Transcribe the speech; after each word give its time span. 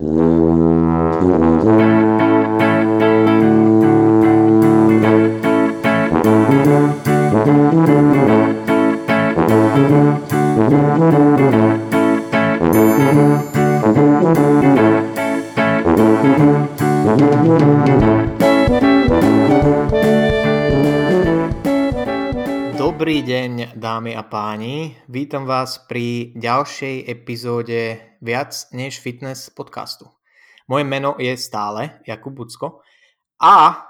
Dobrý 0.00 0.29
dámy 23.80 24.12
a 24.12 24.20
páni. 24.20 24.92
Vítam 25.08 25.48
vás 25.48 25.80
pri 25.88 26.36
ďalšej 26.36 27.08
epizóde 27.08 27.96
Viac 28.20 28.52
než 28.76 29.00
fitness 29.00 29.48
podcastu. 29.48 30.04
Moje 30.68 30.84
meno 30.84 31.16
je 31.16 31.32
stále 31.40 32.04
Jakub 32.04 32.36
Bucko 32.36 32.84
a 33.40 33.88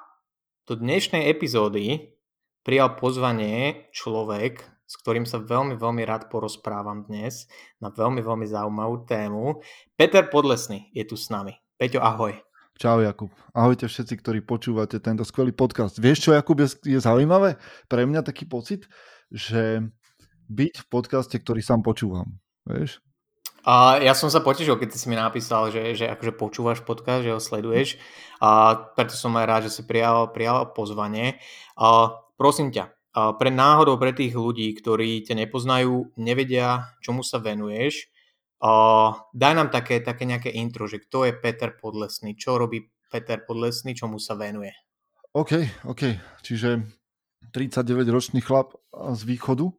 do 0.63 0.79
dnešnej 0.79 1.27
epizódy 1.27 2.15
prijal 2.63 2.95
pozvanie 3.03 3.91
človek, 3.91 4.63
s 4.87 4.95
ktorým 5.03 5.27
sa 5.27 5.43
veľmi, 5.43 5.75
veľmi 5.75 6.07
rád 6.07 6.31
porozprávam 6.31 7.11
dnes 7.11 7.51
na 7.83 7.91
veľmi, 7.91 8.23
veľmi 8.23 8.47
zaujímavú 8.47 9.03
tému. 9.11 9.59
Peter 9.99 10.23
Podlesný 10.23 10.87
je 10.95 11.03
tu 11.03 11.19
s 11.19 11.35
nami. 11.35 11.59
Peťo, 11.75 11.99
ahoj. 11.99 12.39
Čau 12.79 13.03
Jakub. 13.03 13.35
Ahojte 13.53 13.91
všetci, 13.91 14.15
ktorí 14.23 14.39
počúvate 14.47 15.03
tento 15.03 15.27
skvelý 15.27 15.51
podcast. 15.51 15.99
Vieš 15.99 16.25
čo, 16.25 16.31
Jakub, 16.31 16.57
je, 16.63 16.97
je 16.97 16.97
zaujímavé? 17.03 17.59
Pre 17.91 18.03
mňa 18.07 18.23
taký 18.23 18.47
pocit, 18.47 18.87
že 19.31 19.87
byť 20.51 20.75
v 20.83 20.87
podcaste, 20.91 21.37
ktorý 21.39 21.63
sám 21.63 21.87
počúvam. 21.87 22.39
Vieš? 22.67 23.01
A 23.65 24.01
ja 24.01 24.17
som 24.17 24.33
sa 24.33 24.41
potešil, 24.41 24.81
keď 24.81 24.89
si 24.97 25.07
mi 25.07 25.17
napísal, 25.17 25.69
že, 25.69 25.93
že 25.93 26.09
akože 26.09 26.33
počúvaš 26.35 26.79
podcast, 26.81 27.23
že 27.23 27.33
ho 27.33 27.41
sleduješ. 27.41 28.01
A 28.41 28.75
preto 28.97 29.15
som 29.15 29.37
aj 29.37 29.47
rád, 29.47 29.63
že 29.69 29.81
si 29.81 29.83
prijal, 29.85 30.33
prijal 30.33 30.73
pozvanie. 30.73 31.39
A 31.77 32.17
prosím 32.41 32.73
ťa, 32.73 32.91
a 33.11 33.35
pre 33.37 33.53
náhodou 33.53 34.01
pre 34.01 34.17
tých 34.17 34.33
ľudí, 34.33 34.73
ktorí 34.75 35.23
ťa 35.29 35.35
nepoznajú, 35.47 36.15
nevedia, 36.17 36.95
čomu 37.05 37.21
sa 37.23 37.39
venuješ, 37.43 38.11
Uh, 38.61 39.17
daj 39.33 39.57
nám 39.57 39.73
také, 39.73 40.05
také 40.05 40.29
nejaké 40.29 40.53
intro, 40.53 40.85
že 40.85 41.01
kto 41.01 41.25
je 41.25 41.33
Peter 41.33 41.73
Podlesný, 41.73 42.37
čo 42.37 42.61
robí 42.61 42.93
Peter 43.09 43.41
Podlesný, 43.41 43.97
čomu 43.97 44.21
sa 44.21 44.37
venuje. 44.37 44.77
OK, 45.33 45.81
OK. 45.89 46.21
Čiže 46.45 47.00
39-ročný 47.51 48.41
chlap 48.41 48.75
z 48.95 49.21
východu, 49.27 49.71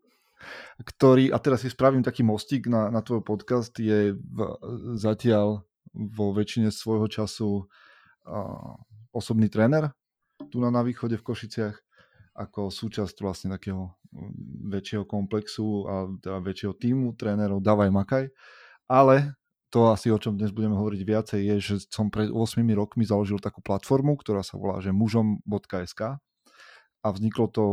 ktorý, 0.82 1.30
a 1.32 1.38
teraz 1.38 1.64
si 1.64 1.70
spravím 1.70 2.02
taký 2.02 2.26
mostík 2.26 2.68
na, 2.68 2.90
na 2.90 3.02
tvoj 3.06 3.22
podcast, 3.22 3.74
je 3.78 4.14
v, 4.16 4.40
zatiaľ 4.98 5.64
vo 5.92 6.26
väčšine 6.32 6.72
svojho 6.72 7.08
času 7.12 7.50
uh, 7.64 8.76
osobný 9.12 9.52
tréner 9.52 9.92
tu 10.50 10.58
na, 10.58 10.74
na 10.74 10.82
východe 10.82 11.20
v 11.20 11.26
Košiciach 11.26 11.76
ako 12.32 12.72
súčasť 12.72 13.16
vlastne 13.22 13.54
takého 13.54 13.92
väčšieho 14.72 15.04
komplexu 15.04 15.86
a 15.86 16.08
teda 16.20 16.40
väčšieho 16.40 16.74
týmu 16.80 17.14
trénerov 17.20 17.60
Davaj 17.60 17.92
Makaj. 17.92 18.26
Ale 18.88 19.36
to 19.72 19.92
asi, 19.92 20.12
o 20.12 20.20
čom 20.20 20.36
dnes 20.36 20.52
budeme 20.52 20.76
hovoriť 20.76 21.02
viacej, 21.04 21.40
je, 21.44 21.56
že 21.60 21.76
som 21.88 22.12
pred 22.12 22.28
8 22.28 22.60
rokmi 22.76 23.04
založil 23.08 23.40
takú 23.40 23.64
platformu, 23.64 24.20
ktorá 24.20 24.44
sa 24.44 24.60
volá 24.60 24.80
že 24.84 24.96
mužom.sk 24.96 26.20
a 27.02 27.08
vzniklo 27.12 27.50
to 27.50 27.64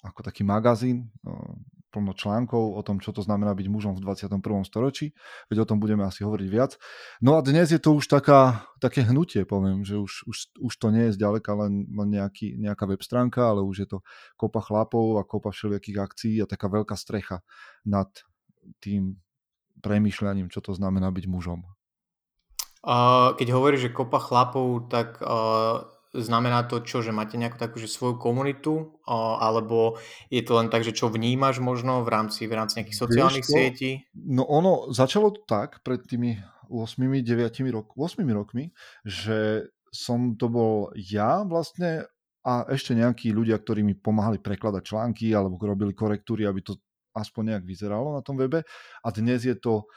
ako 0.00 0.20
taký 0.24 0.46
magazín, 0.46 1.12
no, 1.20 1.60
plno 1.90 2.14
článkov 2.14 2.78
o 2.78 2.80
tom, 2.86 3.02
čo 3.02 3.10
to 3.10 3.20
znamená 3.20 3.50
byť 3.52 3.66
mužom 3.66 3.98
v 3.98 4.02
21. 4.06 4.38
storočí, 4.62 5.12
veď 5.50 5.66
o 5.66 5.68
tom 5.68 5.82
budeme 5.82 6.06
asi 6.06 6.22
hovoriť 6.22 6.48
viac. 6.48 6.78
No 7.18 7.34
a 7.34 7.42
dnes 7.42 7.74
je 7.74 7.82
to 7.82 7.98
už 7.98 8.06
taká, 8.06 8.64
také 8.78 9.02
hnutie, 9.02 9.42
poviem, 9.42 9.82
že 9.82 9.98
už, 9.98 10.30
už, 10.30 10.36
už 10.62 10.72
to 10.78 10.94
nie 10.94 11.10
je 11.10 11.18
zďaleka 11.18 11.50
len, 11.58 11.90
len 11.90 12.08
nejaký, 12.14 12.56
nejaká 12.62 12.86
web 12.86 13.02
stránka, 13.02 13.50
ale 13.50 13.66
už 13.66 13.76
je 13.84 13.88
to 13.90 13.98
kopa 14.38 14.62
chlapov 14.62 15.18
a 15.18 15.26
kopa 15.26 15.50
všelijakých 15.50 15.98
akcií 15.98 16.34
a 16.38 16.46
taká 16.46 16.70
veľká 16.70 16.94
strecha 16.94 17.42
nad 17.82 18.08
tým, 18.78 19.18
premýšľaním, 19.82 20.48
čo 20.48 20.62
to 20.62 20.72
znamená 20.76 21.10
byť 21.10 21.26
mužom. 21.26 21.66
Uh, 22.80 23.36
keď 23.36 23.52
hovoríš, 23.52 23.90
že 23.90 23.96
kopa 23.96 24.16
chlapov, 24.16 24.88
tak 24.88 25.20
uh, 25.20 25.84
znamená 26.10 26.66
to 26.66 26.82
čo, 26.82 27.00
že 27.00 27.14
máte 27.14 27.38
nejakú 27.38 27.54
takú 27.54 27.78
že 27.78 27.86
svoju 27.86 28.18
komunitu, 28.18 28.98
alebo 29.06 29.98
je 30.26 30.42
to 30.42 30.58
len 30.58 30.66
tak, 30.66 30.82
že 30.82 30.90
čo 30.90 31.06
vnímaš 31.06 31.62
možno 31.62 32.02
v 32.02 32.10
rámci, 32.10 32.50
v 32.50 32.54
rámci 32.58 32.82
nejakých 32.82 32.98
sociálnych 32.98 33.46
Vieš, 33.46 33.54
sietí? 33.54 33.90
No 34.14 34.42
ono, 34.46 34.90
začalo 34.90 35.30
to 35.30 35.46
tak 35.46 35.82
pred 35.86 36.02
tými 36.02 36.42
8-9 36.70 37.22
rok, 37.70 37.94
8 37.94 38.22
rokmi, 38.30 38.74
že 39.06 39.70
som 39.90 40.38
to 40.38 40.46
bol 40.46 40.94
ja 40.94 41.42
vlastne 41.42 42.06
a 42.46 42.64
ešte 42.70 42.96
nejakí 42.96 43.34
ľudia, 43.34 43.58
ktorí 43.60 43.84
mi 43.84 43.92
pomáhali 43.92 44.40
prekladať 44.40 44.82
články 44.86 45.34
alebo 45.34 45.60
robili 45.60 45.92
korektúry, 45.92 46.48
aby 46.48 46.64
to 46.64 46.78
aspoň 47.10 47.52
nejak 47.52 47.64
vyzeralo 47.66 48.14
na 48.16 48.22
tom 48.22 48.38
webe. 48.38 48.62
A 49.02 49.08
dnes 49.10 49.42
je 49.42 49.58
to 49.58 49.90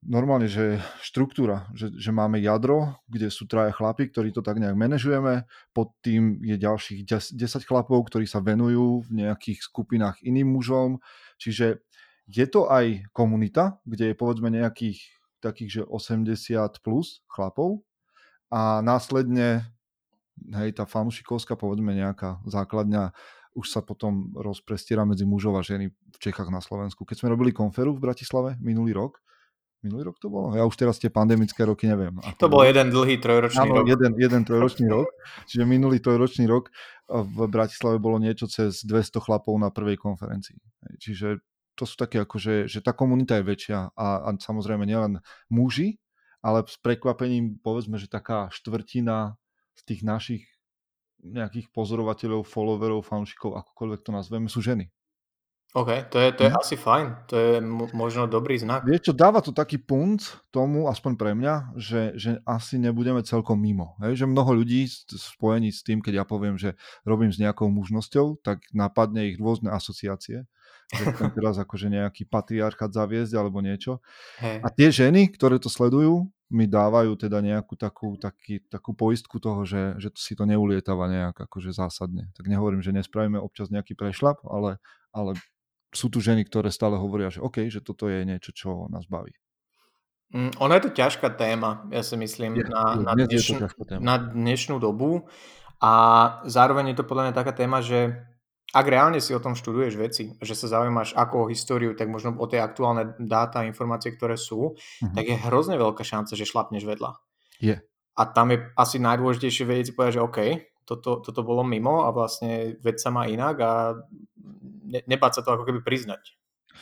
normálne, 0.00 0.48
že 0.48 0.80
štruktúra, 1.04 1.68
že, 1.76 1.92
že 1.92 2.10
máme 2.12 2.40
jadro, 2.40 2.96
kde 3.08 3.28
sú 3.28 3.44
traja 3.44 3.72
chlapí, 3.72 4.08
ktorí 4.08 4.32
to 4.32 4.40
tak 4.40 4.56
nejak 4.56 4.76
manažujeme, 4.76 5.44
pod 5.76 5.92
tým 6.00 6.40
je 6.40 6.56
ďalších 6.56 7.04
10 7.04 7.36
chlapov, 7.68 8.08
ktorí 8.08 8.24
sa 8.24 8.40
venujú 8.40 9.04
v 9.04 9.10
nejakých 9.24 9.60
skupinách 9.60 10.20
iným 10.24 10.56
mužom, 10.56 10.98
čiže 11.36 11.84
je 12.30 12.46
to 12.46 12.70
aj 12.70 13.10
komunita, 13.12 13.82
kde 13.84 14.12
je 14.12 14.14
povedzme 14.16 14.48
nejakých 14.48 15.02
takých, 15.42 15.70
že 15.70 15.82
80 15.88 16.84
plus 16.84 17.24
chlapov. 17.26 17.82
A 18.52 18.84
následne 18.84 19.66
hej, 20.36 20.70
tá 20.76 20.86
fanušikovská, 20.86 21.58
povedzme 21.58 21.92
nejaká 21.96 22.38
základňa 22.46 23.12
už 23.58 23.66
sa 23.66 23.82
potom 23.82 24.30
rozprestiera 24.38 25.02
medzi 25.02 25.26
mužov 25.26 25.58
a 25.58 25.66
ženy 25.66 25.90
v 25.90 26.18
Čechách 26.22 26.54
na 26.54 26.62
Slovensku. 26.62 27.02
Keď 27.02 27.24
sme 27.24 27.34
robili 27.34 27.50
konferu 27.50 27.90
v 27.90 28.06
Bratislave 28.06 28.54
minulý 28.62 28.94
rok, 28.94 29.18
minulý 29.80 30.12
rok 30.12 30.16
to 30.20 30.28
bolo? 30.28 30.52
Ja 30.52 30.64
už 30.68 30.76
teraz 30.76 31.00
tie 31.00 31.08
pandemické 31.08 31.64
roky 31.64 31.88
neviem. 31.88 32.16
To 32.42 32.48
bol 32.52 32.64
jeden 32.64 32.92
dlhý 32.92 33.20
trojročný 33.20 33.64
Áno, 33.64 33.80
rok. 33.80 33.88
Jeden, 33.88 34.12
jeden 34.16 34.42
trojročný 34.44 34.86
rok. 34.88 35.08
Čiže 35.48 35.64
minulý 35.64 36.00
trojročný 36.00 36.44
rok 36.48 36.72
v 37.10 37.38
Bratislave 37.50 37.98
bolo 37.98 38.22
niečo 38.22 38.46
cez 38.46 38.86
200 38.86 39.18
chlapov 39.18 39.56
na 39.58 39.72
prvej 39.74 39.98
konferencii. 39.98 40.56
Čiže 41.00 41.42
to 41.74 41.88
sú 41.88 41.96
také 41.96 42.20
ako, 42.20 42.36
že, 42.36 42.68
že 42.68 42.84
tá 42.84 42.92
komunita 42.92 43.40
je 43.40 43.48
väčšia 43.48 43.96
a, 43.96 44.06
a 44.24 44.28
samozrejme 44.36 44.84
nielen 44.84 45.24
muži, 45.48 45.96
ale 46.44 46.60
s 46.68 46.76
prekvapením 46.76 47.56
povedzme, 47.60 47.96
že 47.96 48.06
taká 48.06 48.52
štvrtina 48.52 49.40
z 49.80 49.82
tých 49.88 50.02
našich 50.04 50.44
nejakých 51.20 51.68
pozorovateľov, 51.72 52.48
followerov, 52.48 53.04
fanúšikov, 53.04 53.56
akokoľvek 53.60 54.00
to 54.00 54.10
nazveme, 54.12 54.48
sú 54.48 54.64
ženy. 54.64 54.88
OK, 55.70 56.10
to 56.10 56.18
je, 56.18 56.28
to 56.34 56.42
je 56.44 56.50
hm. 56.50 56.58
asi 56.58 56.74
fajn, 56.74 57.06
to 57.30 57.34
je 57.38 57.52
možno 57.94 58.26
dobrý 58.26 58.58
znak. 58.58 58.82
Vieš 58.82 59.10
čo, 59.10 59.14
dáva 59.14 59.38
to 59.38 59.54
taký 59.54 59.78
punt 59.78 60.42
tomu, 60.50 60.90
aspoň 60.90 61.12
pre 61.14 61.30
mňa, 61.38 61.78
že, 61.78 62.02
že 62.18 62.42
asi 62.42 62.74
nebudeme 62.74 63.22
celkom 63.22 63.54
mimo. 63.54 63.94
Hej? 64.02 64.26
Že 64.26 64.34
mnoho 64.34 64.50
ľudí 64.50 64.90
spojení 65.14 65.70
s 65.70 65.86
tým, 65.86 66.02
keď 66.02 66.22
ja 66.22 66.24
poviem, 66.26 66.58
že 66.58 66.74
robím 67.06 67.30
s 67.30 67.38
nejakou 67.38 67.70
mužnosťou, 67.70 68.42
tak 68.42 68.66
napadne 68.74 69.30
ich 69.30 69.38
rôzne 69.38 69.70
asociácie. 69.70 70.42
Že 70.90 71.04
teraz 71.38 71.54
akože 71.62 71.86
nejaký 71.86 72.26
patriarchát 72.26 72.90
zaviesť 72.90 73.38
alebo 73.38 73.62
niečo. 73.62 74.02
Hey. 74.42 74.58
A 74.66 74.74
tie 74.74 74.90
ženy, 74.90 75.30
ktoré 75.30 75.62
to 75.62 75.70
sledujú, 75.70 76.26
mi 76.50 76.66
dávajú 76.66 77.14
teda 77.14 77.38
nejakú 77.38 77.78
takú, 77.78 78.18
taký, 78.18 78.58
takú 78.66 78.90
poistku 78.90 79.38
toho, 79.38 79.62
že, 79.62 79.94
že 80.02 80.10
si 80.18 80.34
to 80.34 80.42
neulietáva 80.42 81.06
nejak 81.06 81.46
akože 81.46 81.70
zásadne. 81.70 82.26
Tak 82.34 82.50
nehovorím, 82.50 82.82
že 82.82 82.90
nespravíme 82.90 83.38
občas 83.38 83.70
nejaký 83.70 83.94
prešlap, 83.94 84.42
ale, 84.42 84.82
ale 85.14 85.38
sú 85.90 86.06
tu 86.08 86.22
ženy, 86.22 86.46
ktoré 86.46 86.70
stále 86.70 86.94
hovoria, 86.96 87.30
že 87.30 87.42
OK, 87.42 87.66
že 87.66 87.82
toto 87.82 88.06
je 88.06 88.22
niečo, 88.22 88.54
čo 88.54 88.86
nás 88.90 89.06
baví. 89.10 89.34
Mm, 90.30 90.54
ono 90.62 90.72
je 90.78 90.82
to 90.86 90.90
ťažká 90.94 91.34
téma, 91.34 91.90
ja 91.90 92.06
si 92.06 92.14
myslím, 92.14 92.62
je, 92.62 92.70
na, 92.70 92.94
na, 92.94 93.12
dnešn- 93.18 93.98
na 93.98 94.14
dnešnú 94.14 94.78
dobu 94.78 95.26
a 95.82 95.92
zároveň 96.46 96.94
je 96.94 96.96
to 97.02 97.08
podľa 97.08 97.30
mňa 97.30 97.34
taká 97.34 97.50
téma, 97.50 97.82
že 97.82 98.14
ak 98.70 98.86
reálne 98.86 99.18
si 99.18 99.34
o 99.34 99.42
tom 99.42 99.58
študuješ 99.58 99.94
veci, 99.98 100.30
že 100.38 100.54
sa 100.54 100.78
zaujímaš 100.78 101.18
ako 101.18 101.46
o 101.46 101.48
históriu, 101.50 101.98
tak 101.98 102.06
možno 102.06 102.38
o 102.38 102.46
tie 102.46 102.62
aktuálne 102.62 103.18
dáta 103.18 103.66
a 103.66 103.66
informácie, 103.66 104.14
ktoré 104.14 104.38
sú, 104.38 104.78
uh-huh. 104.78 105.10
tak 105.10 105.26
je 105.26 105.34
hrozne 105.34 105.74
veľká 105.74 106.06
šanca, 106.06 106.38
že 106.38 106.46
šlapneš 106.46 106.86
vedľa. 106.86 107.18
Je. 107.58 107.82
A 108.14 108.22
tam 108.30 108.54
je 108.54 108.70
asi 108.78 109.02
najdôležitejšie 109.02 109.66
vedieť 109.66 109.86
si 109.90 109.94
povedať, 109.98 110.14
že 110.14 110.22
OK, 110.22 110.38
toto, 110.86 111.18
toto 111.18 111.40
bolo 111.42 111.66
mimo 111.66 112.06
a 112.06 112.14
vlastne 112.14 112.78
vec 112.78 113.02
sa 113.02 113.10
má 113.10 113.26
inak 113.26 113.56
a 113.58 113.70
ne, 114.90 115.00
nebáť 115.06 115.40
sa 115.40 115.42
to 115.46 115.54
ako 115.54 115.64
keby 115.70 115.80
priznať. 115.86 116.34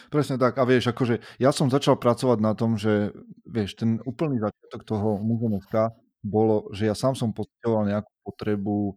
Presne 0.09 0.41
tak. 0.41 0.57
A 0.57 0.65
vieš, 0.65 0.93
akože 0.93 1.21
ja 1.41 1.53
som 1.53 1.69
začal 1.69 2.01
pracovať 2.01 2.39
na 2.41 2.53
tom, 2.57 2.81
že 2.81 3.13
vieš, 3.45 3.77
ten 3.77 4.01
úplný 4.05 4.41
začiatok 4.41 4.85
toho 4.85 5.21
muzeumska 5.21 5.93
bolo, 6.25 6.69
že 6.73 6.89
ja 6.89 6.97
sám 6.97 7.15
som 7.15 7.33
pocitoval 7.33 7.89
nejakú 7.89 8.13
potrebu 8.27 8.93
uh, 8.93 8.97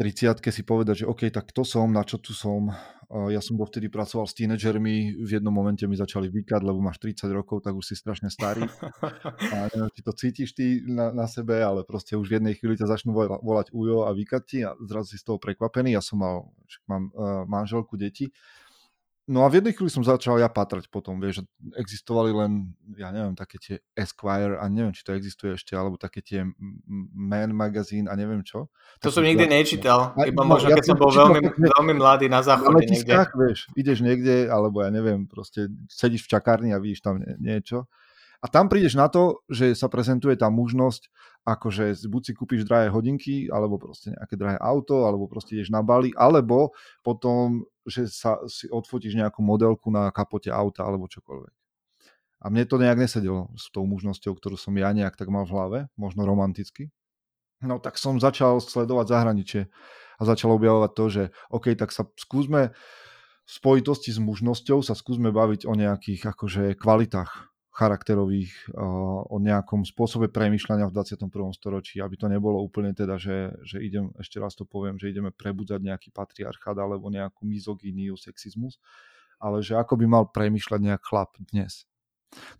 30 0.00 0.40
si 0.48 0.62
povedať, 0.64 1.04
že 1.04 1.08
OK, 1.08 1.28
tak 1.28 1.52
kto 1.52 1.62
som, 1.68 1.92
na 1.92 2.00
čo 2.02 2.16
tu 2.16 2.32
som, 2.32 2.72
Ja 3.12 3.44
som 3.44 3.60
bol 3.60 3.68
vtedy 3.68 3.92
pracoval 3.92 4.24
s 4.24 4.32
tínedžermi, 4.32 5.20
v 5.20 5.30
jednom 5.36 5.52
momente 5.52 5.84
mi 5.84 5.92
začali 6.00 6.32
vykať, 6.32 6.64
lebo 6.64 6.80
máš 6.80 6.96
30 6.96 7.28
rokov, 7.28 7.60
tak 7.60 7.76
už 7.76 7.92
si 7.92 7.94
strašne 7.94 8.32
starý. 8.32 8.64
A 9.52 9.68
neviem, 9.68 9.92
či 9.92 10.00
to 10.00 10.12
cítiš 10.16 10.56
ty 10.56 10.80
na, 10.88 11.12
na 11.12 11.28
sebe, 11.28 11.60
ale 11.60 11.84
proste 11.84 12.16
už 12.16 12.24
v 12.32 12.40
jednej 12.40 12.54
chvíli 12.56 12.80
ťa 12.80 12.88
začnú 12.88 13.12
volať 13.44 13.68
ujo 13.76 14.08
a 14.08 14.16
vykať 14.16 14.42
ti 14.48 14.64
a 14.64 14.72
zrazu 14.80 15.12
si 15.12 15.20
z 15.20 15.28
toho 15.28 15.36
prekvapený. 15.36 15.92
Ja 15.92 16.00
som 16.00 16.24
mal, 16.24 16.48
mám 16.88 17.12
uh, 17.12 17.44
manželku, 17.44 18.00
deti 18.00 18.32
No 19.30 19.46
a 19.46 19.48
v 19.48 19.62
jednej 19.62 19.70
chvíli 19.70 19.86
som 19.86 20.02
začal 20.02 20.42
ja 20.42 20.50
patrať 20.50 20.90
potom, 20.90 21.22
vieš, 21.22 21.42
že 21.42 21.42
existovali 21.78 22.34
len, 22.34 22.74
ja 22.98 23.14
neviem, 23.14 23.38
také 23.38 23.54
tie 23.54 23.78
Esquire 23.94 24.58
a 24.58 24.66
neviem, 24.66 24.90
či 24.90 25.06
to 25.06 25.14
existuje 25.14 25.54
ešte, 25.54 25.78
alebo 25.78 25.94
také 25.94 26.26
tie 26.26 26.42
Man 27.14 27.54
Magazine 27.54 28.10
a 28.10 28.18
neviem 28.18 28.42
čo. 28.42 28.66
To 28.98 29.14
som 29.14 29.22
nikdy 29.22 29.46
nečítal, 29.46 30.10
iba 30.26 30.42
no, 30.42 30.58
možno 30.58 30.74
ja 30.74 30.76
keď 30.76 30.86
som 30.90 30.98
bol 30.98 31.14
veľmi, 31.14 31.38
veľmi 31.54 31.94
mladý 32.02 32.26
na 32.26 32.42
záchode 32.42 32.82
na 32.82 32.82
niekde. 32.82 33.14
vieš, 33.38 33.70
ideš 33.78 33.98
niekde, 34.02 34.50
alebo 34.50 34.82
ja 34.82 34.90
neviem, 34.90 35.30
proste 35.30 35.70
sedíš 35.86 36.26
v 36.26 36.32
čakárni 36.34 36.74
a 36.74 36.82
vidíš 36.82 37.06
tam 37.06 37.22
niečo. 37.38 37.86
A 38.42 38.50
tam 38.50 38.66
prídeš 38.66 38.98
na 38.98 39.06
to, 39.06 39.46
že 39.46 39.78
sa 39.78 39.86
prezentuje 39.86 40.34
tá 40.34 40.50
možnosť, 40.50 41.06
akože 41.46 41.94
buď 42.10 42.22
si 42.26 42.32
kúpiš 42.34 42.66
drahé 42.66 42.90
hodinky, 42.90 43.46
alebo 43.46 43.78
proste 43.78 44.10
nejaké 44.10 44.34
drahé 44.34 44.58
auto, 44.58 45.06
alebo 45.06 45.30
proste 45.30 45.54
ideš 45.54 45.70
na 45.70 45.78
Bali, 45.78 46.10
alebo 46.18 46.74
potom 47.06 47.62
že 47.86 48.06
sa 48.06 48.38
si 48.46 48.70
odfotíš 48.70 49.18
nejakú 49.18 49.42
modelku 49.42 49.90
na 49.90 50.10
kapote 50.14 50.50
auta 50.50 50.86
alebo 50.86 51.10
čokoľvek. 51.10 51.54
A 52.42 52.50
mne 52.50 52.66
to 52.66 52.78
nejak 52.78 52.98
nesedelo 52.98 53.54
s 53.54 53.70
tou 53.70 53.86
možnosťou, 53.86 54.34
ktorú 54.34 54.58
som 54.58 54.74
ja 54.74 54.90
nejak 54.90 55.14
tak 55.14 55.30
mal 55.30 55.46
v 55.46 55.54
hlave, 55.54 55.78
možno 55.94 56.26
romanticky. 56.26 56.90
No 57.62 57.78
tak 57.78 57.98
som 57.98 58.18
začal 58.18 58.58
sledovať 58.58 59.06
zahraničie 59.06 59.62
a 60.18 60.22
začal 60.22 60.58
objavovať 60.58 60.90
to, 60.94 61.04
že 61.06 61.22
OK, 61.54 61.78
tak 61.78 61.94
sa 61.94 62.10
skúsme 62.18 62.74
v 63.42 63.50
spojitosti 63.50 64.10
s 64.14 64.18
mužnosťou 64.22 64.82
sa 64.82 64.94
skúsme 64.94 65.30
baviť 65.30 65.66
o 65.66 65.74
nejakých 65.74 66.22
akože 66.34 66.64
kvalitách 66.78 67.51
charakterových, 67.72 68.52
o 69.32 69.36
nejakom 69.40 69.88
spôsobe 69.88 70.28
premyšľania 70.28 70.92
v 70.92 70.94
21. 70.94 71.32
storočí, 71.56 72.04
aby 72.04 72.20
to 72.20 72.28
nebolo 72.28 72.60
úplne 72.60 72.92
teda, 72.92 73.16
že, 73.16 73.56
že 73.64 73.80
idem, 73.80 74.12
ešte 74.20 74.36
raz 74.36 74.52
to 74.52 74.68
poviem, 74.68 75.00
že 75.00 75.08
ideme 75.08 75.32
prebudzať 75.32 75.80
nejaký 75.80 76.12
patriarchát 76.12 76.76
alebo 76.76 77.08
nejakú 77.08 77.48
mizogíniu, 77.48 78.20
sexizmus, 78.20 78.76
ale 79.40 79.64
že 79.64 79.72
ako 79.72 79.96
by 79.96 80.04
mal 80.04 80.24
premyšľať 80.28 80.80
nejak 80.84 81.02
chlap 81.02 81.32
dnes. 81.48 81.88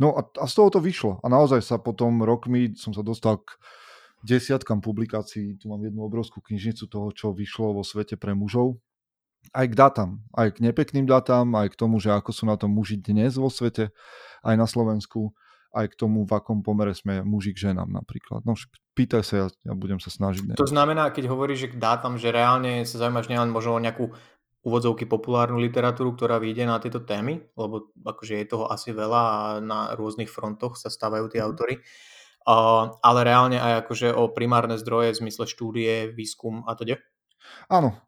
No 0.00 0.16
a, 0.16 0.24
a 0.24 0.44
z 0.48 0.54
toho 0.56 0.68
to 0.72 0.80
vyšlo. 0.80 1.20
A 1.20 1.28
naozaj 1.28 1.60
sa 1.60 1.76
potom 1.76 2.24
rokmi 2.24 2.72
som 2.76 2.96
sa 2.96 3.04
dostal 3.04 3.40
k 3.40 3.52
desiatkam 4.24 4.80
publikácií. 4.80 5.60
Tu 5.60 5.68
mám 5.68 5.80
jednu 5.84 6.04
obrovskú 6.04 6.40
knižnicu 6.40 6.88
toho, 6.88 7.08
čo 7.12 7.36
vyšlo 7.36 7.76
vo 7.76 7.84
svete 7.84 8.16
pre 8.16 8.32
mužov 8.32 8.80
aj 9.50 9.66
k 9.68 9.74
datám, 9.74 10.10
aj 10.32 10.56
k 10.56 10.62
nepekným 10.70 11.04
datám, 11.04 11.50
aj 11.58 11.74
k 11.74 11.78
tomu, 11.78 11.98
že 11.98 12.14
ako 12.14 12.30
sú 12.30 12.46
na 12.46 12.54
tom 12.54 12.72
muži 12.72 13.02
dnes 13.02 13.34
vo 13.36 13.50
svete, 13.50 13.90
aj 14.46 14.54
na 14.54 14.64
Slovensku, 14.70 15.34
aj 15.72 15.92
k 15.92 15.98
tomu, 15.98 16.24
v 16.28 16.32
akom 16.32 16.60
pomere 16.60 16.92
sme 16.92 17.24
muži 17.24 17.56
k 17.56 17.72
ženám 17.72 17.88
napríklad. 17.88 18.44
No 18.44 18.56
pýtaj 18.92 19.22
sa, 19.24 19.34
ja, 19.34 19.46
ja 19.66 19.72
budem 19.72 20.00
sa 20.00 20.12
snažiť. 20.12 20.52
Ne? 20.52 20.54
To 20.60 20.68
znamená, 20.68 21.08
keď 21.12 21.32
hovoríš, 21.32 21.68
že 21.68 21.70
k 21.72 21.80
dátam, 21.80 22.20
že 22.20 22.28
reálne 22.28 22.84
sa 22.84 23.00
zaujímaš 23.00 23.32
nielen 23.32 23.48
možno 23.48 23.76
o 23.76 23.80
nejakú 23.80 24.12
úvodzovky 24.62 25.10
populárnu 25.10 25.58
literatúru, 25.58 26.14
ktorá 26.14 26.38
vyjde 26.38 26.64
na 26.70 26.78
tieto 26.78 27.02
témy, 27.02 27.42
lebo 27.58 27.90
akože 27.98 28.38
je 28.38 28.46
toho 28.46 28.70
asi 28.70 28.94
veľa 28.94 29.22
a 29.26 29.38
na 29.58 29.78
rôznych 29.98 30.30
frontoch 30.30 30.78
sa 30.78 30.86
stávajú 30.86 31.26
tie 31.32 31.42
mhm. 31.42 31.46
autory, 31.50 31.74
uh, 32.46 32.94
ale 33.02 33.20
reálne 33.26 33.58
aj 33.58 33.86
akože 33.86 34.14
o 34.14 34.30
primárne 34.30 34.78
zdroje 34.78 35.18
v 35.18 35.20
zmysle 35.26 35.44
štúdie, 35.50 36.14
výskum 36.14 36.62
a 36.68 36.78
teda? 36.78 37.02
Áno, 37.66 37.98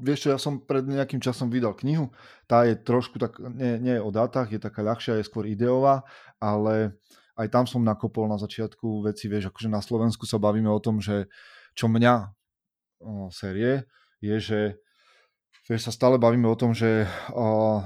vieš 0.00 0.24
čo, 0.24 0.28
ja 0.32 0.40
som 0.40 0.64
pred 0.64 0.84
nejakým 0.88 1.20
časom 1.20 1.52
vydal 1.52 1.76
knihu, 1.76 2.08
tá 2.48 2.64
je 2.64 2.72
trošku 2.72 3.20
tak, 3.20 3.36
nie, 3.36 3.76
nie 3.76 3.94
je 4.00 4.02
o 4.02 4.08
dátach, 4.08 4.48
je 4.48 4.56
taká 4.56 4.80
ľahšia, 4.80 5.20
je 5.20 5.28
skôr 5.28 5.44
ideová, 5.44 6.08
ale 6.40 6.96
aj 7.36 7.46
tam 7.52 7.64
som 7.68 7.84
nakopol 7.84 8.26
na 8.26 8.40
začiatku 8.40 9.04
veci, 9.04 9.28
vieš, 9.28 9.52
akože 9.52 9.68
na 9.68 9.84
Slovensku 9.84 10.24
sa 10.24 10.40
bavíme 10.40 10.72
o 10.72 10.80
tom, 10.80 11.04
že 11.04 11.28
čo 11.76 11.86
mňa 11.86 12.14
o, 13.04 13.28
série, 13.28 13.84
je, 14.24 14.36
že 14.40 14.60
vieš, 15.68 15.86
sa 15.86 15.92
stále 15.92 16.16
bavíme 16.16 16.48
o 16.48 16.56
tom, 16.56 16.72
že 16.72 17.04
o, 17.30 17.84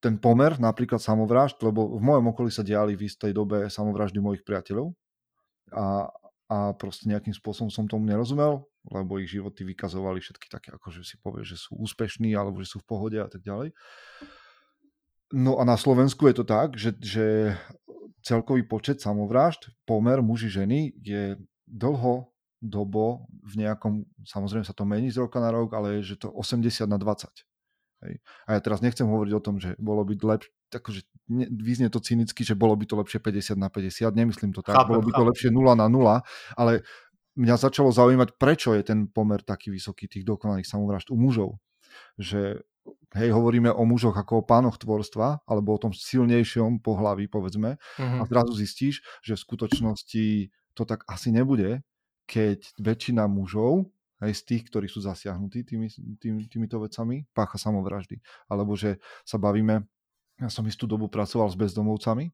ten 0.00 0.16
pomer, 0.16 0.56
napríklad 0.56 1.02
samovražd, 1.02 1.60
lebo 1.60 1.98
v 1.98 2.00
mojom 2.00 2.32
okolí 2.32 2.48
sa 2.54 2.64
diali 2.64 2.94
v 2.96 3.10
istej 3.10 3.34
dobe 3.36 3.68
samovraždy 3.68 4.16
mojich 4.22 4.46
priateľov. 4.46 4.96
A, 5.74 6.08
a 6.48 6.56
proste 6.78 7.10
nejakým 7.10 7.36
spôsobom 7.36 7.68
som 7.68 7.84
tomu 7.84 8.08
nerozumel 8.08 8.69
lebo 8.88 9.20
ich 9.20 9.28
životy 9.28 9.66
vykazovali 9.68 10.24
všetky 10.24 10.48
také, 10.48 10.72
ako 10.72 10.88
že 10.88 11.02
si 11.04 11.16
povie, 11.20 11.44
že 11.44 11.60
sú 11.60 11.76
úspešní 11.76 12.32
alebo 12.32 12.64
že 12.64 12.72
sú 12.72 12.78
v 12.80 12.88
pohode 12.88 13.18
a 13.20 13.28
tak 13.28 13.44
ďalej. 13.44 13.76
No 15.36 15.60
a 15.60 15.62
na 15.68 15.76
Slovensku 15.76 16.26
je 16.26 16.42
to 16.42 16.44
tak, 16.48 16.74
že, 16.74 16.96
že 16.98 17.54
celkový 18.24 18.64
počet 18.66 18.98
samovrážd, 18.98 19.70
pomer 19.86 20.18
muži 20.24 20.50
ženy 20.50 20.96
je 20.98 21.38
dlho 21.68 22.32
dobo 22.60 23.30
v 23.46 23.64
nejakom, 23.64 24.04
samozrejme 24.26 24.66
sa 24.66 24.76
to 24.76 24.84
mení 24.84 25.08
z 25.08 25.22
roka 25.22 25.40
na 25.40 25.48
rok, 25.48 25.72
ale 25.72 26.00
je, 26.00 26.14
že 26.16 26.26
to 26.26 26.28
80 26.28 26.84
na 26.84 27.00
20. 27.00 27.30
Hej. 28.00 28.14
A 28.48 28.56
ja 28.56 28.60
teraz 28.60 28.80
nechcem 28.80 29.04
hovoriť 29.04 29.32
o 29.36 29.44
tom, 29.44 29.56
že 29.60 29.76
bolo 29.76 30.04
by 30.04 30.16
lepšie, 30.16 30.52
akože 30.72 31.00
vyznie 31.52 31.88
to 31.92 32.00
cynicky, 32.00 32.44
že 32.44 32.56
bolo 32.56 32.72
by 32.76 32.84
to 32.88 32.96
lepšie 32.96 33.20
50 33.20 33.60
na 33.60 33.68
50, 33.68 34.12
nemyslím 34.12 34.52
to 34.56 34.64
tak, 34.64 34.76
chápem, 34.76 34.96
bolo 34.96 35.04
by 35.04 35.12
to 35.12 35.24
lepšie 35.24 35.48
0 35.52 35.76
na 35.76 35.86
0, 35.88 36.20
ale 36.56 36.72
mňa 37.38 37.56
začalo 37.58 37.90
zaujímať, 37.94 38.34
prečo 38.38 38.74
je 38.74 38.82
ten 38.82 39.06
pomer 39.06 39.42
taký 39.42 39.70
vysoký 39.70 40.10
tých 40.10 40.26
dokonalých 40.26 40.66
samovražd 40.66 41.14
u 41.14 41.16
mužov. 41.18 41.50
Že 42.18 42.62
hej, 43.14 43.30
hovoríme 43.30 43.70
o 43.70 43.82
mužoch 43.86 44.14
ako 44.14 44.42
o 44.42 44.46
pánoch 44.46 44.78
tvorstva, 44.78 45.46
alebo 45.46 45.74
o 45.74 45.82
tom 45.82 45.92
silnejšom 45.94 46.82
pohlaví, 46.82 47.26
povedzme, 47.26 47.76
mm-hmm. 47.76 48.20
a 48.20 48.24
mhm. 48.24 48.30
zrazu 48.30 48.52
zistíš, 48.54 48.94
že 49.22 49.38
v 49.38 49.44
skutočnosti 49.44 50.24
to 50.74 50.82
tak 50.86 51.02
asi 51.10 51.34
nebude, 51.34 51.82
keď 52.30 52.62
väčšina 52.78 53.26
mužov, 53.26 53.90
aj 54.20 54.36
z 54.36 54.42
tých, 54.44 54.62
ktorí 54.68 54.86
sú 54.86 55.00
zasiahnutí 55.00 55.64
tými, 55.64 55.88
tými, 56.20 56.44
týmito 56.44 56.76
vecami, 56.76 57.24
pácha 57.32 57.56
samovraždy. 57.56 58.20
Alebo 58.52 58.76
že 58.76 59.00
sa 59.24 59.40
bavíme, 59.40 59.88
ja 60.36 60.48
som 60.52 60.60
istú 60.68 60.84
dobu 60.84 61.08
pracoval 61.08 61.48
s 61.48 61.56
bezdomovcami 61.56 62.28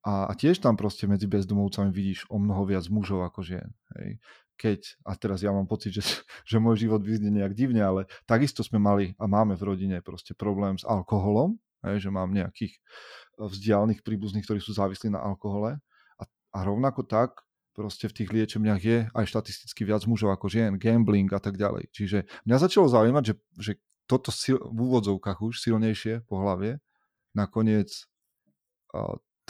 a, 0.00 0.32
tiež 0.32 0.64
tam 0.64 0.80
proste 0.80 1.04
medzi 1.04 1.28
bezdomovcami 1.28 1.92
vidíš 1.92 2.24
o 2.32 2.40
mnoho 2.40 2.64
viac 2.64 2.88
mužov 2.88 3.20
ako 3.24 3.44
žien. 3.44 3.68
Hej. 3.96 4.16
Keď, 4.60 4.80
a 5.08 5.16
teraz 5.16 5.40
ja 5.40 5.52
mám 5.52 5.68
pocit, 5.68 5.92
že, 5.92 6.04
že 6.50 6.56
môj 6.56 6.88
život 6.88 7.04
vyznie 7.04 7.28
nejak 7.28 7.52
divne, 7.52 7.84
ale 7.84 8.00
takisto 8.24 8.64
sme 8.64 8.80
mali 8.80 9.12
a 9.20 9.28
máme 9.28 9.56
v 9.56 9.66
rodine 9.68 10.00
proste 10.00 10.32
problém 10.32 10.80
s 10.80 10.84
alkoholom, 10.88 11.60
hej, 11.84 12.08
že 12.08 12.10
mám 12.12 12.32
nejakých 12.32 12.76
eh, 12.76 13.48
vzdialených 13.48 14.00
príbuzných, 14.00 14.44
ktorí 14.44 14.60
sú 14.60 14.72
závislí 14.72 15.12
na 15.12 15.20
alkohole 15.20 15.76
a, 16.16 16.22
a 16.26 16.58
rovnako 16.64 17.04
tak 17.04 17.44
proste 17.76 18.10
v 18.10 18.16
tých 18.22 18.30
liečebniach 18.34 18.80
je 18.82 18.98
aj 19.14 19.24
štatisticky 19.24 19.86
viac 19.86 20.04
mužov 20.04 20.34
ako 20.34 20.50
žien, 20.50 20.76
gambling 20.76 21.30
a 21.32 21.40
tak 21.40 21.56
ďalej. 21.56 21.88
Čiže 21.94 22.28
mňa 22.44 22.56
začalo 22.60 22.90
zaujímať, 22.90 23.24
že, 23.24 23.34
že 23.56 23.72
toto 24.10 24.34
sil, 24.34 24.58
v 24.58 24.78
úvodzovkách 24.90 25.38
už 25.40 25.62
silnejšie 25.62 26.26
po 26.26 26.42
hlavie 26.42 26.82
nakoniec 27.30 28.10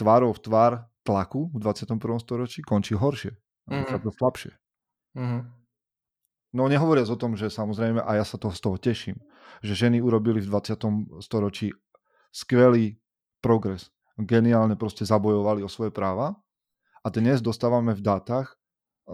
tvárov 0.01 0.33
v 0.33 0.41
tvár 0.41 0.71
tlaku 1.05 1.53
v 1.53 1.57
21. 1.61 2.01
storočí 2.21 2.65
končí 2.65 2.97
horšie. 2.97 3.37
Mm-hmm. 3.69 4.17
slabšie. 4.17 4.51
Mm-hmm. 5.15 5.41
No 6.51 6.67
nehovoriac 6.67 7.07
o 7.07 7.15
tom, 7.15 7.39
že 7.39 7.47
samozrejme, 7.47 8.03
a 8.03 8.11
ja 8.19 8.25
sa 8.27 8.35
toho 8.35 8.51
z 8.51 8.61
toho 8.61 8.75
teším, 8.75 9.17
že 9.63 9.77
ženy 9.77 10.03
urobili 10.03 10.43
v 10.43 10.51
20. 10.51 11.23
storočí 11.23 11.71
skvelý 12.33 12.99
progres. 13.39 13.93
Geniálne 14.19 14.75
proste 14.75 15.07
zabojovali 15.07 15.63
o 15.63 15.71
svoje 15.71 15.95
práva 15.95 16.35
a 17.01 17.07
dnes 17.07 17.39
dostávame 17.39 17.95
v 17.95 18.03
dátach, 18.03 18.59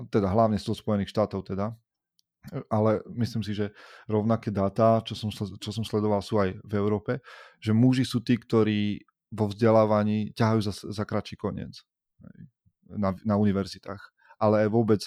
teda 0.10 0.28
hlavne 0.34 0.58
z 0.58 0.66
toho 0.68 0.78
Spojených 0.78 1.14
štátov 1.14 1.46
teda, 1.46 1.78
ale 2.68 3.04
myslím 3.14 3.44
si, 3.44 3.54
že 3.54 3.72
rovnaké 4.10 4.50
dáta, 4.50 5.04
čo 5.04 5.14
som, 5.16 5.30
čo 5.32 5.70
som 5.72 5.84
sledoval, 5.84 6.24
sú 6.24 6.40
aj 6.42 6.58
v 6.64 6.74
Európe, 6.74 7.20
že 7.62 7.76
muži 7.76 8.04
sú 8.04 8.24
tí, 8.24 8.40
ktorí 8.40 9.04
vo 9.32 9.46
vzdelávaní 9.52 10.32
ťahajú 10.34 10.60
za, 10.64 10.74
za 10.74 11.04
kratší 11.04 11.36
koniec 11.36 11.84
na, 12.88 13.12
na 13.28 13.36
univerzitách. 13.36 14.00
Ale 14.40 14.70
vôbec, 14.72 15.04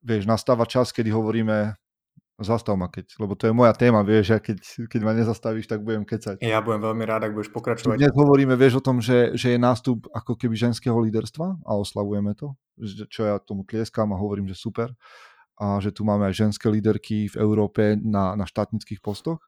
vieš, 0.00 0.24
nastáva 0.24 0.64
čas, 0.64 0.94
kedy 0.94 1.12
hovoríme 1.12 1.76
zastav 2.42 2.74
ma 2.74 2.90
keď, 2.90 3.16
lebo 3.22 3.38
to 3.38 3.48
je 3.48 3.54
moja 3.54 3.72
téma, 3.72 4.02
vieš, 4.02 4.34
a 4.34 4.38
keď, 4.42 4.88
keď 4.90 5.00
ma 5.04 5.12
nezastavíš, 5.14 5.70
tak 5.70 5.80
budem 5.84 6.02
kecať. 6.02 6.42
Ja 6.42 6.64
budem 6.64 6.82
veľmi 6.82 7.04
rád, 7.06 7.30
ak 7.30 7.32
budeš 7.38 7.54
pokračovať. 7.54 7.96
Dnes 7.96 8.14
hovoríme, 8.14 8.58
vieš, 8.58 8.82
o 8.82 8.84
tom, 8.84 8.98
že, 8.98 9.36
že 9.38 9.54
je 9.54 9.58
nástup 9.60 10.10
ako 10.10 10.34
keby 10.34 10.58
ženského 10.58 10.96
líderstva 10.98 11.62
a 11.62 11.70
oslavujeme 11.78 12.34
to, 12.34 12.56
čo 13.08 13.28
ja 13.28 13.38
tomu 13.38 13.62
tlieskam 13.62 14.10
a 14.12 14.20
hovorím, 14.20 14.50
že 14.50 14.58
super. 14.58 14.90
A 15.60 15.78
že 15.78 15.94
tu 15.94 16.02
máme 16.02 16.26
aj 16.26 16.48
ženské 16.48 16.66
líderky 16.66 17.30
v 17.30 17.36
Európe 17.38 17.94
na, 18.00 18.34
na 18.34 18.48
štátnických 18.48 18.98
postoch. 18.98 19.38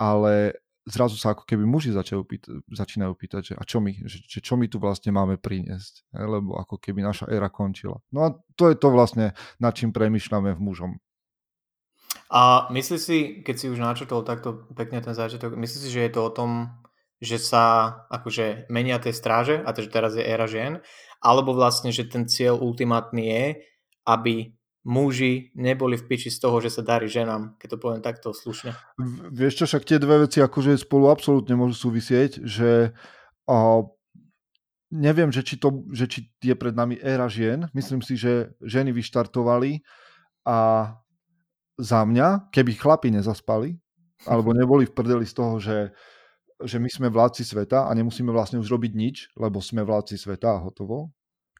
Ale 0.00 0.56
zrazu 0.86 1.14
sa 1.14 1.34
ako 1.34 1.46
keby 1.46 1.62
muži 1.62 1.94
začajú 1.94 2.22
pýta, 2.26 2.50
začínajú 2.70 3.12
pýtať, 3.14 3.42
že 3.42 3.54
a 3.54 3.62
čo 3.62 3.78
my, 3.78 3.92
že, 4.06 4.42
čo 4.42 4.54
my 4.58 4.66
tu 4.66 4.82
vlastne 4.82 5.14
máme 5.14 5.38
priniesť, 5.38 6.10
lebo 6.14 6.58
ako 6.58 6.78
keby 6.82 7.06
naša 7.06 7.30
éra 7.30 7.50
končila. 7.50 8.02
No 8.10 8.26
a 8.26 8.28
to 8.58 8.66
je 8.66 8.76
to 8.76 8.90
vlastne, 8.90 9.36
nad 9.62 9.72
čím 9.74 9.94
premyšľame 9.94 10.54
v 10.58 10.60
mužom. 10.62 10.92
A 12.32 12.66
myslíš 12.72 13.00
si, 13.00 13.18
keď 13.44 13.54
si 13.60 13.66
už 13.68 13.78
načrtol 13.78 14.24
takto 14.24 14.64
pekne 14.72 15.04
ten 15.04 15.12
začiatok, 15.12 15.54
myslíš 15.54 15.82
si, 15.84 15.90
že 15.92 16.04
je 16.08 16.12
to 16.12 16.20
o 16.26 16.34
tom, 16.34 16.72
že 17.22 17.38
sa 17.38 17.94
akože 18.10 18.66
menia 18.72 18.98
tie 18.98 19.14
stráže 19.14 19.62
a 19.62 19.70
to, 19.70 19.86
že 19.86 19.94
teraz 19.94 20.18
je 20.18 20.24
éra 20.24 20.50
žien, 20.50 20.82
alebo 21.22 21.54
vlastne, 21.54 21.94
že 21.94 22.08
ten 22.08 22.26
cieľ 22.26 22.58
ultimátny 22.58 23.22
je, 23.30 23.44
aby 24.08 24.34
muži 24.82 25.54
neboli 25.54 25.94
v 25.94 26.06
piči 26.10 26.30
z 26.30 26.38
toho, 26.42 26.58
že 26.58 26.74
sa 26.74 26.82
darí 26.82 27.06
ženám, 27.06 27.54
keď 27.58 27.68
to 27.74 27.78
poviem 27.78 28.02
takto 28.02 28.34
slušne. 28.34 28.74
Vieš 29.30 29.62
čo, 29.62 29.64
však 29.70 29.86
tie 29.86 29.98
dve 30.02 30.26
veci 30.26 30.42
akože 30.42 30.74
spolu 30.74 31.06
absolútne 31.06 31.54
môžu 31.54 31.88
súvisieť, 31.88 32.42
že 32.42 32.90
a, 33.46 33.56
neviem, 34.90 35.30
že 35.30 35.46
či, 35.46 35.54
to, 35.56 35.86
že 35.94 36.10
či 36.10 36.18
je 36.42 36.54
pred 36.58 36.74
nami 36.74 36.98
éra 36.98 37.30
žien. 37.30 37.70
Myslím 37.70 38.02
si, 38.02 38.18
že 38.18 38.58
ženy 38.58 38.90
vyštartovali 38.90 39.86
a 40.42 40.90
za 41.78 42.00
mňa, 42.02 42.50
keby 42.50 42.74
chlapi 42.74 43.14
nezaspali, 43.14 43.78
alebo 44.26 44.50
neboli 44.58 44.90
v 44.90 44.94
prdeli 44.94 45.26
z 45.26 45.34
toho, 45.34 45.56
že 45.62 45.94
že 46.62 46.78
my 46.78 46.86
sme 46.86 47.10
vládci 47.10 47.42
sveta 47.42 47.90
a 47.90 47.90
nemusíme 47.90 48.30
vlastne 48.30 48.62
už 48.62 48.70
robiť 48.70 48.92
nič, 48.94 49.16
lebo 49.34 49.58
sme 49.58 49.82
vládci 49.82 50.14
sveta 50.14 50.54
a 50.54 50.62
hotovo, 50.62 51.10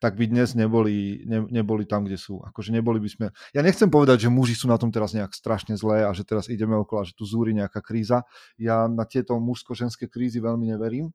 tak 0.03 0.19
by 0.19 0.27
dnes 0.27 0.59
neboli, 0.59 1.23
ne, 1.23 1.47
neboli 1.47 1.87
tam, 1.87 2.03
kde 2.03 2.19
sú. 2.19 2.43
Akože 2.43 2.75
neboli 2.75 2.99
by 2.99 3.07
sme... 3.07 3.27
Ja 3.55 3.63
nechcem 3.63 3.87
povedať, 3.87 4.27
že 4.27 4.35
muži 4.35 4.59
sú 4.59 4.67
na 4.67 4.75
tom 4.75 4.91
teraz 4.91 5.15
nejak 5.15 5.31
strašne 5.31 5.79
zlé 5.79 6.03
a 6.03 6.11
že 6.11 6.27
teraz 6.27 6.51
ideme 6.51 6.75
okolo 6.75 7.07
že 7.07 7.15
tu 7.15 7.23
zúri 7.23 7.55
nejaká 7.55 7.79
kríza. 7.79 8.27
Ja 8.59 8.91
na 8.91 9.07
tieto 9.07 9.39
mužsko-ženské 9.39 10.11
krízy 10.11 10.43
veľmi 10.43 10.75
neverím, 10.75 11.15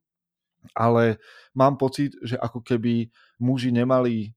ale 0.72 1.20
mám 1.52 1.76
pocit, 1.76 2.16
že 2.24 2.40
ako 2.40 2.64
keby 2.64 3.12
muži 3.36 3.76
nemali 3.76 4.32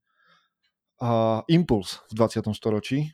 uh, 1.00 1.48
impuls 1.48 2.04
v 2.12 2.20
20. 2.20 2.52
storočí, 2.52 3.08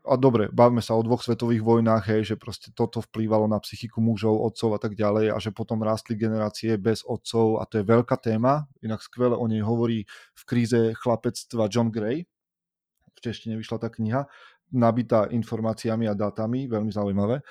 a 0.00 0.16
dobre, 0.16 0.48
bavme 0.48 0.80
sa 0.80 0.96
o 0.96 1.04
dvoch 1.04 1.20
svetových 1.20 1.60
vojnách, 1.60 2.04
hej, 2.08 2.22
že 2.32 2.36
proste 2.40 2.72
toto 2.72 3.04
vplývalo 3.04 3.44
na 3.44 3.60
psychiku 3.60 4.00
mužov, 4.00 4.40
otcov 4.40 4.76
a 4.76 4.80
tak 4.80 4.96
ďalej 4.96 5.32
a 5.32 5.36
že 5.36 5.52
potom 5.52 5.84
rástli 5.84 6.16
generácie 6.16 6.80
bez 6.80 7.04
otcov 7.04 7.60
a 7.60 7.68
to 7.68 7.80
je 7.80 7.84
veľká 7.84 8.16
téma, 8.16 8.64
inak 8.80 9.04
skvele 9.04 9.36
o 9.36 9.44
nej 9.44 9.60
hovorí 9.60 10.08
v 10.32 10.42
kríze 10.48 10.96
chlapectva 10.96 11.68
John 11.68 11.92
Gray, 11.92 12.24
v 13.12 13.18
češtine 13.20 13.60
vyšla 13.60 13.76
tá 13.76 13.88
kniha, 13.92 14.24
nabitá 14.72 15.28
informáciami 15.28 16.08
a 16.08 16.16
dátami, 16.16 16.64
veľmi 16.70 16.92
zaujímavé. 16.94 17.44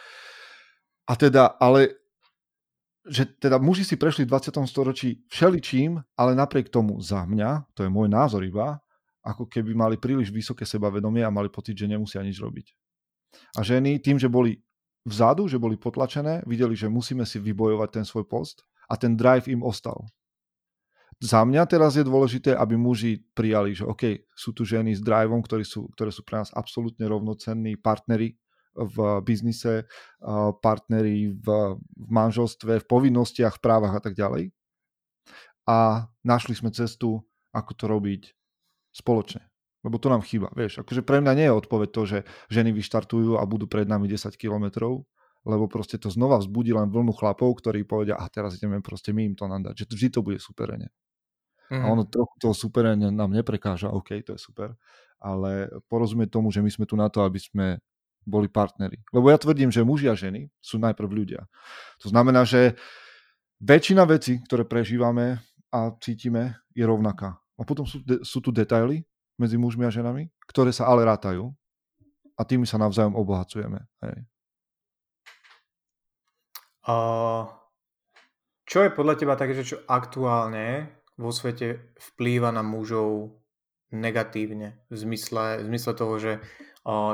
A 1.05 1.13
teda, 1.13 1.57
ale 1.61 1.99
že 3.09 3.25
teda 3.25 3.57
muži 3.57 3.85
si 3.85 3.95
prešli 3.97 4.25
v 4.25 4.31
20. 4.33 4.69
storočí 4.69 5.25
všeličím, 5.29 5.97
ale 6.17 6.31
napriek 6.37 6.69
tomu 6.69 7.01
za 7.01 7.25
mňa, 7.25 7.71
to 7.73 7.85
je 7.85 7.89
môj 7.89 8.09
názor 8.09 8.45
iba, 8.45 8.81
ako 9.23 9.51
keby 9.51 9.75
mali 9.75 9.95
príliš 9.99 10.31
vysoké 10.31 10.63
sebavedomie 10.63 11.23
a 11.23 11.33
mali 11.33 11.51
pocit, 11.51 11.75
že 11.75 11.91
nemusia 11.91 12.23
nič 12.23 12.39
robiť. 12.39 12.67
A 13.57 13.61
ženy 13.61 13.99
tým, 14.01 14.17
že 14.17 14.31
boli 14.31 14.57
vzadu, 15.05 15.47
že 15.47 15.61
boli 15.61 15.75
potlačené, 15.77 16.43
videli, 16.47 16.73
že 16.73 16.91
musíme 16.91 17.23
si 17.27 17.37
vybojovať 17.39 17.89
ten 18.01 18.05
svoj 18.05 18.25
post 18.25 18.65
a 18.89 18.97
ten 18.97 19.13
drive 19.13 19.51
im 19.51 19.61
ostal. 19.61 20.07
Za 21.19 21.43
mňa 21.43 21.67
teraz 21.67 21.99
je 21.99 22.07
dôležité, 22.07 22.55
aby 22.55 22.79
muži 22.79 23.19
prijali, 23.35 23.75
že 23.75 23.83
OK, 23.83 24.23
sú 24.31 24.55
tu 24.55 24.63
ženy 24.63 24.95
s 24.95 25.03
driveom, 25.03 25.43
ktorí 25.43 25.67
sú, 25.67 25.91
ktoré 25.91 26.15
sú 26.15 26.23
pre 26.23 26.39
nás 26.39 26.47
absolútne 26.55 27.03
rovnocenní 27.11 27.75
partnery 27.75 28.39
v 28.71 29.19
biznise, 29.27 29.83
partnery 30.63 31.35
v, 31.35 31.47
v 31.75 32.07
manželstve, 32.07 32.79
v 32.79 32.87
povinnostiach, 32.87 33.59
v 33.59 33.63
právach 33.63 33.99
a 33.99 34.01
tak 34.01 34.15
ďalej. 34.15 34.55
A 35.67 36.07
našli 36.23 36.55
sme 36.55 36.71
cestu, 36.71 37.19
ako 37.51 37.71
to 37.75 37.85
robiť 37.91 38.21
spoločne. 38.93 39.45
Lebo 39.79 39.95
to 39.95 40.11
nám 40.11 40.25
chýba. 40.27 40.51
Vieš, 40.51 40.83
akože 40.83 41.07
pre 41.07 41.23
mňa 41.23 41.33
nie 41.39 41.47
je 41.47 41.55
odpoveď 41.55 41.89
to, 41.95 42.01
že 42.03 42.17
ženy 42.51 42.75
vyštartujú 42.75 43.39
a 43.39 43.43
budú 43.47 43.63
pred 43.65 43.87
nami 43.87 44.11
10 44.11 44.35
kilometrov, 44.35 45.07
lebo 45.47 45.71
proste 45.71 45.95
to 45.95 46.11
znova 46.11 46.35
vzbudí 46.43 46.75
len 46.75 46.91
vlnu 46.91 47.15
chlapov, 47.15 47.63
ktorí 47.63 47.87
povedia, 47.87 48.19
a 48.19 48.27
teraz 48.27 48.59
ideme 48.59 48.83
proste 48.83 49.15
my 49.15 49.23
im 49.23 49.35
to 49.39 49.47
nadať, 49.47 49.73
že 49.83 49.85
vždy 49.87 50.07
to 50.11 50.19
bude 50.19 50.39
superenie. 50.43 50.91
Mm-hmm. 51.71 51.85
A 51.85 51.87
mhm. 51.87 51.93
ono 51.95 52.03
trochu 52.09 52.35
toho 52.41 52.55
superenie 52.57 53.07
nám 53.13 53.31
neprekáža, 53.31 53.93
OK, 53.93 54.19
to 54.25 54.35
je 54.35 54.41
super, 54.41 54.75
ale 55.21 55.71
porozumie 55.87 56.27
tomu, 56.27 56.51
že 56.51 56.59
my 56.59 56.67
sme 56.67 56.85
tu 56.89 56.99
na 56.99 57.07
to, 57.07 57.23
aby 57.23 57.39
sme 57.39 57.79
boli 58.27 58.51
partneri. 58.51 58.99
Lebo 59.15 59.31
ja 59.31 59.39
tvrdím, 59.39 59.71
že 59.71 59.87
muži 59.87 60.11
a 60.11 60.15
ženy 60.17 60.51
sú 60.59 60.75
najprv 60.77 61.07
ľudia. 61.07 61.47
To 62.03 62.11
znamená, 62.11 62.43
že 62.43 62.75
väčšina 63.63 64.03
vecí, 64.03 64.43
ktoré 64.43 64.67
prežívame 64.67 65.39
a 65.71 65.93
cítime, 66.03 66.59
je 66.75 66.83
rovnaká. 66.83 67.39
A 67.59 67.67
potom 67.67 67.83
sú, 67.83 67.99
de- 68.01 68.23
sú 68.23 68.39
tu 68.39 68.55
detaily 68.55 69.03
medzi 69.35 69.59
mužmi 69.59 69.83
a 69.83 69.91
ženami, 69.91 70.31
ktoré 70.47 70.71
sa 70.71 70.87
ale 70.87 71.03
rátajú 71.03 71.51
a 72.39 72.41
tými 72.47 72.63
sa 72.63 72.79
navzájom 72.79 73.19
obohacujeme. 73.19 73.83
Hej. 73.99 74.17
A 76.87 76.95
čo 78.63 78.79
je 78.87 78.95
podľa 78.95 79.15
teba 79.19 79.35
také, 79.35 79.53
že 79.59 79.75
čo 79.75 79.77
aktuálne 79.85 80.87
vo 81.19 81.35
svete 81.35 81.91
vplýva 81.99 82.55
na 82.55 82.63
mužov 82.63 83.35
negatívne 83.91 84.85
v 84.87 84.95
zmysle, 84.95 85.59
v 85.59 85.67
zmysle 85.67 85.91
toho, 85.97 86.15
že 86.21 86.31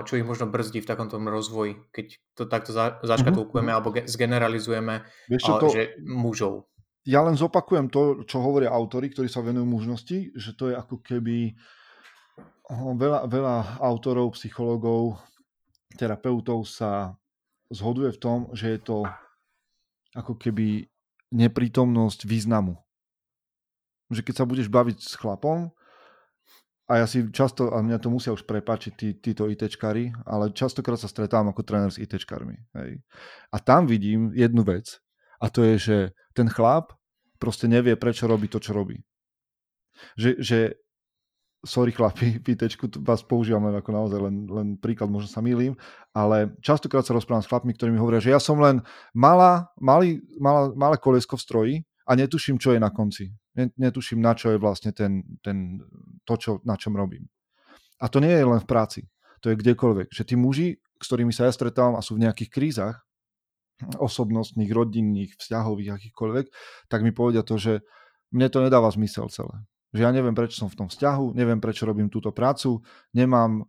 čo 0.06 0.14
ich 0.14 0.28
možno 0.28 0.46
brzdí 0.48 0.80
v 0.84 0.90
takomto 0.90 1.18
rozvoji, 1.18 1.90
keď 1.90 2.06
to 2.38 2.44
takto 2.46 2.72
za, 2.72 3.02
zaškatulkujeme 3.02 3.74
mm-hmm. 3.74 3.80
alebo 3.82 3.90
ge, 3.92 4.06
zgeneralizujeme 4.06 5.04
Vieš, 5.32 5.42
čo 5.42 5.54
to... 5.58 5.68
že 5.74 5.98
mužov 6.06 6.70
ja 7.06 7.22
len 7.22 7.38
zopakujem 7.38 7.94
to, 7.94 8.26
čo 8.26 8.42
hovoria 8.42 8.74
autory, 8.74 9.14
ktorí 9.14 9.30
sa 9.30 9.46
venujú 9.46 9.66
mužnosti, 9.70 10.34
že 10.34 10.52
to 10.58 10.74
je 10.74 10.76
ako 10.76 11.06
keby 11.06 11.54
veľa, 12.74 13.30
veľa 13.30 13.56
autorov, 13.78 14.34
psychológov, 14.34 15.22
terapeutov 15.94 16.66
sa 16.66 17.14
zhoduje 17.70 18.10
v 18.10 18.22
tom, 18.22 18.40
že 18.58 18.78
je 18.78 18.80
to 18.82 18.98
ako 20.18 20.34
keby 20.34 20.90
neprítomnosť 21.30 22.26
významu. 22.26 22.74
Že 24.10 24.22
keď 24.26 24.34
sa 24.42 24.50
budeš 24.50 24.68
baviť 24.70 24.98
s 24.98 25.14
chlapom, 25.14 25.70
a 26.86 27.02
ja 27.02 27.10
si 27.10 27.26
často, 27.34 27.74
a 27.74 27.82
mňa 27.82 27.98
to 27.98 28.14
musia 28.14 28.30
už 28.30 28.46
prepáčiť 28.46 28.94
tí, 28.94 29.18
títo 29.18 29.50
ITčkári, 29.50 30.14
ale 30.22 30.54
častokrát 30.54 31.02
sa 31.02 31.10
stretávam 31.10 31.50
ako 31.50 31.66
tréner 31.66 31.90
s 31.90 31.98
ITčkármi. 31.98 32.62
Hej. 32.78 33.02
A 33.50 33.58
tam 33.58 33.90
vidím 33.90 34.30
jednu 34.38 34.62
vec, 34.62 35.02
a 35.42 35.52
to 35.52 35.66
je, 35.66 35.76
že 35.78 35.98
ten 36.34 36.48
chlap 36.48 36.95
proste 37.38 37.68
nevie, 37.68 37.96
prečo 37.96 38.27
robí 38.27 38.48
to, 38.48 38.60
čo 38.60 38.72
robí. 38.75 39.00
Že, 40.20 40.32
že 40.39 40.60
sorry 41.65 41.92
chlapi, 41.92 42.38
pýtečku, 42.46 42.88
vás 43.01 43.25
používam 43.25 43.68
len 43.68 43.75
ako 43.75 43.92
naozaj 43.92 44.20
len, 44.22 44.36
len 44.48 44.68
príklad, 44.77 45.10
možno 45.10 45.27
sa 45.27 45.42
milím, 45.42 45.74
ale 46.13 46.54
častokrát 46.62 47.04
sa 47.04 47.18
rozprávam 47.18 47.44
s 47.44 47.50
chlapmi, 47.50 47.74
ktorí 47.74 47.92
mi 47.92 48.00
hovoria, 48.00 48.22
že 48.22 48.32
ja 48.32 48.39
som 48.39 48.62
len 48.62 48.86
malá, 49.12 49.74
malý, 49.82 50.22
malá, 50.38 50.72
malé 50.77 50.96
kolesko 51.01 51.36
v 51.36 51.44
stroji 51.44 51.75
a 52.06 52.13
netuším, 52.13 52.62
čo 52.62 52.72
je 52.72 52.80
na 52.80 52.94
konci. 52.94 53.34
Netuším, 53.56 54.22
na 54.22 54.36
čo 54.38 54.54
je 54.54 54.62
vlastne 54.62 54.92
ten, 54.92 55.24
ten, 55.42 55.80
to, 56.27 56.36
čo, 56.38 56.51
na 56.68 56.77
čom 56.77 56.94
robím. 56.94 57.25
A 58.04 58.12
to 58.12 58.20
nie 58.20 58.32
je 58.32 58.46
len 58.46 58.60
v 58.60 58.68
práci, 58.68 59.01
to 59.39 59.50
je 59.50 59.56
kdekoľvek. 59.56 60.12
Že 60.12 60.24
tí 60.27 60.36
muži, 60.36 60.68
s 61.00 61.08
ktorými 61.08 61.32
sa 61.32 61.48
ja 61.48 61.56
stretávam 61.56 61.96
a 61.96 62.04
sú 62.04 62.20
v 62.20 62.27
nejakých 62.27 62.51
krízach, 62.51 63.05
osobnostných, 63.84 64.72
rodinných, 64.72 65.36
vzťahových, 65.36 65.89
akýchkoľvek, 66.00 66.46
tak 66.88 67.00
mi 67.03 67.12
povedia 67.12 67.44
to, 67.44 67.60
že 67.60 67.84
mne 68.32 68.48
to 68.48 68.63
nedáva 68.63 68.88
zmysel 68.91 69.27
celé. 69.27 69.67
Že 69.91 70.01
ja 70.08 70.12
neviem, 70.12 70.36
prečo 70.36 70.60
som 70.60 70.72
v 70.72 70.79
tom 70.79 70.88
vzťahu, 70.88 71.36
neviem, 71.36 71.60
prečo 71.60 71.88
robím 71.88 72.08
túto 72.08 72.32
prácu, 72.32 72.84
nemám, 73.12 73.67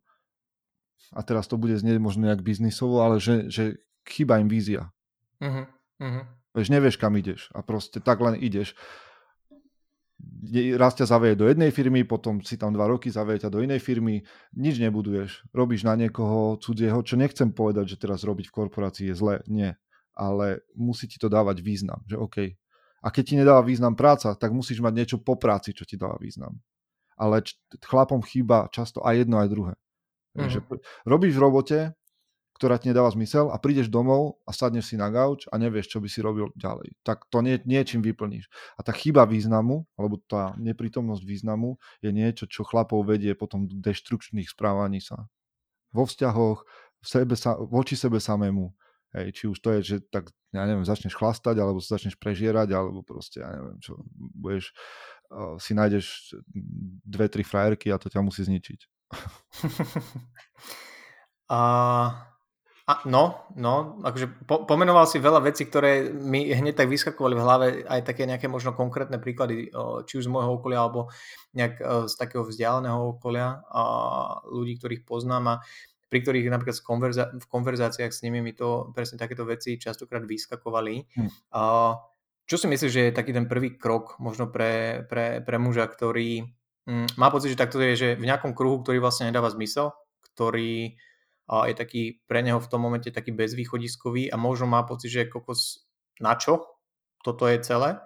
a 1.14 1.20
teraz 1.22 1.46
to 1.50 1.58
bude 1.58 1.75
znieť 1.75 1.98
možno 2.02 2.30
nejak 2.30 2.42
biznisovo, 2.42 3.02
ale 3.02 3.18
že, 3.22 3.50
že 3.50 3.82
chýba 4.06 4.38
im 4.42 4.50
vízia. 4.50 4.90
Uh-huh, 5.42 5.66
uh-huh. 6.02 6.25
Veď 6.54 6.78
nevieš, 6.78 6.98
kam 6.98 7.14
ideš 7.18 7.50
a 7.54 7.62
proste 7.62 8.02
tak 8.02 8.22
len 8.22 8.38
ideš. 8.38 8.75
Raz 10.80 10.96
ťa 10.96 11.12
zavieje 11.12 11.36
do 11.36 11.46
jednej 11.46 11.68
firmy, 11.68 12.00
potom 12.02 12.40
si 12.40 12.56
tam 12.56 12.72
dva 12.72 12.88
roky, 12.88 13.12
zavieje 13.12 13.46
ťa 13.46 13.52
do 13.52 13.60
inej 13.60 13.84
firmy, 13.84 14.25
nič 14.56 14.80
nebuduješ. 14.80 15.44
Robíš 15.52 15.84
na 15.84 15.92
niekoho 15.94 16.56
cudzieho, 16.56 17.04
čo 17.04 17.20
nechcem 17.20 17.52
povedať, 17.52 17.94
že 17.94 18.00
teraz 18.00 18.25
robiť 18.25 18.48
v 18.48 18.54
korporácii 18.56 19.12
je 19.12 19.14
zle. 19.14 19.34
Nie 19.46 19.76
ale 20.16 20.64
musí 20.73 21.04
ti 21.06 21.20
to 21.20 21.28
dávať 21.28 21.61
význam, 21.61 22.00
že 22.08 22.16
OK. 22.16 22.56
A 23.04 23.12
keď 23.12 23.23
ti 23.23 23.35
nedáva 23.37 23.62
význam 23.62 23.94
práca, 23.94 24.32
tak 24.35 24.50
musíš 24.50 24.80
mať 24.80 24.92
niečo 24.96 25.16
po 25.20 25.37
práci, 25.37 25.76
čo 25.76 25.85
ti 25.85 25.94
dáva 25.94 26.16
význam. 26.18 26.58
Ale 27.14 27.44
č- 27.44 27.54
chlapom 27.85 28.25
chýba 28.25 28.66
často 28.73 29.04
aj 29.04 29.23
jedno, 29.23 29.38
aj 29.38 29.49
druhé. 29.52 29.75
Mm. 30.35 30.50
Že 30.50 30.58
robíš 31.06 31.37
v 31.37 31.42
robote, 31.44 31.78
ktorá 32.56 32.80
ti 32.80 32.88
nedáva 32.88 33.12
zmysel 33.12 33.52
a 33.52 33.61
prídeš 33.61 33.92
domov 33.92 34.40
a 34.49 34.50
sadneš 34.56 34.88
si 34.88 34.96
na 34.96 35.12
gauč 35.12 35.44
a 35.52 35.61
nevieš, 35.61 35.92
čo 35.92 35.99
by 36.00 36.08
si 36.08 36.25
robil 36.25 36.49
ďalej. 36.56 36.96
Tak 37.04 37.28
to 37.28 37.44
nie, 37.44 37.61
niečím 37.68 38.00
vyplníš. 38.00 38.49
A 38.75 38.80
tá 38.80 38.96
chyba 38.96 39.28
významu, 39.28 39.85
alebo 40.00 40.16
tá 40.25 40.56
neprítomnosť 40.56 41.20
významu 41.20 41.76
je 42.00 42.11
niečo, 42.16 42.49
čo 42.49 42.64
chlapov 42.64 43.04
vedie 43.04 43.37
potom 43.37 43.68
do 43.68 43.76
deštrukčných 43.76 44.49
správaní 44.49 45.04
sa. 45.04 45.28
Vo 45.92 46.08
vzťahoch, 46.08 46.64
v 47.04 47.06
sebe 47.06 47.37
sa, 47.37 47.61
voči 47.61 47.92
sebe 47.92 48.25
samému, 48.25 48.73
Hej, 49.14 49.26
či 49.36 49.44
už 49.46 49.58
to 49.62 49.70
je, 49.78 49.80
že 49.82 49.96
tak, 50.10 50.34
ja 50.50 50.66
neviem, 50.66 50.82
začneš 50.82 51.14
chlastať, 51.14 51.54
alebo 51.60 51.78
sa 51.78 52.00
začneš 52.00 52.18
prežierať, 52.18 52.75
alebo 52.75 53.06
proste, 53.06 53.44
ja 53.44 53.54
neviem, 53.54 53.78
čo, 53.78 54.02
budeš, 54.16 54.75
uh, 55.30 55.54
si 55.62 55.76
nájdeš 55.76 56.34
dve, 57.06 57.30
tri 57.30 57.46
frajerky 57.46 57.94
a 57.94 58.00
to 58.02 58.10
ťa 58.10 58.25
musí 58.25 58.42
zničiť. 58.42 58.80
a 61.54 61.60
A, 62.86 63.02
no, 63.02 63.50
no, 63.58 63.98
akože 63.98 64.46
po, 64.46 64.62
pomenoval 64.62 65.10
si 65.10 65.18
veľa 65.18 65.42
vecí, 65.42 65.66
ktoré 65.66 66.06
mi 66.06 66.46
hneď 66.46 66.78
tak 66.78 66.86
vyskakovali 66.86 67.34
v 67.34 67.42
hlave, 67.42 67.66
aj 67.82 68.06
také 68.06 68.30
nejaké 68.30 68.46
možno 68.46 68.78
konkrétne 68.78 69.18
príklady, 69.18 69.75
či 70.06 70.22
už 70.22 70.22
z 70.22 70.30
môjho 70.30 70.54
okolia, 70.54 70.86
alebo 70.86 71.10
nejak 71.50 71.82
z 72.06 72.14
takého 72.14 72.46
vzdialeného 72.46 73.18
okolia 73.18 73.58
a 73.66 73.82
ľudí, 74.46 74.78
ktorých 74.78 75.02
poznám 75.02 75.44
a 75.50 75.54
pri 76.16 76.25
ktorých 76.25 76.49
napríklad 76.49 76.80
konverza- 76.80 77.28
v 77.37 77.44
konverzáciách 77.44 78.08
s 78.08 78.25
nimi 78.25 78.40
mi 78.40 78.56
to 78.56 78.88
presne 78.96 79.20
takéto 79.20 79.44
veci 79.44 79.76
častokrát 79.76 80.25
vyskakovali. 80.25 81.04
Hmm. 81.12 81.28
A, 81.52 81.61
čo 82.49 82.56
si 82.56 82.64
myslíš, 82.64 82.88
že 82.88 83.02
je 83.12 83.12
taký 83.12 83.37
ten 83.37 83.44
prvý 83.44 83.76
krok 83.76 84.16
možno 84.16 84.49
pre, 84.49 85.04
pre, 85.04 85.44
pre 85.44 85.56
muža, 85.61 85.85
ktorý 85.85 86.49
mm, 86.88 87.20
má 87.20 87.28
pocit, 87.28 87.52
že 87.52 87.61
takto 87.61 87.76
je, 87.85 87.92
že 87.92 88.08
v 88.16 88.25
nejakom 88.25 88.56
kruhu, 88.56 88.80
ktorý 88.80 88.96
vlastne 89.04 89.28
nedáva 89.28 89.52
zmysel, 89.52 89.92
ktorý 90.32 90.96
a 91.46 91.70
je 91.70 91.78
taký 91.78 92.02
pre 92.26 92.42
neho 92.42 92.58
v 92.58 92.66
tom 92.66 92.82
momente 92.82 93.06
taký 93.14 93.30
bezvýchodiskový 93.30 94.35
a 94.35 94.37
možno 94.40 94.66
má 94.66 94.82
pocit, 94.82 95.14
že 95.14 95.30
kokos 95.30 95.87
na 96.18 96.35
čo 96.35 96.66
toto 97.23 97.46
je 97.46 97.62
celé. 97.62 98.02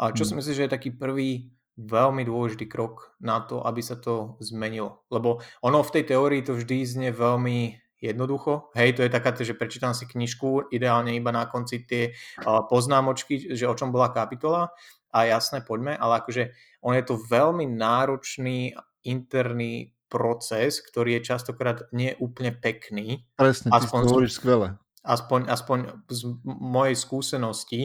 A 0.00 0.16
čo 0.16 0.24
mm. 0.24 0.28
si 0.28 0.32
myslíš, 0.40 0.56
že 0.56 0.64
je 0.64 0.74
taký 0.76 0.90
prvý 0.96 1.52
veľmi 1.80 2.28
dôležitý 2.28 2.68
krok 2.68 3.16
na 3.24 3.40
to, 3.40 3.64
aby 3.64 3.80
sa 3.80 3.96
to 3.96 4.36
zmenilo? 4.44 5.04
Lebo 5.08 5.40
ono 5.64 5.80
v 5.80 5.94
tej 5.96 6.04
teórii 6.12 6.44
to 6.44 6.52
vždy 6.56 6.84
znie 6.84 7.10
veľmi 7.12 7.80
jednoducho. 8.00 8.72
Hej, 8.72 8.96
to 8.96 9.04
je 9.04 9.12
taká, 9.12 9.36
že 9.36 9.52
prečítam 9.52 9.92
si 9.92 10.08
knižku, 10.08 10.72
ideálne 10.72 11.12
iba 11.12 11.28
na 11.28 11.44
konci 11.44 11.84
tie 11.84 12.16
poznámočky, 12.44 13.52
že 13.52 13.68
o 13.68 13.76
čom 13.76 13.92
bola 13.92 14.08
kapitola 14.08 14.72
a 15.12 15.18
jasné, 15.28 15.60
poďme, 15.60 16.00
ale 16.00 16.24
akože 16.24 16.56
on 16.80 16.96
je 16.96 17.04
to 17.04 17.20
veľmi 17.20 17.68
náročný 17.68 18.72
interný 19.04 19.92
proces, 20.08 20.80
ktorý 20.80 21.20
je 21.20 21.28
častokrát 21.28 21.92
neúplne 21.92 22.56
pekný. 22.56 23.28
Presne, 23.36 23.68
aspoň, 23.68 24.00
ty 24.08 24.32
skvele. 24.32 24.68
Aspoň, 25.04 25.40
aspoň 25.52 25.78
z 26.08 26.20
mojej 26.44 26.96
skúsenosti, 26.96 27.80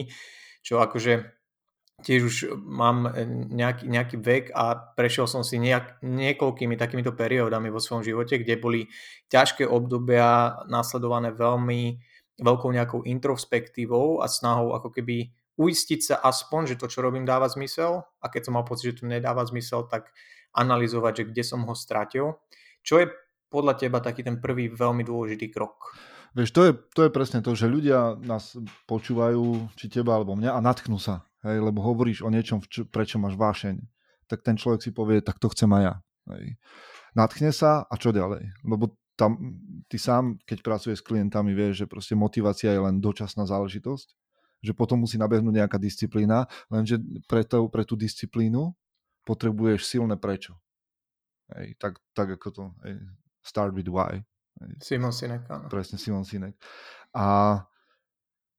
čo 0.64 0.80
akože 0.80 1.35
tiež 2.04 2.20
už 2.28 2.36
mám 2.60 3.08
nejaký, 3.52 3.88
nejaký 3.88 4.16
vek 4.20 4.44
a 4.52 4.76
prešiel 4.76 5.24
som 5.24 5.40
si 5.40 5.56
nejak, 5.56 6.04
niekoľkými 6.04 6.76
takýmito 6.76 7.16
periódami 7.16 7.72
vo 7.72 7.80
svojom 7.80 8.04
živote, 8.04 8.36
kde 8.36 8.60
boli 8.60 8.80
ťažké 9.32 9.64
obdobia 9.64 10.60
nasledované 10.68 11.32
veľmi 11.32 11.96
veľkou 12.36 12.68
nejakou 12.68 13.00
introspektívou 13.08 14.20
a 14.20 14.28
snahou 14.28 14.76
ako 14.76 14.92
keby 14.92 15.32
uistiť 15.56 16.00
sa 16.04 16.16
aspoň, 16.20 16.76
že 16.76 16.78
to, 16.78 16.86
čo 16.86 17.00
robím, 17.00 17.24
dáva 17.24 17.48
zmysel 17.48 18.04
a 18.20 18.26
keď 18.28 18.48
som 18.48 18.60
mal 18.60 18.68
pocit, 18.68 18.92
že 18.92 19.00
to 19.00 19.08
nedáva 19.08 19.40
zmysel, 19.48 19.88
tak 19.88 20.12
analyzovať, 20.52 21.12
že 21.16 21.24
kde 21.32 21.42
som 21.44 21.64
ho 21.64 21.72
stratil. 21.72 22.36
Čo 22.84 23.00
je 23.00 23.08
podľa 23.48 23.80
teba 23.80 24.04
taký 24.04 24.20
ten 24.20 24.36
prvý 24.36 24.68
veľmi 24.68 25.00
dôležitý 25.00 25.48
krok? 25.48 25.96
Vieš, 26.36 26.52
to 26.52 26.60
je, 26.68 26.72
to 26.92 27.00
je 27.08 27.10
presne 27.10 27.40
to, 27.40 27.56
že 27.56 27.72
ľudia 27.72 28.20
nás 28.20 28.60
počúvajú, 28.84 29.72
či 29.72 29.88
teba 29.88 30.20
alebo 30.20 30.36
mňa 30.36 30.52
a 30.52 30.60
natknú 30.60 31.00
sa, 31.00 31.24
hej, 31.46 31.58
lebo 31.62 31.80
hovoríš 31.82 32.26
o 32.26 32.30
niečom, 32.30 32.62
čo, 32.66 32.84
prečo 32.86 33.16
máš 33.22 33.38
vášeň. 33.38 33.78
Tak 34.26 34.42
ten 34.42 34.58
človek 34.58 34.82
si 34.82 34.90
povie, 34.90 35.22
tak 35.22 35.38
to 35.38 35.46
chcem 35.54 35.70
aj 35.70 35.82
ja. 35.82 35.94
Hej. 36.34 36.44
Natkne 37.14 37.50
sa 37.54 37.86
a 37.86 37.94
čo 37.94 38.10
ďalej? 38.10 38.50
Lebo 38.66 38.98
tam, 39.16 39.38
ty 39.88 39.96
sám, 39.96 40.36
keď 40.44 40.58
pracuješ 40.60 41.00
s 41.00 41.06
klientami, 41.06 41.56
vieš, 41.56 41.84
že 41.84 41.86
proste 41.88 42.12
motivácia 42.12 42.68
je 42.68 42.80
len 42.82 43.00
dočasná 43.00 43.48
záležitosť, 43.48 44.08
že 44.60 44.72
potom 44.76 45.00
musí 45.00 45.16
nabehnúť 45.16 45.64
nejaká 45.64 45.78
disciplína, 45.80 46.44
lenže 46.68 47.00
pre, 47.24 47.46
to, 47.46 47.70
pre 47.72 47.86
tú 47.88 47.96
disciplínu 47.96 48.76
potrebuješ 49.24 49.88
silné 49.88 50.20
prečo. 50.20 50.58
Hej, 51.54 51.78
tak, 51.78 52.02
tak 52.12 52.36
ako 52.36 52.48
to 52.50 52.64
hej, 52.84 52.98
start 53.40 53.72
with 53.72 53.88
why. 53.88 54.20
Simon 54.80 55.12
Sinek, 55.12 55.44
áno. 55.52 55.68
Presne, 55.68 56.00
Simon 56.00 56.24
Sinek. 56.24 56.56
A, 57.12 57.60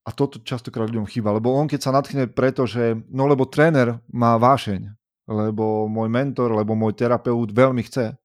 a 0.08 0.10
toto 0.16 0.40
častokrát 0.40 0.88
ľuďom 0.88 1.12
chýba, 1.12 1.36
lebo 1.36 1.52
on 1.52 1.68
keď 1.68 1.80
sa 1.84 1.92
natchne 1.92 2.32
preto, 2.32 2.64
že 2.64 2.96
no 3.12 3.28
lebo 3.28 3.44
tréner 3.44 4.00
má 4.08 4.40
vášeň, 4.40 4.88
lebo 5.28 5.92
môj 5.92 6.08
mentor, 6.08 6.56
lebo 6.56 6.80
môj 6.80 6.96
terapeut 6.96 7.52
veľmi 7.52 7.84
chce, 7.84 8.16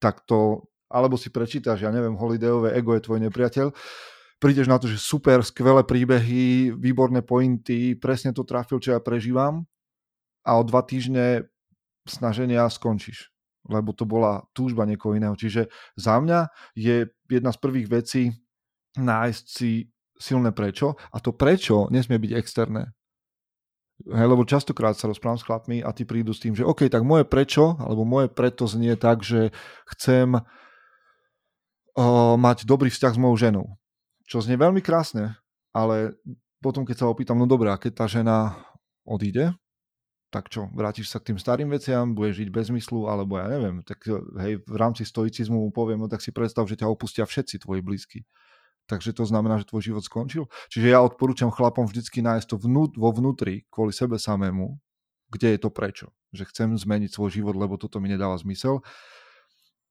tak 0.00 0.24
to, 0.24 0.64
alebo 0.88 1.20
si 1.20 1.28
prečítaš, 1.28 1.84
ja 1.84 1.92
neviem, 1.92 2.16
Holidayové 2.16 2.72
ego 2.72 2.96
je 2.96 3.04
tvoj 3.04 3.20
nepriateľ, 3.28 3.76
prídeš 4.40 4.72
na 4.72 4.80
to, 4.80 4.88
že 4.88 4.96
super, 4.96 5.44
skvelé 5.44 5.84
príbehy, 5.84 6.72
výborné 6.72 7.20
pointy, 7.20 7.92
presne 7.92 8.32
to 8.32 8.48
trafil, 8.48 8.80
čo 8.80 8.96
ja 8.96 9.00
prežívam 9.04 9.68
a 10.48 10.56
o 10.56 10.64
dva 10.64 10.80
týždne 10.80 11.44
snaženia 12.08 12.64
skončíš 12.72 13.28
lebo 13.68 13.92
to 13.92 14.08
bola 14.08 14.48
túžba 14.56 14.88
niekoho 14.88 15.12
iného. 15.12 15.36
Čiže 15.36 15.68
za 15.94 16.16
mňa 16.16 16.48
je 16.72 17.04
jedna 17.28 17.52
z 17.52 17.58
prvých 17.60 17.88
vecí 17.92 18.22
nájsť 18.96 19.44
si 19.44 19.92
silné 20.18 20.50
prečo 20.50 20.98
a 21.14 21.22
to 21.22 21.30
prečo 21.32 21.86
nesmie 21.88 22.18
byť 22.18 22.32
externé. 22.34 22.92
Hej, 24.06 24.26
lebo 24.30 24.46
častokrát 24.46 24.94
sa 24.94 25.10
rozprávam 25.10 25.42
s 25.42 25.46
chlapmi 25.46 25.82
a 25.82 25.90
ty 25.90 26.06
prídu 26.06 26.30
s 26.30 26.38
tým, 26.38 26.54
že 26.54 26.62
OK, 26.62 26.86
tak 26.86 27.02
moje 27.02 27.26
prečo, 27.26 27.74
alebo 27.82 28.06
moje 28.06 28.30
preto 28.30 28.62
znie 28.70 28.94
tak, 28.94 29.26
že 29.26 29.50
chcem 29.90 30.38
uh, 30.38 30.42
mať 32.38 32.62
dobrý 32.62 32.94
vzťah 32.94 33.12
s 33.14 33.18
mojou 33.18 33.36
ženou. 33.50 33.66
Čo 34.30 34.38
znie 34.46 34.54
veľmi 34.54 34.78
krásne, 34.86 35.34
ale 35.74 36.14
potom 36.62 36.86
keď 36.86 36.96
sa 37.02 37.10
opýtam, 37.10 37.42
no 37.42 37.50
dobré, 37.50 37.74
a 37.74 37.80
keď 37.80 37.92
tá 37.98 38.06
žena 38.06 38.54
odíde, 39.02 39.50
tak 40.28 40.52
čo, 40.52 40.68
vrátiš 40.76 41.08
sa 41.08 41.18
k 41.18 41.32
tým 41.32 41.38
starým 41.40 41.72
veciam, 41.72 42.12
budeš 42.12 42.44
žiť 42.44 42.48
bez 42.52 42.68
zmyslu, 42.68 43.08
alebo 43.08 43.40
ja 43.40 43.48
neviem, 43.48 43.80
tak 43.80 44.04
hej, 44.44 44.60
v 44.60 44.76
rámci 44.76 45.08
stoicizmu 45.08 45.56
mu 45.56 45.70
poviem, 45.72 45.98
no 45.98 46.06
tak 46.06 46.20
si 46.20 46.30
predstav, 46.30 46.68
že 46.68 46.76
ťa 46.76 46.86
opustia 46.86 47.24
všetci 47.24 47.64
tvoji 47.64 47.80
blízky. 47.80 48.18
Takže 48.88 49.12
to 49.12 49.28
znamená, 49.28 49.60
že 49.60 49.68
tvoj 49.68 49.92
život 49.92 50.02
skončil. 50.02 50.48
Čiže 50.72 50.96
ja 50.96 51.04
odporúčam 51.04 51.52
chlapom 51.52 51.84
vždycky 51.84 52.24
nájsť 52.24 52.46
to 52.48 52.56
vnút, 52.56 52.96
vo 52.96 53.12
vnútri, 53.12 53.68
kvôli 53.68 53.92
sebe 53.92 54.16
samému, 54.16 54.80
kde 55.28 55.54
je 55.54 55.58
to 55.60 55.68
prečo. 55.68 56.08
Že 56.32 56.48
chcem 56.48 56.68
zmeniť 56.72 57.12
svoj 57.12 57.36
život, 57.36 57.52
lebo 57.52 57.76
toto 57.76 58.00
mi 58.00 58.08
nedáva 58.08 58.40
zmysel. 58.40 58.80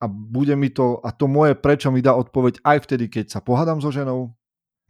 A 0.02 0.10
bude 0.10 0.58
mi 0.58 0.74
to, 0.74 0.98
a 1.06 1.14
to 1.14 1.30
moje 1.30 1.54
prečo 1.54 1.94
mi 1.94 2.02
dá 2.02 2.18
odpoveď 2.18 2.66
aj 2.66 2.78
vtedy, 2.90 3.06
keď 3.06 3.38
sa 3.38 3.40
pohádam 3.42 3.82
so 3.82 3.94
ženou, 3.94 4.34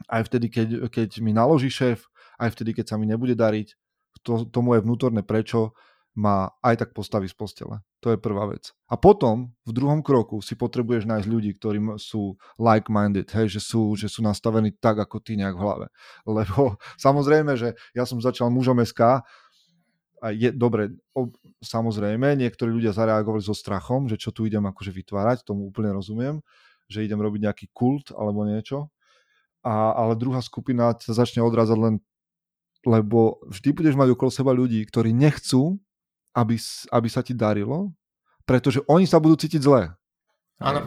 aj 0.07 0.31
vtedy, 0.31 0.47
keď, 0.47 0.67
keď 0.87 1.09
mi 1.19 1.35
naloží 1.35 1.67
šéf, 1.67 2.07
aj 2.39 2.55
vtedy, 2.55 2.71
keď 2.79 2.85
sa 2.91 2.95
mi 2.95 3.07
nebude 3.07 3.35
dariť, 3.35 3.75
to, 4.23 4.47
to 4.47 4.59
moje 4.63 4.83
vnútorné 4.83 5.23
prečo 5.23 5.75
ma 6.17 6.49
aj 6.65 6.81
tak 6.81 6.89
postaví 6.97 7.29
z 7.29 7.37
postele. 7.37 7.85
To 8.01 8.09
je 8.09 8.17
prvá 8.17 8.49
vec. 8.49 8.73
A 8.89 8.97
potom 8.97 9.53
v 9.69 9.71
druhom 9.71 10.01
kroku 10.01 10.41
si 10.41 10.57
potrebuješ 10.57 11.05
nájsť 11.05 11.27
ľudí, 11.29 11.53
ktorí 11.53 11.77
sú 12.01 12.41
like-minded, 12.57 13.29
hej, 13.29 13.53
že, 13.53 13.61
sú, 13.61 13.93
že 13.93 14.09
sú 14.09 14.25
nastavení 14.25 14.73
tak, 14.73 14.97
ako 14.97 15.21
ty 15.21 15.37
nejak 15.37 15.53
v 15.53 15.61
hlave. 15.61 15.87
Lebo 16.25 16.81
samozrejme, 16.97 17.53
že 17.53 17.77
ja 17.93 18.09
som 18.09 18.17
začal 18.17 18.49
mužom 18.49 18.81
SK 18.81 19.21
a 20.17 20.27
je, 20.33 20.49
dobre, 20.49 20.97
o, 21.13 21.29
samozrejme, 21.61 22.33
niektorí 22.33 22.73
ľudia 22.73 22.97
zareagovali 22.97 23.45
so 23.45 23.53
strachom, 23.53 24.09
že 24.09 24.17
čo 24.17 24.33
tu 24.33 24.49
idem 24.49 24.65
akože 24.65 24.89
vytvárať, 24.89 25.45
tomu 25.45 25.69
úplne 25.69 25.93
rozumiem, 25.93 26.41
že 26.89 27.05
idem 27.05 27.21
robiť 27.21 27.45
nejaký 27.45 27.65
kult 27.69 28.09
alebo 28.09 28.41
niečo. 28.41 28.89
A, 29.61 29.93
ale 29.93 30.17
druhá 30.17 30.41
skupina 30.41 30.97
sa 30.97 31.13
začne 31.13 31.45
odrázať 31.45 31.77
len 31.77 31.95
lebo 32.87 33.43
vždy 33.51 33.75
budeš 33.75 33.95
mať 33.99 34.15
okolo 34.15 34.31
seba 34.31 34.55
ľudí, 34.55 34.79
ktorí 34.87 35.11
nechcú, 35.11 35.75
aby, 36.37 36.61
aby 36.93 37.07
sa 37.09 37.25
ti 37.25 37.33
darilo, 37.33 37.89
pretože 38.45 38.85
oni 38.85 39.09
sa 39.09 39.17
budú 39.17 39.33
cítiť 39.33 39.65
zle. 39.65 39.89
Áno. 40.61 40.85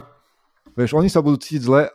Vieš, 0.79 0.95
oni 0.95 1.11
sa 1.11 1.19
budú 1.19 1.35
cítiť 1.35 1.67
zle. 1.67 1.91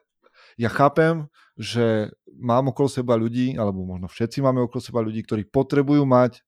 Ja 0.61 0.69
chápem, 0.69 1.33
že 1.57 2.13
mám 2.37 2.69
okolo 2.69 2.93
seba 2.93 3.17
ľudí, 3.17 3.57
alebo 3.57 3.81
možno 3.81 4.13
všetci 4.13 4.45
máme 4.45 4.61
okolo 4.69 4.81
seba 4.85 5.01
ľudí, 5.01 5.25
ktorí 5.25 5.49
potrebujú 5.49 6.05
mať 6.05 6.45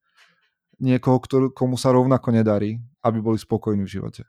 niekoho, 0.78 1.16
ktorý, 1.16 1.44
komu 1.56 1.80
sa 1.80 1.96
rovnako 1.96 2.28
nedarí, 2.28 2.76
aby 3.00 3.18
boli 3.24 3.40
spokojní 3.40 3.88
v 3.88 3.94
živote. 3.98 4.22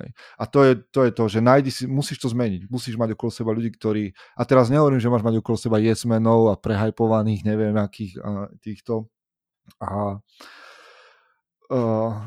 Hej. 0.00 0.08
A 0.40 0.44
to 0.48 0.64
je, 0.64 0.72
to 0.88 1.04
je 1.04 1.12
to, 1.12 1.24
že 1.28 1.44
nájdi 1.44 1.68
si, 1.68 1.84
musíš 1.84 2.24
to 2.24 2.32
zmeniť. 2.32 2.70
Musíš 2.72 2.96
mať 2.96 3.12
okolo 3.12 3.28
seba 3.28 3.50
ľudí, 3.52 3.68
ktorí... 3.76 4.16
A 4.38 4.48
teraz 4.48 4.72
nehovorím, 4.72 5.02
že 5.02 5.12
máš 5.12 5.20
mať 5.20 5.44
okolo 5.44 5.56
seba 5.60 5.76
jesmenov 5.82 6.48
a 6.48 6.56
prehajpovaných, 6.56 7.44
neviem, 7.44 7.76
akých 7.76 8.16
a 8.24 8.48
týchto. 8.64 9.12
A 9.76 10.22
Uh, 11.70 12.18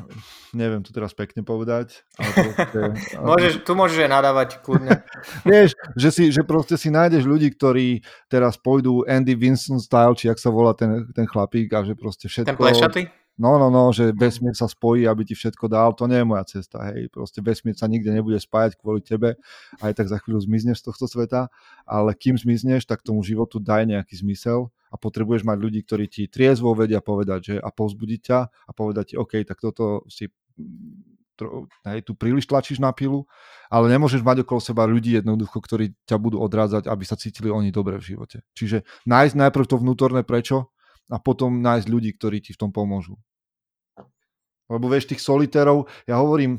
neviem 0.56 0.82
to 0.82 0.90
teraz 0.90 1.12
pekne 1.12 1.44
povedať. 1.44 2.02
Ale 2.18 2.32
proste, 2.56 2.80
môžeš, 3.20 3.52
tu 3.62 3.72
môžeš 3.76 3.98
aj 4.06 4.10
nadávať 4.10 4.48
kľudne. 4.64 5.04
Vieš, 5.48 5.76
že, 5.94 6.08
si, 6.10 6.24
že 6.34 6.42
proste 6.42 6.74
si 6.74 6.90
nájdeš 6.90 7.28
ľudí, 7.28 7.52
ktorí 7.54 8.02
teraz 8.26 8.58
pôjdu 8.58 9.06
Andy 9.06 9.38
Winston 9.38 9.78
style, 9.78 10.18
či 10.18 10.32
ak 10.32 10.40
sa 10.40 10.50
volá 10.50 10.74
ten, 10.74 11.06
ten 11.14 11.28
chlapík 11.28 11.70
a 11.76 11.86
že 11.86 11.94
proste 11.94 12.26
všetko... 12.26 12.50
Ten 12.52 12.58
plešatý? 12.58 13.02
no, 13.36 13.60
no, 13.60 13.68
no, 13.68 13.92
že 13.92 14.16
vesmír 14.16 14.56
sa 14.56 14.64
spojí, 14.64 15.04
aby 15.04 15.22
ti 15.28 15.36
všetko 15.36 15.68
dal, 15.68 15.92
to 15.92 16.08
nie 16.08 16.24
je 16.24 16.26
moja 16.26 16.44
cesta, 16.48 16.88
hej, 16.88 17.12
proste 17.12 17.44
vesmír 17.44 17.76
sa 17.76 17.84
nikde 17.84 18.08
nebude 18.08 18.40
spájať 18.40 18.80
kvôli 18.80 19.04
tebe, 19.04 19.36
aj 19.84 19.92
tak 19.92 20.08
za 20.08 20.16
chvíľu 20.24 20.40
zmizneš 20.48 20.80
z 20.80 20.86
tohto 20.88 21.04
sveta, 21.04 21.52
ale 21.84 22.16
kým 22.16 22.40
zmizneš, 22.40 22.88
tak 22.88 23.04
tomu 23.04 23.20
životu 23.20 23.60
daj 23.60 23.84
nejaký 23.84 24.24
zmysel 24.24 24.72
a 24.96 25.00
potrebuješ 25.00 25.44
mať 25.44 25.58
ľudí, 25.60 25.84
ktorí 25.84 26.08
ti 26.08 26.24
triezvo 26.24 26.72
vedia 26.72 27.04
povedať, 27.04 27.40
že 27.52 27.54
a 27.60 27.68
povzbudiť 27.68 28.20
ťa 28.24 28.38
a 28.48 28.70
povedať 28.72 29.12
ti, 29.12 29.14
OK, 29.20 29.44
tak 29.44 29.60
toto 29.60 30.08
si 30.08 30.32
hej, 31.84 32.00
tu 32.00 32.16
príliš 32.16 32.48
tlačíš 32.48 32.80
na 32.80 32.88
pilu, 32.96 33.28
ale 33.68 33.92
nemôžeš 33.92 34.24
mať 34.24 34.48
okolo 34.48 34.60
seba 34.64 34.88
ľudí 34.88 35.20
jednoducho, 35.20 35.60
ktorí 35.60 35.92
ťa 36.08 36.16
budú 36.16 36.40
odrádzať, 36.40 36.88
aby 36.88 37.04
sa 37.04 37.20
cítili 37.20 37.52
oni 37.52 37.68
dobre 37.68 38.00
v 38.00 38.16
živote. 38.16 38.40
Čiže 38.56 38.88
nájsť 39.04 39.34
najprv 39.36 39.68
to 39.68 39.76
vnútorné 39.76 40.24
prečo 40.24 40.72
a 41.12 41.20
potom 41.20 41.60
nájsť 41.60 41.86
ľudí, 41.92 42.10
ktorí 42.16 42.40
ti 42.40 42.56
v 42.56 42.60
tom 42.64 42.70
pomôžu. 42.72 43.20
Lebo 44.66 44.90
vieš, 44.90 45.12
tých 45.12 45.22
solitérov, 45.22 45.86
ja 46.10 46.18
hovorím 46.18 46.58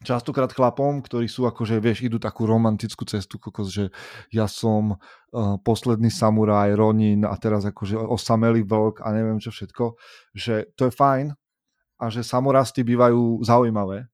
častokrát 0.00 0.48
chlapom, 0.48 1.04
ktorí 1.04 1.28
sú 1.28 1.44
akože, 1.44 1.76
vieš, 1.76 2.08
idú 2.08 2.16
takú 2.16 2.48
romantickú 2.48 3.04
cestu, 3.04 3.36
kokos, 3.36 3.68
že 3.68 3.84
ja 4.32 4.48
som 4.48 4.96
uh, 4.96 5.60
posledný 5.60 6.08
samuraj, 6.08 6.72
Ronin 6.72 7.28
a 7.28 7.36
teraz 7.36 7.68
akože 7.68 8.00
osamelý 8.00 8.64
vlk 8.64 9.04
a 9.04 9.08
neviem 9.12 9.36
čo 9.36 9.52
všetko, 9.52 10.00
že 10.32 10.72
to 10.72 10.88
je 10.88 10.92
fajn 10.92 11.26
a 12.00 12.04
že 12.08 12.24
samorasty 12.24 12.80
bývajú 12.80 13.44
zaujímavé, 13.44 14.08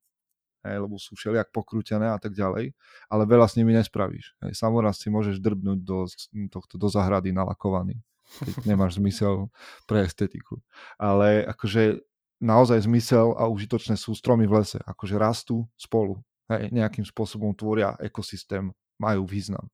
hej, 0.67 0.77
lebo 0.83 0.99
sú 0.99 1.15
všelijak 1.15 1.55
pokrútené 1.55 2.11
a 2.11 2.19
tak 2.19 2.35
ďalej, 2.35 2.75
ale 3.07 3.23
veľa 3.23 3.47
s 3.47 3.55
nimi 3.55 3.71
nespravíš. 3.71 4.35
Hej. 4.43 4.59
Samorast 4.59 5.07
si 5.07 5.09
môžeš 5.09 5.39
drbnúť 5.39 5.81
do, 5.87 6.11
tohto, 6.51 6.75
do 6.83 6.89
zahrady 6.91 7.31
nalakovaný, 7.31 8.03
keď 8.43 8.67
nemáš 8.67 8.99
zmysel 8.99 9.55
pre 9.87 10.03
estetiku. 10.03 10.59
Ale 10.99 11.47
akože 11.47 12.03
naozaj 12.41 12.85
zmysel 12.85 13.37
a 13.37 13.49
užitočné 13.49 13.97
sú 13.97 14.13
stromy 14.13 14.45
v 14.45 14.61
lese, 14.63 14.79
akože 14.85 15.17
rastú 15.17 15.65
spolu, 15.77 16.21
hej, 16.53 16.69
nejakým 16.73 17.05
spôsobom 17.05 17.57
tvoria 17.57 17.97
ekosystém, 18.01 18.73
majú 19.01 19.29
význam. 19.29 19.69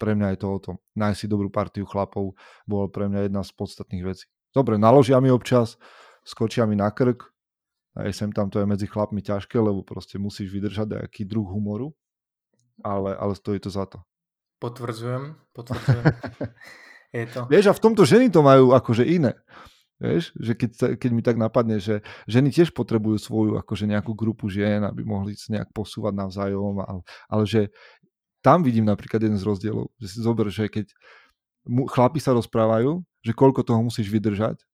Pre 0.00 0.16
mňa 0.16 0.32
je 0.34 0.38
to 0.40 0.48
o 0.48 0.58
tom. 0.58 0.76
Nájsť 0.96 1.18
si 1.18 1.26
dobrú 1.28 1.52
partiu 1.52 1.84
chlapov 1.84 2.32
bolo 2.64 2.86
pre 2.88 3.10
mňa 3.10 3.28
jedna 3.28 3.44
z 3.44 3.52
podstatných 3.52 4.04
vecí. 4.06 4.24
Dobre, 4.50 4.80
naložia 4.80 5.20
mi 5.20 5.28
občas, 5.28 5.76
skočia 6.24 6.64
mi 6.64 6.74
na 6.74 6.88
krk, 6.88 7.30
aj 7.98 8.12
sem 8.14 8.30
tam 8.30 8.48
to 8.48 8.62
je 8.62 8.66
medzi 8.66 8.86
chlapmi 8.86 9.18
ťažké, 9.18 9.58
lebo 9.58 9.82
proste 9.82 10.16
musíš 10.16 10.54
vydržať 10.54 10.94
nejaký 10.94 11.26
druh 11.26 11.46
humoru, 11.46 11.90
ale, 12.86 13.18
ale 13.18 13.34
stojí 13.34 13.58
to 13.58 13.70
za 13.70 13.86
to. 13.86 14.00
Potvrdzujem, 14.62 15.34
potvrdzujem. 15.52 16.04
je 17.18 17.24
to. 17.26 17.40
Vieš, 17.50 17.66
a 17.72 17.76
v 17.76 17.82
tomto 17.82 18.02
ženy 18.06 18.30
to 18.30 18.40
majú 18.46 18.72
akože 18.76 19.04
iné. 19.04 19.34
Vieš, 20.00 20.32
že 20.32 20.56
keď, 20.56 20.96
keď 20.96 21.10
mi 21.12 21.20
tak 21.20 21.36
napadne, 21.36 21.76
že 21.76 22.00
ženy 22.24 22.48
tiež 22.48 22.72
potrebujú 22.72 23.20
svoju 23.20 23.60
akože 23.60 23.84
nejakú 23.84 24.16
grupu 24.16 24.48
žien, 24.48 24.80
aby 24.80 25.04
mohli 25.04 25.36
sa 25.36 25.52
nejak 25.52 25.76
posúvať 25.76 26.16
navzájom, 26.16 26.80
ale, 26.80 27.00
ale 27.28 27.44
že 27.44 27.68
tam 28.40 28.64
vidím 28.64 28.88
napríklad 28.88 29.20
jeden 29.20 29.36
z 29.36 29.44
rozdielov, 29.44 29.92
že 30.00 30.08
si 30.08 30.18
zober, 30.24 30.48
že 30.48 30.72
keď 30.72 30.88
chlapi 31.92 32.16
sa 32.16 32.32
rozprávajú, 32.32 33.04
že 33.20 33.36
koľko 33.36 33.60
toho 33.60 33.84
musíš 33.84 34.08
vydržať 34.08 34.64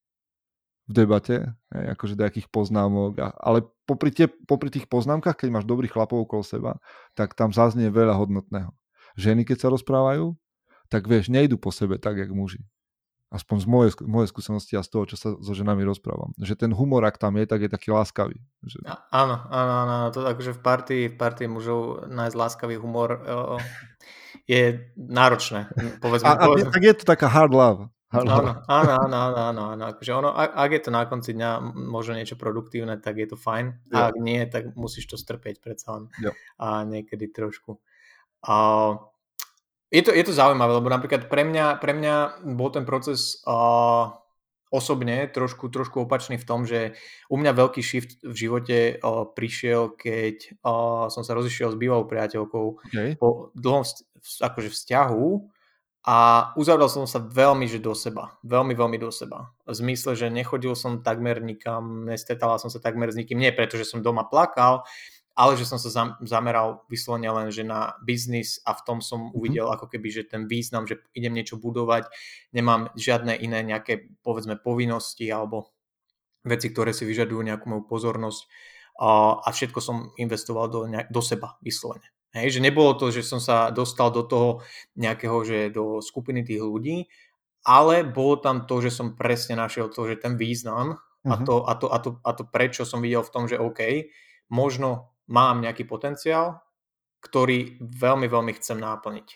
v 0.86 0.92
debate, 0.94 1.50
hej, 1.74 1.84
akože 1.98 2.14
nejakých 2.14 2.46
poznámok, 2.46 3.18
ale 3.18 3.66
popri, 3.82 4.14
tie, 4.14 4.30
popri 4.30 4.70
tých 4.70 4.86
poznámkach, 4.86 5.34
keď 5.34 5.50
máš 5.50 5.66
dobrých 5.66 5.90
chlapov 5.90 6.22
okolo 6.22 6.46
seba, 6.46 6.78
tak 7.18 7.34
tam 7.34 7.50
zaznie 7.50 7.90
veľa 7.90 8.14
hodnotného. 8.14 8.70
Ženy, 9.18 9.42
keď 9.42 9.66
sa 9.66 9.68
rozprávajú, 9.74 10.38
tak 10.86 11.10
vieš, 11.10 11.34
nejdu 11.34 11.58
po 11.58 11.74
sebe 11.74 11.98
tak, 11.98 12.22
jak 12.22 12.30
muži 12.30 12.62
aspoň 13.36 13.56
z 13.60 13.66
mojej, 13.68 13.92
mojej 14.02 14.28
skúsenosti 14.32 14.74
a 14.74 14.82
z 14.82 14.88
toho, 14.88 15.04
čo 15.04 15.16
sa 15.20 15.28
so 15.36 15.52
ženami 15.52 15.84
rozprávam. 15.84 16.32
Že 16.40 16.66
ten 16.66 16.72
humor, 16.72 17.04
ak 17.04 17.20
tam 17.20 17.36
je, 17.36 17.44
tak 17.44 17.60
je 17.62 17.70
taký 17.70 17.92
láskavý. 17.92 18.40
Že... 18.64 18.88
Áno, 19.12 19.36
áno, 19.52 19.72
áno, 19.84 19.94
to 20.10 20.24
akože 20.24 20.56
v 20.56 20.60
partii, 20.64 21.04
v 21.12 21.16
partii 21.20 21.48
mužov 21.52 22.08
nájsť 22.08 22.36
láskavý 22.36 22.80
humor 22.80 23.20
o, 23.20 23.60
je 24.48 24.88
náročné. 24.96 25.68
Povedzme, 26.02 26.26
a, 26.26 26.34
a 26.40 26.46
povedzme. 26.48 26.72
tak 26.72 26.82
je 26.82 26.94
to 26.96 27.04
taká 27.04 27.28
hard 27.28 27.52
love. 27.52 27.80
Hard 28.06 28.30
áno, 28.30 28.52
áno, 28.70 28.92
áno, 29.02 29.16
áno, 29.18 29.38
áno, 29.50 29.62
áno. 29.74 29.84
Akože 29.90 30.12
ono, 30.14 30.30
ak, 30.30 30.70
je 30.70 30.82
to 30.86 30.90
na 30.94 31.02
konci 31.10 31.34
dňa 31.34 31.74
možno 31.74 32.14
niečo 32.14 32.38
produktívne, 32.38 32.96
tak 33.02 33.18
je 33.18 33.28
to 33.28 33.36
fajn. 33.36 33.90
A 33.90 34.14
ak 34.14 34.16
nie, 34.22 34.40
tak 34.46 34.72
musíš 34.78 35.10
to 35.10 35.16
strpeť 35.18 35.58
predsa 35.58 35.98
len. 35.98 36.04
Jo. 36.22 36.30
A 36.62 36.86
niekedy 36.86 37.28
trošku. 37.34 37.82
A, 38.46 38.56
je 39.90 40.02
to, 40.02 40.10
je 40.10 40.24
to 40.26 40.32
zaujímavé, 40.34 40.72
lebo 40.76 40.90
napríklad 40.90 41.30
pre 41.30 41.46
mňa, 41.46 41.78
pre 41.78 41.94
mňa 41.94 42.44
bol 42.58 42.74
ten 42.74 42.82
proces 42.82 43.42
uh, 43.46 44.10
osobne 44.70 45.30
trošku, 45.30 45.70
trošku 45.70 46.04
opačný 46.04 46.36
v 46.42 46.48
tom, 46.48 46.66
že 46.66 46.98
u 47.30 47.38
mňa 47.38 47.52
veľký 47.54 47.80
shift 47.80 48.18
v 48.26 48.34
živote 48.34 48.78
uh, 48.98 49.30
prišiel, 49.30 49.94
keď 49.94 50.58
uh, 50.66 51.06
som 51.06 51.22
sa 51.22 51.38
rozišiel 51.38 51.74
s 51.74 51.78
bývalou 51.78 52.10
priateľkou 52.10 52.66
okay. 52.90 53.14
po 53.14 53.54
dlhom 53.54 53.86
akože 54.42 54.74
vzťahu 54.74 55.26
a 56.06 56.50
uzavrel 56.54 56.86
som 56.86 57.02
sa 57.02 57.18
veľmi 57.18 57.66
že 57.66 57.82
do 57.82 57.90
seba. 57.90 58.38
Veľmi, 58.46 58.78
veľmi 58.78 58.94
do 58.94 59.10
seba. 59.10 59.50
V 59.66 59.74
zmysle, 59.74 60.14
že 60.14 60.30
nechodil 60.30 60.78
som 60.78 61.02
takmer 61.02 61.42
nikam, 61.42 62.06
nestretával 62.06 62.62
som 62.62 62.70
sa 62.70 62.78
takmer 62.78 63.10
s 63.10 63.18
nikým. 63.18 63.42
Nie 63.42 63.50
preto, 63.50 63.74
že 63.74 63.82
som 63.82 64.06
doma 64.06 64.22
plakal, 64.22 64.86
ale 65.36 65.60
že 65.60 65.68
som 65.68 65.76
sa 65.76 66.16
zameral 66.24 66.88
vyslovene 66.88 67.28
len 67.28 67.52
že 67.52 67.60
na 67.60 67.92
biznis 68.00 68.64
a 68.64 68.72
v 68.72 68.84
tom 68.88 68.98
som 69.04 69.28
mhm. 69.28 69.32
uvidel 69.36 69.66
ako 69.68 69.92
keby, 69.92 70.08
že 70.08 70.22
ten 70.24 70.48
význam, 70.48 70.88
že 70.88 71.04
idem 71.12 71.36
niečo 71.36 71.60
budovať, 71.60 72.08
nemám 72.56 72.88
žiadne 72.96 73.36
iné 73.36 73.60
nejaké 73.60 74.16
povedzme 74.24 74.56
povinnosti 74.56 75.28
alebo 75.28 75.76
veci, 76.40 76.72
ktoré 76.72 76.96
si 76.96 77.04
vyžadujú 77.04 77.44
nejakú 77.44 77.68
moju 77.68 77.84
pozornosť 77.84 78.40
a, 78.96 79.42
a 79.44 79.48
všetko 79.52 79.78
som 79.84 79.96
investoval 80.16 80.72
do, 80.72 80.88
do 80.88 81.20
seba 81.20 81.60
vyslovene. 81.60 82.08
Hej, 82.32 82.58
že 82.58 82.64
nebolo 82.64 82.96
to, 82.96 83.08
že 83.08 83.24
som 83.24 83.40
sa 83.40 83.72
dostal 83.72 84.12
do 84.12 84.24
toho 84.24 84.60
nejakého, 84.96 85.36
že 85.44 85.72
do 85.72 86.04
skupiny 86.04 86.44
tých 86.44 86.60
ľudí, 86.60 87.08
ale 87.64 88.04
bolo 88.04 88.38
tam 88.38 88.68
to, 88.68 88.78
že 88.84 88.92
som 88.92 89.16
presne 89.16 89.56
našiel 89.56 89.88
to, 89.88 90.04
že 90.06 90.20
ten 90.20 90.36
význam 90.38 90.96
uh-huh. 90.96 91.32
a, 91.32 91.34
mhm. 91.36 91.44
to, 91.44 91.54
a, 91.64 91.72
to, 91.76 91.86
a, 91.88 91.98
to, 91.98 92.10
a 92.22 92.30
to 92.32 92.42
prečo 92.46 92.82
som 92.86 93.00
videl 93.02 93.24
v 93.24 93.32
tom, 93.32 93.44
že 93.50 93.60
OK, 93.60 94.12
možno 94.52 95.15
mám 95.30 95.62
nejaký 95.62 95.84
potenciál, 95.86 96.62
ktorý 97.22 97.82
veľmi, 97.82 98.26
veľmi 98.30 98.52
chcem 98.58 98.78
náplniť. 98.78 99.28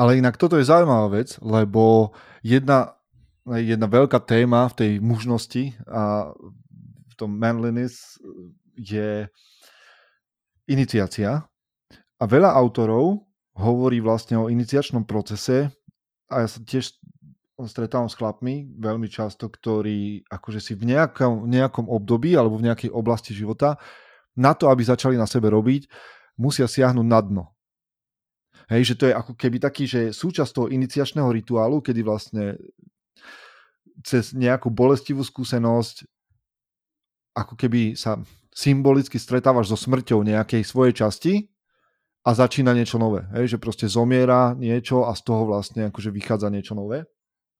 Ale 0.00 0.16
inak 0.16 0.40
toto 0.40 0.56
je 0.56 0.64
zaujímavá 0.64 1.12
vec, 1.12 1.36
lebo 1.44 2.14
jedna, 2.40 2.96
jedna 3.44 3.84
veľká 3.90 4.22
téma 4.24 4.70
v 4.72 4.76
tej 4.78 4.92
mužnosti 5.02 5.76
a 5.90 6.32
v 7.10 7.14
tom 7.20 7.36
manliness 7.36 8.16
je 8.74 9.28
iniciácia. 10.66 11.44
A 12.18 12.24
veľa 12.24 12.54
autorov 12.56 13.28
hovorí 13.54 14.00
vlastne 14.00 14.40
o 14.40 14.48
iniciačnom 14.50 15.04
procese 15.04 15.70
a 16.30 16.42
ja 16.42 16.48
sa 16.48 16.58
tiež 16.62 16.96
stretávam 17.70 18.10
s 18.10 18.18
chlapmi 18.18 18.74
veľmi 18.82 19.06
často, 19.06 19.46
ktorí 19.46 20.26
akože 20.26 20.58
si 20.58 20.72
v 20.74 20.90
nejakom, 20.90 21.46
nejakom 21.46 21.86
období 21.86 22.34
alebo 22.34 22.58
v 22.58 22.66
nejakej 22.66 22.90
oblasti 22.90 23.30
života 23.30 23.78
na 24.34 24.52
to, 24.54 24.70
aby 24.70 24.82
začali 24.82 25.14
na 25.14 25.26
sebe 25.26 25.50
robiť, 25.50 25.86
musia 26.38 26.66
siahnuť 26.66 27.06
na 27.06 27.20
dno. 27.22 27.44
Hej, 28.70 28.94
že 28.94 28.98
to 28.98 29.04
je 29.10 29.14
ako 29.14 29.32
keby 29.36 29.60
taký, 29.60 29.84
že 29.84 30.10
súčasť 30.10 30.50
toho 30.50 30.68
iniciačného 30.72 31.28
rituálu, 31.28 31.84
kedy 31.84 32.00
vlastne 32.00 32.56
cez 34.02 34.32
nejakú 34.32 34.72
bolestivú 34.72 35.22
skúsenosť 35.22 36.08
ako 37.34 37.54
keby 37.58 37.98
sa 37.98 38.22
symbolicky 38.54 39.18
stretávaš 39.18 39.74
so 39.74 39.78
smrťou 39.78 40.22
nejakej 40.22 40.62
svojej 40.62 40.94
časti 40.94 41.34
a 42.22 42.30
začína 42.30 42.70
niečo 42.70 42.96
nové. 42.96 43.26
Hej, 43.34 43.58
že 43.58 43.58
proste 43.58 43.90
zomiera 43.90 44.54
niečo 44.54 45.04
a 45.04 45.12
z 45.18 45.22
toho 45.26 45.50
vlastne 45.50 45.90
akože 45.90 46.14
vychádza 46.14 46.48
niečo 46.48 46.78
nové. 46.78 47.10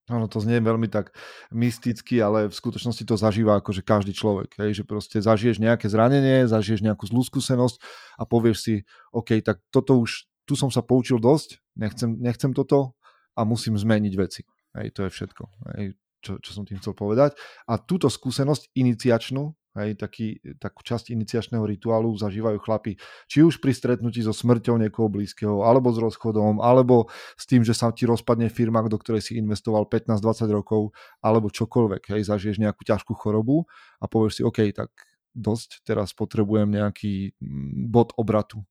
Áno, 0.04 0.28
to 0.28 0.36
znie 0.36 0.60
veľmi 0.60 0.92
tak 0.92 1.16
mysticky, 1.48 2.20
ale 2.20 2.52
v 2.52 2.54
skutočnosti 2.54 3.08
to 3.08 3.16
zažíva 3.16 3.56
akože 3.64 3.80
každý 3.80 4.12
človek. 4.12 4.52
Hej, 4.60 4.80
že 4.80 4.84
proste 4.84 5.16
zažiješ 5.16 5.64
nejaké 5.64 5.88
zranenie, 5.88 6.44
zažiješ 6.44 6.84
nejakú 6.84 7.08
zlú 7.08 7.24
skúsenosť 7.24 7.80
a 8.20 8.28
povieš 8.28 8.58
si, 8.60 8.74
OK, 9.16 9.40
tak 9.40 9.64
toto 9.72 9.96
už, 9.96 10.28
tu 10.44 10.60
som 10.60 10.68
sa 10.68 10.84
poučil 10.84 11.16
dosť, 11.16 11.56
nechcem, 11.80 12.20
nechcem 12.20 12.52
toto 12.52 12.92
a 13.32 13.48
musím 13.48 13.80
zmeniť 13.80 14.14
veci. 14.20 14.44
Hej, 14.76 14.92
to 14.92 15.08
je 15.08 15.10
všetko, 15.10 15.44
hej, 15.72 15.96
čo, 16.20 16.36
čo 16.36 16.50
som 16.52 16.68
tým 16.68 16.84
chcel 16.84 16.92
povedať. 16.92 17.32
A 17.64 17.80
túto 17.80 18.12
skúsenosť 18.12 18.76
iniciačnú 18.76 19.56
Hej, 19.74 19.98
taký, 19.98 20.38
takú 20.62 20.86
časť 20.86 21.10
iniciačného 21.10 21.66
rituálu 21.66 22.14
zažívajú 22.14 22.62
chlapi, 22.62 22.94
či 23.26 23.42
už 23.42 23.58
pri 23.58 23.74
stretnutí 23.74 24.22
so 24.22 24.30
smrťou 24.30 24.78
niekoho 24.78 25.10
blízkeho, 25.10 25.66
alebo 25.66 25.90
s 25.90 25.98
rozchodom, 25.98 26.62
alebo 26.62 27.10
s 27.34 27.42
tým, 27.50 27.66
že 27.66 27.74
sa 27.74 27.90
ti 27.90 28.06
rozpadne 28.06 28.46
firma, 28.54 28.86
do 28.86 28.94
ktorej 28.94 29.26
si 29.26 29.32
investoval 29.34 29.90
15-20 29.90 30.46
rokov, 30.54 30.94
alebo 31.18 31.50
čokoľvek. 31.50 32.14
Hej, 32.14 32.30
zažiješ 32.30 32.62
nejakú 32.62 32.86
ťažkú 32.86 33.18
chorobu 33.18 33.66
a 33.98 34.06
povieš 34.06 34.38
si, 34.38 34.42
OK, 34.46 34.62
tak 34.70 34.94
dosť, 35.34 35.82
teraz 35.82 36.14
potrebujem 36.14 36.70
nejaký 36.70 37.34
mm, 37.42 37.90
bod 37.90 38.14
obratu. 38.14 38.62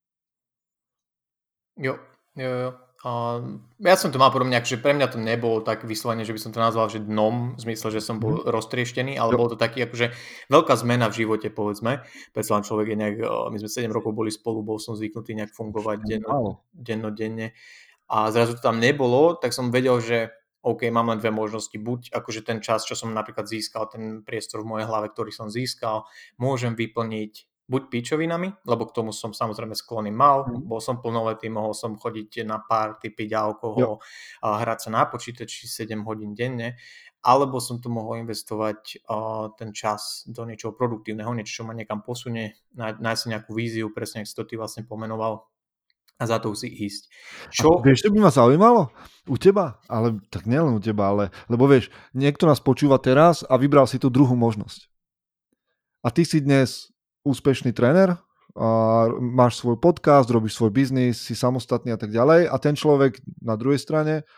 Jo, 1.76 2.00
jo, 2.40 2.52
jo. 2.64 2.72
Uh, 3.04 3.60
ja 3.84 4.00
som 4.00 4.16
to 4.16 4.22
mal 4.22 4.32
podobne, 4.32 4.56
že 4.64 4.80
pre 4.80 4.96
mňa 4.96 5.12
to 5.12 5.20
nebolo 5.20 5.60
tak 5.60 5.84
vyslovene, 5.84 6.24
že 6.24 6.32
by 6.32 6.40
som 6.40 6.56
to 6.56 6.64
nazval, 6.64 6.88
že 6.88 7.04
dnom, 7.04 7.60
v 7.60 7.60
zmysle, 7.60 7.92
že 7.92 8.00
som 8.00 8.16
bol 8.16 8.40
mm. 8.40 8.48
roztrieštený, 8.48 9.20
ale 9.20 9.36
bolo 9.36 9.52
to 9.52 9.60
taký 9.60 9.84
akože 9.84 10.16
veľká 10.48 10.74
zmena 10.80 11.12
v 11.12 11.28
živote, 11.28 11.52
povedzme. 11.52 12.08
Predsa 12.32 12.64
človek 12.64 12.96
je 12.96 12.98
nejak, 13.04 13.16
my 13.52 13.58
sme 13.60 13.68
7 13.68 13.92
rokov 13.92 14.16
boli 14.16 14.32
spolu, 14.32 14.64
bol 14.64 14.80
som 14.80 14.96
zvyknutý 14.96 15.36
nejak 15.36 15.52
fungovať 15.52 16.00
denno, 16.00 16.64
dennodenne 16.72 17.52
a 18.08 18.32
zrazu 18.32 18.56
to 18.56 18.64
tam 18.64 18.80
nebolo, 18.80 19.36
tak 19.36 19.52
som 19.52 19.68
vedel, 19.68 20.00
že 20.00 20.32
OK, 20.64 20.88
mám 20.88 21.12
len 21.12 21.20
dve 21.20 21.28
možnosti. 21.28 21.76
Buď 21.76 22.16
akože 22.16 22.40
ten 22.48 22.64
čas, 22.64 22.88
čo 22.88 22.96
som 22.96 23.12
napríklad 23.12 23.52
získal, 23.52 23.92
ten 23.92 24.24
priestor 24.24 24.64
v 24.64 24.72
mojej 24.72 24.88
hlave, 24.88 25.12
ktorý 25.12 25.36
som 25.36 25.52
získal, 25.52 26.08
môžem 26.40 26.72
vyplniť 26.72 27.52
buď 27.64 27.82
pičovinami, 27.88 28.68
lebo 28.68 28.84
k 28.86 28.96
tomu 28.96 29.16
som 29.16 29.32
samozrejme 29.32 29.72
sklony 29.72 30.12
mal, 30.12 30.44
Mm. 30.44 30.68
bol 30.68 30.84
som 30.84 31.00
plnoletý, 31.00 31.48
mohol 31.48 31.72
som 31.72 31.96
chodiť 31.96 32.44
na 32.44 32.60
party, 32.60 33.16
piť 33.16 33.32
alkohol, 33.34 34.04
a 34.44 34.60
hrať 34.60 34.88
sa 34.88 34.90
na 34.92 35.08
počítači 35.08 35.66
7 35.66 36.04
hodín 36.04 36.36
denne, 36.36 36.76
alebo 37.24 37.64
som 37.64 37.80
tu 37.80 37.88
mohol 37.88 38.20
investovať 38.20 39.08
uh, 39.08 39.56
ten 39.56 39.72
čas 39.72 40.28
do 40.28 40.44
niečoho 40.44 40.76
produktívneho, 40.76 41.32
niečo, 41.32 41.64
čo 41.64 41.68
ma 41.68 41.72
niekam 41.72 42.04
posunie, 42.04 42.60
nájsť 42.76 43.24
nejakú 43.32 43.56
víziu, 43.56 43.88
presne 43.96 44.22
ako 44.22 44.28
si 44.28 44.36
to 44.36 44.44
ty 44.44 44.56
vlastne 44.60 44.84
pomenoval, 44.84 45.48
a 46.22 46.24
za 46.30 46.38
to 46.38 46.54
si 46.54 46.70
ísť. 46.70 47.10
Čo? 47.50 47.82
A 47.82 47.84
vieš, 47.84 48.06
čo 48.06 48.14
by 48.14 48.22
ma 48.22 48.30
zaujímalo? 48.30 48.94
U 49.26 49.36
teba, 49.36 49.82
ale 49.90 50.22
tak 50.30 50.46
nielen 50.46 50.78
u 50.78 50.82
teba, 50.84 51.10
ale, 51.10 51.34
lebo 51.50 51.66
vieš, 51.66 51.90
niekto 52.14 52.46
nás 52.46 52.62
počúva 52.62 53.02
teraz 53.02 53.42
a 53.44 53.58
vybral 53.58 53.90
si 53.90 53.98
tú 53.98 54.14
druhú 54.14 54.38
možnosť. 54.38 54.88
A 56.06 56.12
ty 56.14 56.28
si 56.28 56.44
dnes 56.44 56.93
úspešný 57.24 57.72
tréner, 57.72 58.16
a 58.54 59.10
máš 59.18 59.58
svoj 59.58 59.82
podcast, 59.82 60.30
robíš 60.30 60.54
svoj 60.62 60.70
biznis, 60.70 61.18
si 61.18 61.34
samostatný 61.34 61.90
a 61.90 61.98
tak 61.98 62.14
ďalej 62.14 62.46
a 62.46 62.56
ten 62.62 62.78
človek 62.78 63.18
na 63.42 63.58
druhej 63.58 63.82
strane 63.82 64.30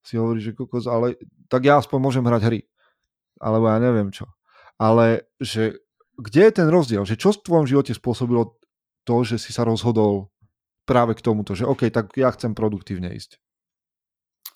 si 0.00 0.16
hovorí, 0.16 0.40
že 0.40 0.56
kokos, 0.56 0.88
ale 0.88 1.20
tak 1.52 1.68
ja 1.68 1.76
aspoň 1.76 1.98
môžem 2.00 2.24
hrať 2.24 2.42
hry. 2.48 2.60
Alebo 3.40 3.68
ja 3.68 3.76
neviem 3.80 4.08
čo. 4.08 4.32
Ale 4.80 5.28
že 5.40 5.80
kde 6.16 6.48
je 6.48 6.52
ten 6.56 6.68
rozdiel? 6.72 7.04
Že 7.04 7.20
čo 7.20 7.28
v 7.36 7.42
tvojom 7.44 7.66
živote 7.68 7.92
spôsobilo 7.92 8.56
to, 9.04 9.16
že 9.28 9.36
si 9.36 9.52
sa 9.52 9.68
rozhodol 9.68 10.32
práve 10.88 11.12
k 11.12 11.24
tomuto, 11.24 11.52
že 11.52 11.68
OK, 11.68 11.92
tak 11.92 12.16
ja 12.16 12.32
chcem 12.32 12.56
produktívne 12.56 13.12
ísť? 13.12 13.40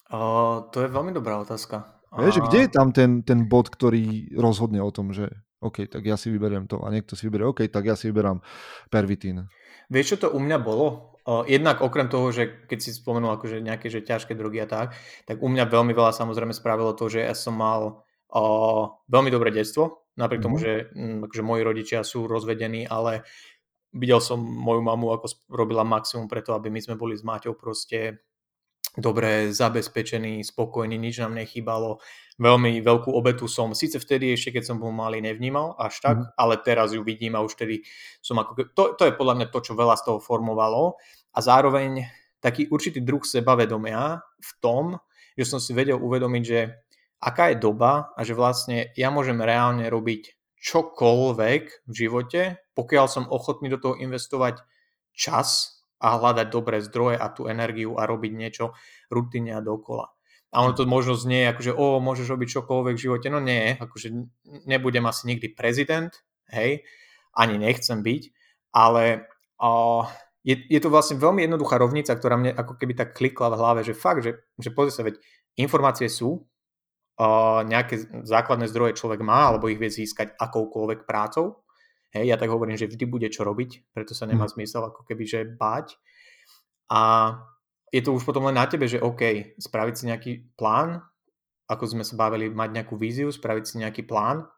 Uh, 0.08 0.64
to 0.72 0.84
je 0.84 0.88
veľmi 0.88 1.12
dobrá 1.12 1.40
otázka. 1.44 1.84
Vieš, 2.16 2.40
že 2.40 2.44
kde 2.48 2.58
je 2.64 2.70
tam 2.72 2.88
ten, 2.88 3.20
ten 3.20 3.44
bod, 3.44 3.68
ktorý 3.68 4.32
rozhodne 4.32 4.80
o 4.80 4.88
tom, 4.88 5.12
že 5.12 5.28
OK, 5.58 5.90
tak 5.90 6.06
ja 6.06 6.14
si 6.14 6.30
vyberiem 6.30 6.70
to 6.70 6.78
a 6.82 6.88
niekto 6.94 7.18
si 7.18 7.26
vyberie, 7.26 7.50
OK, 7.50 7.66
tak 7.66 7.82
ja 7.82 7.98
si 7.98 8.06
vyberám 8.10 8.38
pervitín. 8.94 9.50
Vieš, 9.90 10.14
čo 10.14 10.16
to 10.22 10.28
u 10.36 10.38
mňa 10.38 10.58
bolo? 10.62 11.16
Jednak 11.48 11.84
okrem 11.84 12.08
toho, 12.08 12.32
že 12.32 12.64
keď 12.68 12.78
si 12.78 12.90
spomenul 12.94 13.36
akože 13.36 13.60
nejaké 13.60 13.92
že 13.92 14.04
ťažké 14.04 14.32
drogy 14.32 14.64
a 14.64 14.68
tak, 14.68 14.96
tak 15.28 15.42
u 15.42 15.48
mňa 15.50 15.68
veľmi 15.68 15.92
veľa 15.92 16.14
samozrejme 16.14 16.56
spravilo 16.56 16.96
to, 16.96 17.10
že 17.12 17.26
ja 17.26 17.36
som 17.36 17.56
mal 17.56 18.00
uh, 18.32 18.84
veľmi 19.12 19.28
dobré 19.28 19.52
detstvo, 19.52 20.08
napriek 20.16 20.40
tomu, 20.40 20.56
že 20.56 20.88
um, 20.96 21.24
akože 21.28 21.42
moji 21.44 21.62
rodičia 21.64 22.00
sú 22.00 22.24
rozvedení, 22.24 22.88
ale 22.88 23.28
videl 23.92 24.20
som 24.20 24.40
moju 24.40 24.80
mamu, 24.80 25.08
ako 25.20 25.26
robila 25.52 25.84
maximum 25.84 26.28
preto, 26.28 26.52
aby 26.56 26.72
my 26.72 26.80
sme 26.80 26.96
boli 26.96 27.16
s 27.16 27.24
Máťou 27.24 27.56
proste 27.56 28.27
dobre 28.98 29.54
zabezpečení, 29.54 30.42
spokojní, 30.42 30.98
nič 30.98 31.22
nám 31.22 31.38
nechýbalo. 31.38 32.02
Veľmi 32.38 32.82
veľkú 32.82 33.14
obetu 33.14 33.46
som, 33.46 33.70
síce 33.74 34.02
vtedy 34.02 34.34
ešte, 34.34 34.58
keď 34.58 34.74
som 34.74 34.76
bol 34.82 34.90
malý, 34.90 35.22
nevnímal 35.22 35.78
až 35.78 36.02
tak, 36.02 36.16
mm. 36.18 36.26
ale 36.34 36.54
teraz 36.62 36.90
ju 36.94 37.06
vidím 37.06 37.38
a 37.38 37.42
už 37.46 37.54
vtedy 37.54 37.86
som 38.18 38.38
ako... 38.42 38.74
To, 38.74 38.82
to 38.98 39.02
je 39.06 39.14
podľa 39.14 39.34
mňa 39.38 39.46
to, 39.54 39.58
čo 39.62 39.78
veľa 39.78 39.94
z 39.98 40.02
toho 40.10 40.18
formovalo 40.18 40.98
a 41.34 41.38
zároveň 41.38 42.10
taký 42.42 42.66
určitý 42.70 43.02
druh 43.02 43.22
sebavedomia 43.22 44.22
v 44.22 44.50
tom, 44.58 44.98
že 45.38 45.46
som 45.46 45.62
si 45.62 45.70
vedel 45.74 45.98
uvedomiť, 45.98 46.42
že 46.42 46.60
aká 47.22 47.54
je 47.54 47.62
doba 47.62 48.10
a 48.14 48.20
že 48.22 48.34
vlastne 48.34 48.90
ja 48.94 49.10
môžem 49.10 49.38
reálne 49.38 49.86
robiť 49.86 50.38
čokoľvek 50.58 51.86
v 51.86 51.92
živote, 51.94 52.42
pokiaľ 52.74 53.06
som 53.06 53.30
ochotný 53.30 53.70
do 53.70 53.78
toho 53.78 53.94
investovať 53.94 54.62
čas 55.14 55.77
a 55.98 56.18
hľadať 56.18 56.46
dobré 56.48 56.78
zdroje 56.78 57.18
a 57.18 57.26
tú 57.34 57.50
energiu 57.50 57.98
a 57.98 58.06
robiť 58.06 58.32
niečo 58.34 58.74
rutine 59.10 59.58
a 59.58 59.60
dokola. 59.60 60.14
A 60.48 60.64
ono 60.64 60.72
to 60.72 60.88
možno 60.88 61.12
znie, 61.12 61.44
akože 61.52 61.76
o, 61.76 62.00
môžeš 62.00 62.32
robiť 62.32 62.48
čokoľvek 62.56 62.94
v 62.96 63.04
živote. 63.04 63.28
No 63.28 63.36
nie, 63.42 63.76
akože 63.76 64.08
nebudem 64.64 65.04
asi 65.04 65.28
nikdy 65.28 65.52
prezident, 65.52 66.14
hej, 66.48 66.88
ani 67.36 67.60
nechcem 67.60 68.00
byť, 68.00 68.22
ale 68.72 69.28
o, 69.60 70.06
je, 70.40 70.56
je 70.56 70.80
to 70.80 70.88
vlastne 70.88 71.20
veľmi 71.20 71.44
jednoduchá 71.44 71.76
rovnica, 71.76 72.16
ktorá 72.16 72.40
mne 72.40 72.56
ako 72.56 72.80
keby 72.80 72.96
tak 72.96 73.12
klikla 73.12 73.52
v 73.52 73.58
hlave, 73.60 73.80
že 73.84 73.92
fakt, 73.92 74.24
že, 74.24 74.40
že 74.56 74.72
pozri 74.72 74.92
sa, 74.94 75.04
veď 75.04 75.20
informácie 75.60 76.08
sú, 76.08 76.48
o, 77.20 77.28
nejaké 77.68 78.24
základné 78.24 78.72
zdroje 78.72 78.96
človek 78.96 79.20
má, 79.20 79.52
alebo 79.52 79.68
ich 79.68 79.76
vie 79.76 79.92
získať 79.92 80.32
akoukoľvek 80.40 81.04
prácou, 81.04 81.60
Hej, 82.16 82.24
ja 82.32 82.36
tak 82.40 82.48
hovorím, 82.48 82.80
že 82.80 82.88
vždy 82.88 83.04
bude 83.04 83.28
čo 83.28 83.44
robiť, 83.44 83.92
preto 83.92 84.16
sa 84.16 84.24
nemá 84.24 84.48
mm. 84.48 84.52
zmysel 84.56 84.82
ako 84.88 85.04
keby, 85.04 85.24
že 85.28 85.44
báť. 85.44 86.00
A 86.88 87.00
je 87.92 88.00
to 88.00 88.16
už 88.16 88.24
potom 88.24 88.48
len 88.48 88.56
na 88.56 88.64
tebe, 88.64 88.88
že 88.88 89.00
OK, 89.00 89.54
spraviť 89.60 89.94
si 89.94 90.04
nejaký 90.08 90.32
plán, 90.56 91.04
ako 91.68 91.84
sme 91.84 92.04
sa 92.04 92.16
bavili, 92.16 92.48
mať 92.48 92.70
nejakú 92.72 92.96
víziu, 92.96 93.28
spraviť 93.28 93.64
si 93.64 93.74
nejaký 93.84 94.08
plán 94.08 94.48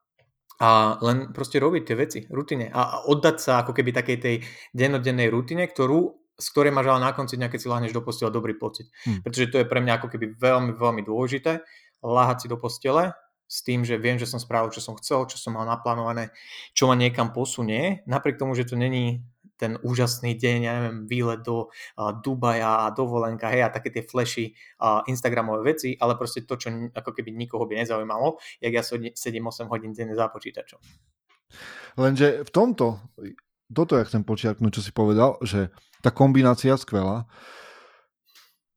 a 0.63 1.01
len 1.03 1.35
proste 1.35 1.59
robiť 1.59 1.83
tie 1.83 1.97
veci, 1.99 2.21
rutine 2.31 2.71
a 2.71 3.03
oddať 3.09 3.37
sa 3.43 3.53
ako 3.67 3.75
keby 3.75 3.91
takej 3.97 4.19
tej 4.21 4.37
dennodennej 4.71 5.27
rutine, 5.33 5.67
ktorú 5.67 6.21
z 6.41 6.47
ktorej 6.57 6.73
máš 6.73 6.89
ale 6.89 7.05
na 7.05 7.13
konci 7.13 7.37
nejaké 7.37 7.61
si 7.61 7.69
láhneš 7.69 7.93
do 7.93 8.01
postele 8.01 8.33
dobrý 8.33 8.57
pocit. 8.57 8.89
Hmm. 9.05 9.21
Pretože 9.21 9.53
to 9.53 9.61
je 9.61 9.69
pre 9.69 9.85
mňa 9.85 10.01
ako 10.01 10.09
keby 10.09 10.41
veľmi, 10.41 10.73
veľmi 10.73 11.03
dôležité. 11.05 11.61
Láhať 12.01 12.37
si 12.41 12.47
do 12.49 12.57
postele, 12.57 13.13
s 13.51 13.67
tým, 13.67 13.83
že 13.83 13.99
viem, 13.99 14.15
že 14.15 14.31
som 14.31 14.39
spravil, 14.39 14.71
čo 14.71 14.79
som 14.79 14.95
chcel, 14.95 15.27
čo 15.27 15.35
som 15.35 15.59
mal 15.59 15.67
naplánované, 15.67 16.31
čo 16.71 16.87
ma 16.87 16.95
niekam 16.95 17.35
posunie, 17.35 18.07
napriek 18.07 18.39
tomu, 18.39 18.55
že 18.55 18.63
to 18.63 18.79
není 18.79 19.27
ten 19.59 19.77
úžasný 19.85 20.41
deň, 20.41 20.59
ja 20.65 20.73
neviem, 20.81 20.99
výlet 21.05 21.45
do 21.45 21.69
uh, 21.69 22.17
Dubaja 22.17 22.89
a 22.89 22.95
dovolenka, 22.97 23.53
hej, 23.53 23.69
a 23.69 23.75
také 23.75 23.93
tie 23.93 24.07
flashy 24.07 24.57
uh, 24.81 25.05
Instagramové 25.05 25.77
veci, 25.77 25.93
ale 26.01 26.17
proste 26.17 26.49
to, 26.49 26.57
čo 26.57 26.73
ako 26.97 27.13
keby 27.13 27.29
nikoho 27.37 27.69
by 27.69 27.77
nezaujímalo, 27.85 28.41
jak 28.57 28.73
ja 28.73 28.81
sedím 29.13 29.53
8 29.53 29.69
hodín 29.69 29.93
denne 29.93 30.17
za 30.17 30.33
počítačom. 30.33 30.81
Lenže 32.01 32.47
v 32.47 32.51
tomto, 32.55 33.05
toto 33.69 34.01
ja 34.01 34.09
chcem 34.09 34.25
počiarknúť, 34.25 34.81
čo 34.81 34.87
si 34.89 34.97
povedal, 34.97 35.37
že 35.45 35.69
tá 36.01 36.09
kombinácia 36.09 36.73
skvelá, 36.81 37.29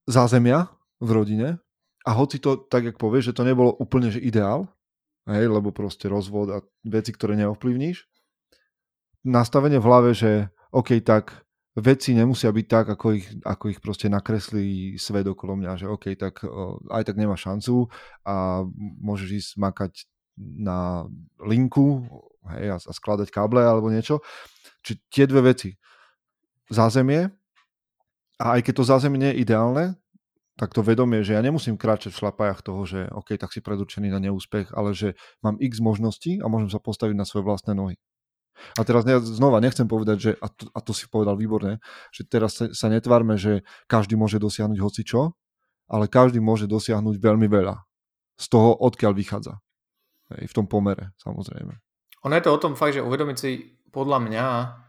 zázemia 0.04 0.68
v 1.00 1.10
rodine, 1.16 1.63
a 2.04 2.12
hoci 2.12 2.40
to, 2.40 2.60
tak 2.68 2.84
jak 2.84 2.98
povieš, 3.00 3.32
že 3.32 3.38
to 3.40 3.48
nebolo 3.48 3.72
úplne 3.80 4.12
že 4.12 4.20
ideál, 4.20 4.68
hej, 5.28 5.48
lebo 5.48 5.72
proste 5.72 6.12
rozvod 6.12 6.48
a 6.52 6.58
veci, 6.84 7.16
ktoré 7.16 7.40
neovplyvníš, 7.40 8.04
nastavenie 9.24 9.80
v 9.80 9.88
hlave, 9.88 10.12
že 10.12 10.52
OK, 10.76 11.00
tak 11.00 11.48
veci 11.80 12.14
nemusia 12.14 12.52
byť 12.52 12.66
tak, 12.68 12.86
ako 12.94 13.06
ich, 13.18 13.28
ako 13.42 13.66
ich 13.72 13.80
proste 13.80 14.12
nakreslí 14.12 15.00
svet 15.00 15.26
okolo 15.26 15.58
mňa, 15.58 15.80
že 15.80 15.88
OK, 15.88 16.14
tak 16.20 16.44
aj 16.92 17.04
tak 17.08 17.16
nemá 17.18 17.40
šancu 17.40 17.88
a 18.28 18.68
môžeš 19.00 19.30
ísť 19.32 19.52
makať 19.58 19.92
na 20.38 21.08
linku 21.40 22.04
hej, 22.58 22.76
a, 22.76 22.78
skladať 22.78 23.32
káble 23.32 23.64
alebo 23.64 23.90
niečo. 23.90 24.22
Čiže 24.84 25.00
tie 25.08 25.26
dve 25.30 25.56
veci. 25.56 25.74
Zázemie 26.68 27.32
a 28.42 28.60
aj 28.60 28.62
keď 28.66 28.74
to 28.82 28.84
zázemie 28.84 29.20
nie 29.22 29.32
je 29.32 29.42
ideálne, 29.46 29.96
tak 30.54 30.70
to 30.74 30.86
vedomie, 30.86 31.26
že 31.26 31.34
ja 31.34 31.42
nemusím 31.42 31.82
kráčať 31.82 32.14
v 32.14 32.20
šlapajach 32.22 32.62
toho, 32.62 32.86
že 32.86 33.10
OK, 33.10 33.34
tak 33.42 33.50
si 33.50 33.60
predurčený 33.60 34.14
na 34.14 34.22
neúspech, 34.22 34.70
ale 34.78 34.94
že 34.94 35.18
mám 35.42 35.58
x 35.58 35.82
možností 35.82 36.38
a 36.38 36.46
môžem 36.46 36.70
sa 36.70 36.78
postaviť 36.78 37.18
na 37.18 37.26
svoje 37.26 37.50
vlastné 37.50 37.74
nohy. 37.74 37.98
A 38.78 38.86
teraz 38.86 39.02
ja 39.10 39.18
znova 39.18 39.58
nechcem 39.58 39.90
povedať, 39.90 40.18
že, 40.22 40.32
a 40.38 40.48
to, 40.48 40.70
a 40.70 40.80
to 40.80 40.94
si 40.94 41.10
povedal 41.10 41.34
výborne, 41.34 41.82
že 42.14 42.22
teraz 42.22 42.62
sa, 42.62 42.70
sa 42.70 42.88
netvárme, 42.88 43.34
že 43.34 43.66
každý 43.90 44.14
môže 44.14 44.38
dosiahnuť 44.38 44.78
hocičo, 44.78 45.34
ale 45.90 46.06
každý 46.06 46.38
môže 46.38 46.70
dosiahnuť 46.70 47.18
veľmi 47.18 47.50
veľa 47.50 47.82
z 48.38 48.46
toho, 48.54 48.78
odkiaľ 48.78 49.18
vychádza. 49.18 49.58
Hej, 50.34 50.54
v 50.54 50.56
tom 50.56 50.66
pomere, 50.70 51.18
samozrejme. 51.18 51.74
Ono 52.24 52.34
je 52.34 52.44
to 52.46 52.54
o 52.56 52.62
tom 52.62 52.74
fakt, 52.78 52.96
že 52.96 53.04
uvedomiť 53.04 53.38
si 53.38 53.52
podľa 53.94 54.20
mňa, 54.26 54.48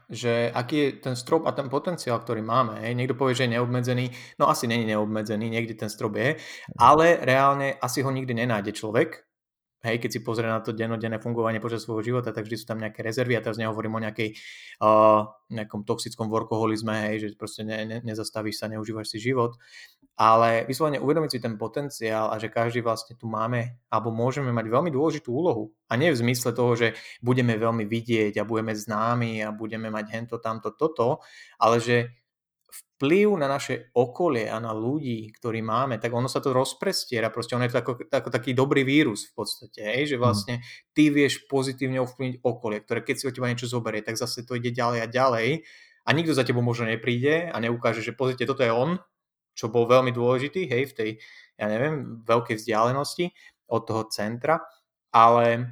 že 0.09 0.49
aký 0.49 0.75
je 0.77 0.89
ten 1.09 1.15
strop 1.17 1.45
a 1.45 1.53
ten 1.53 1.69
potenciál, 1.69 2.21
ktorý 2.21 2.41
máme. 2.41 2.81
Hej. 2.81 2.93
Niekto 2.93 3.17
povie, 3.17 3.37
že 3.37 3.45
je 3.45 3.57
neobmedzený, 3.57 4.05
no 4.41 4.49
asi 4.49 4.65
není 4.65 4.85
neobmedzený, 4.85 5.49
niekde 5.49 5.77
ten 5.77 5.89
strop 5.89 6.17
je, 6.17 6.37
ale 6.77 7.21
reálne 7.21 7.77
asi 7.77 8.01
ho 8.05 8.09
nikdy 8.09 8.33
nenájde 8.33 8.73
človek, 8.73 9.24
Hej, 9.85 10.01
keď 10.01 10.09
si 10.09 10.19
pozrie 10.25 10.49
na 10.49 10.65
to 10.65 10.73
dennodenné 10.73 11.21
fungovanie 11.21 11.61
počas 11.61 11.85
svojho 11.85 12.01
života, 12.01 12.33
tak 12.33 12.49
vždy 12.49 12.57
sú 12.57 12.65
tam 12.65 12.81
nejaké 12.81 13.05
rezervy 13.05 13.37
a 13.37 13.43
teraz 13.45 13.61
nehovorím 13.61 14.01
o 14.01 14.03
nejakej, 14.03 14.33
uh, 14.81 15.29
nejakom 15.53 15.85
toxickom 15.85 16.25
workoholizme, 16.33 17.13
hej, 17.13 17.15
že 17.21 17.27
proste 17.37 17.61
ne, 17.61 17.85
ne, 17.85 17.97
nezastavíš 18.01 18.57
sa, 18.57 18.65
neužívaš 18.65 19.13
si 19.13 19.21
život, 19.21 19.61
ale 20.17 20.63
vyslovene 20.65 20.97
uvedomiť 20.97 21.31
si 21.37 21.39
ten 21.43 21.59
potenciál 21.59 22.31
a 22.31 22.39
že 22.41 22.47
každý 22.47 22.79
vlastne 22.81 23.19
tu 23.19 23.27
máme 23.29 23.77
alebo 23.91 24.15
môžeme 24.15 24.49
mať 24.49 24.65
veľmi 24.71 24.89
dôležitú 24.89 25.29
úlohu. 25.29 25.75
A 25.91 25.99
nie 25.99 26.09
v 26.09 26.17
zmysle 26.17 26.55
toho, 26.55 26.73
že 26.73 26.97
budeme 27.21 27.53
veľmi 27.59 27.85
vidieť 27.85 28.41
a 28.41 28.47
budeme 28.47 28.73
známi 28.73 29.43
a 29.43 29.53
budeme 29.53 29.93
mať 29.93 30.05
hento, 30.15 30.41
tamto, 30.41 30.73
toto, 30.73 31.21
ale 31.61 31.77
že 31.83 32.24
vplyv 32.75 33.39
na 33.39 33.47
naše 33.47 33.91
okolie 33.91 34.47
a 34.47 34.59
na 34.59 34.71
ľudí, 34.71 35.31
ktorí 35.35 35.59
máme, 35.59 35.99
tak 35.99 36.11
ono 36.15 36.31
sa 36.31 36.39
to 36.39 36.55
rozprestiera, 36.55 37.31
proste 37.31 37.55
ono 37.55 37.67
je 37.67 37.75
to 37.75 37.81
ako, 37.83 37.93
ako 38.07 38.29
taký 38.31 38.51
dobrý 38.55 38.83
vírus 38.83 39.31
v 39.31 39.43
podstate, 39.43 39.83
hej? 39.83 40.15
že 40.15 40.17
mhm. 40.17 40.21
vlastne 40.21 40.53
ty 40.91 41.11
vieš 41.11 41.47
pozitívne 41.47 41.99
ovplyvniť 42.03 42.43
okolie, 42.43 42.83
ktoré 42.83 43.03
keď 43.03 43.15
si 43.15 43.27
od 43.27 43.35
teba 43.35 43.51
niečo 43.51 43.67
zoberie, 43.67 44.03
tak 44.03 44.19
zase 44.19 44.47
to 44.47 44.55
ide 44.55 44.71
ďalej 44.71 44.99
a 45.03 45.07
ďalej 45.07 45.47
a 46.05 46.09
nikto 46.13 46.37
za 46.37 46.45
tebou 46.45 46.61
možno 46.61 46.87
nepríde 46.87 47.49
a 47.49 47.57
neukáže, 47.59 48.05
že 48.05 48.15
pozrite, 48.15 48.45
toto 48.45 48.61
je 48.61 48.71
on, 48.71 49.01
čo 49.55 49.71
bol 49.71 49.87
veľmi 49.87 50.11
dôležitý, 50.11 50.67
hej, 50.67 50.91
v 50.91 50.93
tej, 50.93 51.09
ja 51.55 51.71
neviem, 51.71 52.21
veľkej 52.27 52.59
vzdialenosti 52.59 53.31
od 53.71 53.81
toho 53.87 54.03
centra, 54.11 54.61
ale 55.15 55.71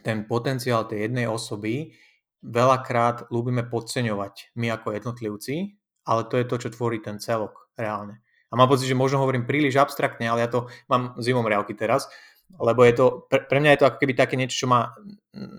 ten 0.00 0.24
potenciál 0.24 0.88
tej 0.88 1.10
jednej 1.10 1.28
osoby 1.28 1.92
veľakrát 2.40 3.28
ľúbime 3.28 3.68
podceňovať 3.68 4.56
my 4.56 4.72
ako 4.72 4.96
jednotlivci, 4.96 5.79
ale 6.10 6.26
to 6.26 6.34
je 6.42 6.46
to, 6.50 6.56
čo 6.58 6.74
tvorí 6.74 6.98
ten 6.98 7.22
celok 7.22 7.70
reálne. 7.78 8.18
A 8.50 8.58
mám 8.58 8.66
pocit, 8.66 8.90
že 8.90 8.98
možno 8.98 9.22
hovorím 9.22 9.46
príliš 9.46 9.78
abstraktne, 9.78 10.26
ale 10.26 10.42
ja 10.42 10.50
to 10.50 10.66
mám 10.90 11.14
zimom 11.22 11.46
reálky 11.46 11.78
teraz, 11.78 12.10
lebo 12.58 12.82
je 12.82 12.98
to, 12.98 13.06
pre, 13.30 13.46
pre 13.46 13.62
mňa 13.62 13.78
je 13.78 13.80
to 13.80 13.86
ako 13.86 13.98
keby 14.02 14.12
také 14.18 14.34
niečo, 14.34 14.66
čo 14.66 14.68
ma 14.68 14.90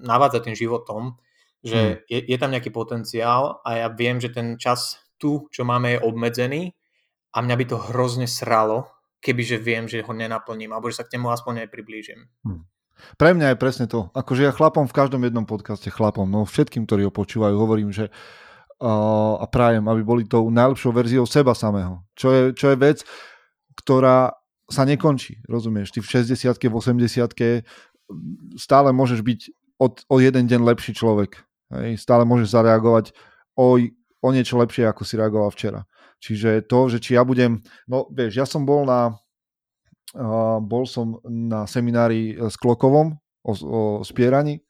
navádza 0.03 0.43
tým 0.43 0.59
životom, 0.59 1.15
že 1.63 1.79
hmm. 1.79 1.95
je, 2.11 2.19
je 2.35 2.37
tam 2.37 2.51
nejaký 2.51 2.67
potenciál 2.67 3.63
a 3.63 3.79
ja 3.79 3.87
viem, 3.87 4.19
že 4.19 4.35
ten 4.35 4.59
čas 4.59 4.99
tu, 5.15 5.47
čo 5.55 5.63
máme, 5.63 5.95
je 5.95 6.03
obmedzený 6.03 6.75
a 7.31 7.39
mňa 7.39 7.55
by 7.55 7.65
to 7.71 7.77
hrozne 7.79 8.27
sralo, 8.27 8.91
kebyže 9.23 9.61
viem, 9.61 9.87
že 9.87 10.03
ho 10.03 10.11
nenaplním, 10.11 10.75
alebo 10.75 10.91
že 10.91 10.99
sa 10.99 11.07
k 11.07 11.15
nemu 11.15 11.31
aspoň 11.31 11.69
nepriblížim. 11.69 12.27
Hmm. 12.43 12.67
Pre 13.15 13.31
mňa 13.33 13.55
je 13.55 13.61
presne 13.61 13.85
to. 13.87 14.11
Akože 14.13 14.45
ja 14.45 14.53
chlapom 14.53 14.85
v 14.85 14.93
každom 14.93 15.23
jednom 15.23 15.47
podcaste, 15.47 15.87
chlapom, 15.89 16.27
no 16.27 16.43
všetkým, 16.43 16.85
ktorí 16.85 17.07
ho 17.07 17.13
počúvajú, 17.13 17.55
hovorím, 17.55 17.95
že 17.95 18.11
a 18.81 19.45
prajem, 19.45 19.85
aby 19.85 20.01
boli 20.01 20.23
tou 20.25 20.49
najlepšou 20.49 20.89
verziou 20.89 21.25
seba 21.29 21.53
samého. 21.53 22.01
Čo 22.17 22.27
je, 22.33 22.43
čo 22.57 22.73
je 22.73 22.77
vec, 22.81 23.05
ktorá 23.77 24.33
sa 24.65 24.83
nekončí, 24.89 25.37
rozumieš? 25.45 25.93
Ty 25.93 26.01
v 26.01 26.09
60 26.33 26.57
v 26.57 26.75
80 26.75 28.57
stále 28.57 28.89
môžeš 28.89 29.21
byť 29.21 29.39
od, 29.77 29.93
o 30.09 30.15
jeden 30.17 30.45
deň 30.49 30.61
lepší 30.65 30.97
človek. 30.97 31.45
Hej? 31.73 32.01
Stále 32.01 32.25
môžeš 32.25 32.57
zareagovať 32.57 33.13
o, 33.53 33.77
o 34.21 34.27
niečo 34.33 34.57
lepšie, 34.57 34.89
ako 34.89 35.05
si 35.05 35.13
reagoval 35.15 35.53
včera. 35.53 35.85
Čiže 36.21 36.65
to, 36.69 36.89
že 36.89 36.97
či 37.01 37.17
ja 37.17 37.25
budem... 37.25 37.61
No 37.89 38.09
vieš, 38.09 38.37
ja 38.37 38.45
som 38.45 38.65
bol 38.65 38.85
na 38.85 39.17
uh, 40.13 40.57
bol 40.61 40.85
som 40.85 41.17
na 41.25 41.65
seminári 41.65 42.37
s 42.37 42.57
Klokovom 42.57 43.17
o, 43.45 43.51
o 43.53 43.81
spieraní 44.05 44.61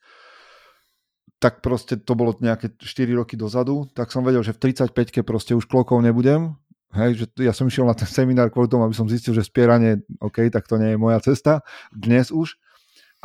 tak 1.41 1.65
proste 1.65 1.97
to 1.97 2.13
bolo 2.13 2.37
nejaké 2.37 2.77
4 2.77 3.17
roky 3.17 3.33
dozadu, 3.33 3.89
tak 3.97 4.13
som 4.13 4.21
vedel, 4.21 4.45
že 4.45 4.53
v 4.53 4.69
35-ke 4.69 5.25
proste 5.25 5.57
už 5.57 5.65
klokov 5.65 5.97
nebudem. 6.05 6.53
Hej, 6.93 7.11
že 7.17 7.25
ja 7.41 7.55
som 7.55 7.65
išiel 7.65 7.87
na 7.87 7.97
ten 7.97 8.05
seminár 8.05 8.53
kvôli 8.53 8.69
tomu, 8.69 8.85
aby 8.85 8.93
som 8.93 9.09
zistil, 9.09 9.33
že 9.33 9.47
spieranie, 9.47 10.05
OK, 10.21 10.53
tak 10.53 10.69
to 10.69 10.77
nie 10.77 10.93
je 10.93 11.01
moja 11.01 11.17
cesta, 11.23 11.65
dnes 11.89 12.29
už. 12.29 12.61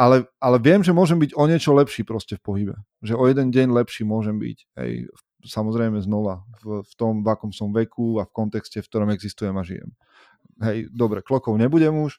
Ale, 0.01 0.25
ale 0.41 0.57
viem, 0.61 0.81
že 0.81 0.97
môžem 0.97 1.21
byť 1.21 1.37
o 1.37 1.45
niečo 1.45 1.77
lepší 1.77 2.05
proste 2.09 2.41
v 2.41 2.45
pohybe. 2.45 2.77
Že 3.05 3.21
o 3.21 3.25
jeden 3.29 3.49
deň 3.53 3.75
lepší 3.75 4.09
môžem 4.09 4.41
byť. 4.41 4.59
Hej, 4.81 5.13
samozrejme 5.45 6.01
znova 6.01 6.47
v, 6.63 6.85
v 6.85 6.93
tom, 6.97 7.21
v 7.21 7.29
akom 7.29 7.53
som 7.53 7.69
veku 7.75 8.17
a 8.21 8.25
v 8.25 8.33
kontexte, 8.33 8.81
v 8.81 8.89
ktorom 8.89 9.13
existujem 9.13 9.57
a 9.57 9.67
žijem. 9.67 9.93
Hej, 10.63 10.89
dobre, 10.89 11.21
klokov 11.21 11.59
nebudem 11.61 11.93
už, 11.93 12.17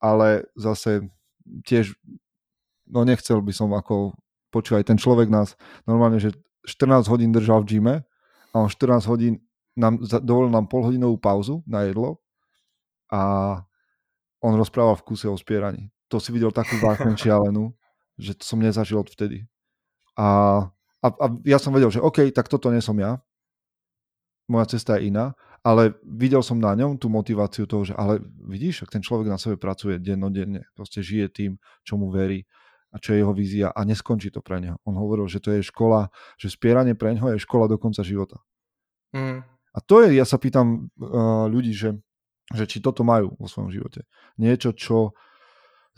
ale 0.00 0.48
zase 0.58 1.08
tiež 1.64 1.96
no 2.90 3.06
nechcel 3.06 3.40
by 3.40 3.52
som 3.54 3.70
ako 3.72 4.16
počúvaj, 4.50 4.86
ten 4.86 4.98
človek 4.98 5.30
nás 5.30 5.54
normálne, 5.86 6.18
že 6.18 6.34
14 6.66 7.08
hodín 7.08 7.30
držal 7.32 7.64
v 7.64 7.78
gyme 7.78 7.94
a 8.52 8.54
on 8.54 8.68
14 8.68 9.06
hodín 9.08 9.40
nám, 9.78 10.02
dovolil 10.02 10.50
nám 10.52 10.68
polhodinovú 10.68 11.16
pauzu 11.16 11.62
na 11.64 11.86
jedlo 11.88 12.20
a 13.08 13.20
on 14.42 14.52
rozprával 14.56 14.98
v 14.98 15.06
kuse 15.06 15.26
o 15.30 15.36
spieraní. 15.38 15.88
To 16.10 16.18
si 16.18 16.34
videl 16.34 16.50
takú 16.50 16.76
vášeň 16.82 17.14
šialenú, 17.16 17.72
že 18.18 18.34
to 18.36 18.44
som 18.44 18.58
nezažil 18.58 19.00
odvtedy. 19.00 19.46
A, 20.18 20.26
a, 21.00 21.06
a 21.08 21.26
ja 21.46 21.56
som 21.56 21.72
vedel, 21.72 21.88
že 21.88 22.02
OK, 22.02 22.28
tak 22.34 22.50
toto 22.50 22.68
nie 22.68 22.82
som 22.82 22.98
ja. 22.98 23.22
Moja 24.50 24.74
cesta 24.74 24.98
je 24.98 25.14
iná, 25.14 25.38
ale 25.62 25.94
videl 26.02 26.42
som 26.42 26.58
na 26.58 26.74
ňom 26.74 26.98
tú 26.98 27.06
motiváciu 27.06 27.68
toho, 27.70 27.86
že 27.86 27.94
ale 27.94 28.18
vidíš, 28.48 28.88
ak 28.88 28.98
ten 28.98 29.04
človek 29.04 29.30
na 29.30 29.38
sebe 29.38 29.54
pracuje 29.60 30.02
dennodenne, 30.02 30.66
proste 30.74 31.04
žije 31.04 31.26
tým, 31.30 31.52
čo 31.86 31.94
mu 31.94 32.10
verí 32.10 32.48
a 32.90 32.96
čo 32.98 33.14
je 33.14 33.22
jeho 33.22 33.34
vízia 33.34 33.68
a 33.70 33.86
neskončí 33.86 34.34
to 34.34 34.42
pre 34.42 34.58
neho. 34.58 34.76
On 34.82 34.94
hovoril, 34.98 35.30
že 35.30 35.38
to 35.38 35.54
je 35.54 35.62
škola, 35.62 36.10
že 36.34 36.50
spieranie 36.50 36.98
pre 36.98 37.14
neho 37.14 37.30
je 37.34 37.38
škola 37.38 37.70
do 37.70 37.78
konca 37.78 38.02
života. 38.02 38.42
Mm. 39.14 39.46
A 39.46 39.78
to 39.78 40.02
je, 40.02 40.18
ja 40.18 40.26
sa 40.26 40.38
pýtam 40.38 40.90
uh, 40.98 41.46
ľudí, 41.46 41.70
že, 41.70 41.94
že 42.50 42.66
či 42.66 42.82
toto 42.82 43.06
majú 43.06 43.38
vo 43.38 43.46
svojom 43.46 43.70
živote. 43.70 44.02
Niečo, 44.34 44.74
čo 44.74 45.14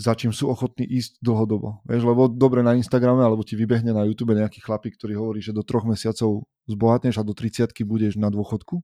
za 0.01 0.17
čím 0.17 0.33
sú 0.33 0.49
ochotní 0.49 0.89
ísť 0.89 1.21
dlhodobo. 1.21 1.85
Vieš, 1.85 2.03
lebo 2.09 2.27
dobre 2.27 2.65
na 2.65 2.75
Instagrame 2.75 3.23
alebo 3.23 3.45
ti 3.45 3.55
vybehne 3.55 3.93
na 3.93 4.03
YouTube 4.09 4.35
nejaký 4.35 4.65
chlapík, 4.65 4.97
ktorý 4.97 5.21
hovorí, 5.21 5.45
že 5.45 5.55
do 5.55 5.63
troch 5.63 5.85
mesiacov 5.85 6.49
zbohatneš 6.67 7.21
a 7.21 7.27
do 7.27 7.37
30 7.37 7.71
budeš 7.85 8.17
na 8.17 8.33
dôchodku. 8.33 8.81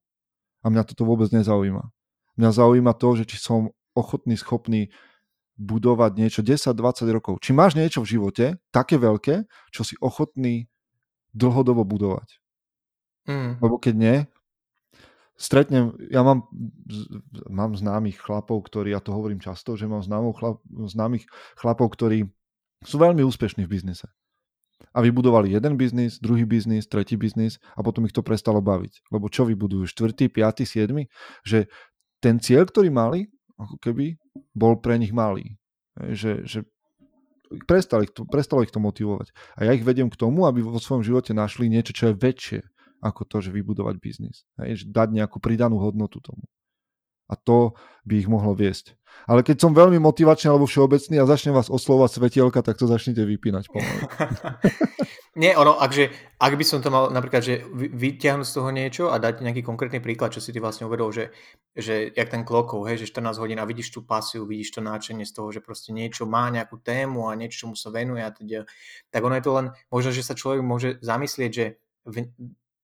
A 0.63 0.67
mňa 0.69 0.85
toto 0.85 1.09
vôbec 1.09 1.33
nezaujíma. 1.33 1.91
Mňa 2.39 2.51
zaujíma 2.55 2.93
to, 2.95 3.09
že 3.19 3.25
či 3.25 3.37
som 3.41 3.75
ochotný, 3.99 4.39
schopný 4.39 4.95
budovať 5.59 6.11
niečo 6.15 6.41
10-20 6.47 7.11
rokov. 7.11 7.35
Či 7.43 7.51
máš 7.51 7.75
niečo 7.75 8.01
v 8.07 8.15
živote 8.15 8.47
také 8.71 8.97
veľké, 8.97 9.51
čo 9.75 9.83
si 9.83 9.99
ochotný 9.99 10.71
dlhodobo 11.35 11.83
budovať. 11.83 12.39
Mm. 13.29 13.61
Lebo 13.61 13.77
keď 13.77 13.95
nie, 13.99 14.17
stretnem, 15.39 15.93
ja 16.09 16.23
mám, 16.23 16.47
mám 17.51 17.75
známych 17.75 18.23
chlapov, 18.23 18.65
ktorí, 18.71 18.95
ja 18.95 19.03
to 19.03 19.13
hovorím 19.13 19.43
často, 19.43 19.75
že 19.75 19.91
mám 19.91 20.01
známov 20.01 20.39
chlap, 20.39 20.57
známych 20.67 21.27
chlapov, 21.59 21.93
ktorí 21.93 22.31
sú 22.87 22.97
veľmi 22.97 23.27
úspešní 23.27 23.67
v 23.67 23.73
biznise. 23.75 24.07
A 24.95 25.03
vybudovali 25.03 25.51
jeden 25.51 25.75
biznis, 25.75 26.23
druhý 26.23 26.47
biznis, 26.47 26.87
tretí 26.87 27.19
biznis 27.19 27.59
a 27.75 27.83
potom 27.83 28.07
ich 28.07 28.15
to 28.15 28.23
prestalo 28.23 28.63
baviť. 28.63 29.11
Lebo 29.11 29.27
čo 29.27 29.43
vybudujú? 29.43 29.91
Štvrtý, 29.91 30.31
piatý, 30.31 30.63
siedmy? 30.63 31.11
Že 31.43 31.67
ten 32.23 32.39
cieľ, 32.39 32.67
ktorý 32.67 32.91
mali, 32.91 33.27
ako 33.59 33.75
keby 33.83 34.15
bol 34.53 34.79
pre 34.79 34.99
nich 34.99 35.15
malý. 35.15 35.59
Že, 35.99 36.47
že 36.47 36.59
to, 37.49 38.23
prestalo 38.29 38.63
ich 38.63 38.73
to 38.73 38.81
motivovať. 38.81 39.33
A 39.57 39.67
ja 39.67 39.73
ich 39.73 39.83
vediem 39.83 40.13
k 40.13 40.21
tomu, 40.21 40.45
aby 40.45 40.61
vo 40.61 40.77
svojom 40.77 41.03
živote 41.03 41.33
našli 41.33 41.67
niečo, 41.73 41.97
čo 41.97 42.13
je 42.13 42.21
väčšie 42.21 42.61
ako 42.99 43.23
to, 43.25 43.37
že 43.39 43.55
vybudovať 43.55 43.97
biznis. 44.03 44.43
Hej, 44.59 44.83
že 44.83 44.85
dať 44.91 45.15
nejakú 45.15 45.39
pridanú 45.39 45.79
hodnotu 45.79 46.19
tomu. 46.19 46.45
A 47.29 47.37
to 47.37 47.77
by 48.09 48.19
ich 48.19 48.29
mohlo 48.29 48.57
viesť. 48.57 48.97
Ale 49.29 49.45
keď 49.45 49.61
som 49.61 49.77
veľmi 49.77 50.01
motivačný 50.01 50.49
alebo 50.49 50.65
všeobecný 50.65 51.21
a 51.21 51.29
začnem 51.29 51.53
vás 51.53 51.69
oslovať 51.69 52.17
svetielka, 52.17 52.65
tak 52.65 52.81
to 52.81 52.89
začnete 52.89 53.21
vypínať 53.21 53.69
pomaly. 53.69 54.03
Nie, 55.39 55.55
ono, 55.55 55.79
akže, 55.79 56.11
ak 56.43 56.59
by 56.59 56.65
som 56.67 56.83
to 56.83 56.91
mal 56.91 57.15
napríklad, 57.15 57.47
že 57.47 57.63
vyťahnuť 57.71 58.43
z 58.43 58.55
toho 58.59 58.71
niečo 58.75 59.05
a 59.07 59.23
dať 59.23 59.47
nejaký 59.47 59.63
konkrétny 59.63 60.03
príklad, 60.03 60.35
čo 60.35 60.43
si 60.43 60.51
ty 60.51 60.59
vlastne 60.59 60.91
uvedol, 60.91 61.15
že, 61.15 61.31
že 61.79 62.11
jak 62.11 62.27
ten 62.27 62.43
klokov, 62.43 62.91
hej, 62.91 63.07
že 63.07 63.15
14 63.15 63.39
hodín 63.39 63.63
a 63.63 63.69
vidíš 63.69 63.95
tú 63.95 64.03
pasiu, 64.03 64.43
vidíš 64.51 64.75
to 64.75 64.81
náčenie 64.83 65.23
z 65.23 65.39
toho, 65.39 65.55
že 65.55 65.63
proste 65.63 65.95
niečo 65.95 66.27
má 66.27 66.51
nejakú 66.51 66.83
tému 66.83 67.31
a 67.31 67.39
niečo, 67.39 67.71
čomu 67.71 67.79
sa 67.79 67.95
venuje 67.95 68.19
a 68.19 68.35
teda, 68.35 68.67
tak 69.15 69.23
ono 69.23 69.39
je 69.39 69.45
to 69.47 69.53
len, 69.55 69.67
možno, 69.95 70.11
že 70.11 70.27
sa 70.27 70.35
človek 70.35 70.59
môže 70.59 70.99
zamyslieť, 71.07 71.51
že 71.55 71.79
v, 72.03 72.35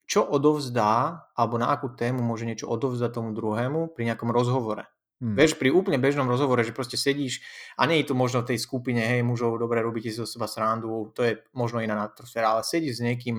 čo 0.06 0.22
odovzdá, 0.22 1.26
alebo 1.34 1.58
na 1.58 1.74
akú 1.74 1.90
tému 1.90 2.22
môže 2.22 2.46
niečo 2.46 2.70
odovzdať 2.70 3.18
tomu 3.18 3.34
druhému 3.34 3.90
pri 3.98 4.14
nejakom 4.14 4.30
rozhovore. 4.30 4.93
Hmm. 5.22 5.38
Vieš, 5.38 5.54
pri 5.56 5.70
úplne 5.70 6.02
bežnom 6.02 6.26
rozhovore, 6.26 6.66
že 6.66 6.74
proste 6.74 6.98
sedíš 6.98 7.38
a 7.78 7.86
nie 7.86 8.02
je 8.02 8.10
to 8.10 8.14
možno 8.18 8.42
v 8.42 8.54
tej 8.54 8.58
skupine, 8.58 8.98
hej, 8.98 9.22
mužov, 9.22 9.62
dobre, 9.62 9.78
robíte 9.78 10.10
si 10.10 10.18
zo 10.18 10.26
seba 10.26 10.50
srandu, 10.50 11.14
to 11.14 11.22
je 11.22 11.38
možno 11.54 11.78
iná 11.78 12.02
atmosféra, 12.02 12.50
ale 12.50 12.66
sedíš 12.66 12.98
s 12.98 13.04
niekým 13.06 13.38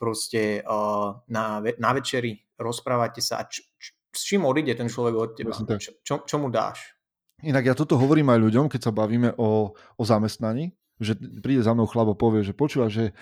proste 0.00 0.64
uh, 0.64 1.20
na, 1.28 1.60
na 1.60 1.90
večeri, 1.92 2.40
rozprávate 2.56 3.20
sa 3.20 3.44
a 3.44 3.44
č, 3.44 3.60
č, 3.76 3.92
s 4.16 4.22
čím 4.24 4.48
odíde 4.48 4.72
ten 4.72 4.88
človek 4.88 5.14
od 5.14 5.30
teba? 5.36 5.52
Čo, 5.52 6.00
čo, 6.00 6.14
čo 6.24 6.36
mu 6.40 6.48
dáš? 6.48 6.96
Inak 7.44 7.68
ja 7.68 7.74
toto 7.76 8.00
hovorím 8.00 8.32
aj 8.32 8.40
ľuďom, 8.40 8.66
keď 8.72 8.80
sa 8.88 8.92
bavíme 8.92 9.36
o, 9.36 9.76
o 9.76 10.02
zamestnaní, 10.04 10.72
že 11.00 11.16
príde 11.16 11.64
za 11.64 11.72
mnou 11.72 11.88
chlap 11.88 12.12
a 12.12 12.16
povie, 12.16 12.44
že 12.44 12.56
počúva, 12.56 12.92
že 12.92 13.16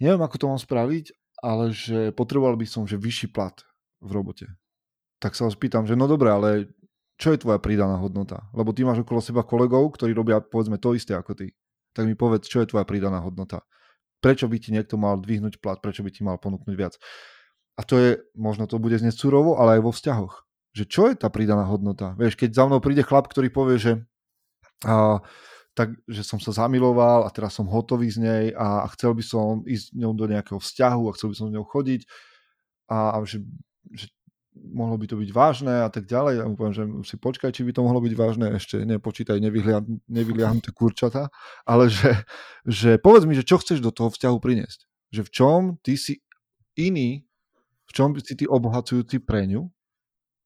neviem, 0.00 0.20
ako 0.20 0.36
to 0.36 0.46
mám 0.48 0.60
spraviť, 0.60 1.12
ale 1.40 1.72
že 1.72 2.12
potreboval 2.12 2.56
by 2.56 2.68
som, 2.68 2.84
že 2.84 3.00
vyšší 3.00 3.32
plat 3.32 3.56
v 4.00 4.10
robote. 4.12 4.48
Tak 5.20 5.36
sa 5.36 5.44
ho 5.44 5.52
spýtam, 5.52 5.84
že 5.84 5.96
no 5.96 6.08
dobre, 6.08 6.32
ale 6.32 6.48
čo 7.20 7.36
je 7.36 7.38
tvoja 7.44 7.60
pridaná 7.60 8.00
hodnota? 8.00 8.48
Lebo 8.56 8.72
ty 8.72 8.80
máš 8.80 9.04
okolo 9.04 9.20
seba 9.20 9.44
kolegov, 9.44 9.92
ktorí 9.92 10.16
robia 10.16 10.40
povedzme 10.40 10.80
to 10.80 10.96
isté 10.96 11.12
ako 11.12 11.36
ty. 11.36 11.52
Tak 11.92 12.08
mi 12.08 12.16
povedz, 12.16 12.48
čo 12.48 12.64
je 12.64 12.72
tvoja 12.72 12.88
pridaná 12.88 13.20
hodnota? 13.20 13.60
Prečo 14.24 14.48
by 14.48 14.56
ti 14.56 14.72
niekto 14.72 14.96
mal 14.96 15.20
dvihnúť 15.20 15.60
plat? 15.60 15.76
Prečo 15.76 16.00
by 16.00 16.08
ti 16.08 16.24
mal 16.24 16.40
ponúknuť 16.40 16.74
viac? 16.74 16.96
A 17.76 17.84
to 17.84 18.00
je, 18.00 18.10
možno 18.32 18.64
to 18.64 18.80
bude 18.80 18.96
znieť 18.96 19.20
surovo, 19.20 19.60
ale 19.60 19.76
aj 19.76 19.84
vo 19.84 19.92
vzťahoch. 19.92 20.34
Že 20.72 20.84
čo 20.88 21.02
je 21.12 21.14
tá 21.20 21.28
pridaná 21.28 21.68
hodnota? 21.68 22.16
Vieš, 22.16 22.40
keď 22.40 22.56
za 22.56 22.64
mnou 22.64 22.80
príde 22.80 23.04
chlap, 23.04 23.28
ktorý 23.28 23.52
povie, 23.52 23.76
že 23.76 23.92
a, 24.88 25.20
tak, 25.76 25.96
že 26.08 26.24
som 26.24 26.40
sa 26.40 26.52
zamiloval 26.52 27.24
a 27.24 27.30
teraz 27.32 27.56
som 27.56 27.68
hotový 27.68 28.08
z 28.10 28.18
nej 28.20 28.44
a, 28.56 28.84
a 28.84 28.86
chcel 28.96 29.12
by 29.12 29.24
som 29.24 29.64
ísť 29.64 29.92
s 29.92 29.96
ňou 29.96 30.12
do 30.16 30.24
nejakého 30.28 30.60
vzťahu 30.60 31.02
a 31.08 31.14
chcel 31.16 31.28
by 31.32 31.36
som 31.36 31.46
s 31.48 31.54
ňou 31.56 31.64
chodiť 31.68 32.00
a, 32.90 32.98
a 33.14 33.24
že, 33.24 33.44
že 33.92 34.10
mohlo 34.60 35.00
by 35.00 35.06
to 35.08 35.16
byť 35.16 35.30
vážne 35.32 35.74
a 35.84 35.88
tak 35.88 36.04
ďalej. 36.04 36.40
Ja 36.40 36.44
mu 36.44 36.54
poviem, 36.54 36.76
že 36.76 36.84
si 37.08 37.16
počkaj, 37.16 37.50
či 37.50 37.64
by 37.64 37.72
to 37.72 37.84
mohlo 37.84 38.00
byť 38.04 38.14
vážne, 38.14 38.46
ešte 38.52 38.84
nepočítaj 38.84 39.40
nevyliahnuté 40.08 40.70
kurčata, 40.78 41.32
ale 41.64 41.88
že, 41.88 42.12
že 42.68 43.00
povedz 43.00 43.24
mi, 43.24 43.32
že 43.32 43.46
čo 43.46 43.56
chceš 43.58 43.80
do 43.80 43.90
toho 43.90 44.12
vzťahu 44.12 44.36
priniesť. 44.36 44.84
Že 45.10 45.22
v 45.26 45.30
čom 45.32 45.60
ty 45.80 45.96
si 45.96 46.20
iný, 46.76 47.24
v 47.88 47.92
čom 47.92 48.14
si 48.20 48.36
ty 48.38 48.44
obohacujúci 48.46 49.18
pre 49.24 49.48
ňu, 49.48 49.66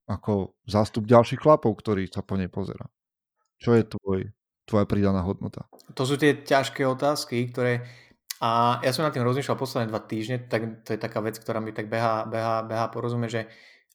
ako 0.05 0.57
zástup 0.69 1.09
ďalších 1.09 1.41
chlapov, 1.41 1.73
ktorí 1.81 2.09
sa 2.09 2.21
po 2.21 2.37
nej 2.37 2.49
pozera. 2.53 2.89
Čo 3.57 3.73
je 3.73 3.85
tvoj, 3.89 4.21
tvoja 4.69 4.85
pridaná 4.85 5.25
hodnota? 5.25 5.65
To 5.97 6.05
sú 6.05 6.21
tie 6.21 6.45
ťažké 6.45 6.85
otázky, 6.85 7.49
ktoré 7.49 7.85
A 8.45 8.83
ja 8.85 8.93
som 8.93 9.07
na 9.07 9.15
tým 9.15 9.25
rozmýšľal 9.25 9.57
posledné 9.57 9.89
dva 9.89 10.05
týždne, 10.05 10.37
tak 10.45 10.85
to 10.85 10.93
je 10.93 11.01
taká 11.01 11.25
vec, 11.25 11.41
ktorá 11.41 11.65
mi 11.65 11.73
tak 11.73 11.89
beha, 11.89 12.29
beha, 12.29 12.61
beha 12.67 12.93
porozumie, 12.93 13.33
že 13.33 13.49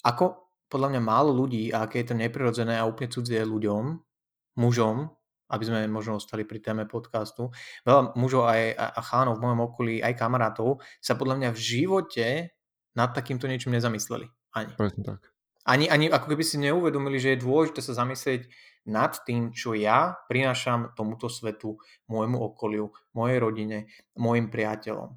ako 0.03 0.49
podľa 0.69 0.95
mňa 0.95 1.01
málo 1.01 1.31
ľudí 1.33 1.73
a 1.73 1.89
aké 1.89 2.05
je 2.05 2.13
to 2.13 2.15
neprirodzené 2.15 2.77
a 2.77 2.85
úplne 2.85 3.09
cudzie 3.09 3.41
ľuďom, 3.41 3.83
mužom, 4.61 5.09
aby 5.49 5.63
sme 5.65 5.89
možno 5.89 6.21
ostali 6.21 6.45
pri 6.45 6.61
téme 6.61 6.85
podcastu, 6.85 7.49
veľa 7.81 8.13
mužov 8.13 8.45
aj, 8.45 8.77
a 8.77 9.01
chánov 9.01 9.41
v 9.41 9.43
mojom 9.49 9.61
okolí, 9.65 9.95
aj 9.97 10.13
kamarátov, 10.13 10.77
sa 11.01 11.17
podľa 11.17 11.41
mňa 11.41 11.49
v 11.57 11.59
živote 11.59 12.27
nad 12.93 13.09
takýmto 13.17 13.49
niečím 13.49 13.73
nezamysleli. 13.73 14.29
Ani. 14.53 14.73
Presne 14.77 15.17
tak. 15.17 15.33
Ani, 15.65 15.89
ani 15.89 16.09
ako 16.09 16.33
keby 16.33 16.43
si 16.45 16.57
neuvedomili, 16.61 17.17
že 17.21 17.35
je 17.35 17.43
dôležité 17.45 17.81
sa 17.81 17.97
zamyslieť 17.97 18.49
nad 18.89 19.13
tým, 19.25 19.53
čo 19.53 19.77
ja 19.77 20.17
prinášam 20.25 20.95
tomuto 20.97 21.29
svetu, 21.29 21.77
môjmu 22.09 22.41
okoliu, 22.41 22.89
mojej 23.13 23.37
rodine, 23.37 23.77
môjim 24.17 24.49
priateľom. 24.49 25.13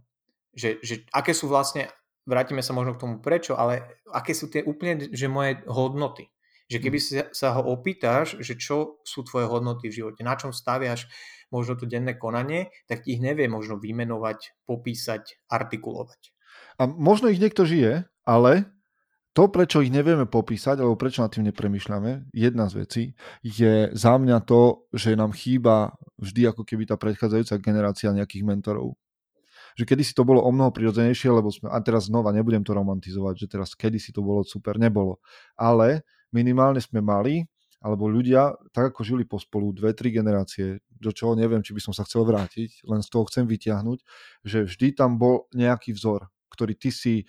Že, 0.53 0.71
že 0.85 0.95
aké 1.15 1.33
sú 1.33 1.49
vlastne, 1.49 1.89
vrátime 2.27 2.63
sa 2.63 2.75
možno 2.75 2.95
k 2.95 3.03
tomu 3.03 3.17
prečo, 3.19 3.59
ale 3.59 4.03
aké 4.11 4.35
sú 4.35 4.49
tie 4.49 4.63
úplne, 4.63 5.11
že 5.11 5.27
moje 5.31 5.63
hodnoty. 5.67 6.31
Že 6.71 6.79
keby 6.89 6.99
mm. 6.99 7.35
sa, 7.35 7.49
ho 7.59 7.63
opýtaš, 7.69 8.39
že 8.41 8.57
čo 8.57 9.03
sú 9.05 9.27
tvoje 9.27 9.51
hodnoty 9.51 9.91
v 9.91 9.97
živote, 10.03 10.25
na 10.25 10.39
čom 10.39 10.55
staviaš 10.55 11.11
možno 11.53 11.77
to 11.77 11.85
denné 11.85 12.17
konanie, 12.17 12.73
tak 12.89 13.05
ich 13.05 13.21
nevie 13.21 13.45
možno 13.45 13.77
vymenovať, 13.77 14.65
popísať, 14.65 15.45
artikulovať. 15.53 16.33
A 16.81 16.89
možno 16.89 17.29
ich 17.29 17.43
niekto 17.43 17.69
žije, 17.69 18.09
ale 18.25 18.73
to, 19.33 19.49
prečo 19.49 19.81
ich 19.81 19.93
nevieme 19.93 20.29
popísať, 20.29 20.81
alebo 20.81 20.97
prečo 20.97 21.25
nad 21.25 21.33
tým 21.33 21.49
nepremýšľame, 21.49 22.33
jedna 22.37 22.69
z 22.69 22.75
vecí, 22.85 23.03
je 23.41 23.89
za 23.93 24.15
mňa 24.21 24.45
to, 24.45 24.89
že 24.93 25.17
nám 25.17 25.33
chýba 25.33 25.97
vždy 26.21 26.53
ako 26.53 26.69
keby 26.69 26.85
tá 26.85 27.01
predchádzajúca 27.01 27.57
generácia 27.65 28.13
nejakých 28.13 28.45
mentorov. 28.45 28.93
Že 29.79 29.85
kedy 29.89 30.03
si 30.05 30.13
to 30.13 30.23
bolo 30.27 30.45
o 30.45 30.51
mnoho 30.53 30.71
prirodzenejšie, 30.75 31.33
lebo 31.33 31.49
sme, 31.49 31.73
a 31.73 31.79
teraz 31.81 32.09
znova 32.13 32.31
nebudem 32.31 32.61
to 32.63 32.77
romantizovať, 32.77 33.35
že 33.37 33.47
teraz 33.49 33.73
kedy 33.73 33.97
si 33.97 34.13
to 34.13 34.21
bolo 34.21 34.45
super, 34.45 34.77
nebolo. 34.77 35.21
Ale 35.57 36.05
minimálne 36.33 36.81
sme 36.81 37.01
mali, 37.01 37.45
alebo 37.83 38.07
ľudia, 38.07 38.55
tak 38.71 38.95
ako 38.95 39.03
žili 39.03 39.25
pospolu 39.27 39.75
dve, 39.75 39.91
tri 39.93 40.15
generácie, 40.15 40.81
do 40.87 41.11
čoho 41.11 41.35
neviem, 41.35 41.67
či 41.67 41.75
by 41.75 41.83
som 41.83 41.93
sa 41.93 42.07
chcel 42.07 42.23
vrátiť, 42.23 42.87
len 42.87 43.03
z 43.03 43.09
toho 43.11 43.27
chcem 43.27 43.43
vyťahnuť, 43.43 43.99
že 44.47 44.59
vždy 44.71 44.95
tam 44.95 45.19
bol 45.19 45.51
nejaký 45.51 45.91
vzor, 45.91 46.31
ktorý 46.55 46.79
ty 46.79 46.95
si 46.95 47.27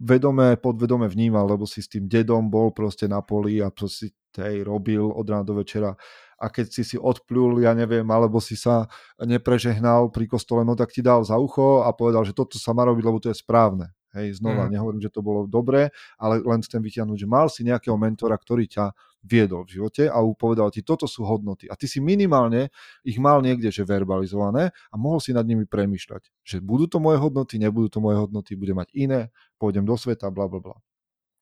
vedome, 0.00 0.56
podvedome 0.56 1.06
vnímal, 1.06 1.46
lebo 1.46 1.68
si 1.68 1.84
s 1.84 1.92
tým 1.92 2.08
dedom 2.08 2.48
bol 2.48 2.72
proste 2.72 3.06
na 3.06 3.20
poli 3.20 3.60
a 3.60 3.70
si 3.86 4.10
tej 4.34 4.66
robil 4.66 5.06
od 5.06 5.22
rána 5.30 5.46
do 5.46 5.54
večera 5.54 5.94
a 6.38 6.46
keď 6.50 6.66
si 6.70 6.82
si 6.82 6.96
odplul, 6.96 7.62
ja 7.62 7.72
neviem, 7.72 8.04
alebo 8.10 8.38
si 8.38 8.54
sa 8.58 8.86
neprežehnal 9.18 10.10
pri 10.10 10.26
kostole, 10.30 10.62
no 10.66 10.74
tak 10.78 10.90
ti 10.90 11.00
dal 11.00 11.22
za 11.22 11.38
ucho 11.38 11.82
a 11.86 11.90
povedal, 11.94 12.22
že 12.26 12.36
toto 12.36 12.58
sa 12.58 12.74
má 12.76 12.84
robiť, 12.86 13.04
lebo 13.04 13.18
to 13.22 13.30
je 13.30 13.36
správne. 13.36 13.90
Hej, 14.14 14.38
znova, 14.38 14.70
mm. 14.70 14.78
nehovorím, 14.78 15.02
že 15.02 15.10
to 15.10 15.26
bolo 15.26 15.42
dobré, 15.50 15.90
ale 16.14 16.38
len 16.38 16.62
chcem 16.62 16.78
vytiahnuť, 16.78 17.18
že 17.18 17.26
mal 17.26 17.50
si 17.50 17.66
nejakého 17.66 17.98
mentora, 17.98 18.38
ktorý 18.38 18.70
ťa 18.70 18.94
viedol 19.26 19.66
v 19.66 19.80
živote 19.80 20.06
a 20.06 20.22
povedal 20.38 20.70
ti, 20.70 20.86
toto 20.86 21.10
sú 21.10 21.26
hodnoty. 21.26 21.66
A 21.66 21.74
ty 21.74 21.90
si 21.90 21.98
minimálne 21.98 22.70
ich 23.02 23.18
mal 23.18 23.42
niekde, 23.42 23.74
že 23.74 23.82
verbalizované 23.82 24.70
a 24.70 24.94
mohol 24.94 25.18
si 25.18 25.34
nad 25.34 25.42
nimi 25.42 25.66
premýšľať, 25.66 26.30
že 26.46 26.62
budú 26.62 26.86
to 26.86 27.02
moje 27.02 27.18
hodnoty, 27.18 27.58
nebudú 27.58 27.90
to 27.90 27.98
moje 27.98 28.22
hodnoty, 28.22 28.54
budem 28.54 28.78
mať 28.78 28.88
iné, 28.94 29.20
pôjdem 29.58 29.82
do 29.82 29.98
sveta, 29.98 30.30
bla 30.30 30.46
bla 30.46 30.62
bla. 30.62 30.76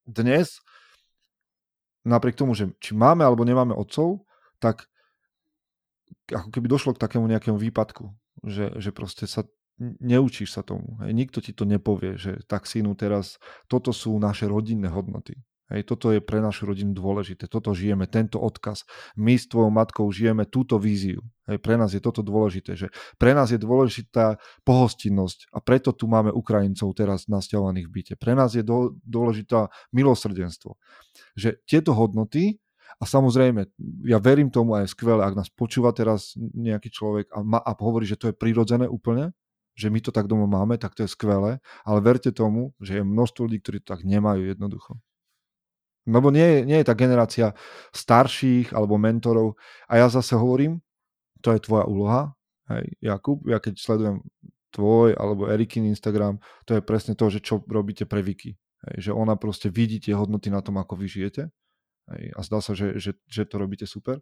Dnes, 0.09 0.65
napriek 2.09 2.41
tomu, 2.41 2.57
že 2.57 2.73
či 2.81 2.97
máme 2.97 3.21
alebo 3.21 3.45
nemáme 3.45 3.77
otcov, 3.77 4.25
tak 4.63 4.87
ako 6.31 6.49
keby 6.55 6.71
došlo 6.71 6.95
k 6.95 7.03
takému 7.03 7.27
nejakému 7.27 7.59
výpadku, 7.59 8.15
že, 8.47 8.71
že 8.79 8.95
proste 8.95 9.27
sa 9.27 9.43
neučíš 9.83 10.55
sa 10.55 10.63
tomu. 10.63 11.01
Hej. 11.03 11.11
Nikto 11.11 11.43
ti 11.43 11.51
to 11.51 11.67
nepovie, 11.67 12.15
že 12.15 12.39
tak 12.47 12.71
synu 12.71 12.95
teraz, 12.95 13.43
toto 13.67 13.91
sú 13.91 14.15
naše 14.23 14.47
rodinné 14.47 14.87
hodnoty. 14.87 15.43
Hej, 15.73 15.89
toto 15.89 16.13
je 16.13 16.21
pre 16.21 16.45
našu 16.45 16.69
rodinu 16.69 16.93
dôležité. 16.93 17.49
Toto 17.49 17.73
žijeme, 17.73 18.05
tento 18.05 18.37
odkaz. 18.37 18.85
My 19.17 19.41
s 19.41 19.49
tvojou 19.49 19.73
matkou 19.73 20.05
žijeme 20.13 20.45
túto 20.45 20.77
víziu. 20.77 21.25
Hej, 21.49 21.65
pre 21.65 21.81
nás 21.81 21.97
je 21.97 22.03
toto 22.05 22.21
dôležité, 22.21 22.77
že 22.77 22.93
pre 23.17 23.33
nás 23.33 23.49
je 23.49 23.57
dôležitá 23.57 24.37
pohostinnosť 24.69 25.49
a 25.49 25.65
preto 25.65 25.97
tu 25.97 26.13
máme 26.13 26.29
Ukrajincov 26.29 26.93
teraz 26.93 27.25
nasťahovaných 27.25 27.89
v 27.89 27.93
byte. 27.99 28.15
Pre 28.21 28.37
nás 28.37 28.53
je 28.53 28.61
do, 28.61 29.01
dôležitá 29.01 29.73
milosrdenstvo. 29.97 30.77
Že 31.41 31.57
tieto 31.65 31.97
hodnoty 31.97 32.62
a 33.03 33.05
samozrejme, 33.05 33.67
ja 34.07 34.23
verím 34.23 34.47
tomu 34.47 34.79
a 34.79 34.87
je 34.87 34.95
skvelé, 34.95 35.27
ak 35.27 35.35
nás 35.35 35.51
počúva 35.51 35.91
teraz 35.91 36.39
nejaký 36.39 36.87
človek 36.87 37.35
a, 37.35 37.43
ma, 37.43 37.59
a 37.59 37.75
hovorí, 37.75 38.07
že 38.07 38.15
to 38.15 38.31
je 38.31 38.39
prirodzené 38.39 38.87
úplne, 38.87 39.35
že 39.75 39.91
my 39.91 39.99
to 39.99 40.15
tak 40.15 40.31
doma 40.31 40.47
máme, 40.47 40.79
tak 40.79 40.95
to 40.95 41.03
je 41.03 41.11
skvelé, 41.11 41.59
ale 41.83 41.99
verte 41.99 42.31
tomu, 42.31 42.71
že 42.79 43.03
je 43.03 43.03
množstvo 43.03 43.51
ľudí, 43.51 43.59
ktorí 43.59 43.83
to 43.83 43.99
tak 43.99 44.07
nemajú 44.07 44.47
jednoducho. 44.55 45.03
Lebo 46.07 46.31
nie, 46.31 46.63
nie 46.63 46.79
je 46.79 46.87
tá 46.87 46.95
generácia 46.95 47.59
starších 47.91 48.71
alebo 48.71 48.99
mentorov. 48.99 49.59
A 49.87 50.03
ja 50.03 50.07
zase 50.07 50.35
hovorím, 50.35 50.83
to 51.43 51.55
je 51.55 51.63
tvoja 51.63 51.87
úloha. 51.87 52.35
Hej, 52.71 52.87
Jakub, 53.03 53.43
ja 53.51 53.59
keď 53.59 53.83
sledujem 53.83 54.23
tvoj 54.75 55.15
alebo 55.19 55.51
Erikin 55.51 55.87
Instagram, 55.91 56.39
to 56.67 56.79
je 56.79 56.83
presne 56.83 57.19
to, 57.19 57.31
že 57.31 57.43
čo 57.43 57.63
robíte 57.67 58.07
pre 58.07 58.23
Viki. 58.23 58.59
Hej, 58.91 59.11
že 59.11 59.13
ona 59.15 59.39
proste 59.39 59.71
vidí 59.71 60.03
tie 60.03 60.15
hodnoty 60.15 60.51
na 60.51 60.59
tom, 60.63 60.79
ako 60.79 60.99
vy 60.99 61.07
žijete. 61.07 61.51
A 62.11 62.41
zdá 62.43 62.59
sa, 62.59 62.75
že, 62.75 62.99
že, 62.99 63.15
že 63.31 63.43
to 63.47 63.57
robíte 63.61 63.87
super. 63.87 64.21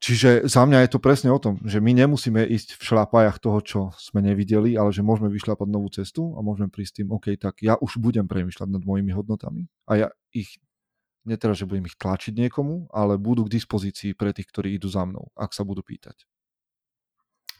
Čiže 0.00 0.48
za 0.48 0.64
mňa 0.64 0.88
je 0.88 0.90
to 0.96 1.00
presne 1.04 1.28
o 1.28 1.36
tom, 1.36 1.60
že 1.60 1.76
my 1.76 1.92
nemusíme 1.92 2.40
ísť 2.40 2.80
v 2.80 2.82
šlapajach 2.88 3.36
toho, 3.36 3.60
čo 3.60 3.80
sme 4.00 4.24
nevideli, 4.24 4.72
ale 4.72 4.96
že 4.96 5.04
môžeme 5.04 5.28
vyšľapať 5.28 5.68
novú 5.68 5.92
cestu 5.92 6.32
a 6.34 6.40
môžeme 6.40 6.72
prísť 6.72 7.04
tým, 7.04 7.12
OK, 7.12 7.36
tak 7.36 7.60
ja 7.60 7.76
už 7.76 8.00
budem 8.00 8.24
premyšľať 8.24 8.80
nad 8.80 8.80
mojimi 8.80 9.12
hodnotami 9.12 9.68
a 9.84 9.92
ja 10.00 10.08
ich, 10.32 10.56
neteraz, 11.28 11.60
že 11.60 11.68
budem 11.68 11.84
ich 11.84 12.00
tlačiť 12.00 12.32
niekomu, 12.32 12.88
ale 12.96 13.20
budú 13.20 13.44
k 13.44 13.60
dispozícii 13.60 14.16
pre 14.16 14.32
tých, 14.32 14.48
ktorí 14.48 14.80
idú 14.80 14.88
za 14.88 15.04
mnou, 15.04 15.28
ak 15.36 15.52
sa 15.52 15.68
budú 15.68 15.84
pýtať. 15.84 16.24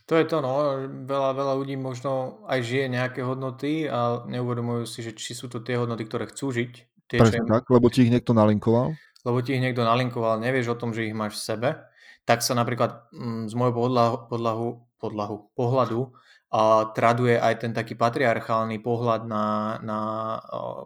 To 0.08 0.16
je 0.16 0.24
to, 0.24 0.40
no. 0.42 0.80
Veľa, 1.06 1.36
veľa 1.36 1.54
ľudí 1.60 1.76
možno 1.76 2.42
aj 2.48 2.66
žije 2.66 2.90
nejaké 2.90 3.20
hodnoty 3.22 3.86
a 3.86 4.24
neuvedomujú 4.26 4.82
si, 4.88 5.06
že 5.06 5.12
či 5.14 5.36
sú 5.36 5.46
to 5.46 5.62
tie 5.62 5.78
hodnoty, 5.78 6.08
ktoré 6.08 6.26
chcú 6.26 6.50
žiť. 6.50 6.72
Tie, 7.06 7.18
Presne 7.20 7.46
tak, 7.46 7.68
lebo 7.70 7.86
ti 7.92 8.02
ich 8.02 8.10
niekto 8.10 8.34
nalinkoval. 8.34 8.96
Lebo 9.22 9.44
ti 9.44 9.56
ich 9.56 9.62
niekto 9.62 9.84
nalinkoval, 9.84 10.40
nevieš 10.40 10.72
o 10.72 10.80
tom, 10.80 10.96
že 10.96 11.08
ich 11.08 11.16
máš 11.16 11.36
v 11.36 11.44
sebe 11.44 11.70
tak 12.30 12.46
sa 12.46 12.54
napríklad 12.54 13.10
mm, 13.10 13.50
z 13.50 13.54
môjho 13.58 13.74
podlahu, 13.74 14.16
podlahu, 14.30 14.68
podlahu, 15.02 15.36
pohľadu 15.58 16.14
a 16.54 16.90
traduje 16.94 17.34
aj 17.34 17.66
ten 17.66 17.72
taký 17.74 17.98
patriarchálny 17.98 18.78
pohľad 18.78 19.26
na, 19.26 19.78
na 19.82 20.00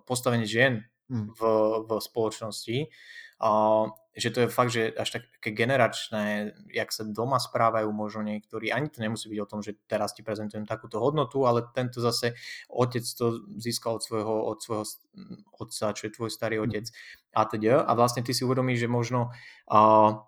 postavenie 0.09 0.49
žien 0.49 0.89
mm. 1.13 1.37
v, 1.37 1.41
v 1.85 1.91
spoločnosti. 2.01 2.79
A, 3.45 3.51
že 4.15 4.31
to 4.31 4.47
je 4.47 4.49
fakt, 4.49 4.71
že 4.71 4.95
až 4.95 5.19
také 5.19 5.51
generačné, 5.51 6.55
jak 6.71 6.95
sa 6.95 7.03
doma 7.03 7.43
správajú 7.43 7.91
možno 7.91 8.23
niektorí, 8.23 8.71
ani 8.71 8.87
to 8.87 9.03
nemusí 9.03 9.27
byť 9.27 9.41
o 9.43 9.51
tom, 9.51 9.61
že 9.61 9.75
teraz 9.91 10.15
ti 10.15 10.23
prezentujem 10.23 10.65
takúto 10.65 11.03
hodnotu, 11.03 11.43
ale 11.45 11.67
tento 11.75 11.99
zase 11.99 12.39
otec 12.71 13.03
to 13.03 13.43
získal 13.59 13.99
od 13.99 14.03
svojho, 14.07 14.35
od 14.55 14.59
svojho 14.63 14.85
otca, 15.59 15.95
čo 15.99 16.03
je 16.07 16.15
tvoj 16.15 16.31
starý 16.31 16.63
mm. 16.63 16.65
otec 16.65 16.85
a 17.35 17.43
teda. 17.51 17.83
A 17.83 17.91
vlastne 17.99 18.23
ty 18.23 18.31
si 18.31 18.47
uvedomíš, 18.47 18.87
že 18.87 18.89
možno 18.89 19.35
uh, 19.67 20.23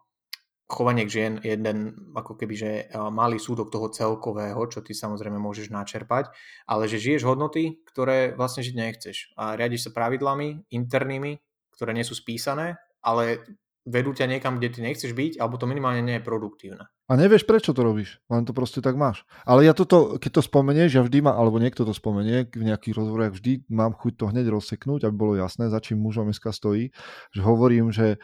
chovanie 0.67 1.07
k 1.07 1.15
žien 1.15 1.33
jeden 1.47 2.11
ako 2.19 2.35
keby, 2.35 2.55
že 2.59 2.71
malý 3.15 3.39
súdok 3.39 3.71
toho 3.71 3.87
celkového, 3.87 4.59
čo 4.67 4.83
ty 4.83 4.99
samozrejme 4.99 5.39
môžeš 5.39 5.71
načerpať, 5.71 6.35
ale 6.67 6.91
že 6.91 6.99
žiješ 6.99 7.23
hodnoty, 7.23 7.79
ktoré 7.87 8.35
vlastne 8.35 8.67
žiť 8.67 8.75
nechceš 8.75 9.17
a 9.39 9.55
riadiš 9.55 9.87
sa 9.89 9.95
pravidlami 9.95 10.67
internými, 10.75 11.39
ktoré 11.71 11.95
nie 11.95 12.03
sú 12.03 12.19
spísané, 12.19 12.83
ale 12.99 13.47
vedú 13.87 14.11
ťa 14.11 14.27
niekam, 14.27 14.59
kde 14.59 14.69
ty 14.75 14.79
nechceš 14.83 15.15
byť, 15.15 15.39
alebo 15.39 15.57
to 15.57 15.71
minimálne 15.71 16.03
nie 16.03 16.19
je 16.19 16.27
produktívne. 16.27 16.91
A 17.07 17.13
nevieš, 17.15 17.47
prečo 17.47 17.71
to 17.71 17.87
robíš, 17.87 18.19
len 18.27 18.43
to 18.43 18.51
proste 18.51 18.83
tak 18.83 18.99
máš. 18.99 19.23
Ale 19.47 19.63
ja 19.63 19.73
toto, 19.79 20.19
keď 20.19 20.43
to 20.43 20.43
spomenieš, 20.43 20.91
ja 20.99 21.03
vždy 21.07 21.23
má, 21.23 21.39
alebo 21.39 21.63
niekto 21.63 21.87
to 21.87 21.95
spomenie 21.95 22.51
v 22.51 22.67
nejakých 22.67 22.99
rozhovoriach, 22.99 23.39
vždy 23.39 23.71
mám 23.71 23.95
chuť 23.95 24.13
to 24.19 24.25
hneď 24.35 24.51
rozseknúť, 24.51 25.07
aby 25.07 25.15
bolo 25.15 25.39
jasné, 25.39 25.71
za 25.71 25.79
čím 25.79 26.03
mužom 26.03 26.27
dneska 26.27 26.51
stojí, 26.51 26.91
že 27.31 27.41
hovorím, 27.47 27.95
že 27.95 28.19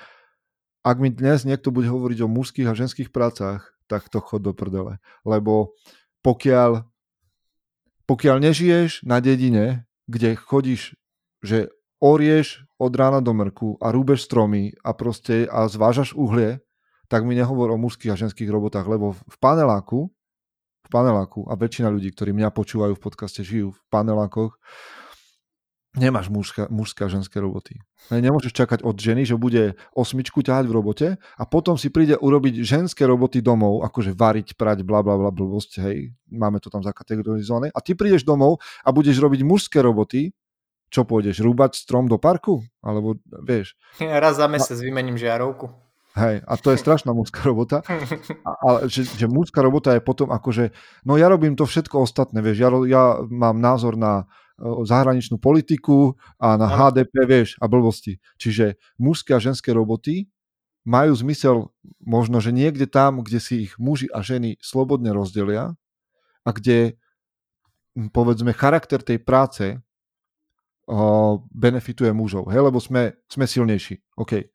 ak 0.82 0.98
mi 0.98 1.14
dnes 1.14 1.46
niekto 1.46 1.70
bude 1.70 1.86
hovoriť 1.86 2.18
o 2.26 2.28
mužských 2.28 2.66
a 2.66 2.74
ženských 2.74 3.14
prácach, 3.14 3.70
tak 3.86 4.10
to 4.10 4.18
chod 4.18 4.42
do 4.42 4.50
prdele. 4.50 4.98
Lebo 5.22 5.78
pokiaľ, 6.26 6.82
pokiaľ 8.10 8.36
nežiješ 8.42 9.06
na 9.06 9.22
dedine, 9.22 9.86
kde 10.10 10.34
chodíš, 10.34 10.98
že 11.38 11.70
orieš 12.02 12.66
od 12.82 12.90
rána 12.98 13.22
do 13.22 13.30
mrku 13.30 13.78
a 13.78 13.94
rúbeš 13.94 14.26
stromy 14.26 14.74
a 14.82 14.90
proste 14.90 15.46
a 15.46 15.70
zvážaš 15.70 16.18
uhlie, 16.18 16.58
tak 17.06 17.22
mi 17.22 17.38
nehovor 17.38 17.70
o 17.70 17.78
mužských 17.78 18.10
a 18.10 18.18
ženských 18.18 18.50
robotách, 18.50 18.90
lebo 18.90 19.14
v 19.14 19.36
paneláku, 19.38 20.10
v 20.82 20.88
paneláku 20.90 21.46
a 21.46 21.54
väčšina 21.54 21.86
ľudí, 21.94 22.10
ktorí 22.10 22.34
mňa 22.34 22.50
počúvajú 22.50 22.98
v 22.98 23.04
podcaste, 23.06 23.46
žijú 23.46 23.70
v 23.70 23.80
panelákoch, 23.86 24.58
nemáš 25.92 26.32
mužské, 26.32 26.66
mužské 26.72 27.04
a 27.04 27.12
ženské 27.12 27.36
roboty. 27.38 27.76
Nemôžeš 28.08 28.56
čakať 28.56 28.80
od 28.80 28.96
ženy, 28.96 29.28
že 29.28 29.36
bude 29.36 29.76
osmičku 29.92 30.40
ťahať 30.40 30.64
v 30.66 30.74
robote 30.74 31.08
a 31.20 31.42
potom 31.44 31.76
si 31.76 31.92
príde 31.92 32.16
urobiť 32.16 32.64
ženské 32.64 33.04
roboty 33.04 33.44
domov, 33.44 33.84
akože 33.86 34.16
variť, 34.16 34.56
prať, 34.56 34.82
bla 34.82 35.04
bla 35.04 35.20
bla 35.20 35.30
blbosť, 35.30 35.70
hej, 35.84 36.16
máme 36.32 36.58
to 36.58 36.72
tam 36.72 36.80
zakategorizované. 36.80 37.68
A 37.76 37.78
ty 37.84 37.92
prídeš 37.92 38.24
domov 38.24 38.58
a 38.82 38.88
budeš 38.90 39.20
robiť 39.20 39.44
mužské 39.44 39.84
roboty, 39.84 40.32
čo 40.92 41.08
pôjdeš, 41.08 41.40
rúbať 41.40 41.80
strom 41.80 42.04
do 42.04 42.20
parku? 42.20 42.60
Alebo, 42.84 43.16
vieš. 43.40 43.72
Ja 43.96 44.20
raz 44.24 44.36
za 44.36 44.46
mesiac 44.46 44.76
a... 44.76 44.84
vymením 44.84 45.16
žiarovku. 45.16 45.72
Hej, 46.12 46.44
a 46.44 46.52
to 46.60 46.76
je 46.76 46.78
strašná 46.78 47.16
mužská 47.16 47.40
robota. 47.48 47.80
Ale 48.68 48.84
že, 48.92 49.08
že 49.08 49.24
mužská 49.24 49.64
robota 49.64 49.96
je 49.96 50.04
potom 50.04 50.28
akože, 50.28 50.76
no 51.08 51.16
ja 51.16 51.32
robím 51.32 51.56
to 51.56 51.64
všetko 51.64 52.04
ostatné, 52.04 52.44
vieš, 52.44 52.60
ja, 52.60 52.68
ja 52.84 53.04
mám 53.32 53.56
názor 53.56 53.96
na 53.96 54.28
zahraničnú 54.60 55.40
politiku 55.40 56.20
a 56.36 56.60
na 56.60 56.68
HDP, 56.68 57.14
vieš, 57.24 57.48
a 57.58 57.66
blbosti. 57.66 58.20
Čiže 58.36 58.76
mužské 59.00 59.32
a 59.32 59.42
ženské 59.42 59.72
roboty 59.72 60.28
majú 60.84 61.16
zmysel 61.16 61.72
možno, 62.02 62.38
že 62.44 62.52
niekde 62.52 62.84
tam, 62.84 63.24
kde 63.24 63.40
si 63.40 63.66
ich 63.66 63.80
muži 63.80 64.12
a 64.12 64.20
ženy 64.20 64.60
slobodne 64.60 65.10
rozdelia 65.16 65.74
a 66.44 66.50
kde 66.52 67.00
povedzme 68.12 68.52
charakter 68.52 69.00
tej 69.00 69.18
práce 69.22 69.78
benefituje 71.54 72.10
mužov, 72.10 72.50
hej, 72.50 72.60
lebo 72.62 72.82
sme, 72.82 73.14
sme 73.30 73.46
silnejší. 73.46 74.02
OK. 74.18 74.50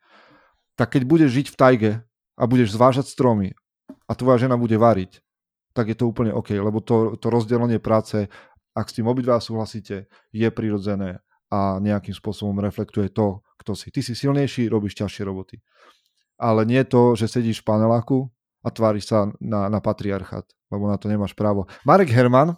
Tak 0.77 0.93
keď 0.93 1.03
budeš 1.07 1.29
žiť 1.33 1.47
v 1.53 1.57
tajge 1.57 1.91
a 2.37 2.43
budeš 2.45 2.75
zvážať 2.75 3.09
stromy 3.09 3.55
a 4.05 4.11
tvoja 4.13 4.45
žena 4.45 4.59
bude 4.59 4.75
variť, 4.75 5.23
tak 5.73 5.93
je 5.93 5.97
to 5.97 6.09
úplne 6.09 6.33
OK, 6.33 6.53
lebo 6.57 6.81
to, 6.81 7.15
to 7.17 7.29
rozdelenie 7.29 7.77
práce, 7.77 8.27
ak 8.77 8.85
s 8.89 8.95
tým 8.97 9.09
obidva 9.09 9.41
súhlasíte, 9.41 10.09
je 10.29 10.47
prirodzené 10.53 11.21
a 11.47 11.79
nejakým 11.79 12.13
spôsobom 12.13 12.59
reflektuje 12.59 13.09
to, 13.09 13.41
kto 13.63 13.71
si. 13.73 13.87
Ty 13.89 14.01
si 14.03 14.13
silnejší, 14.13 14.67
robíš 14.67 14.99
ťažšie 14.99 15.23
roboty. 15.23 15.57
Ale 16.37 16.67
nie 16.67 16.83
to, 16.85 17.17
že 17.17 17.31
sedíš 17.31 17.65
v 17.65 17.73
paneláku 17.73 18.29
a 18.61 18.69
tváriš 18.69 19.09
sa 19.09 19.31
na, 19.41 19.71
na 19.71 19.79
patriarchát, 19.81 20.45
lebo 20.69 20.85
na 20.91 20.99
to 20.99 21.09
nemáš 21.09 21.33
právo. 21.33 21.65
Marek 21.87 22.11
Herman, 22.11 22.53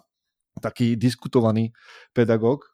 taký 0.60 0.98
diskutovaný 0.98 1.72
pedagóg, 2.12 2.66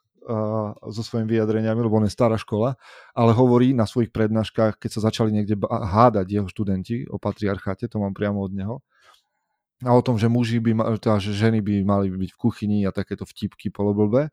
so 0.90 1.02
svojimi 1.06 1.38
vyjadreniami, 1.38 1.78
lebo 1.78 2.02
on 2.02 2.06
je 2.06 2.12
stará 2.12 2.34
škola, 2.34 2.74
ale 3.14 3.30
hovorí 3.30 3.70
na 3.70 3.86
svojich 3.86 4.10
prednáškach, 4.10 4.82
keď 4.82 4.90
sa 4.98 5.00
začali 5.06 5.30
niekde 5.30 5.54
hádať 5.70 6.26
jeho 6.26 6.48
študenti 6.50 7.06
o 7.06 7.16
patriarcháte, 7.16 7.86
to 7.86 8.02
mám 8.02 8.10
priamo 8.10 8.42
od 8.42 8.52
neho, 8.52 8.76
a 9.84 9.92
o 9.92 10.00
tom, 10.00 10.16
že 10.16 10.32
muži 10.32 10.56
by, 10.56 10.96
teda, 10.96 11.20
že 11.20 11.36
ženy 11.36 11.60
by 11.60 11.84
mali 11.84 12.08
byť 12.08 12.30
v 12.32 12.40
kuchyni 12.40 12.78
a 12.88 12.96
takéto 12.96 13.28
vtipky 13.28 13.68
poloblbé, 13.68 14.32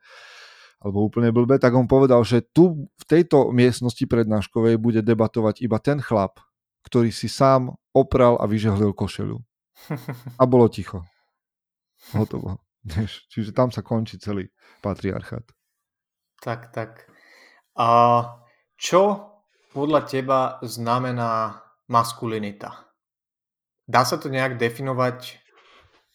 alebo 0.80 1.04
úplne 1.04 1.32
blbé, 1.32 1.60
tak 1.60 1.76
on 1.76 1.88
povedal, 1.88 2.24
že 2.24 2.44
tu 2.44 2.88
v 2.88 3.06
tejto 3.08 3.52
miestnosti 3.52 4.04
prednáškovej 4.04 4.80
bude 4.80 5.00
debatovať 5.04 5.64
iba 5.64 5.80
ten 5.80 6.00
chlap, 6.00 6.40
ktorý 6.88 7.12
si 7.12 7.28
sám 7.28 7.76
opral 7.96 8.40
a 8.40 8.48
vyžehlil 8.48 8.92
košelu. 8.92 9.40
A 10.42 10.44
bolo 10.48 10.72
ticho. 10.72 11.04
Hotovo. 12.16 12.60
Čiže 13.32 13.56
tam 13.56 13.72
sa 13.72 13.80
končí 13.84 14.20
celý 14.20 14.52
patriarchát. 14.84 15.44
Tak, 16.44 16.76
tak. 16.76 17.08
A 17.80 17.88
čo 18.76 19.32
podľa 19.72 20.02
teba 20.04 20.40
znamená 20.60 21.64
maskulinita? 21.88 22.92
Dá 23.88 24.04
sa 24.04 24.20
to 24.20 24.28
nejak 24.28 24.60
definovať? 24.60 25.40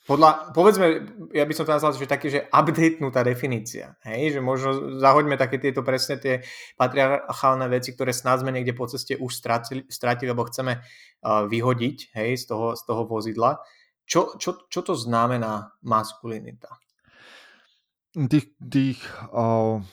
Podľa, 0.05 0.57
povedzme, 0.57 1.05
ja 1.37 1.45
by 1.45 1.53
som 1.53 1.69
to 1.69 1.77
nazval, 1.77 1.93
že 1.93 2.09
také, 2.09 2.29
že 2.33 2.49
updatenutá 2.49 3.21
definícia. 3.25 3.97
Hej? 4.05 4.37
Že 4.37 4.41
možno 4.41 4.71
zahoďme 5.01 5.37
také 5.37 5.61
tieto 5.61 5.85
presne 5.85 6.17
tie 6.17 6.45
patriarchálne 6.81 7.69
veci, 7.69 7.93
ktoré 7.93 8.13
snad 8.17 8.41
sme 8.41 8.53
niekde 8.53 8.73
po 8.73 8.89
ceste 8.89 9.21
už 9.21 9.33
stratili, 9.33 9.85
stratili 9.89 10.33
alebo 10.33 10.49
chceme 10.49 10.81
uh, 10.81 11.45
vyhodiť 11.45 12.17
hej, 12.17 12.41
z, 12.41 12.45
toho, 12.49 12.73
z 12.73 12.83
toho 12.89 13.05
vozidla. 13.05 13.61
Čo, 14.09 14.41
čo, 14.41 14.65
čo 14.69 14.81
to 14.81 14.97
znamená 14.97 15.77
maskulinita? 15.85 16.73
Tých, 18.17 18.57
tých 18.57 19.01
uh 19.33 19.85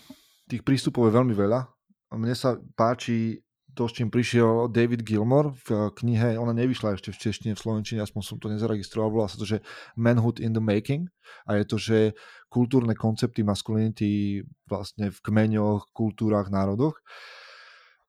tých 0.49 0.61
prístupov 0.61 1.09
je 1.09 1.17
veľmi 1.17 1.33
veľa. 1.33 1.65
Mne 2.15 2.35
sa 2.37 2.57
páči 2.77 3.45
to, 3.75 3.91
s 3.91 3.93
čím 3.99 4.07
prišiel 4.07 4.71
David 4.71 5.03
Gilmore 5.03 5.51
v 5.67 5.91
knihe, 5.91 6.39
ona 6.39 6.55
nevyšla 6.55 6.95
ešte 6.95 7.11
v 7.11 7.19
češtine, 7.27 7.53
v 7.53 7.59
slovenčine, 7.59 7.99
aspoň 7.99 8.21
som 8.23 8.37
to 8.39 8.47
nezaregistroval, 8.47 9.11
volá 9.11 9.27
sa 9.27 9.35
to, 9.35 9.43
že 9.43 9.59
Manhood 9.99 10.39
in 10.39 10.55
the 10.55 10.63
Making 10.63 11.11
a 11.43 11.59
je 11.59 11.65
to, 11.67 11.77
že 11.77 11.97
kultúrne 12.47 12.95
koncepty 12.95 13.43
maskulinity 13.43 14.41
vlastne 14.71 15.11
v 15.11 15.19
kmeňoch, 15.19 15.91
kultúrach, 15.91 16.47
národoch. 16.47 16.95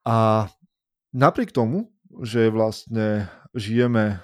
A 0.07 0.47
napriek 1.11 1.51
tomu, 1.51 1.91
že 2.23 2.47
vlastne 2.47 3.27
žijeme 3.51 4.23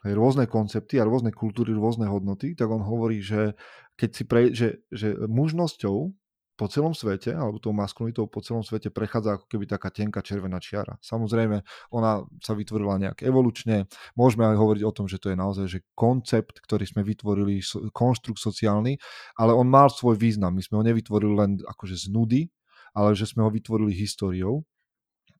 rôzne 0.00 0.48
koncepty 0.48 0.96
a 0.96 1.04
rôzne 1.04 1.28
kultúry, 1.28 1.76
rôzne 1.76 2.08
hodnoty, 2.08 2.56
tak 2.56 2.72
on 2.72 2.80
hovorí, 2.80 3.20
že 3.20 3.52
keď 4.00 4.10
si 4.14 4.22
pre, 4.24 4.42
že, 4.56 4.80
že 4.88 5.12
mužnosťou 5.28 6.14
po 6.58 6.66
celom 6.66 6.90
svete, 6.90 7.30
alebo 7.30 7.62
tou 7.62 7.70
maskulinitou 7.70 8.26
po 8.26 8.42
celom 8.42 8.66
svete 8.66 8.90
prechádza 8.90 9.38
ako 9.38 9.46
keby 9.46 9.70
taká 9.70 9.94
tenká 9.94 10.18
červená 10.26 10.58
čiara. 10.58 10.98
Samozrejme, 10.98 11.62
ona 11.94 12.26
sa 12.42 12.58
vytvorila 12.58 12.98
nejak 12.98 13.22
evolučne. 13.22 13.86
Môžeme 14.18 14.50
aj 14.50 14.58
hovoriť 14.58 14.82
o 14.82 14.90
tom, 14.90 15.06
že 15.06 15.22
to 15.22 15.30
je 15.30 15.38
naozaj 15.38 15.66
že 15.70 15.86
koncept, 15.94 16.58
ktorý 16.58 16.82
sme 16.82 17.06
vytvorili, 17.06 17.62
konštrukt 17.94 18.42
sociálny, 18.42 18.98
ale 19.38 19.54
on 19.54 19.70
mal 19.70 19.86
svoj 19.86 20.18
význam. 20.18 20.58
My 20.58 20.62
sme 20.66 20.82
ho 20.82 20.84
nevytvorili 20.84 21.34
len 21.38 21.50
akože 21.62 21.94
z 21.94 22.10
nudy, 22.10 22.42
ale 22.90 23.14
že 23.14 23.30
sme 23.30 23.46
ho 23.46 23.50
vytvorili 23.54 23.94
históriou 23.94 24.66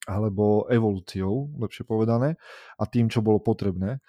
alebo 0.08 0.64
evolúciou, 0.72 1.52
lepšie 1.60 1.84
povedané, 1.84 2.40
a 2.80 2.88
tým, 2.88 3.12
čo 3.12 3.20
bolo 3.20 3.44
potrebné. 3.44 4.00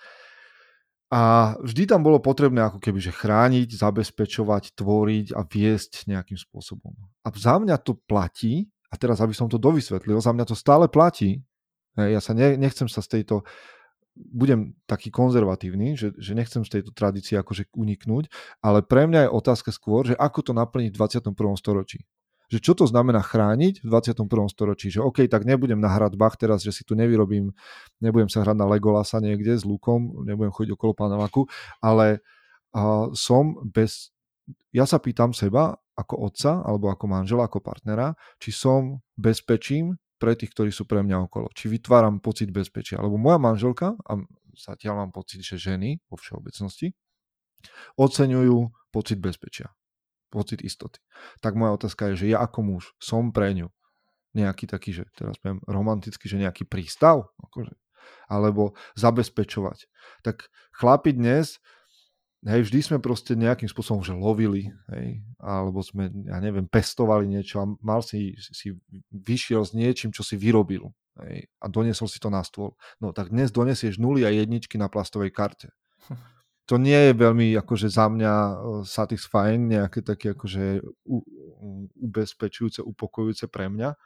A 1.09 1.53
vždy 1.65 1.89
tam 1.89 2.05
bolo 2.05 2.21
potrebné 2.21 2.61
ako 2.61 2.77
keby 2.77 3.01
že 3.01 3.09
chrániť, 3.09 3.73
zabezpečovať, 3.73 4.77
tvoriť 4.77 5.33
a 5.33 5.41
viesť 5.41 6.05
nejakým 6.05 6.37
spôsobom. 6.37 6.93
A 7.25 7.27
za 7.33 7.57
mňa 7.57 7.81
to 7.81 7.97
platí, 7.97 8.69
a 8.89 8.95
teraz 8.97 9.17
aby 9.17 9.33
som 9.33 9.49
to 9.49 9.57
dovysvetlil, 9.57 10.21
za 10.21 10.29
mňa 10.29 10.45
to 10.45 10.53
stále 10.53 10.85
platí. 10.85 11.41
Ja 11.97 12.21
sa 12.21 12.37
ne, 12.37 12.53
nechcem 12.61 12.85
sa 12.85 13.01
z 13.01 13.19
tejto, 13.19 13.41
budem 14.13 14.77
taký 14.85 15.09
konzervatívny, 15.09 15.97
že, 15.97 16.13
že 16.13 16.37
nechcem 16.37 16.61
z 16.61 16.77
tejto 16.77 16.93
tradície 16.93 17.41
akože 17.41 17.73
uniknúť, 17.73 18.29
ale 18.61 18.85
pre 18.85 19.09
mňa 19.09 19.25
je 19.25 19.33
otázka 19.33 19.73
skôr, 19.73 20.05
že 20.05 20.13
ako 20.13 20.45
to 20.45 20.53
naplniť 20.53 20.93
v 20.93 20.99
21. 21.25 21.33
storočí 21.57 22.05
že 22.49 22.57
čo 22.57 22.73
to 22.73 22.89
znamená 22.89 23.21
chrániť 23.21 23.85
v 23.85 23.87
21. 23.87 24.25
storočí, 24.49 24.89
že 24.89 25.05
OK, 25.05 25.29
tak 25.29 25.45
nebudem 25.45 25.77
na 25.77 25.93
hradbách 25.93 26.35
teraz, 26.41 26.65
že 26.65 26.73
si 26.73 26.81
tu 26.81 26.97
nevyrobím, 26.97 27.53
nebudem 28.01 28.25
sa 28.25 28.41
hrať 28.41 28.57
na 28.57 28.65
Legolasa 28.65 29.21
niekde 29.21 29.53
s 29.53 29.63
lukom, 29.63 30.25
nebudem 30.25 30.49
chodiť 30.49 30.73
okolo 30.73 30.97
panelaku, 30.97 31.45
ale 31.77 32.25
uh, 32.73 33.13
som 33.13 33.53
bez, 33.61 34.09
ja 34.73 34.89
sa 34.89 34.97
pýtam 34.97 35.29
seba 35.29 35.77
ako 35.93 36.25
otca, 36.25 36.65
alebo 36.65 36.89
ako 36.89 37.05
manžela, 37.05 37.45
ako 37.45 37.61
partnera, 37.61 38.17
či 38.41 38.49
som 38.49 38.97
bezpečím 39.13 40.01
pre 40.17 40.33
tých, 40.33 40.51
ktorí 40.51 40.73
sú 40.73 40.83
pre 40.89 41.05
mňa 41.05 41.27
okolo. 41.29 41.47
Či 41.53 41.71
vytváram 41.71 42.19
pocit 42.19 42.51
bezpečia. 42.51 42.99
Lebo 42.99 43.15
moja 43.15 43.39
manželka, 43.39 43.95
a 44.03 44.19
zatiaľ 44.55 45.05
mám 45.05 45.11
pocit, 45.15 45.43
že 45.43 45.59
ženy 45.59 45.99
vo 46.07 46.19
všeobecnosti, 46.19 46.91
oceňujú 47.99 48.57
pocit 48.91 49.19
bezpečia 49.19 49.71
pocit 50.29 50.61
istoty. 50.61 51.01
Tak 51.41 51.57
moja 51.57 51.75
otázka 51.75 52.13
je, 52.13 52.25
že 52.25 52.25
ja 52.33 52.45
ako 52.45 52.59
muž 52.61 52.83
som 53.01 53.33
pre 53.33 53.53
ňu 53.53 53.69
nejaký 54.33 54.69
taký, 54.69 54.93
že 54.93 55.03
teraz 55.17 55.41
poviem 55.41 55.61
romanticky, 55.65 56.29
že 56.29 56.37
nejaký 56.37 56.69
prístav, 56.69 57.33
akože, 57.49 57.73
alebo 58.29 58.77
zabezpečovať. 58.93 59.89
Tak 60.21 60.53
chlapi 60.77 61.17
dnes, 61.17 61.57
hej, 62.45 62.61
vždy 62.69 62.79
sme 62.79 62.97
proste 63.01 63.33
nejakým 63.33 63.67
spôsobom 63.67 64.05
že 64.05 64.13
lovili, 64.13 64.69
hej, 64.93 65.25
alebo 65.41 65.81
sme, 65.81 66.13
ja 66.29 66.37
neviem, 66.37 66.69
pestovali 66.69 67.25
niečo 67.25 67.59
a 67.59 67.65
mal 67.81 68.05
si, 68.05 68.37
si 68.37 68.77
vyšiel 69.09 69.65
s 69.65 69.73
niečím, 69.73 70.13
čo 70.13 70.21
si 70.21 70.37
vyrobil 70.37 70.93
hej, 71.25 71.49
a 71.59 71.65
doniesol 71.67 72.07
si 72.07 72.21
to 72.21 72.29
na 72.29 72.45
stôl. 72.45 72.77
No 73.01 73.11
tak 73.11 73.33
dnes 73.33 73.49
donesieš 73.49 73.97
nuly 73.97 74.23
a 74.23 74.31
jedničky 74.31 74.77
na 74.77 74.87
plastovej 74.87 75.33
karte. 75.33 75.73
to 76.69 76.77
nie 76.77 77.09
je 77.09 77.13
veľmi 77.17 77.57
akože 77.57 77.89
za 77.89 78.05
mňa 78.05 78.33
satisfying, 78.85 79.73
nejaké 79.73 80.05
také 80.05 80.37
akože 80.37 80.85
ubezpečujúce, 81.97 82.85
upokojujúce 82.85 83.49
pre 83.49 83.73
mňa. 83.73 83.97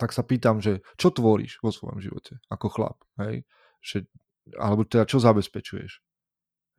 Tak 0.00 0.16
sa 0.16 0.24
pýtam, 0.24 0.64
že 0.64 0.80
čo 0.96 1.12
tvoríš 1.12 1.60
vo 1.60 1.68
svojom 1.68 2.00
živote 2.00 2.40
ako 2.48 2.66
chlap, 2.72 2.98
hej? 3.20 3.44
Že, 3.84 4.08
alebo 4.56 4.88
teda 4.88 5.04
čo 5.04 5.20
zabezpečuješ? 5.20 6.00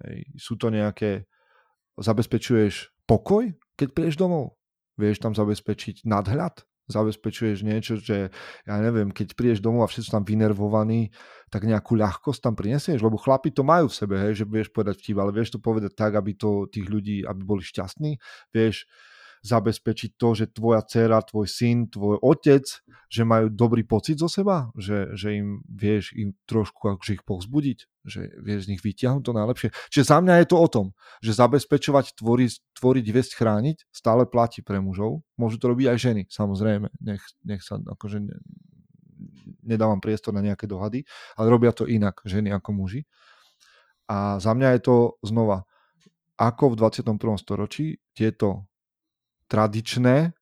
Hej? 0.09 0.17
Sú 0.41 0.57
to 0.57 0.73
nejaké, 0.73 1.29
zabezpečuješ 1.93 2.89
pokoj, 3.05 3.53
keď 3.77 3.87
prídeš 3.93 4.17
domov? 4.17 4.57
Vieš 4.97 5.21
tam 5.21 5.37
zabezpečiť 5.37 6.01
nadhľad? 6.09 6.65
Zabezpečuješ 6.91 7.63
niečo, 7.63 7.95
že 7.99 8.31
ja 8.67 8.75
neviem, 8.79 9.09
keď 9.11 9.35
prídeš 9.39 9.63
domov 9.63 9.87
a 9.87 9.91
všetci 9.91 10.11
tam 10.11 10.23
vynervovaní, 10.27 11.15
tak 11.47 11.63
nejakú 11.63 11.95
ľahkosť 11.95 12.39
tam 12.43 12.53
prinesieš, 12.57 12.99
lebo 12.99 13.15
chlapi 13.15 13.53
to 13.55 13.63
majú 13.63 13.87
v 13.87 13.97
sebe, 13.97 14.15
hej, 14.19 14.43
že 14.43 14.45
vieš 14.49 14.73
povedať 14.73 14.99
vtip, 14.99 15.17
ale 15.21 15.31
vieš 15.31 15.55
to 15.55 15.59
povedať 15.63 15.95
tak, 15.95 16.17
aby 16.17 16.35
to 16.35 16.67
tých 16.67 16.87
ľudí, 16.89 17.23
aby 17.23 17.41
boli 17.45 17.63
šťastní, 17.63 18.19
vieš 18.51 18.89
zabezpečiť 19.43 20.15
to, 20.15 20.27
že 20.39 20.55
tvoja 20.55 20.81
dcera, 20.87 21.19
tvoj 21.19 21.47
syn, 21.51 21.91
tvoj 21.91 22.15
otec, 22.23 22.63
že 23.11 23.23
majú 23.27 23.51
dobrý 23.51 23.83
pocit 23.83 24.15
zo 24.15 24.31
seba, 24.31 24.71
že, 24.79 25.11
že 25.19 25.35
im 25.35 25.59
vieš 25.67 26.15
im 26.15 26.31
trošku 26.47 26.95
akože 26.95 27.19
ich 27.19 27.23
povzbudiť, 27.27 27.79
že 28.03 28.35
vieš 28.39 28.67
z 28.67 28.75
nich 28.75 28.81
vyťahnuť 28.83 29.23
to 29.23 29.33
najlepšie. 29.33 29.69
Čiže 29.91 30.05
za 30.05 30.17
mňa 30.19 30.43
je 30.43 30.47
to 30.47 30.57
o 30.59 30.67
tom, 30.67 30.87
že 31.23 31.39
zabezpečovať, 31.39 32.19
tvoriť, 32.19 32.51
tvoriť, 32.77 33.05
viesť, 33.09 33.31
chrániť 33.39 33.77
stále 33.89 34.27
platí 34.27 34.59
pre 34.59 34.83
mužov. 34.83 35.23
Môžu 35.39 35.59
to 35.59 35.71
robiť 35.71 35.87
aj 35.91 35.97
ženy, 35.97 36.21
samozrejme. 36.27 36.91
Nech, 36.99 37.23
nech 37.47 37.63
sa 37.63 37.79
akože 37.79 38.19
ne, 38.19 38.35
nedávam 39.63 40.03
priestor 40.03 40.35
na 40.35 40.43
nejaké 40.43 40.67
dohady, 40.67 41.07
ale 41.39 41.47
robia 41.47 41.71
to 41.71 41.87
inak 41.87 42.19
ženy 42.27 42.51
ako 42.51 42.69
muži. 42.75 43.01
A 44.11 44.37
za 44.43 44.51
mňa 44.51 44.75
je 44.77 44.81
to 44.83 44.97
znova, 45.23 45.63
ako 46.35 46.75
v 46.75 46.79
21. 46.83 47.39
storočí 47.39 48.03
tieto 48.11 48.67
tradičné 49.47 50.35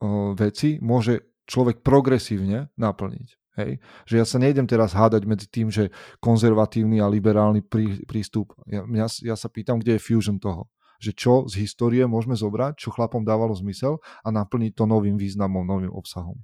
o, 0.00 0.32
veci 0.32 0.80
môže 0.80 1.44
človek 1.44 1.84
progresívne 1.84 2.72
naplniť. 2.78 3.28
Hej? 3.58 3.82
Že 4.06 4.14
ja 4.22 4.26
sa 4.26 4.38
nejdem 4.38 4.70
teraz 4.70 4.94
hádať 4.94 5.22
medzi 5.26 5.50
tým, 5.50 5.68
že 5.68 5.90
konzervatívny 6.22 7.02
a 7.02 7.10
liberálny 7.10 7.66
prí, 7.66 8.06
prístup. 8.06 8.54
Ja, 8.70 8.86
ja, 8.86 9.06
ja 9.10 9.36
sa 9.36 9.50
pýtam, 9.50 9.82
kde 9.82 9.98
je 9.98 10.04
fusion 10.04 10.38
toho. 10.38 10.70
Že 11.02 11.10
čo 11.14 11.32
z 11.50 11.66
histórie 11.66 12.06
môžeme 12.06 12.38
zobrať, 12.38 12.78
čo 12.78 12.94
chlapom 12.94 13.26
dávalo 13.26 13.54
zmysel 13.58 13.98
a 14.22 14.28
naplniť 14.30 14.72
to 14.78 14.84
novým 14.86 15.18
významom, 15.18 15.66
novým 15.66 15.90
obsahom. 15.90 16.38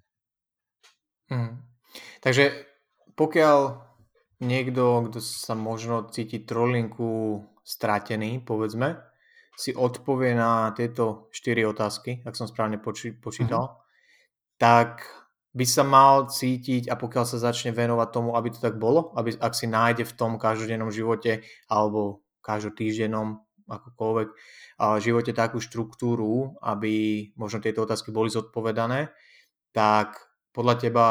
Mm. 1.31 1.63
Takže 2.21 2.53
pokiaľ 3.15 3.59
niekto, 4.43 5.09
kto 5.11 5.19
sa 5.23 5.55
možno 5.55 6.11
cíti 6.11 6.43
trolinku 6.43 7.43
stratený, 7.65 8.43
povedzme, 8.43 8.99
si 9.55 9.71
odpovie 9.71 10.35
na 10.35 10.75
tieto 10.75 11.31
štyri 11.31 11.63
otázky, 11.63 12.27
ak 12.27 12.35
som 12.35 12.51
správne 12.51 12.83
poči- 12.83 13.15
počítal, 13.15 13.63
mm-hmm. 13.63 14.59
tak 14.59 15.07
by 15.55 15.65
sa 15.65 15.87
mal 15.87 16.27
cítiť 16.27 16.91
a 16.91 16.99
pokiaľ 16.99 17.25
sa 17.31 17.39
začne 17.39 17.71
venovať 17.71 18.09
tomu, 18.11 18.35
aby 18.35 18.51
to 18.51 18.59
tak 18.59 18.75
bolo, 18.75 19.15
aby, 19.15 19.39
ak 19.39 19.55
si 19.55 19.71
nájde 19.71 20.03
v 20.03 20.17
tom 20.19 20.35
každodennom 20.35 20.91
živote 20.91 21.47
alebo 21.71 22.27
každotýždennom 22.43 23.39
akokoľvek 23.71 24.29
živote 25.01 25.33
takú 25.33 25.63
štruktúru, 25.63 26.59
aby 26.61 27.27
možno 27.39 27.63
tieto 27.63 27.87
otázky 27.87 28.11
boli 28.11 28.29
zodpovedané, 28.29 29.15
tak 29.71 30.19
podľa 30.51 30.75
teba 30.83 31.07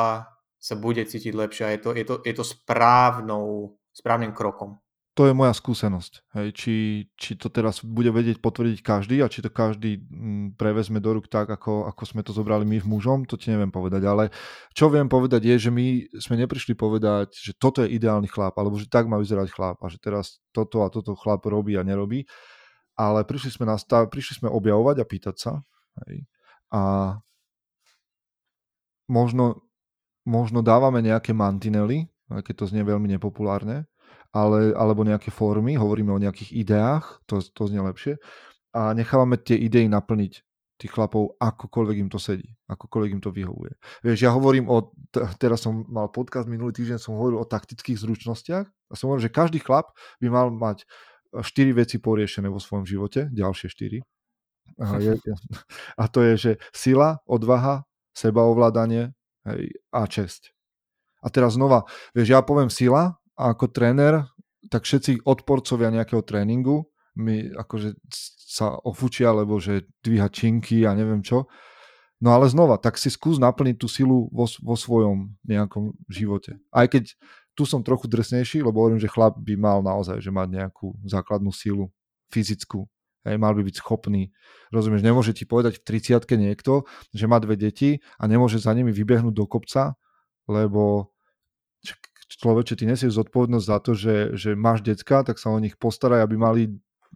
sa 0.59 0.75
bude 0.75 1.01
cítiť 1.07 1.33
lepšie 1.33 1.63
a 1.63 1.73
je 1.73 1.79
to, 1.79 1.89
je 1.95 2.05
to, 2.05 2.15
je 2.23 2.33
to 2.35 2.45
správnou, 2.45 3.75
správnym 3.95 4.35
krokom 4.35 4.82
to 5.13 5.29
je 5.29 5.33
moja 5.37 5.53
skúsenosť. 5.53 6.25
Hej. 6.33 6.47
Či, 6.57 6.73
či 7.13 7.31
to 7.37 7.53
teraz 7.53 7.85
bude 7.85 8.09
vedieť 8.09 8.41
potvrdiť 8.41 8.81
každý 8.81 9.21
a 9.21 9.29
či 9.29 9.45
to 9.45 9.53
každý 9.53 10.01
mm, 10.01 10.57
prevezme 10.57 10.97
do 10.97 11.13
rúk 11.13 11.29
tak, 11.29 11.53
ako, 11.53 11.85
ako 11.85 12.03
sme 12.09 12.25
to 12.25 12.33
zobrali 12.33 12.65
my 12.65 12.81
v 12.81 12.89
mužom, 12.89 13.29
to 13.29 13.37
ti 13.37 13.53
neviem 13.53 13.69
povedať. 13.69 14.01
Ale 14.09 14.33
čo 14.73 14.89
viem 14.89 15.05
povedať 15.05 15.45
je, 15.45 15.69
že 15.69 15.71
my 15.71 16.09
sme 16.17 16.41
neprišli 16.41 16.73
povedať, 16.73 17.29
že 17.37 17.53
toto 17.53 17.85
je 17.85 17.93
ideálny 17.93 18.25
chlap, 18.25 18.57
alebo 18.57 18.73
že 18.81 18.89
tak 18.89 19.05
má 19.05 19.21
vyzerať 19.21 19.53
chlap 19.53 19.77
a 19.85 19.87
že 19.93 20.01
teraz 20.01 20.41
toto 20.49 20.81
a 20.81 20.89
toto 20.89 21.13
chlap 21.13 21.45
robí 21.45 21.77
a 21.77 21.85
nerobí. 21.85 22.25
Ale 22.97 23.21
prišli 23.21 23.53
sme, 23.53 23.69
nastav, 23.69 24.09
prišli 24.09 24.41
sme 24.41 24.49
objavovať 24.49 24.97
a 24.97 25.05
pýtať 25.05 25.35
sa. 25.37 25.51
Hej. 26.09 26.25
A 26.73 26.81
možno, 29.05 29.61
možno 30.25 30.65
dávame 30.65 31.05
nejaké 31.05 31.37
mantinely, 31.37 32.09
keď 32.41 32.65
to 32.65 32.65
znie 32.65 32.81
veľmi 32.81 33.05
nepopulárne, 33.13 33.85
ale, 34.33 34.73
alebo 34.73 35.05
nejaké 35.05 35.29
formy, 35.29 35.77
hovoríme 35.77 36.09
o 36.09 36.19
nejakých 36.21 36.51
ideách, 36.57 37.21
to, 37.29 37.39
to 37.39 37.69
znie 37.69 37.85
lepšie, 37.85 38.17
a 38.73 38.97
nechávame 38.97 39.37
tie 39.37 39.53
idei 39.53 39.85
naplniť 39.85 40.33
tých 40.81 40.91
chlapov, 40.91 41.37
akokoľvek 41.37 41.97
im 42.01 42.09
to 42.09 42.17
sedí, 42.17 42.49
akokoľvek 42.65 43.11
im 43.13 43.21
to 43.21 43.29
vyhovuje. 43.29 43.77
Vieš, 44.01 44.25
ja 44.25 44.33
hovorím 44.33 44.67
o, 44.67 44.91
teraz 45.37 45.61
som 45.61 45.85
mal 45.85 46.09
podcast 46.09 46.49
minulý 46.49 46.73
týždeň, 46.73 46.97
som 46.97 47.13
hovoril 47.15 47.39
o 47.39 47.47
taktických 47.47 48.01
zručnostiach 48.01 48.65
a 48.65 48.93
som 48.97 49.13
hovoril, 49.13 49.29
že 49.29 49.31
každý 49.31 49.61
chlap 49.61 49.93
by 50.17 50.27
mal 50.33 50.49
mať 50.49 50.83
4 51.31 51.45
veci 51.77 52.01
poriešené 52.01 52.49
vo 52.49 52.57
svojom 52.57 52.89
živote, 52.89 53.29
ďalšie 53.29 53.69
4. 53.69 54.01
A, 54.81 54.97
je, 55.05 55.13
a 55.93 56.03
to 56.09 56.19
je, 56.25 56.33
že 56.35 56.51
sila, 56.73 57.21
odvaha, 57.29 57.85
sebaovládanie 58.17 59.13
hej, 59.45 59.63
a 59.93 60.01
česť. 60.09 60.51
A 61.23 61.31
teraz 61.31 61.55
znova, 61.55 61.87
vieš, 62.11 62.33
ja 62.33 62.41
poviem 62.43 62.67
sila 62.67 63.22
ako 63.37 63.69
tréner, 63.73 64.27
tak 64.69 64.87
všetci 64.87 65.25
odporcovia 65.27 65.91
nejakého 65.91 66.23
tréningu 66.23 66.87
mi 67.13 67.45
akože 67.53 67.93
sa 68.53 68.77
ofučia, 68.81 69.33
lebo 69.33 69.61
že 69.61 69.85
dvíha 70.01 70.29
činky 70.29 70.85
a 70.85 70.97
neviem 70.97 71.21
čo. 71.21 71.45
No 72.23 72.31
ale 72.31 72.47
znova, 72.47 72.79
tak 72.79 72.95
si 72.95 73.11
skús 73.11 73.35
naplniť 73.37 73.75
tú 73.75 73.91
silu 73.91 74.31
vo, 74.31 74.47
vo 74.47 74.75
svojom 74.79 75.35
nejakom 75.43 75.91
živote. 76.07 76.55
Aj 76.71 76.87
keď 76.87 77.11
tu 77.53 77.67
som 77.67 77.85
trochu 77.85 78.09
drsnejší, 78.09 78.63
lebo 78.65 78.81
hovorím, 78.81 79.01
že 79.01 79.11
chlap 79.11 79.37
by 79.37 79.53
mal 79.59 79.85
naozaj 79.85 80.23
že 80.23 80.33
mať 80.33 80.49
nejakú 80.49 80.95
základnú 81.05 81.53
silu 81.53 81.93
fyzickú. 82.33 82.89
Hej, 83.23 83.39
mal 83.39 83.55
by 83.55 83.63
byť 83.63 83.75
schopný. 83.79 84.35
Rozumieš, 84.73 85.05
nemôže 85.05 85.31
ti 85.31 85.47
povedať 85.47 85.79
v 85.79 85.85
30 86.01 86.27
niekto, 86.35 86.83
že 87.15 87.29
má 87.29 87.39
dve 87.39 87.55
deti 87.55 88.03
a 88.19 88.27
nemôže 88.27 88.59
za 88.59 88.73
nimi 88.75 88.91
vybehnúť 88.91 89.31
do 89.31 89.45
kopca, 89.47 89.95
lebo 90.49 91.13
človeče, 92.43 92.75
ty 92.75 92.83
nesieš 92.83 93.15
zodpovednosť 93.23 93.65
za 93.65 93.77
to, 93.79 93.91
že, 93.95 94.35
že 94.35 94.51
máš 94.59 94.83
decka, 94.83 95.23
tak 95.23 95.39
sa 95.39 95.47
o 95.47 95.63
nich 95.63 95.79
postaraj, 95.79 96.27
aby 96.27 96.35
mali 96.35 96.61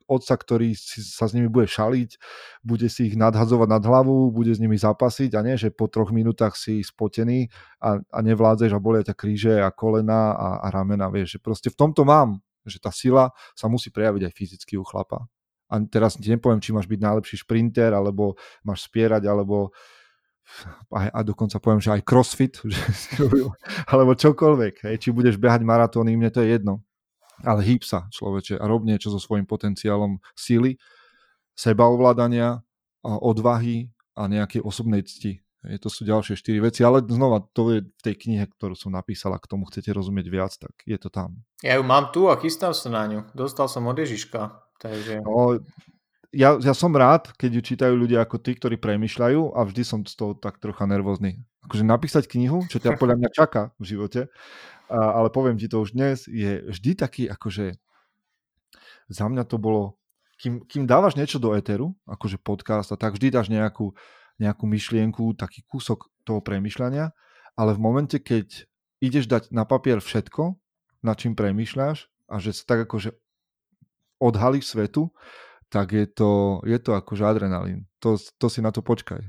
otca, 0.08 0.40
ktorý 0.40 0.72
si, 0.72 1.04
sa 1.04 1.28
s 1.28 1.36
nimi 1.36 1.52
bude 1.52 1.68
šaliť, 1.68 2.16
bude 2.64 2.88
si 2.88 3.12
ich 3.12 3.20
nadhadzovať 3.20 3.68
nad 3.68 3.84
hlavu, 3.84 4.32
bude 4.32 4.56
s 4.56 4.64
nimi 4.64 4.80
zapasiť 4.80 5.36
a 5.36 5.44
nie, 5.44 5.60
že 5.60 5.76
po 5.76 5.92
troch 5.92 6.16
minútach 6.16 6.56
si 6.56 6.80
spotený 6.80 7.52
a, 7.84 8.00
a 8.00 8.20
nevládzeš 8.24 8.72
a 8.72 8.80
bolia 8.80 9.04
ťa 9.04 9.16
kríže 9.20 9.56
a 9.60 9.68
kolena 9.76 10.32
a, 10.32 10.50
a 10.64 10.68
ramena, 10.72 11.12
vieš, 11.12 11.38
že 11.38 11.40
proste 11.44 11.68
v 11.68 11.78
tomto 11.84 12.08
mám, 12.08 12.40
že 12.64 12.80
tá 12.80 12.94
sila 12.94 13.36
sa 13.52 13.68
musí 13.68 13.92
prejaviť 13.92 14.32
aj 14.32 14.34
fyzicky 14.34 14.80
u 14.80 14.88
chlapa. 14.88 15.28
A 15.68 15.84
teraz 15.84 16.16
ti 16.16 16.32
nepoviem, 16.32 16.64
či 16.64 16.72
máš 16.72 16.88
byť 16.88 17.00
najlepší 17.04 17.44
šprinter, 17.44 17.92
alebo 17.92 18.40
máš 18.64 18.88
spierať, 18.88 19.28
alebo 19.28 19.76
a, 20.92 21.12
a 21.12 21.20
dokonca 21.24 21.60
poviem, 21.60 21.82
že 21.84 21.94
aj 21.94 22.02
crossfit, 22.08 22.60
že 22.74 22.82
alebo 23.88 24.16
čokoľvek, 24.16 24.88
hej, 24.88 24.96
či 25.02 25.10
budeš 25.12 25.38
behať 25.38 25.68
maratóny, 25.68 26.16
mne 26.16 26.32
to 26.32 26.44
je 26.44 26.58
jedno. 26.58 26.84
Ale 27.46 27.62
hýb 27.62 27.86
sa, 27.86 28.10
človeče, 28.10 28.58
a 28.58 28.66
rob 28.66 28.82
niečo 28.82 29.14
so 29.14 29.22
svojím 29.22 29.46
potenciálom 29.46 30.18
síly, 30.34 30.82
sebaovládania, 31.54 32.66
odvahy 33.06 33.94
a 34.18 34.26
nejakej 34.26 34.66
osobnej 34.66 35.06
cti. 35.06 35.46
Hej, 35.66 35.82
to 35.86 35.90
sú 35.90 36.06
ďalšie 36.06 36.38
štyri 36.38 36.62
veci, 36.62 36.86
ale 36.86 37.02
znova, 37.06 37.42
to 37.54 37.74
je 37.74 37.80
v 37.86 38.02
tej 38.02 38.16
knihe, 38.18 38.46
ktorú 38.46 38.78
som 38.78 38.94
napísal, 38.94 39.34
ak 39.34 39.50
tomu 39.50 39.66
chcete 39.70 39.90
rozumieť 39.90 40.28
viac, 40.30 40.54
tak 40.54 40.74
je 40.86 40.98
to 40.98 41.10
tam. 41.10 41.46
Ja 41.66 41.78
ju 41.78 41.84
mám 41.86 42.14
tu 42.14 42.30
a 42.30 42.38
chystám 42.38 42.78
sa 42.78 42.90
na 42.94 43.06
ňu. 43.10 43.20
Dostal 43.34 43.66
som 43.66 43.86
od 43.90 43.98
Ježiška. 43.98 44.66
Takže... 44.78 45.26
No, 45.26 45.58
ja, 46.36 46.60
ja 46.60 46.74
som 46.76 46.92
rád, 46.92 47.32
keď 47.40 47.50
ju 47.60 47.62
čítajú 47.74 47.94
ľudia 47.96 48.24
ako 48.24 48.38
tí, 48.44 48.56
ktorí 48.60 48.76
premyšľajú 48.78 49.56
a 49.56 49.64
vždy 49.64 49.84
som 49.84 50.00
z 50.04 50.14
toho 50.16 50.36
tak 50.36 50.60
trocha 50.60 50.84
nervózny. 50.84 51.40
Akože 51.64 51.84
napísať 51.88 52.28
knihu, 52.28 52.68
čo 52.68 52.80
ťa 52.80 53.00
podľa 53.00 53.20
mňa 53.20 53.30
čaká 53.32 53.72
v 53.80 53.86
živote, 53.88 54.22
a, 54.88 55.00
ale 55.20 55.32
poviem 55.32 55.60
ti 55.60 55.72
to 55.72 55.84
už 55.84 55.96
dnes, 55.96 56.28
je 56.28 56.64
vždy 56.68 56.92
taký 57.00 57.24
akože 57.28 57.76
za 59.08 59.26
mňa 59.28 59.48
to 59.48 59.56
bolo, 59.56 59.96
kým, 60.40 60.68
kým 60.68 60.84
dávaš 60.84 61.16
niečo 61.16 61.40
do 61.40 61.56
éteru, 61.56 61.96
akože 62.04 62.44
podcast 62.44 62.92
a 62.92 63.00
tak 63.00 63.16
vždy 63.16 63.32
dáš 63.32 63.48
nejakú, 63.48 63.96
nejakú 64.40 64.68
myšlienku, 64.68 65.36
taký 65.40 65.64
kúsok 65.64 66.12
toho 66.28 66.44
premyšľania, 66.44 67.16
ale 67.56 67.72
v 67.74 67.80
momente, 67.80 68.20
keď 68.20 68.68
ideš 69.00 69.26
dať 69.32 69.56
na 69.56 69.64
papier 69.64 70.04
všetko, 70.04 70.60
na 71.02 71.14
čím 71.16 71.40
premýšľaš 71.40 72.12
a 72.28 72.36
že 72.44 72.52
sa 72.52 72.64
tak 72.76 72.80
akože 72.90 73.16
odhalíš 74.20 74.76
svetu, 74.76 75.14
tak 75.68 75.92
je 75.92 76.08
to, 76.08 76.64
je 76.64 76.80
to 76.80 76.96
akože 76.96 77.28
adrenalín. 77.28 77.84
To, 78.00 78.16
to 78.16 78.48
si 78.48 78.64
na 78.64 78.72
to 78.72 78.80
počkaj. 78.80 79.20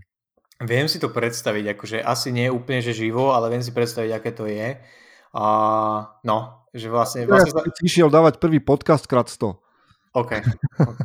Viem 0.58 0.90
si 0.90 0.98
to 0.98 1.10
predstaviť, 1.10 1.78
akože 1.78 1.98
asi 2.02 2.34
nie 2.34 2.50
úplne, 2.50 2.82
že 2.82 2.90
živo, 2.90 3.30
ale 3.30 3.50
viem 3.50 3.62
si 3.62 3.70
predstaviť, 3.70 4.10
aké 4.10 4.30
to 4.34 4.50
je. 4.50 4.74
A 5.34 5.44
no, 6.26 6.66
že 6.74 6.90
vlastne... 6.90 7.30
vlastne 7.30 7.62
ja 7.62 7.82
išiel 7.82 8.10
dávať 8.10 8.42
prvý 8.42 8.58
podcast 8.58 9.06
krát 9.06 9.30
100. 9.30 9.54
OK, 10.18 10.32
OK. 10.82 11.00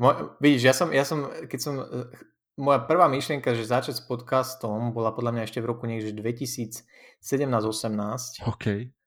Mo, 0.00 0.08
vidíš, 0.40 0.62
ja 0.64 0.74
som, 0.74 0.88
ja 0.88 1.04
som, 1.04 1.28
keď 1.44 1.60
som, 1.60 1.74
moja 2.56 2.80
prvá 2.84 3.08
myšlienka, 3.08 3.54
že 3.56 3.68
začať 3.68 3.94
s 4.00 4.02
podcastom 4.04 4.92
bola 4.96 5.12
podľa 5.12 5.32
mňa 5.36 5.42
ešte 5.48 5.60
v 5.60 5.68
roku 5.72 5.86
niekde 5.88 6.12
2017-18. 6.16 8.48
OK, 8.48 8.66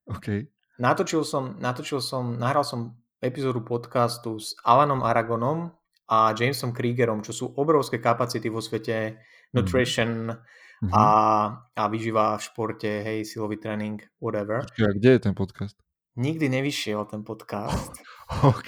OK. 0.09 0.27
Natočil 0.75 1.23
som, 1.23 1.55
natočil 1.57 2.03
som, 2.03 2.35
nahral 2.35 2.67
som 2.67 2.99
epizódu 3.21 3.61
podcastu 3.61 4.39
s 4.39 4.55
Alanom 4.63 5.03
Aragonom 5.03 5.71
a 6.11 6.33
Jamesom 6.35 6.75
Kriegerom, 6.75 7.23
čo 7.23 7.33
sú 7.33 7.45
obrovské 7.55 7.97
kapacity 7.97 8.51
vo 8.51 8.61
svete 8.61 9.19
nutrition 9.55 10.29
mm-hmm. 10.29 10.91
a, 10.91 11.05
a 11.75 11.83
vyžíva 11.87 12.37
v 12.37 12.45
športe, 12.45 12.91
hej, 12.91 13.25
silový 13.25 13.57
tréning, 13.57 14.03
whatever. 14.19 14.63
A 14.63 14.91
kde 14.93 15.17
je 15.17 15.19
ten 15.19 15.33
podcast? 15.33 15.79
Nikdy 16.15 16.47
nevyšiel 16.47 17.03
ten 17.11 17.23
podcast. 17.27 17.91
OK. 18.47 18.67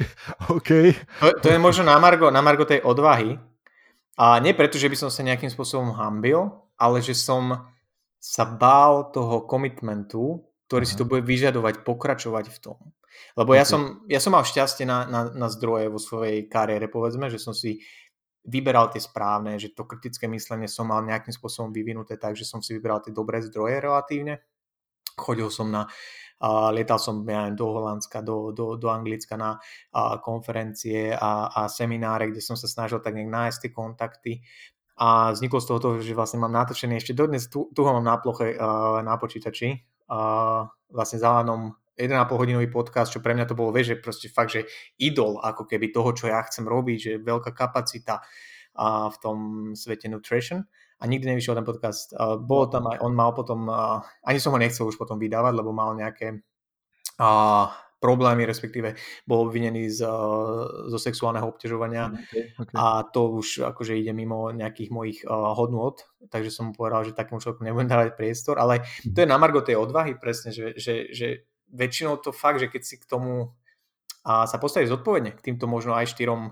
okay. 0.52 0.96
To, 1.24 1.32
to 1.44 1.48
je 1.52 1.60
možno 1.60 1.88
na 1.88 1.96
margo, 2.00 2.28
na 2.32 2.44
margo 2.44 2.68
tej 2.68 2.84
odvahy, 2.84 3.40
A 4.18 4.42
nie 4.42 4.58
preto, 4.58 4.82
že 4.82 4.90
by 4.90 4.98
som 4.98 5.10
sa 5.14 5.22
nejakým 5.22 5.54
spôsobom 5.54 5.94
hambil, 5.94 6.50
ale 6.82 7.06
že 7.06 7.14
som 7.14 7.70
sa 8.18 8.50
bál 8.50 9.14
toho 9.14 9.46
komitmentu, 9.46 10.42
ktorý 10.66 10.84
Aha. 10.84 10.90
si 10.90 10.98
to 10.98 11.06
bude 11.06 11.22
vyžadovať, 11.22 11.86
pokračovať 11.86 12.50
v 12.50 12.58
tom. 12.58 12.78
Lebo 13.38 13.54
okay. 13.54 13.60
ja, 13.62 13.66
som, 13.66 13.82
ja 14.10 14.20
som 14.22 14.34
mal 14.34 14.44
šťastie 14.44 14.86
na, 14.88 15.06
na, 15.08 15.22
na 15.32 15.48
zdroje 15.48 15.88
vo 15.92 16.02
svojej 16.02 16.46
kariére, 16.50 16.90
povedzme, 16.90 17.30
že 17.30 17.38
som 17.38 17.54
si 17.56 17.82
vyberal 18.48 18.88
tie 18.90 19.04
správne, 19.04 19.60
že 19.60 19.76
to 19.76 19.84
kritické 19.84 20.26
myslenie 20.32 20.72
som 20.72 20.88
mal 20.88 21.04
nejakým 21.04 21.36
spôsobom 21.36 21.76
vyvinuté 21.76 22.16
tak, 22.16 22.40
že 22.40 22.48
som 22.48 22.64
si 22.64 22.74
vyberal 22.80 23.04
tie 23.04 23.12
dobré 23.12 23.44
zdroje 23.44 23.84
relatívne. 23.84 24.40
Chodil 25.20 25.52
som 25.52 25.68
na, 25.68 25.84
uh, 26.40 26.72
lietal 26.72 26.96
som 27.02 27.28
ja 27.28 27.52
do 27.52 27.68
Holandska, 27.68 28.24
do, 28.24 28.56
do, 28.56 28.80
do 28.80 28.88
Anglicka 28.88 29.36
na 29.36 29.60
uh, 29.60 30.16
konferencie 30.24 31.12
a, 31.12 31.52
a 31.52 31.62
semináre, 31.68 32.32
kde 32.32 32.40
som 32.40 32.56
sa 32.56 32.72
snažil 32.72 33.04
tak 33.04 33.20
nejak 33.20 33.28
nájsť 33.28 33.60
tie 33.68 33.72
kontakty 33.76 34.34
a 34.98 35.30
vzniklo 35.30 35.62
z 35.62 35.68
toho 35.70 35.80
to, 35.80 35.90
že 36.02 36.18
vlastne 36.18 36.42
mám 36.42 36.54
natočený 36.54 36.98
ešte 36.98 37.14
dodnes, 37.14 37.46
tu, 37.54 37.70
tu 37.70 37.86
ho 37.86 37.92
mám 37.94 38.06
na 38.06 38.18
ploche 38.18 38.58
uh, 38.58 38.98
na 39.06 39.14
počítači, 39.22 39.78
uh, 40.10 40.66
vlastne 40.90 41.22
za 41.22 41.46
1,5 41.98 42.14
hodinový 42.30 42.70
podcast, 42.70 43.10
čo 43.10 43.20
pre 43.20 43.34
mňa 43.34 43.50
to 43.50 43.58
bolo, 43.58 43.74
vieš, 43.74 43.98
že 43.98 44.02
proste 44.02 44.28
fakt, 44.30 44.54
že 44.54 44.70
idol 45.02 45.42
ako 45.42 45.66
keby 45.66 45.90
toho, 45.90 46.14
čo 46.14 46.30
ja 46.30 46.40
chcem 46.46 46.64
robiť, 46.64 46.98
že 46.98 47.12
veľká 47.18 47.52
kapacita 47.58 48.22
uh, 48.22 49.10
v 49.10 49.18
tom 49.18 49.38
svete 49.74 50.06
nutrition 50.06 50.62
a 51.02 51.04
nikdy 51.10 51.34
nevyšiel 51.34 51.58
ten 51.58 51.66
podcast. 51.66 52.14
Uh, 52.14 52.38
bolo 52.38 52.70
tam 52.70 52.86
aj, 52.94 53.02
on 53.02 53.14
mal 53.18 53.34
potom, 53.34 53.66
uh, 53.66 54.06
ani 54.22 54.38
som 54.38 54.54
ho 54.54 54.62
nechcel 54.62 54.86
už 54.86 54.98
potom 55.02 55.18
vydávať, 55.18 55.54
lebo 55.58 55.74
mal 55.74 55.98
nejaké 55.98 56.38
uh, 57.18 57.68
problémy, 57.98 58.46
respektíve 58.46 58.94
bol 59.26 59.50
obvinený 59.50 59.90
z, 59.90 60.06
zo 60.86 61.00
sexuálneho 61.02 61.50
obťažovania 61.50 62.14
mm, 62.14 62.14
okay, 62.14 62.44
okay. 62.54 62.76
a 62.78 63.02
to 63.10 63.42
už 63.42 63.66
akože 63.74 63.98
ide 63.98 64.14
mimo 64.14 64.54
nejakých 64.54 64.90
mojich 64.94 65.20
uh, 65.26 65.58
hodnôt, 65.58 65.98
takže 66.30 66.54
som 66.54 66.70
mu 66.70 66.74
povedal, 66.78 67.10
že 67.10 67.18
takému 67.18 67.42
človeku 67.42 67.66
nebudem 67.66 67.90
dávať 67.90 68.14
priestor, 68.14 68.62
ale 68.62 68.86
to 69.02 69.26
je 69.26 69.28
na 69.30 69.42
margo 69.42 69.66
tej 69.66 69.82
odvahy 69.82 70.14
presne, 70.14 70.54
že, 70.54 70.78
že, 70.78 71.10
že 71.10 71.50
väčšinou 71.72 72.20
to 72.20 72.32
fakt, 72.32 72.64
že 72.64 72.72
keď 72.72 72.82
si 72.84 72.96
k 73.00 73.06
tomu 73.08 73.56
a 74.28 74.44
sa 74.44 74.60
postaviť 74.60 74.92
zodpovedne 74.92 75.32
k 75.40 75.40
týmto 75.40 75.72
možno 75.72 75.96
aj 75.96 76.12
štyrom 76.12 76.52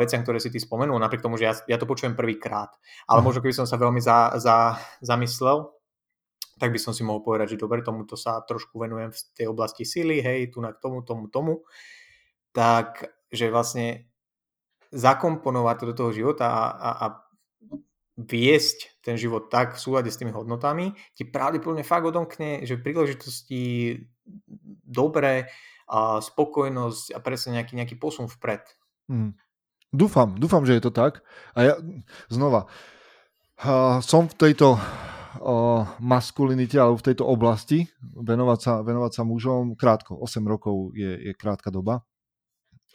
veciam, 0.00 0.24
ktoré 0.24 0.40
si 0.40 0.48
ty 0.48 0.56
spomenul, 0.56 0.96
napriek 0.96 1.20
tomu, 1.20 1.36
že 1.36 1.52
ja, 1.52 1.54
ja 1.68 1.76
to 1.76 1.84
počujem 1.84 2.16
prvýkrát. 2.16 2.72
Ale 3.04 3.20
možno 3.20 3.44
keby 3.44 3.52
som 3.52 3.68
sa 3.68 3.76
veľmi 3.76 4.00
za, 4.00 4.40
za, 4.40 4.80
zamyslel, 5.04 5.68
tak 6.56 6.72
by 6.72 6.80
som 6.80 6.96
si 6.96 7.04
mohol 7.04 7.20
povedať, 7.20 7.56
že 7.56 7.60
dobre, 7.60 7.84
tomuto 7.84 8.16
sa 8.16 8.40
trošku 8.40 8.80
venujem 8.80 9.12
v 9.12 9.20
tej 9.36 9.46
oblasti 9.52 9.84
sily, 9.84 10.24
hej, 10.24 10.48
tu 10.48 10.64
na 10.64 10.72
tomu, 10.72 11.04
tomu, 11.04 11.28
tomu. 11.28 11.60
Tak, 12.56 13.04
že 13.28 13.52
vlastne 13.52 14.08
zakomponovať 14.88 15.76
to 15.76 15.84
do 15.92 15.94
toho 15.94 16.10
života 16.16 16.48
a, 16.48 16.64
a, 16.72 16.90
a 17.04 17.06
viesť 18.20 19.00
ten 19.00 19.16
život 19.16 19.48
tak 19.48 19.76
v 19.76 19.82
súlade 19.82 20.10
s 20.12 20.18
tými 20.20 20.32
hodnotami, 20.34 20.92
ti 21.16 21.24
pravdepodobne 21.24 21.86
fakt 21.86 22.04
odomkne, 22.04 22.68
že 22.68 22.80
príležitosti 22.80 23.96
dobré, 24.84 25.48
a 25.90 26.22
spokojnosť 26.22 27.10
a 27.10 27.18
presne 27.18 27.58
nejaký, 27.58 27.74
nejaký 27.74 27.96
posun 27.98 28.30
vpred. 28.30 28.62
Hmm. 29.10 29.34
Dúfam, 29.90 30.38
dúfam, 30.38 30.62
že 30.62 30.78
je 30.78 30.86
to 30.86 30.94
tak. 30.94 31.26
A 31.58 31.66
ja 31.66 31.74
znova, 32.30 32.70
uh, 33.66 33.98
som 33.98 34.30
v 34.30 34.38
tejto 34.38 34.78
uh, 34.78 35.82
maskulinite 35.98 36.78
alebo 36.78 37.02
v 37.02 37.06
tejto 37.10 37.26
oblasti 37.26 37.90
venovať 37.98 38.58
sa, 38.62 38.72
venovať 38.86 39.12
sa 39.18 39.22
mužom 39.26 39.74
krátko. 39.74 40.14
8 40.22 40.46
rokov 40.46 40.94
je, 40.94 41.10
je 41.10 41.32
krátka 41.34 41.74
doba. 41.74 42.06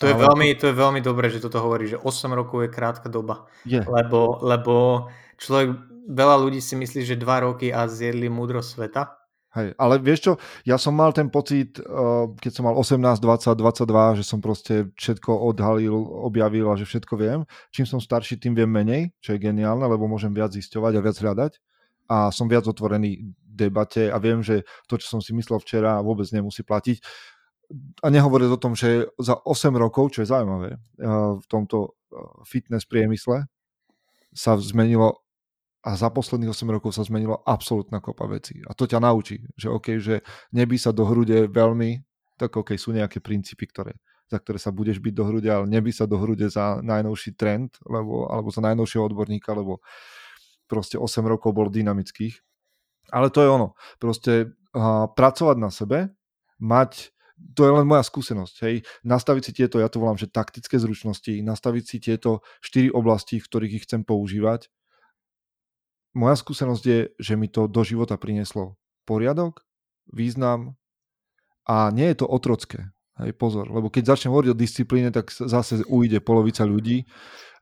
To 0.04 0.12
je, 0.12 0.14
Ale... 0.16 0.28
veľmi, 0.28 0.48
to 0.60 0.68
je 0.68 0.76
veľmi 0.76 1.00
dobré, 1.00 1.32
že 1.32 1.40
toto 1.40 1.64
hovorí, 1.64 1.88
že 1.88 2.00
8 2.00 2.28
rokov 2.36 2.68
je 2.68 2.70
krátka 2.72 3.08
doba. 3.08 3.48
Je. 3.64 3.80
Lebo, 3.80 4.44
lebo 4.44 5.08
človek, 5.40 5.72
veľa 6.12 6.36
ľudí 6.36 6.60
si 6.60 6.76
myslí, 6.76 7.08
že 7.08 7.16
2 7.16 7.46
roky 7.48 7.72
a 7.72 7.88
zjedli 7.88 8.28
múdro 8.28 8.60
sveta. 8.60 9.16
Hej, 9.56 9.72
ale 9.80 10.04
vieš 10.04 10.20
čo, 10.20 10.32
ja 10.68 10.76
som 10.76 10.92
mal 10.92 11.16
ten 11.16 11.32
pocit, 11.32 11.80
uh, 11.80 12.28
keď 12.44 12.52
som 12.52 12.68
mal 12.68 12.76
18, 12.76 13.24
20, 13.24 13.56
22, 13.56 14.20
že 14.20 14.24
som 14.28 14.44
proste 14.44 14.92
všetko 15.00 15.32
odhalil, 15.32 15.96
objavil 16.28 16.68
a 16.68 16.76
že 16.76 16.84
všetko 16.84 17.16
viem. 17.16 17.48
Čím 17.72 17.88
som 17.88 18.04
starší, 18.04 18.36
tým 18.36 18.52
viem 18.52 18.68
menej, 18.68 19.16
čo 19.24 19.32
je 19.32 19.40
geniálne, 19.40 19.88
lebo 19.88 20.12
môžem 20.12 20.36
viac 20.36 20.52
zisťovať 20.52 21.00
a 21.00 21.04
viac 21.08 21.18
hľadať. 21.24 21.52
A 22.12 22.36
som 22.36 22.52
viac 22.52 22.68
otvorený 22.68 23.32
debate 23.48 24.12
a 24.12 24.20
viem, 24.20 24.44
že 24.44 24.68
to, 24.92 25.00
čo 25.00 25.08
som 25.08 25.24
si 25.24 25.32
myslel 25.32 25.64
včera, 25.64 26.04
vôbec 26.04 26.28
nemusí 26.36 26.60
platiť. 26.60 27.00
A 28.02 28.08
nehovoriť 28.14 28.50
o 28.54 28.62
tom, 28.62 28.78
že 28.78 29.10
za 29.18 29.36
8 29.42 29.74
rokov, 29.76 30.14
čo 30.14 30.22
je 30.22 30.32
zaujímavé, 30.32 30.78
uh, 30.78 31.38
v 31.42 31.46
tomto 31.50 31.78
uh, 31.92 32.42
fitness 32.46 32.86
priemysle 32.86 33.50
sa 34.36 34.60
zmenilo 34.60 35.26
a 35.86 35.94
za 35.94 36.10
posledných 36.10 36.50
8 36.50 36.66
rokov 36.66 36.98
sa 36.98 37.06
zmenilo 37.06 37.46
absolútna 37.46 38.02
kopa 38.02 38.26
vecí. 38.26 38.58
A 38.66 38.74
to 38.74 38.90
ťa 38.90 38.98
naučí, 38.98 39.46
že 39.54 39.70
OK, 39.70 40.02
že 40.02 40.26
nebí 40.50 40.82
sa 40.82 40.90
do 40.90 41.06
hrude 41.06 41.46
veľmi, 41.46 42.02
tak 42.42 42.58
OK, 42.58 42.74
sú 42.74 42.90
nejaké 42.90 43.22
princípy, 43.22 43.70
ktoré, 43.70 43.94
za 44.26 44.42
ktoré 44.42 44.58
sa 44.58 44.74
budeš 44.74 44.98
byť 44.98 45.14
do 45.14 45.24
hrude, 45.30 45.46
ale 45.46 45.70
nebí 45.70 45.94
sa 45.94 46.10
do 46.10 46.18
hrude 46.18 46.50
za 46.50 46.82
najnovší 46.82 47.38
trend, 47.38 47.78
lebo, 47.86 48.26
alebo 48.34 48.50
za 48.50 48.66
najnovšieho 48.66 49.06
odborníka, 49.06 49.54
lebo 49.54 49.86
proste 50.66 50.98
8 50.98 51.22
rokov 51.22 51.54
bol 51.54 51.70
dynamických. 51.70 52.34
Ale 53.14 53.30
to 53.30 53.46
je 53.46 53.50
ono. 53.54 53.78
Proste 54.02 54.58
uh, 54.74 55.06
pracovať 55.14 55.58
na 55.62 55.70
sebe, 55.70 56.10
mať 56.58 57.15
to 57.36 57.62
je 57.68 57.72
len 57.72 57.84
moja 57.84 58.04
skúsenosť, 58.04 58.56
hej, 58.64 58.76
nastaviť 59.04 59.44
si 59.44 59.52
tieto, 59.52 59.76
ja 59.80 59.92
to 59.92 60.00
volám, 60.00 60.16
že 60.16 60.32
taktické 60.32 60.80
zručnosti, 60.80 61.32
nastaviť 61.44 61.84
si 61.84 61.98
tieto 62.00 62.44
štyri 62.64 62.88
oblasti, 62.92 63.44
v 63.44 63.48
ktorých 63.48 63.76
ich 63.76 63.86
chcem 63.88 64.08
používať 64.08 64.72
moja 66.16 66.40
skúsenosť 66.40 66.84
je, 66.88 67.00
že 67.20 67.34
mi 67.36 67.52
to 67.52 67.68
do 67.68 67.84
života 67.84 68.16
prinieslo 68.16 68.80
poriadok, 69.04 69.68
význam 70.10 70.80
a 71.68 71.92
nie 71.92 72.08
je 72.16 72.24
to 72.24 72.26
otrocké. 72.32 72.96
Hej, 73.20 73.36
pozor, 73.40 73.72
lebo 73.72 73.88
keď 73.88 74.16
začnem 74.16 74.32
hovoriť 74.32 74.52
o 74.52 74.60
disciplíne, 74.60 75.08
tak 75.12 75.32
zase 75.32 75.84
ujde 75.88 76.20
polovica 76.20 76.68
ľudí 76.68 77.08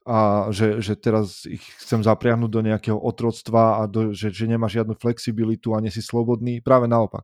a 0.01 0.49
že, 0.49 0.81
že 0.81 0.97
teraz 0.97 1.45
ich 1.45 1.61
chcem 1.77 2.01
zapriahnuť 2.01 2.49
do 2.49 2.61
nejakého 2.65 2.97
otroctva 2.97 3.81
a 3.81 3.81
do, 3.85 4.17
že, 4.17 4.33
že 4.33 4.49
nemá 4.49 4.65
žiadnu 4.65 4.97
flexibilitu 4.97 5.77
a 5.77 5.81
nie 5.81 5.93
si 5.93 6.01
slobodný. 6.01 6.57
Práve 6.61 6.89
naopak. 6.89 7.21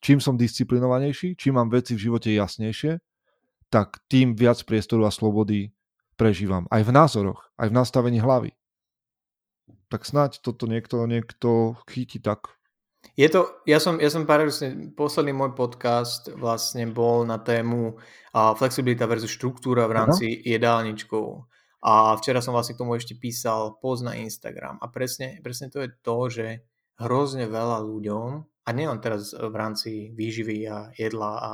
Čím 0.00 0.20
som 0.20 0.36
disciplinovanejší, 0.36 1.34
čím 1.36 1.56
mám 1.56 1.72
veci 1.72 1.96
v 1.96 2.10
živote 2.10 2.30
jasnejšie, 2.30 3.00
tak 3.72 4.00
tým 4.06 4.36
viac 4.36 4.60
priestoru 4.62 5.08
a 5.08 5.14
slobody 5.14 5.74
prežívam. 6.14 6.68
Aj 6.70 6.84
v 6.84 6.94
názoroch, 6.94 7.50
aj 7.58 7.72
v 7.72 7.76
nastavení 7.76 8.18
hlavy 8.22 8.56
tak 9.86 10.02
snáď 10.02 10.42
toto 10.42 10.66
niekto, 10.66 11.06
niekto 11.06 11.78
chytí 11.86 12.18
tak. 12.18 12.50
Je 13.14 13.30
to, 13.30 13.62
ja 13.70 13.78
som, 13.78 14.02
ja 14.02 14.10
som 14.10 14.26
paradoxne, 14.26 14.90
posledný 14.98 15.30
môj 15.30 15.54
podcast 15.54 16.26
vlastne 16.34 16.90
bol 16.90 17.22
na 17.22 17.38
tému 17.38 17.94
uh, 17.94 18.52
flexibilita 18.58 19.06
versus 19.06 19.30
štruktúra 19.30 19.86
v 19.86 19.96
rámci 20.02 20.26
uh-huh. 20.26 20.58
jedálničkov. 20.58 21.46
A 21.86 22.18
včera 22.18 22.42
som 22.42 22.50
vlastne 22.50 22.74
k 22.74 22.82
tomu 22.82 22.98
ešte 22.98 23.14
písal 23.14 23.78
post 23.78 24.02
na 24.02 24.18
Instagram. 24.18 24.82
A 24.82 24.90
presne, 24.90 25.38
presne 25.38 25.70
to 25.70 25.86
je 25.86 25.90
to, 26.02 26.16
že 26.26 26.46
hrozne 26.98 27.46
veľa 27.46 27.78
ľuďom, 27.86 28.42
a 28.66 28.68
nielen 28.74 28.98
teraz 28.98 29.30
v 29.30 29.54
rámci 29.54 30.10
výživy 30.12 30.66
a 30.66 30.90
jedla 30.98 31.32
a, 31.38 31.52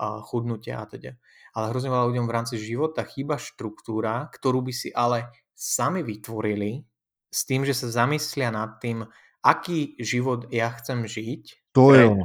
a 0.00 0.06
chudnutia 0.24 0.80
a 0.80 0.88
teda, 0.88 1.20
ale 1.52 1.70
hrozne 1.70 1.92
veľa 1.92 2.08
ľuďom 2.08 2.26
v 2.26 2.34
rámci 2.34 2.56
života 2.56 3.04
chýba 3.04 3.36
štruktúra, 3.36 4.32
ktorú 4.32 4.64
by 4.64 4.72
si 4.72 4.88
ale 4.90 5.28
sami 5.52 6.00
vytvorili 6.00 6.80
s 7.28 7.44
tým, 7.44 7.68
že 7.68 7.76
sa 7.76 7.92
zamyslia 7.92 8.48
nad 8.48 8.80
tým, 8.80 9.04
aký 9.44 10.00
život 10.00 10.48
ja 10.48 10.72
chcem 10.80 11.04
žiť. 11.04 11.72
To 11.76 11.92
je 11.92 12.04
ono. 12.08 12.24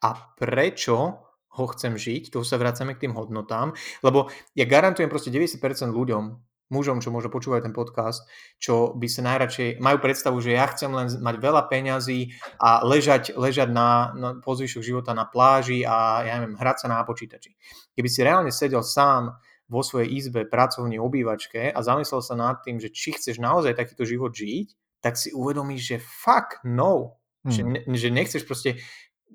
A 0.00 0.10
prečo 0.38 1.26
ho 1.56 1.64
chcem 1.72 1.96
žiť, 1.96 2.30
tu 2.30 2.44
sa 2.44 2.60
vracame 2.60 2.94
k 2.94 3.08
tým 3.08 3.16
hodnotám, 3.16 3.72
lebo 4.04 4.28
ja 4.52 4.68
garantujem 4.68 5.08
proste 5.08 5.32
90% 5.32 5.58
ľuďom, 5.90 6.24
mužom, 6.70 6.98
čo 6.98 7.14
možno 7.14 7.30
počúvajú 7.30 7.62
ten 7.62 7.74
podcast, 7.74 8.26
čo 8.58 8.94
by 8.98 9.06
sa 9.06 9.22
najradšej, 9.22 9.78
majú 9.78 9.98
predstavu, 10.02 10.38
že 10.42 10.58
ja 10.58 10.66
chcem 10.70 10.90
len 10.90 11.06
mať 11.06 11.36
veľa 11.38 11.62
peňazí 11.70 12.34
a 12.58 12.82
ležať, 12.82 13.38
ležať 13.38 13.70
na, 13.70 14.10
na 14.18 14.28
pozvyšok 14.42 14.82
života 14.82 15.14
na 15.14 15.26
pláži 15.30 15.86
a 15.86 16.26
ja 16.26 16.32
neviem, 16.42 16.58
hrať 16.58 16.76
sa 16.82 16.86
na 16.90 17.06
počítači. 17.06 17.54
Keby 17.94 18.08
si 18.10 18.20
reálne 18.26 18.50
sedel 18.50 18.82
sám 18.82 19.38
vo 19.66 19.82
svojej 19.82 20.10
izbe, 20.14 20.46
pracovní, 20.46 20.98
obývačke 20.98 21.74
a 21.74 21.78
zamyslel 21.82 22.22
sa 22.22 22.34
nad 22.38 22.62
tým, 22.62 22.78
že 22.78 22.90
či 22.90 23.14
chceš 23.14 23.42
naozaj 23.42 23.74
takýto 23.74 24.06
život 24.06 24.30
žiť, 24.30 25.00
tak 25.02 25.18
si 25.18 25.30
uvedomíš, 25.34 25.82
že 25.82 25.96
fuck 26.02 26.62
no, 26.66 27.18
hmm. 27.46 27.50
že, 27.50 27.62
ne, 27.62 27.80
že 27.94 28.08
nechceš 28.10 28.42
proste 28.46 28.82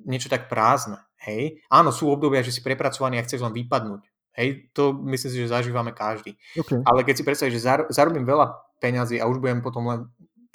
niečo 0.04 0.28
tak 0.28 0.48
prázdne. 0.52 1.00
Hej? 1.22 1.62
Áno, 1.70 1.94
sú 1.94 2.10
obdobia, 2.10 2.42
že 2.42 2.52
si 2.52 2.66
prepracovaný 2.66 3.22
a 3.22 3.26
chceš 3.28 3.46
len 3.46 3.54
vypadnúť. 3.54 4.11
Hej, 4.32 4.72
to 4.72 4.96
myslím 5.12 5.32
si, 5.32 5.38
že 5.44 5.52
zažívame 5.52 5.92
každý. 5.92 6.40
Okay. 6.56 6.80
Ale 6.88 7.04
keď 7.04 7.16
si 7.20 7.24
predstavíš, 7.28 7.56
že 7.60 7.66
zar, 7.68 7.80
zarobím 7.92 8.24
veľa 8.24 8.56
peňazí 8.80 9.20
a 9.20 9.28
už 9.28 9.44
budem 9.44 9.60
potom 9.60 9.92
len 9.92 10.00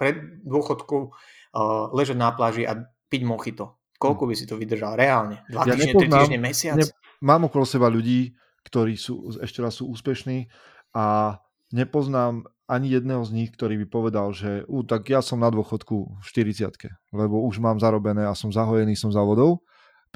pred 0.00 0.16
dôchodkou 0.44 1.12
uh, 1.12 1.92
ležať 1.92 2.16
na 2.16 2.32
pláži 2.32 2.64
a 2.64 2.76
piť 3.08 3.22
mochito. 3.28 3.76
Koľko 3.96 4.28
by 4.28 4.34
si 4.36 4.44
to 4.44 4.60
vydržal 4.60 4.96
reálne? 4.96 5.40
Dva 5.48 5.64
ja 5.64 5.72
týždne, 5.72 5.92
tri 5.96 6.08
týždne, 6.08 6.38
mesiac? 6.40 6.76
Ne, 6.76 6.84
mám 7.24 7.48
okolo 7.48 7.64
seba 7.64 7.88
ľudí, 7.88 8.36
ktorí 8.68 8.96
sú, 9.00 9.32
ešte 9.40 9.64
raz 9.64 9.80
sú 9.80 9.88
úspešní 9.88 10.52
a 10.92 11.36
nepoznám 11.72 12.44
ani 12.66 12.92
jedného 12.92 13.22
z 13.22 13.30
nich, 13.32 13.50
ktorý 13.54 13.78
by 13.84 13.86
povedal, 13.86 14.34
že 14.34 14.66
ú, 14.66 14.82
tak 14.82 15.06
ja 15.06 15.22
som 15.22 15.38
na 15.38 15.48
dôchodku 15.48 16.18
v 16.18 16.24
40 16.26 16.66
lebo 17.14 17.46
už 17.46 17.62
mám 17.62 17.78
zarobené 17.78 18.26
a 18.26 18.34
som 18.34 18.50
zahojený, 18.50 18.98
som 18.98 19.14
závodov. 19.14 19.62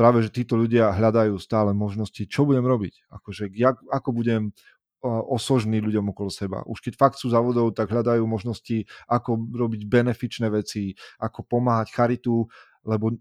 Práve, 0.00 0.24
že 0.24 0.32
títo 0.32 0.56
ľudia 0.56 0.96
hľadajú 0.96 1.36
stále 1.36 1.76
možnosti, 1.76 2.24
čo 2.24 2.48
budem 2.48 2.64
robiť. 2.64 3.04
Akože, 3.12 3.52
jak, 3.52 3.76
ako 3.92 4.16
budem 4.16 4.56
osožní 5.04 5.80
ľuďom 5.80 6.12
okolo 6.12 6.32
seba. 6.32 6.64
Už 6.64 6.80
keď 6.80 6.96
fakt 6.96 7.16
sú 7.20 7.28
závodov, 7.28 7.76
tak 7.76 7.92
hľadajú 7.92 8.24
možnosti, 8.24 8.88
ako 9.08 9.36
robiť 9.52 9.84
benefičné 9.84 10.48
veci, 10.48 10.96
ako 11.20 11.44
pomáhať 11.44 11.92
charitu, 11.92 12.48
lebo 12.84 13.12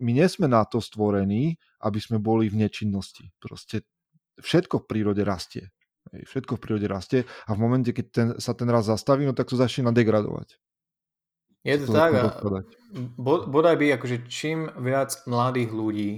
my 0.00 0.10
nie 0.12 0.28
sme 0.28 0.48
na 0.48 0.64
to 0.64 0.80
stvorení, 0.80 1.60
aby 1.84 2.00
sme 2.00 2.16
boli 2.16 2.48
v 2.48 2.64
nečinnosti. 2.64 3.28
Proste 3.36 3.84
všetko 4.40 4.84
v 4.84 4.88
prírode 4.88 5.22
rastie. 5.24 5.68
Všetko 6.12 6.56
v 6.56 6.60
prírode 6.60 6.88
rastie 6.88 7.28
a 7.44 7.52
v 7.52 7.58
momente, 7.60 7.92
keď 7.92 8.06
ten, 8.08 8.28
sa 8.40 8.56
ten 8.56 8.68
raz 8.72 8.88
zastaví, 8.88 9.28
no 9.28 9.36
tak 9.36 9.48
to 9.48 9.56
začína 9.56 9.92
degradovať. 9.92 10.56
Je 11.62 11.78
to, 11.78 11.94
tak 11.94 12.10
a 12.14 12.26
bodaj 13.46 13.76
by 13.78 13.94
akože 13.94 14.26
čím 14.26 14.66
viac 14.82 15.14
mladých 15.30 15.70
ľudí 15.70 16.10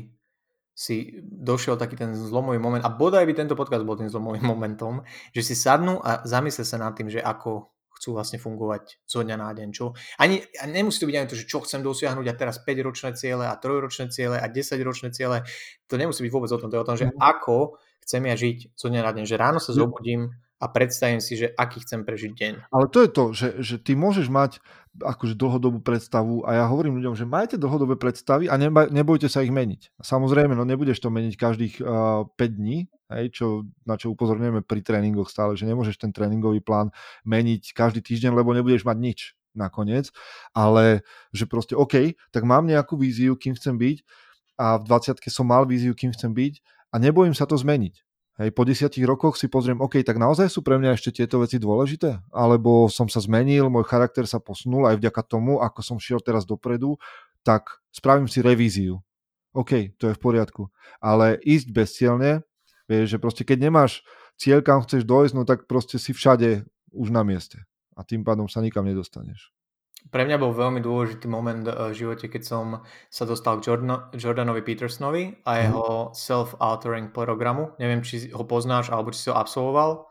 si 0.74 1.22
došiel 1.22 1.78
taký 1.78 1.94
ten 1.94 2.16
zlomový 2.18 2.58
moment 2.58 2.82
a 2.82 2.90
bodaj 2.90 3.22
by 3.22 3.34
tento 3.36 3.54
podcast 3.54 3.86
bol 3.86 3.94
tým 3.94 4.10
zlomovým 4.10 4.42
momentom, 4.52 5.06
že 5.30 5.46
si 5.46 5.54
sadnú 5.54 6.02
a 6.02 6.26
zamysle 6.26 6.66
sa 6.66 6.80
nad 6.82 6.96
tým, 6.98 7.08
že 7.08 7.22
ako 7.22 7.70
chcú 7.94 8.18
vlastne 8.18 8.42
fungovať 8.42 9.06
zo 9.06 9.22
dňa 9.22 9.36
na 9.38 9.54
deň. 9.54 9.68
Čo? 9.70 9.94
Ani, 10.18 10.42
a 10.58 10.66
nemusí 10.66 10.98
to 10.98 11.06
byť 11.06 11.16
ani 11.16 11.30
to, 11.30 11.38
že 11.38 11.46
čo 11.46 11.62
chcem 11.62 11.80
dosiahnuť 11.80 12.26
a 12.26 12.34
teraz 12.34 12.58
5-ročné 12.60 13.14
ciele 13.14 13.46
a 13.46 13.54
3-ročné 13.54 14.10
ciele 14.10 14.36
a 14.36 14.46
10-ročné 14.50 15.14
ciele. 15.14 15.46
To 15.86 15.94
nemusí 15.94 16.20
byť 16.26 16.32
vôbec 16.34 16.50
o 16.50 16.58
tom. 16.58 16.68
To 16.68 16.76
je 16.76 16.82
o 16.82 16.88
tom, 16.90 16.98
že 16.98 17.06
mm. 17.06 17.16
ako 17.22 17.78
chcem 18.02 18.22
ja 18.26 18.34
žiť 18.34 18.58
zo 18.74 18.86
dňa 18.90 19.00
na 19.00 19.10
deň. 19.14 19.24
Že 19.30 19.36
ráno 19.38 19.58
sa 19.62 19.70
zobudím 19.70 20.34
a 20.64 20.66
predstavím 20.72 21.20
si, 21.20 21.36
že 21.36 21.52
aký 21.52 21.84
chcem 21.84 22.08
prežiť 22.08 22.32
deň. 22.32 22.52
Ale 22.72 22.88
to 22.88 23.04
je 23.04 23.10
to, 23.12 23.24
že, 23.36 23.48
že 23.60 23.76
ty 23.76 23.92
môžeš 23.92 24.32
mať 24.32 24.64
akože 24.96 25.36
dlhodobú 25.36 25.84
predstavu 25.84 26.48
a 26.48 26.56
ja 26.56 26.64
hovorím 26.64 26.96
ľuďom, 27.02 27.18
že 27.18 27.28
majte 27.28 27.60
dlhodobé 27.60 28.00
predstavy 28.00 28.48
a 28.48 28.56
neba, 28.56 28.88
nebojte 28.88 29.28
sa 29.28 29.44
ich 29.44 29.52
meniť. 29.52 29.92
Samozrejme, 30.00 30.56
no 30.56 30.64
nebudeš 30.64 31.04
to 31.04 31.12
meniť 31.12 31.34
každých 31.36 31.74
uh, 31.84 32.24
5 32.30 32.58
dní, 32.62 32.88
hej, 33.12 33.26
čo, 33.34 33.68
na 33.84 34.00
čo 34.00 34.14
upozorňujeme 34.14 34.64
pri 34.64 34.80
tréningoch 34.80 35.28
stále, 35.28 35.58
že 35.58 35.68
nemôžeš 35.68 36.00
ten 36.00 36.14
tréningový 36.14 36.64
plán 36.64 36.94
meniť 37.26 37.74
každý 37.76 38.00
týždeň, 38.00 38.32
lebo 38.32 38.54
nebudeš 38.54 38.86
mať 38.86 38.96
nič 38.96 39.20
nakoniec, 39.52 40.14
ale 40.54 41.02
že 41.34 41.44
proste 41.50 41.74
OK, 41.74 42.14
tak 42.30 42.42
mám 42.46 42.64
nejakú 42.64 42.94
víziu, 42.94 43.34
kým 43.34 43.58
chcem 43.58 43.74
byť 43.74 43.98
a 44.62 44.78
v 44.78 44.84
20 44.86 45.18
som 45.26 45.46
mal 45.46 45.66
víziu, 45.66 45.92
kým 45.92 46.14
chcem 46.14 46.30
byť 46.30 46.62
a 46.94 47.02
nebojím 47.02 47.34
sa 47.34 47.50
to 47.50 47.58
zmeniť. 47.58 48.03
Hej, 48.34 48.50
po 48.50 48.66
desiatich 48.66 49.06
rokoch 49.06 49.38
si 49.38 49.46
pozriem, 49.46 49.78
OK, 49.78 50.02
tak 50.02 50.18
naozaj 50.18 50.50
sú 50.50 50.58
pre 50.66 50.74
mňa 50.74 50.98
ešte 50.98 51.22
tieto 51.22 51.38
veci 51.38 51.62
dôležité? 51.62 52.18
Alebo 52.34 52.90
som 52.90 53.06
sa 53.06 53.22
zmenil, 53.22 53.70
môj 53.70 53.86
charakter 53.86 54.26
sa 54.26 54.42
posunul 54.42 54.90
aj 54.90 54.98
vďaka 54.98 55.22
tomu, 55.22 55.62
ako 55.62 55.80
som 55.86 56.02
šiel 56.02 56.18
teraz 56.18 56.42
dopredu, 56.42 56.98
tak 57.46 57.78
spravím 57.94 58.26
si 58.26 58.42
revíziu. 58.42 58.98
OK, 59.54 59.94
to 60.02 60.10
je 60.10 60.18
v 60.18 60.22
poriadku. 60.22 60.66
Ale 60.98 61.38
ísť 61.46 61.70
bezcielne, 61.70 62.42
vieš, 62.90 63.14
že 63.14 63.22
proste 63.22 63.46
keď 63.46 63.70
nemáš 63.70 64.02
cieľ, 64.34 64.66
kam 64.66 64.82
chceš 64.82 65.06
dojsť, 65.06 65.34
no 65.38 65.46
tak 65.46 65.70
proste 65.70 66.02
si 66.02 66.10
všade 66.10 66.66
už 66.90 67.14
na 67.14 67.22
mieste. 67.22 67.62
A 67.94 68.02
tým 68.02 68.26
pádom 68.26 68.50
sa 68.50 68.58
nikam 68.58 68.82
nedostaneš. 68.82 69.53
Pre 70.04 70.22
mňa 70.22 70.36
bol 70.36 70.52
veľmi 70.54 70.84
dôležitý 70.84 71.26
moment 71.26 71.64
eh, 71.66 71.90
v 71.90 71.94
živote, 71.94 72.26
keď 72.28 72.42
som 72.44 72.64
sa 73.08 73.24
dostal 73.24 73.58
k 73.58 73.72
Jordan, 73.72 74.12
Jordanovi 74.14 74.62
Petersonovi 74.62 75.44
a 75.44 75.50
mhm. 75.56 75.60
jeho 75.64 75.86
mm. 75.88 76.10
self-authoring 76.14 77.08
programu. 77.10 77.72
Neviem, 77.80 78.04
či 78.04 78.30
ho 78.30 78.44
poznáš, 78.46 78.92
alebo 78.92 79.10
či 79.10 79.26
si 79.26 79.28
ho 79.32 79.36
absolvoval. 79.36 80.06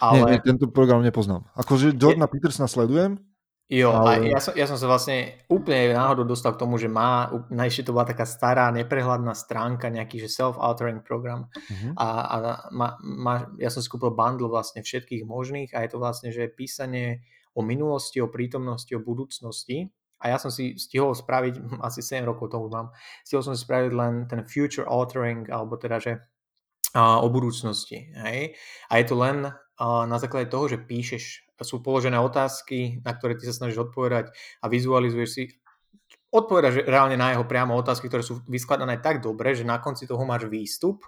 Ale... 0.00 0.24
Nie, 0.24 0.38
nie, 0.38 0.40
tento 0.40 0.70
program 0.72 1.04
nepoznám. 1.04 1.44
Akože 1.58 1.92
Jordana 1.98 2.30
Je... 2.30 2.32
Petersona 2.32 2.70
sledujem, 2.70 3.20
Jo, 3.72 3.88
ale... 3.88 4.28
a 4.28 4.36
ja 4.36 4.40
som, 4.44 4.52
ja 4.52 4.68
som 4.68 4.76
sa 4.76 4.84
vlastne 4.84 5.40
úplne 5.48 5.96
náhodou 5.96 6.28
dostal 6.28 6.52
k 6.52 6.60
tomu, 6.60 6.76
že 6.76 6.92
má, 6.92 7.32
najšie 7.48 7.88
to 7.88 7.96
bola 7.96 8.04
taká 8.04 8.28
stará, 8.28 8.68
neprehľadná 8.68 9.32
stránka, 9.32 9.88
nejaký 9.88 10.20
že 10.20 10.28
self-authoring 10.28 11.00
program. 11.00 11.48
Uh-huh. 11.48 11.96
A, 11.96 12.06
a 12.20 12.36
má, 12.68 13.00
má, 13.00 13.48
ja 13.56 13.72
som 13.72 13.80
si 13.80 13.88
kúpil 13.88 14.12
bundle 14.12 14.52
vlastne 14.52 14.84
všetkých 14.84 15.24
možných 15.24 15.72
a 15.72 15.88
je 15.88 15.88
to 15.88 15.96
vlastne, 15.96 16.28
že 16.28 16.52
písanie 16.52 17.24
o 17.52 17.60
minulosti, 17.60 18.20
o 18.20 18.32
prítomnosti, 18.32 18.92
o 18.96 19.04
budúcnosti. 19.04 19.92
A 20.22 20.30
ja 20.30 20.38
som 20.38 20.54
si 20.54 20.78
stihol 20.78 21.12
spraviť, 21.16 21.58
asi 21.88 22.00
7 22.00 22.24
rokov 22.24 22.52
tomu 22.52 22.70
mám, 22.72 22.94
stihol 23.26 23.42
som 23.42 23.54
si 23.54 23.62
spraviť 23.64 23.92
len 23.92 24.12
ten 24.30 24.44
future 24.46 24.86
authoring, 24.86 25.48
alebo 25.50 25.76
teda, 25.76 25.98
že 25.98 26.12
o 26.98 27.28
budúcnosti. 27.32 28.12
Hej? 28.12 28.52
A 28.92 29.00
je 29.00 29.04
to 29.08 29.16
len 29.16 29.48
na 29.80 30.16
základe 30.20 30.52
toho, 30.52 30.68
že 30.68 30.76
píšeš, 30.76 31.48
sú 31.62 31.78
položené 31.78 32.18
otázky, 32.18 33.00
na 33.06 33.14
ktoré 33.14 33.38
ty 33.38 33.46
sa 33.46 33.54
snažíš 33.54 33.86
odpovedať 33.86 34.34
a 34.34 34.66
vizualizuješ 34.66 35.30
si, 35.30 35.42
odpovedaš 36.34 36.82
reálne 36.88 37.14
na 37.14 37.30
jeho 37.36 37.46
priamo 37.46 37.78
otázky, 37.78 38.10
ktoré 38.10 38.26
sú 38.26 38.42
vyskladané 38.50 38.98
tak 38.98 39.22
dobre, 39.22 39.54
že 39.54 39.62
na 39.62 39.78
konci 39.78 40.10
toho 40.10 40.26
máš 40.26 40.50
výstup, 40.50 41.06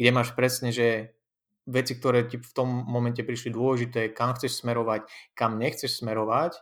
kde 0.00 0.10
máš 0.16 0.32
presne, 0.32 0.72
že 0.72 1.18
veci, 1.66 1.98
ktoré 1.98 2.30
ti 2.30 2.38
v 2.38 2.52
tom 2.54 2.68
momente 2.86 3.26
prišli 3.26 3.50
dôležité, 3.50 4.14
kam 4.14 4.32
chceš 4.38 4.62
smerovať, 4.62 5.06
kam 5.34 5.58
nechceš 5.58 6.00
smerovať 6.00 6.56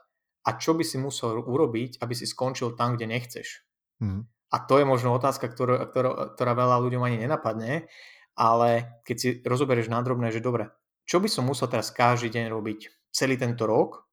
a 0.44 0.50
čo 0.56 0.72
by 0.72 0.84
si 0.84 0.96
musel 0.96 1.40
urobiť, 1.40 2.00
aby 2.00 2.14
si 2.16 2.24
skončil 2.24 2.76
tam, 2.76 2.96
kde 2.96 3.08
nechceš. 3.08 3.64
Mm. 4.00 4.24
A 4.52 4.56
to 4.64 4.80
je 4.80 4.86
možno 4.86 5.12
otázka, 5.16 5.50
ktorá, 5.50 5.84
ktorá, 5.88 6.36
ktorá 6.36 6.52
veľa 6.54 6.76
ľuďom 6.84 7.02
ani 7.04 7.16
nenapadne, 7.20 7.90
ale 8.34 9.00
keď 9.06 9.16
si 9.16 9.28
rozoberieš 9.42 9.92
nádrobné, 9.92 10.30
že 10.30 10.44
dobre, 10.44 10.70
čo 11.04 11.20
by 11.20 11.28
som 11.28 11.46
musel 11.46 11.68
teraz 11.68 11.92
každý 11.92 12.32
deň 12.32 12.50
robiť 12.50 13.12
celý 13.12 13.36
tento 13.36 13.68
rok, 13.68 14.08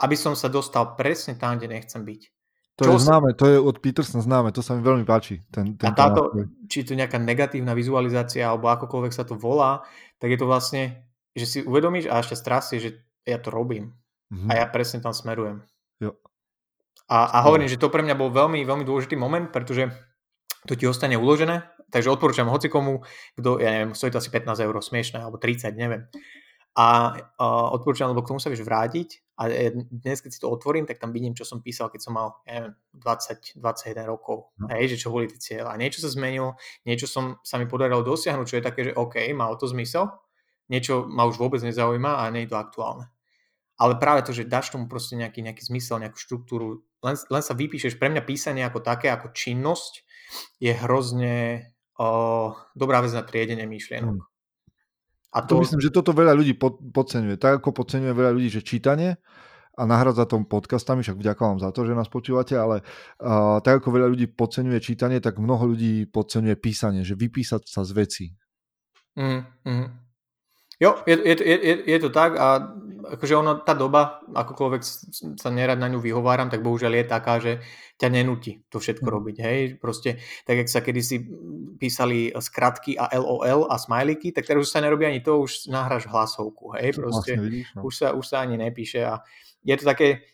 aby 0.00 0.16
som 0.16 0.32
sa 0.32 0.48
dostal 0.48 0.96
presne 0.96 1.36
tam, 1.36 1.60
kde 1.60 1.76
nechcem 1.76 2.00
byť. 2.00 2.22
To 2.80 2.88
Čo 2.88 2.96
je 2.96 3.04
známe, 3.04 3.36
to 3.36 3.44
je 3.44 3.60
od 3.60 3.76
Petersona 3.76 4.24
známe, 4.24 4.56
to 4.56 4.64
sa 4.64 4.72
mi 4.72 4.80
veľmi 4.80 5.04
páči. 5.04 5.44
Ten, 5.52 5.76
ten 5.76 5.84
a 5.84 5.92
táto, 5.92 6.32
či 6.64 6.80
je 6.80 6.88
to 6.88 6.94
nejaká 6.96 7.20
negatívna 7.20 7.76
vizualizácia, 7.76 8.48
alebo 8.48 8.72
akokoľvek 8.72 9.12
sa 9.12 9.28
to 9.28 9.36
volá, 9.36 9.84
tak 10.16 10.32
je 10.32 10.40
to 10.40 10.48
vlastne, 10.48 11.04
že 11.36 11.44
si 11.44 11.58
uvedomíš 11.60 12.08
a 12.08 12.24
ešte 12.24 12.40
strasie, 12.40 12.80
že 12.80 12.90
ja 13.28 13.36
to 13.36 13.52
robím. 13.52 13.92
Mm-hmm. 14.32 14.48
A 14.48 14.52
ja 14.64 14.66
presne 14.72 15.04
tam 15.04 15.12
smerujem. 15.12 15.60
Jo. 16.00 16.16
A, 17.04 17.28
a 17.28 17.38
hovorím, 17.44 17.68
že 17.68 17.76
to 17.76 17.92
pre 17.92 18.00
mňa 18.00 18.16
bol 18.16 18.32
veľmi, 18.32 18.64
veľmi 18.64 18.88
dôležitý 18.88 19.20
moment, 19.20 19.52
pretože 19.52 19.92
to 20.64 20.72
ti 20.72 20.88
ostane 20.88 21.20
uložené, 21.20 21.68
takže 21.92 22.08
odporúčam 22.08 22.48
hocikomu, 22.48 23.04
kto, 23.36 23.60
ja 23.60 23.76
neviem, 23.76 23.92
stojí 23.92 24.08
to 24.08 24.24
asi 24.24 24.32
15 24.32 24.56
eur, 24.56 24.72
smiešné, 24.80 25.20
alebo 25.20 25.36
30, 25.36 25.76
neviem 25.76 26.08
a 26.70 26.86
uh, 27.12 27.68
odporúčam, 27.74 28.06
lebo 28.10 28.22
k 28.22 28.30
tomu 28.30 28.38
sa 28.38 28.46
vieš 28.46 28.62
vrátiť 28.62 29.29
a 29.40 29.48
dnes, 29.72 30.20
keď 30.20 30.30
si 30.36 30.40
to 30.44 30.52
otvorím, 30.52 30.84
tak 30.84 31.00
tam 31.00 31.16
vidím, 31.16 31.32
čo 31.32 31.48
som 31.48 31.64
písal, 31.64 31.88
keď 31.88 32.00
som 32.04 32.12
mal, 32.12 32.44
ja 32.44 32.60
neviem, 32.60 32.76
20, 32.92 33.56
21 33.56 34.04
rokov, 34.04 34.52
no. 34.60 34.68
hej, 34.68 34.92
že 34.92 35.00
čo 35.00 35.08
boli 35.08 35.32
tie. 35.32 35.64
A 35.64 35.80
niečo 35.80 36.04
sa 36.04 36.12
zmenilo, 36.12 36.60
niečo 36.84 37.08
som, 37.08 37.40
sa 37.40 37.56
mi 37.56 37.64
podarilo 37.64 38.04
dosiahnuť, 38.04 38.44
čo 38.44 38.58
je 38.60 38.66
také, 38.68 38.80
že 38.84 38.92
OK, 38.92 39.16
má 39.32 39.48
to 39.56 39.64
zmysel, 39.64 40.12
niečo 40.68 41.08
ma 41.08 41.24
už 41.24 41.40
vôbec 41.40 41.64
nezaujíma 41.64 42.20
a 42.20 42.28
nie 42.28 42.44
je 42.44 42.52
to 42.52 42.60
aktuálne. 42.60 43.08
Ale 43.80 43.96
práve 43.96 44.28
to, 44.28 44.36
že 44.36 44.44
dáš 44.44 44.76
tomu 44.76 44.92
proste 44.92 45.16
nejaký, 45.16 45.40
nejaký 45.40 45.64
zmysel, 45.72 46.04
nejakú 46.04 46.20
štruktúru, 46.20 46.84
len, 47.00 47.16
len 47.16 47.42
sa 47.42 47.56
vypíšeš, 47.56 47.96
pre 47.96 48.12
mňa 48.12 48.28
písanie 48.28 48.60
ako 48.60 48.84
také, 48.84 49.08
ako 49.08 49.32
činnosť 49.32 50.04
je 50.60 50.76
hrozne 50.84 51.64
o, 51.96 52.52
dobrá 52.76 53.00
vec 53.00 53.16
na 53.16 53.24
triedenie 53.24 53.64
myšlienok. 53.64 54.20
Hmm. 54.20 54.28
A 55.30 55.46
to... 55.46 55.58
to 55.58 55.62
myslím, 55.62 55.80
že 55.80 55.94
toto 55.94 56.10
veľa 56.10 56.34
ľudí 56.34 56.58
pod, 56.58 56.82
podceňuje. 56.90 57.38
Tak 57.38 57.62
ako 57.62 57.70
podceňuje 57.70 58.12
veľa 58.12 58.32
ľudí, 58.34 58.50
že 58.50 58.66
čítanie 58.66 59.18
a 59.78 59.82
nahradza 59.86 60.26
tom 60.26 60.44
podcastami, 60.44 61.00
však 61.00 61.16
vďaka 61.16 61.40
vám 61.40 61.58
za 61.62 61.70
to, 61.70 61.86
že 61.86 61.96
nás 61.96 62.10
počúvate, 62.10 62.58
ale 62.58 62.82
uh, 63.22 63.62
tak 63.62 63.80
ako 63.80 63.96
veľa 63.96 64.12
ľudí 64.12 64.26
podceňuje 64.28 64.78
čítanie, 64.82 65.22
tak 65.22 65.38
mnoho 65.38 65.72
ľudí 65.72 66.10
podceňuje 66.10 66.56
písanie, 66.58 67.06
že 67.06 67.14
vypísať 67.16 67.64
sa 67.64 67.86
z 67.86 67.90
veci. 67.94 68.24
Mm, 69.14 69.46
mm. 69.64 70.09
Jo, 70.80 70.96
je, 71.04 71.12
je, 71.12 71.34
je, 71.44 71.74
je 71.84 71.98
to 72.00 72.08
tak 72.08 72.40
a 72.40 72.72
akože 73.10 73.34
ono, 73.36 73.60
tá 73.60 73.74
doba, 73.74 74.22
akokoľvek 74.32 74.82
sa 75.36 75.50
nerad 75.52 75.76
na 75.76 75.90
ňu 75.92 76.00
vyhováram, 76.00 76.48
tak 76.48 76.64
bohužiaľ 76.64 77.00
je 77.00 77.04
taká, 77.04 77.34
že 77.42 77.52
ťa 78.00 78.08
nenúti 78.08 78.64
to 78.72 78.80
všetko 78.80 79.04
mm. 79.04 79.14
robiť, 79.14 79.36
hej, 79.44 79.60
proste, 79.76 80.22
tak 80.46 80.64
jak 80.64 80.68
sa 80.72 80.80
kedysi 80.80 81.20
písali 81.76 82.32
skratky 82.32 82.96
a 82.96 83.12
LOL 83.18 83.68
a 83.68 83.76
smajliky, 83.76 84.32
tak 84.32 84.46
teraz 84.46 84.68
už 84.68 84.72
sa 84.72 84.80
nerobí 84.80 85.04
ani 85.04 85.20
to, 85.20 85.36
už 85.42 85.68
nahráš 85.68 86.08
hlasovku, 86.08 86.76
hej, 86.80 86.96
proste, 86.96 87.36
vlastne 87.36 87.44
vidíš, 87.44 87.66
no. 87.76 87.80
už, 87.84 87.92
sa, 87.92 88.08
už 88.16 88.24
sa 88.24 88.36
ani 88.40 88.56
nepíše 88.56 89.04
a 89.04 89.20
je 89.66 89.76
to 89.76 89.84
také, 89.84 90.24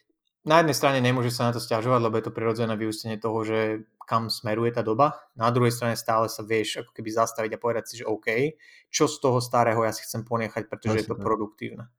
na 0.47 0.63
jednej 0.63 0.79
strane 0.79 0.99
nemôže 1.03 1.35
sa 1.35 1.51
na 1.51 1.53
to 1.53 1.59
stiažovať, 1.59 2.01
lebo 2.07 2.15
je 2.15 2.25
to 2.31 2.33
prirodzené 2.33 2.79
vyústenie 2.79 3.19
toho, 3.19 3.43
že 3.43 3.83
kam 4.07 4.31
smeruje 4.31 4.71
tá 4.71 4.87
doba. 4.87 5.19
Na 5.35 5.51
druhej 5.51 5.75
strane 5.75 5.99
stále 5.99 6.31
sa 6.31 6.47
vieš 6.47 6.87
ako 6.87 6.95
keby 6.95 7.11
zastaviť 7.11 7.59
a 7.59 7.63
povedať 7.63 7.85
si, 7.91 7.95
že 7.99 8.07
OK, 8.07 8.55
čo 8.87 9.11
z 9.11 9.19
toho 9.19 9.43
starého 9.43 9.83
ja 9.83 9.91
si 9.91 10.07
chcem 10.07 10.23
ponechať, 10.23 10.71
pretože 10.71 11.03
Asi 11.03 11.03
je 11.03 11.11
to 11.11 11.19
produktívne. 11.19 11.91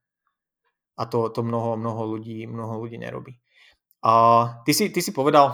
A 0.96 1.04
to, 1.04 1.28
to 1.28 1.44
mnoho, 1.44 1.76
mnoho, 1.76 2.16
ľudí, 2.16 2.48
mnoho 2.48 2.80
ľudí 2.80 2.96
nerobí. 2.96 3.36
A 4.00 4.12
ty 4.64 4.72
si, 4.72 4.88
ty 4.88 5.04
si 5.04 5.12
povedal, 5.12 5.52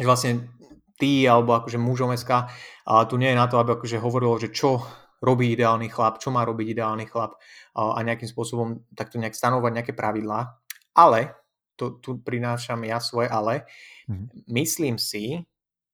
že 0.00 0.08
vlastne 0.08 0.32
ty 0.96 1.28
alebo 1.28 1.60
akože 1.60 1.76
mužom 1.76 2.16
SK, 2.16 2.48
a 2.88 3.04
tu 3.04 3.20
nie 3.20 3.30
je 3.30 3.38
na 3.38 3.46
to, 3.46 3.60
aby 3.60 3.76
akože 3.76 4.00
hovorilo, 4.00 4.40
že 4.40 4.48
čo 4.48 4.80
robí 5.20 5.52
ideálny 5.52 5.92
chlap, 5.92 6.22
čo 6.22 6.32
má 6.32 6.40
robiť 6.46 6.72
ideálny 6.72 7.04
chlap 7.04 7.36
a 7.76 7.98
nejakým 8.00 8.30
spôsobom 8.30 8.86
takto 8.96 9.20
nejak 9.20 9.36
stanovať 9.36 9.72
nejaké 9.76 9.92
pravidlá. 9.92 10.56
Ale, 10.96 11.36
to, 11.78 12.02
tu 12.02 12.18
prinášam 12.18 12.82
ja 12.82 12.98
svoje 12.98 13.30
ale, 13.30 13.62
mm-hmm. 14.10 14.50
myslím 14.50 14.98
si, 14.98 15.46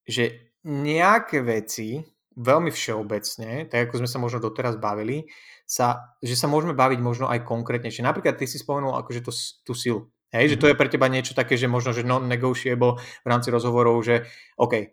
že 0.09 0.57
nejaké 0.64 1.45
veci 1.45 2.01
veľmi 2.35 2.72
všeobecne, 2.72 3.68
tak 3.68 3.89
ako 3.89 4.03
sme 4.03 4.09
sa 4.11 4.18
možno 4.18 4.43
doteraz 4.43 4.80
bavili, 4.80 5.28
sa, 5.68 6.16
že 6.24 6.35
sa 6.35 6.51
môžeme 6.51 6.74
baviť 6.74 6.99
možno 6.99 7.30
aj 7.30 7.47
konkrétnejšie. 7.47 8.03
Napríklad 8.03 8.41
ty 8.41 8.49
si 8.49 8.59
spomenul 8.59 8.97
akože 8.97 9.20
to, 9.22 9.32
tú 9.62 9.72
silu. 9.76 10.11
Hej, 10.35 10.51
mm-hmm. 10.51 10.53
že 10.57 10.59
to 10.59 10.66
mhm. 10.66 10.70
je 10.72 10.80
pre 10.80 10.89
teba 10.91 11.07
niečo 11.07 11.32
také, 11.37 11.55
že 11.55 11.70
možno, 11.70 11.95
že 11.95 12.03
non-negotiable 12.03 12.99
v 12.99 13.26
rámci 13.28 13.55
rozhovorov, 13.55 14.03
že 14.03 14.26
OK, 14.59 14.91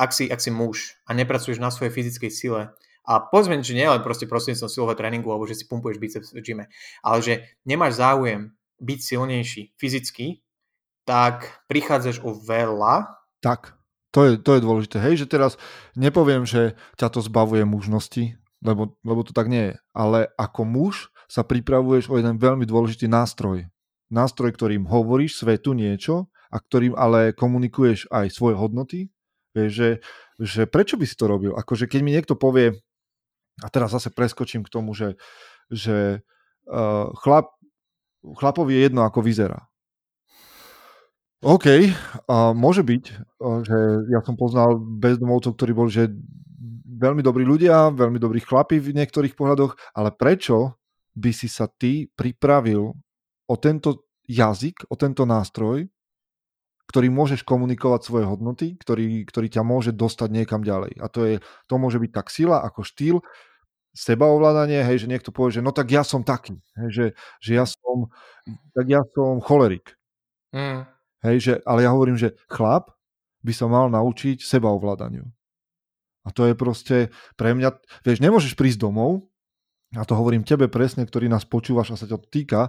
ak 0.00 0.10
si, 0.10 0.32
ak 0.32 0.40
si 0.40 0.48
muž 0.48 0.96
a 1.04 1.12
nepracuješ 1.12 1.60
na 1.60 1.68
svojej 1.68 1.92
fyzickej 1.92 2.32
sile 2.32 2.62
a 3.04 3.12
povedzme, 3.20 3.60
že 3.60 3.76
nie 3.76 3.84
len 3.84 4.00
proste 4.00 4.30
prostredníctvom 4.30 4.70
silového 4.70 4.98
tréningu 4.98 5.28
alebo 5.28 5.44
že 5.44 5.58
si 5.58 5.68
pumpuješ 5.68 5.98
biceps 6.00 6.30
v 6.32 6.40
gyme, 6.40 6.64
ale 7.02 7.18
že 7.20 7.34
nemáš 7.66 7.98
záujem 8.00 8.54
byť 8.82 8.98
silnejší 8.98 9.62
fyzicky, 9.78 10.42
tak 11.06 11.62
prichádzaš 11.70 12.20
o 12.26 12.34
veľa. 12.34 13.06
Tak, 13.38 13.78
to 14.10 14.26
je, 14.26 14.32
to 14.42 14.58
je 14.58 14.64
dôležité. 14.66 14.96
Hej, 14.98 15.24
že 15.24 15.30
teraz 15.30 15.54
nepoviem, 15.94 16.42
že 16.42 16.74
ťa 16.98 17.08
to 17.14 17.22
zbavuje 17.22 17.62
mužnosti, 17.62 18.34
lebo, 18.62 18.98
lebo 19.06 19.22
to 19.22 19.30
tak 19.30 19.46
nie 19.46 19.72
je. 19.72 19.74
Ale 19.94 20.30
ako 20.34 20.62
muž 20.66 20.94
sa 21.30 21.46
pripravuješ 21.46 22.10
o 22.10 22.18
jeden 22.18 22.36
veľmi 22.36 22.66
dôležitý 22.66 23.06
nástroj 23.06 23.72
nástroj, 24.12 24.52
ktorým 24.52 24.84
hovoríš 24.84 25.40
svetu 25.40 25.72
niečo 25.72 26.28
a 26.52 26.60
ktorým 26.60 26.92
ale 26.92 27.32
komunikuješ 27.32 28.12
aj 28.12 28.28
svoje 28.28 28.60
hodnoty. 28.60 29.08
Vieš, 29.56 29.72
že, 29.72 29.90
že 30.36 30.62
prečo 30.68 31.00
by 31.00 31.08
si 31.08 31.16
to 31.16 31.24
robil? 31.24 31.56
Akože 31.56 31.88
keď 31.88 32.00
mi 32.04 32.12
niekto 32.12 32.36
povie, 32.36 32.76
a 33.64 33.68
teraz 33.72 33.96
zase 33.96 34.12
preskočím 34.12 34.68
k 34.68 34.72
tomu, 34.72 34.92
že, 34.92 35.16
že 35.72 36.20
uh, 36.68 37.08
chlap, 37.24 37.56
chlapovi 38.22 38.78
je 38.78 38.80
jedno, 38.90 39.02
ako 39.02 39.20
vyzerá. 39.22 39.66
OK, 41.42 41.66
uh, 41.66 42.54
môže 42.54 42.86
byť, 42.86 43.04
že 43.66 43.78
ja 44.14 44.22
som 44.22 44.38
poznal 44.38 44.78
bezdomovcov, 44.78 45.58
ktorí 45.58 45.72
boli 45.74 45.90
že 45.90 46.06
veľmi 47.02 47.18
dobrí 47.18 47.42
ľudia, 47.42 47.90
veľmi 47.90 48.22
dobrí 48.22 48.38
chlapi 48.38 48.78
v 48.78 48.94
niektorých 48.94 49.34
pohľadoch, 49.34 49.74
ale 49.98 50.14
prečo 50.14 50.78
by 51.18 51.34
si 51.34 51.50
sa 51.50 51.66
ty 51.66 52.06
pripravil 52.06 52.94
o 53.50 53.54
tento 53.58 54.06
jazyk, 54.30 54.86
o 54.86 54.94
tento 54.94 55.26
nástroj, 55.26 55.90
ktorý 56.86 57.08
môžeš 57.10 57.42
komunikovať 57.42 58.00
svoje 58.06 58.24
hodnoty, 58.30 58.78
ktorý, 58.78 59.26
ktorý 59.26 59.46
ťa 59.50 59.62
môže 59.66 59.90
dostať 59.90 60.28
niekam 60.30 60.62
ďalej. 60.62 61.02
A 61.02 61.10
to, 61.10 61.26
je, 61.26 61.34
to 61.66 61.74
môže 61.74 61.98
byť 61.98 62.10
tak 62.14 62.30
sila 62.30 62.62
ako 62.62 62.86
štýl, 62.86 63.18
sebaovládanie, 63.92 64.80
hej, 64.88 65.04
že 65.04 65.10
niekto 65.10 65.34
povie, 65.36 65.60
že 65.60 65.64
no 65.64 65.68
tak 65.68 65.92
ja 65.92 66.00
som 66.00 66.24
taký, 66.24 66.56
hej, 66.80 66.88
že, 66.88 67.06
že 67.44 67.52
ja 67.60 67.64
som, 67.92 68.08
tak 68.72 68.88
ja 68.88 69.04
som 69.12 69.44
cholerik. 69.44 69.92
Mm. 70.56 70.88
Hej, 71.22 71.36
že, 71.38 71.52
ale 71.68 71.84
ja 71.84 71.92
hovorím, 71.92 72.16
že 72.16 72.32
chlap 72.48 72.88
by 73.44 73.52
sa 73.52 73.68
mal 73.68 73.92
naučiť 73.92 74.40
sebaovládaniu. 74.40 75.28
A 76.22 76.28
to 76.30 76.46
je 76.46 76.54
proste 76.56 76.96
pre 77.36 77.52
mňa, 77.52 77.76
vieš, 78.06 78.22
nemôžeš 78.22 78.54
prísť 78.56 78.80
domov, 78.80 79.28
a 79.92 80.08
to 80.08 80.16
hovorím 80.16 80.46
tebe 80.46 80.72
presne, 80.72 81.04
ktorý 81.04 81.28
nás 81.28 81.44
počúvaš 81.44 81.92
a 81.92 82.00
sa 82.00 82.08
ťa 82.08 82.18
týka, 82.32 82.60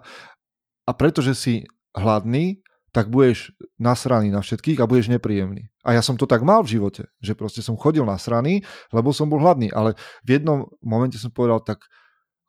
a 0.84 0.92
pretože 0.92 1.40
si 1.40 1.64
hladný, 1.96 2.60
tak 2.94 3.10
budeš 3.10 3.56
nasraný 3.82 4.30
na 4.30 4.44
všetkých 4.44 4.78
a 4.84 4.90
budeš 4.90 5.10
nepríjemný. 5.10 5.72
A 5.82 5.98
ja 5.98 6.06
som 6.06 6.14
to 6.14 6.30
tak 6.30 6.46
mal 6.46 6.62
v 6.62 6.78
živote, 6.78 7.10
že 7.24 7.34
proste 7.34 7.66
som 7.66 7.74
chodil 7.74 8.06
nasraný, 8.06 8.62
lebo 8.94 9.10
som 9.10 9.26
bol 9.32 9.42
hladný. 9.42 9.74
Ale 9.74 9.98
v 10.22 10.38
jednom 10.38 10.70
momente 10.84 11.18
som 11.18 11.34
povedal, 11.34 11.66
tak 11.66 11.90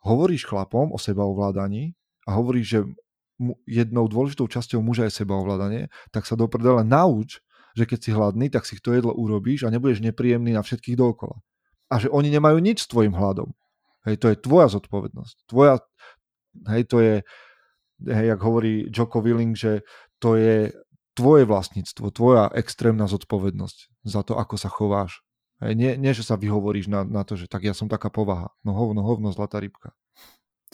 hovoríš 0.04 0.44
chlapom 0.44 0.92
o 0.92 1.00
sebaovládaní 1.00 1.96
a 2.24 2.36
hovoríš, 2.36 2.66
že 2.66 2.78
jednou 3.66 4.06
dôležitou 4.06 4.46
časťou 4.46 4.78
muža 4.80 5.10
je 5.10 5.16
sebaovládanie, 5.22 5.90
tak 6.14 6.24
sa 6.24 6.38
do 6.38 6.46
prdele 6.46 6.86
nauč, 6.86 7.42
že 7.74 7.84
keď 7.84 7.98
si 7.98 8.10
hladný, 8.14 8.46
tak 8.48 8.64
si 8.64 8.78
to 8.78 8.94
jedlo 8.94 9.10
urobíš 9.10 9.66
a 9.66 9.72
nebudeš 9.74 9.98
nepríjemný 10.00 10.54
na 10.54 10.62
všetkých 10.62 10.94
dookola. 10.94 11.42
A 11.90 11.98
že 11.98 12.08
oni 12.08 12.30
nemajú 12.30 12.62
nič 12.62 12.86
s 12.86 12.90
tvojim 12.90 13.12
hladom. 13.12 13.52
Hej, 14.06 14.22
to 14.22 14.26
je 14.30 14.36
tvoja 14.38 14.70
zodpovednosť. 14.70 15.36
Tvoja, 15.50 15.82
hej, 16.70 16.82
to 16.86 17.02
je, 17.02 17.14
hej, 18.06 18.26
jak 18.30 18.40
hovorí 18.40 18.86
Joko 18.92 19.18
Willing, 19.18 19.58
že 19.58 19.82
to 20.22 20.38
je 20.38 20.70
tvoje 21.18 21.42
vlastníctvo, 21.46 22.14
tvoja 22.14 22.50
extrémna 22.54 23.10
zodpovednosť 23.10 24.06
za 24.06 24.20
to, 24.22 24.38
ako 24.38 24.54
sa 24.54 24.70
chováš. 24.70 25.24
Hej, 25.58 25.74
nie, 25.74 25.92
nie, 25.98 26.12
že 26.14 26.26
sa 26.26 26.38
vyhovoríš 26.38 26.86
na, 26.86 27.02
na 27.02 27.26
to, 27.26 27.34
že 27.34 27.50
tak 27.50 27.66
ja 27.66 27.74
som 27.74 27.90
taká 27.90 28.10
povaha. 28.10 28.54
No 28.62 28.74
hovno, 28.74 29.02
hovno, 29.02 29.34
zlatá 29.34 29.58
rybka. 29.58 29.94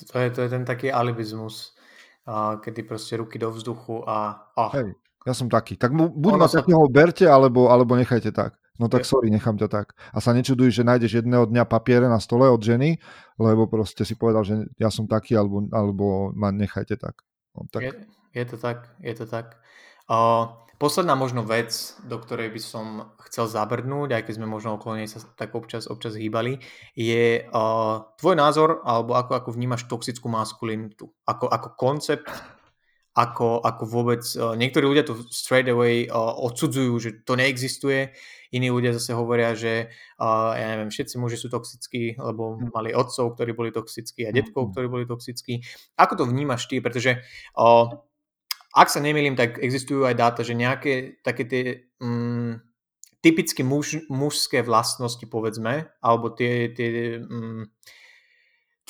To 0.08 0.16
je, 0.16 0.28
to 0.30 0.40
je 0.42 0.48
ten 0.48 0.64
taký 0.64 0.88
alibizmus, 0.88 1.76
a 2.24 2.56
kedy 2.62 2.88
proste 2.88 3.20
ruky 3.20 3.36
do 3.36 3.52
vzduchu 3.52 4.04
a... 4.08 4.48
Oh. 4.56 4.72
Hej, 4.72 4.96
ja 5.26 5.34
som 5.36 5.52
taký. 5.52 5.76
Tak 5.76 5.92
buď 5.92 6.32
ma 6.36 6.48
sa... 6.48 6.64
takého 6.64 6.84
berte, 6.88 7.28
alebo, 7.28 7.68
alebo 7.68 7.96
nechajte 7.96 8.32
tak. 8.32 8.56
No 8.80 8.88
tak 8.88 9.04
sorry, 9.04 9.28
nechám 9.28 9.60
ťa 9.60 9.68
tak. 9.68 9.92
A 10.08 10.24
sa 10.24 10.32
nečuduj, 10.32 10.72
že 10.72 10.88
nájdeš 10.88 11.20
jedného 11.20 11.44
dňa 11.44 11.68
papiere 11.68 12.08
na 12.08 12.16
stole 12.16 12.48
od 12.48 12.64
ženy, 12.64 12.96
lebo 13.36 13.68
proste 13.68 14.08
si 14.08 14.16
povedal, 14.16 14.40
že 14.40 14.72
ja 14.80 14.88
som 14.88 15.04
taký, 15.04 15.36
alebo, 15.36 15.68
alebo 15.68 16.32
ma 16.32 16.48
nechajte 16.48 16.96
tak. 16.96 17.20
No, 17.52 17.68
tak. 17.68 17.84
Je, 17.84 17.92
je 18.32 18.44
to 18.48 18.56
tak, 18.56 18.88
je 19.04 19.12
to 19.12 19.28
tak. 19.28 19.60
Uh, 20.08 20.48
posledná 20.80 21.12
možno 21.12 21.44
vec, 21.44 22.00
do 22.08 22.16
ktorej 22.16 22.48
by 22.48 22.60
som 22.64 22.86
chcel 23.28 23.44
zabrnúť, 23.44 24.16
aj 24.16 24.22
keď 24.24 24.34
sme 24.40 24.48
možno 24.48 24.80
okolo 24.80 24.96
nej 24.96 25.06
sa 25.12 25.20
tak 25.36 25.52
občas, 25.52 25.84
občas 25.84 26.16
hýbali, 26.16 26.64
je 26.96 27.44
uh, 27.44 28.08
tvoj 28.16 28.34
názor, 28.34 28.80
alebo 28.88 29.12
ako, 29.12 29.36
ako 29.36 29.50
vnímaš 29.52 29.84
toxickú 29.84 30.32
maskulinitu. 30.32 31.12
Ako, 31.28 31.52
ako 31.52 31.68
koncept 31.76 32.32
ako, 33.10 33.58
ako 33.60 33.82
vôbec, 33.90 34.22
uh, 34.38 34.54
niektorí 34.54 34.86
ľudia 34.86 35.02
to 35.02 35.18
straight 35.34 35.66
away 35.66 36.06
uh, 36.06 36.32
odsudzujú, 36.46 36.94
že 37.02 37.10
to 37.26 37.34
neexistuje, 37.34 38.14
iní 38.54 38.70
ľudia 38.70 38.94
zase 38.94 39.12
hovoria, 39.12 39.52
že 39.58 39.90
uh, 40.18 40.54
ja 40.54 40.66
neviem, 40.74 40.94
všetci 40.94 41.18
muži 41.18 41.36
sú 41.36 41.50
toxickí, 41.50 42.14
lebo 42.16 42.56
hm. 42.56 42.70
mali 42.70 42.94
otcov, 42.94 43.34
ktorí 43.34 43.50
boli 43.52 43.70
toxickí 43.74 44.24
a 44.24 44.30
hm, 44.30 44.36
detkov, 44.38 44.62
hm. 44.64 44.70
ktorí 44.72 44.86
boli 44.86 45.04
toxickí. 45.10 45.60
Ako 45.98 46.22
to 46.22 46.24
vnímaš 46.30 46.70
ty? 46.70 46.78
Pretože 46.78 47.20
uh, 47.58 47.98
ak 48.70 48.88
sa 48.88 49.02
nemýlim, 49.02 49.34
tak 49.34 49.58
existujú 49.58 50.06
aj 50.06 50.14
dáta, 50.14 50.40
že 50.46 50.54
nejaké 50.54 51.22
také 51.26 51.42
tie 51.46 51.62
um, 51.98 52.58
typicky 53.20 53.66
muž, 53.66 54.06
mužské 54.08 54.62
vlastnosti, 54.62 55.26
povedzme, 55.26 55.90
alebo 56.00 56.30
tie, 56.32 56.70
tie 56.72 57.18
um, 57.20 57.68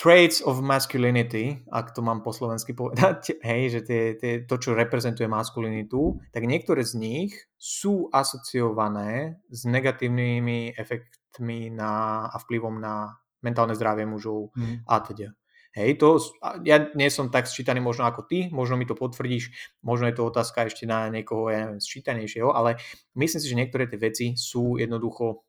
traits 0.01 0.41
of 0.41 0.63
masculinity, 0.65 1.61
ak 1.69 1.93
to 1.93 2.01
mám 2.01 2.25
po 2.25 2.33
slovensky 2.33 2.73
povedať, 2.73 3.35
hej, 3.49 3.63
že 3.69 3.81
tie, 3.85 4.03
tie, 4.17 4.33
to, 4.49 4.57
čo 4.57 4.73
reprezentuje 4.73 5.29
maskulinitu, 5.29 6.21
tak 6.33 6.49
niektoré 6.49 6.87
z 6.87 6.97
nich 6.97 7.33
sú 7.61 8.09
asociované 8.09 9.43
s 9.53 9.69
negatívnymi 9.69 10.77
efektmi 10.79 11.69
na, 11.73 12.25
a 12.29 12.37
vplyvom 12.41 12.81
na 12.81 13.17
mentálne 13.41 13.73
zdravie 13.77 14.05
mužov 14.05 14.53
mm. 14.57 14.89
a 14.89 14.97
teda. 15.01 15.29
Hej, 15.71 16.03
to, 16.03 16.19
ja 16.67 16.91
nie 16.99 17.07
som 17.15 17.31
tak 17.31 17.47
sčítaný 17.47 17.79
možno 17.79 18.03
ako 18.03 18.27
ty, 18.27 18.51
možno 18.51 18.75
mi 18.75 18.91
to 18.91 18.99
potvrdíš, 18.99 19.55
možno 19.87 20.11
je 20.11 20.19
to 20.19 20.27
otázka 20.27 20.67
ešte 20.67 20.83
na 20.83 21.07
niekoho, 21.07 21.47
ja 21.47 21.63
neviem, 21.63 21.79
sčítanejšieho, 21.79 22.51
ale 22.51 22.75
myslím 23.15 23.39
si, 23.39 23.47
že 23.47 23.59
niektoré 23.59 23.87
tie 23.87 24.03
veci 24.03 24.27
sú 24.35 24.83
jednoducho 24.83 25.47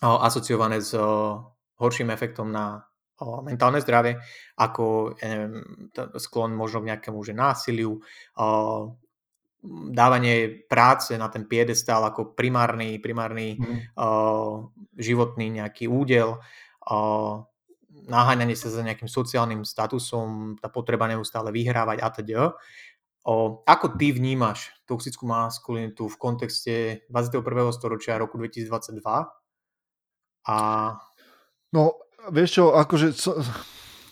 asociované 0.00 0.80
s 0.80 0.96
horším 1.76 2.08
efektom 2.08 2.48
na 2.48 2.80
mentálne 3.44 3.84
zdravie, 3.84 4.16
ako 4.56 5.12
ja 5.20 5.26
neviem, 5.28 5.60
sklon 6.16 6.56
možno 6.56 6.80
k 6.80 6.96
nejakému 6.96 7.20
že 7.20 7.36
násiliu, 7.36 8.00
dávanie 9.92 10.64
práce 10.64 11.12
na 11.20 11.28
ten 11.28 11.44
piedestál 11.44 12.00
ako 12.08 12.32
primárny, 12.32 12.96
primárny 12.96 13.60
mm. 13.60 13.92
o, 13.92 14.72
životný 14.96 15.60
nejaký 15.60 15.84
údel, 15.84 16.40
o, 16.88 16.96
naháňanie 18.06 18.56
sa 18.56 18.72
za 18.72 18.80
nejakým 18.84 19.08
sociálnym 19.08 19.66
statusom, 19.66 20.56
tá 20.60 20.68
potreba 20.72 21.10
neustále 21.10 21.50
vyhrávať 21.50 21.98
a 22.00 22.08
teda. 22.08 22.42
O, 23.20 23.60
ako 23.68 24.00
ty 24.00 24.16
vnímaš 24.16 24.72
toxickú 24.88 25.28
maskulinitu 25.28 26.08
v 26.08 26.16
kontexte 26.16 26.74
21. 27.12 27.44
storočia 27.76 28.16
roku 28.16 28.40
2022? 28.40 29.04
A... 30.48 30.56
No, 31.76 31.82
vieš 32.32 32.60
čo, 32.60 32.64
akože 32.72 33.12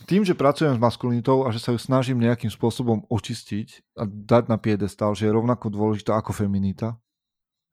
tým, 0.08 0.24
že 0.24 0.36
pracujem 0.36 0.76
s 0.76 0.80
maskulinitou 0.80 1.44
a 1.44 1.52
že 1.52 1.60
sa 1.60 1.72
ju 1.72 1.80
snažím 1.80 2.20
nejakým 2.20 2.48
spôsobom 2.48 3.04
očistiť 3.08 3.96
a 4.00 4.08
dať 4.08 4.48
na 4.48 4.56
piedestal, 4.56 5.12
že 5.12 5.28
je 5.28 5.36
rovnako 5.36 5.68
dôležitá 5.68 6.16
ako 6.16 6.32
feminita, 6.32 6.96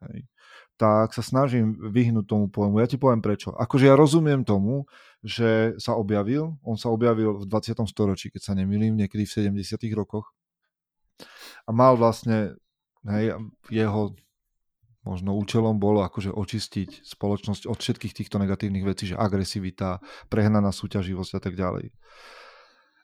hej, 0.08 0.28
tak 0.76 1.16
sa 1.16 1.24
snažím 1.24 1.80
vyhnúť 1.80 2.28
tomu 2.28 2.52
pojmu. 2.52 2.84
Ja 2.84 2.88
ti 2.92 3.00
poviem 3.00 3.24
prečo. 3.24 3.56
Akože 3.56 3.88
ja 3.88 3.96
rozumiem 3.96 4.44
tomu, 4.44 4.84
že 5.26 5.74
sa 5.82 5.98
objavil, 5.98 6.54
on 6.62 6.78
sa 6.78 6.94
objavil 6.94 7.42
v 7.42 7.50
20. 7.50 7.82
storočí, 7.90 8.30
keď 8.30 8.42
sa 8.46 8.54
nemýlim, 8.54 8.94
niekedy 8.94 9.26
v 9.26 9.50
70. 9.50 9.82
rokoch. 9.98 10.30
A 11.66 11.74
mal 11.74 11.98
vlastne, 11.98 12.54
hej, 13.10 13.34
jeho 13.74 14.14
možno 15.02 15.38
účelom 15.38 15.78
bolo 15.82 16.02
akože 16.06 16.34
očistiť 16.34 17.06
spoločnosť 17.06 17.70
od 17.70 17.78
všetkých 17.78 18.14
týchto 18.14 18.38
negatívnych 18.42 18.86
vecí, 18.86 19.10
že 19.10 19.18
agresivita, 19.18 20.02
prehnaná 20.30 20.70
súťaživosť 20.74 21.32
a 21.38 21.42
tak 21.42 21.54
ďalej. 21.58 21.94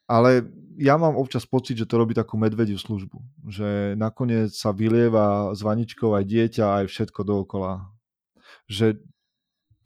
Ale 0.10 0.44
ja 0.76 1.00
mám 1.00 1.16
občas 1.16 1.48
pocit, 1.48 1.80
že 1.80 1.88
to 1.88 1.96
robí 1.96 2.12
takú 2.12 2.36
medvediu 2.36 2.76
službu. 2.76 3.16
Že 3.48 3.96
nakoniec 3.96 4.52
sa 4.52 4.76
vylieva 4.76 5.56
s 5.56 5.64
vaničkou 5.64 6.12
aj 6.12 6.26
dieťa, 6.28 6.66
aj 6.84 6.86
všetko 6.92 7.22
dookola. 7.24 7.88
Že 8.68 9.00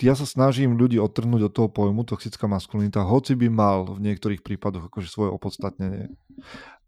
ja 0.02 0.14
sa 0.18 0.28
snažím 0.28 0.76
ľudí 0.76 1.00
odtrhnúť 1.00 1.48
od 1.48 1.54
toho 1.56 1.70
pojmu 1.72 2.04
toxická 2.04 2.52
maskulinita, 2.52 3.08
hoci 3.08 3.38
by 3.39 3.48
mal 3.48 3.88
v 3.96 4.12
niektorých 4.12 4.43
prípadoch 4.43 4.91
akože 4.91 5.08
svoje 5.08 5.32
opodstatnenie 5.32 6.12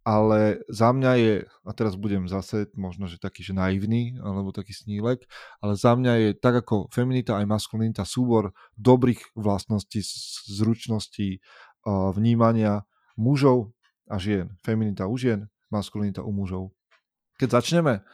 ale 0.08 0.64
za 0.72 0.96
mňa 0.96 1.12
je, 1.20 1.34
a 1.44 1.72
teraz 1.76 2.00
budem 2.00 2.32
zase 2.32 2.72
možno, 2.80 3.12
že 3.12 3.20
taký, 3.20 3.44
že 3.44 3.52
naivný, 3.52 4.16
alebo 4.24 4.56
taký 4.56 4.72
snílek, 4.72 5.28
ale 5.60 5.76
za 5.76 6.00
mňa 6.00 6.14
je 6.16 6.30
tak 6.40 6.64
ako 6.64 6.88
feminita 6.96 7.36
aj 7.36 7.44
maskulinita 7.44 8.08
súbor 8.08 8.56
dobrých 8.80 9.36
vlastností, 9.36 10.00
zručností, 10.48 11.44
vnímania 12.16 12.88
mužov 13.20 13.76
a 14.08 14.16
žien. 14.16 14.56
Feminita 14.64 15.12
u 15.12 15.20
žien, 15.20 15.52
maskulinita 15.68 16.24
u 16.24 16.32
mužov. 16.32 16.72
Keď 17.36 17.60
začneme 17.60 18.08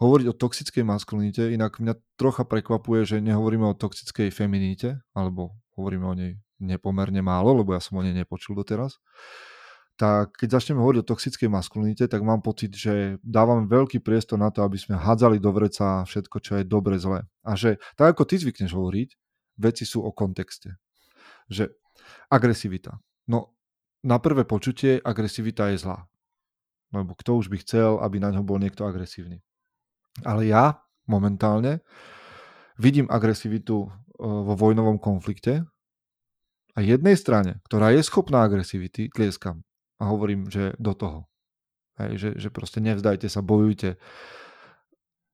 hovoriť 0.00 0.26
o 0.32 0.34
toxickej 0.34 0.82
maskulinite, 0.82 1.52
inak 1.52 1.78
mňa 1.78 1.94
trocha 2.16 2.48
prekvapuje, 2.48 3.04
že 3.04 3.16
nehovoríme 3.20 3.68
o 3.68 3.76
toxickej 3.76 4.32
feminite, 4.32 4.98
alebo 5.12 5.54
hovoríme 5.76 6.06
o 6.08 6.16
nej 6.16 6.40
nepomerne 6.60 7.20
málo, 7.20 7.56
lebo 7.56 7.76
ja 7.76 7.80
som 7.80 8.00
o 8.00 8.04
nej 8.04 8.16
nepočul 8.16 8.56
doteraz 8.56 9.00
tak 10.00 10.32
keď 10.40 10.56
začneme 10.56 10.80
hovoriť 10.80 11.04
o 11.04 11.10
toxickej 11.12 11.52
maskulinite, 11.52 12.08
tak 12.08 12.24
mám 12.24 12.40
pocit, 12.40 12.72
že 12.72 13.20
dávame 13.20 13.68
veľký 13.68 14.00
priestor 14.00 14.40
na 14.40 14.48
to, 14.48 14.64
aby 14.64 14.80
sme 14.80 14.96
hádzali 14.96 15.36
do 15.36 15.52
vreca 15.52 16.08
všetko, 16.08 16.36
čo 16.40 16.56
je 16.56 16.64
dobre, 16.64 16.96
zlé. 16.96 17.28
A 17.44 17.52
že 17.52 17.76
tak 18.00 18.16
ako 18.16 18.24
ty 18.24 18.40
zvykneš 18.40 18.72
hovoriť, 18.72 19.08
veci 19.60 19.84
sú 19.84 20.00
o 20.00 20.08
kontexte. 20.08 20.80
Že 21.52 21.76
agresivita. 22.32 22.96
No 23.28 23.52
na 24.00 24.16
prvé 24.16 24.48
počutie 24.48 25.04
agresivita 25.04 25.68
je 25.68 25.84
zlá. 25.84 26.08
Lebo 26.96 27.12
kto 27.12 27.36
už 27.36 27.52
by 27.52 27.60
chcel, 27.60 28.00
aby 28.00 28.24
na 28.24 28.32
ňo 28.32 28.40
bol 28.40 28.56
niekto 28.56 28.88
agresívny. 28.88 29.44
Ale 30.24 30.48
ja 30.48 30.80
momentálne 31.08 31.82
vidím 32.80 33.10
agresivitu 33.10 33.84
e, 33.84 33.88
vo 34.24 34.54
vojnovom 34.56 34.96
konflikte 34.96 35.66
a 36.74 36.78
jednej 36.80 37.18
strane, 37.18 37.60
ktorá 37.66 37.92
je 37.92 38.06
schopná 38.06 38.46
agresivity, 38.46 39.10
tlieskam 39.10 39.66
a 40.00 40.08
hovorím, 40.08 40.48
že 40.48 40.72
do 40.80 40.96
toho. 40.96 41.28
Hej, 42.00 42.12
že, 42.16 42.30
že 42.40 42.48
proste 42.48 42.80
nevzdajte 42.80 43.28
sa, 43.28 43.44
bojujte. 43.44 44.00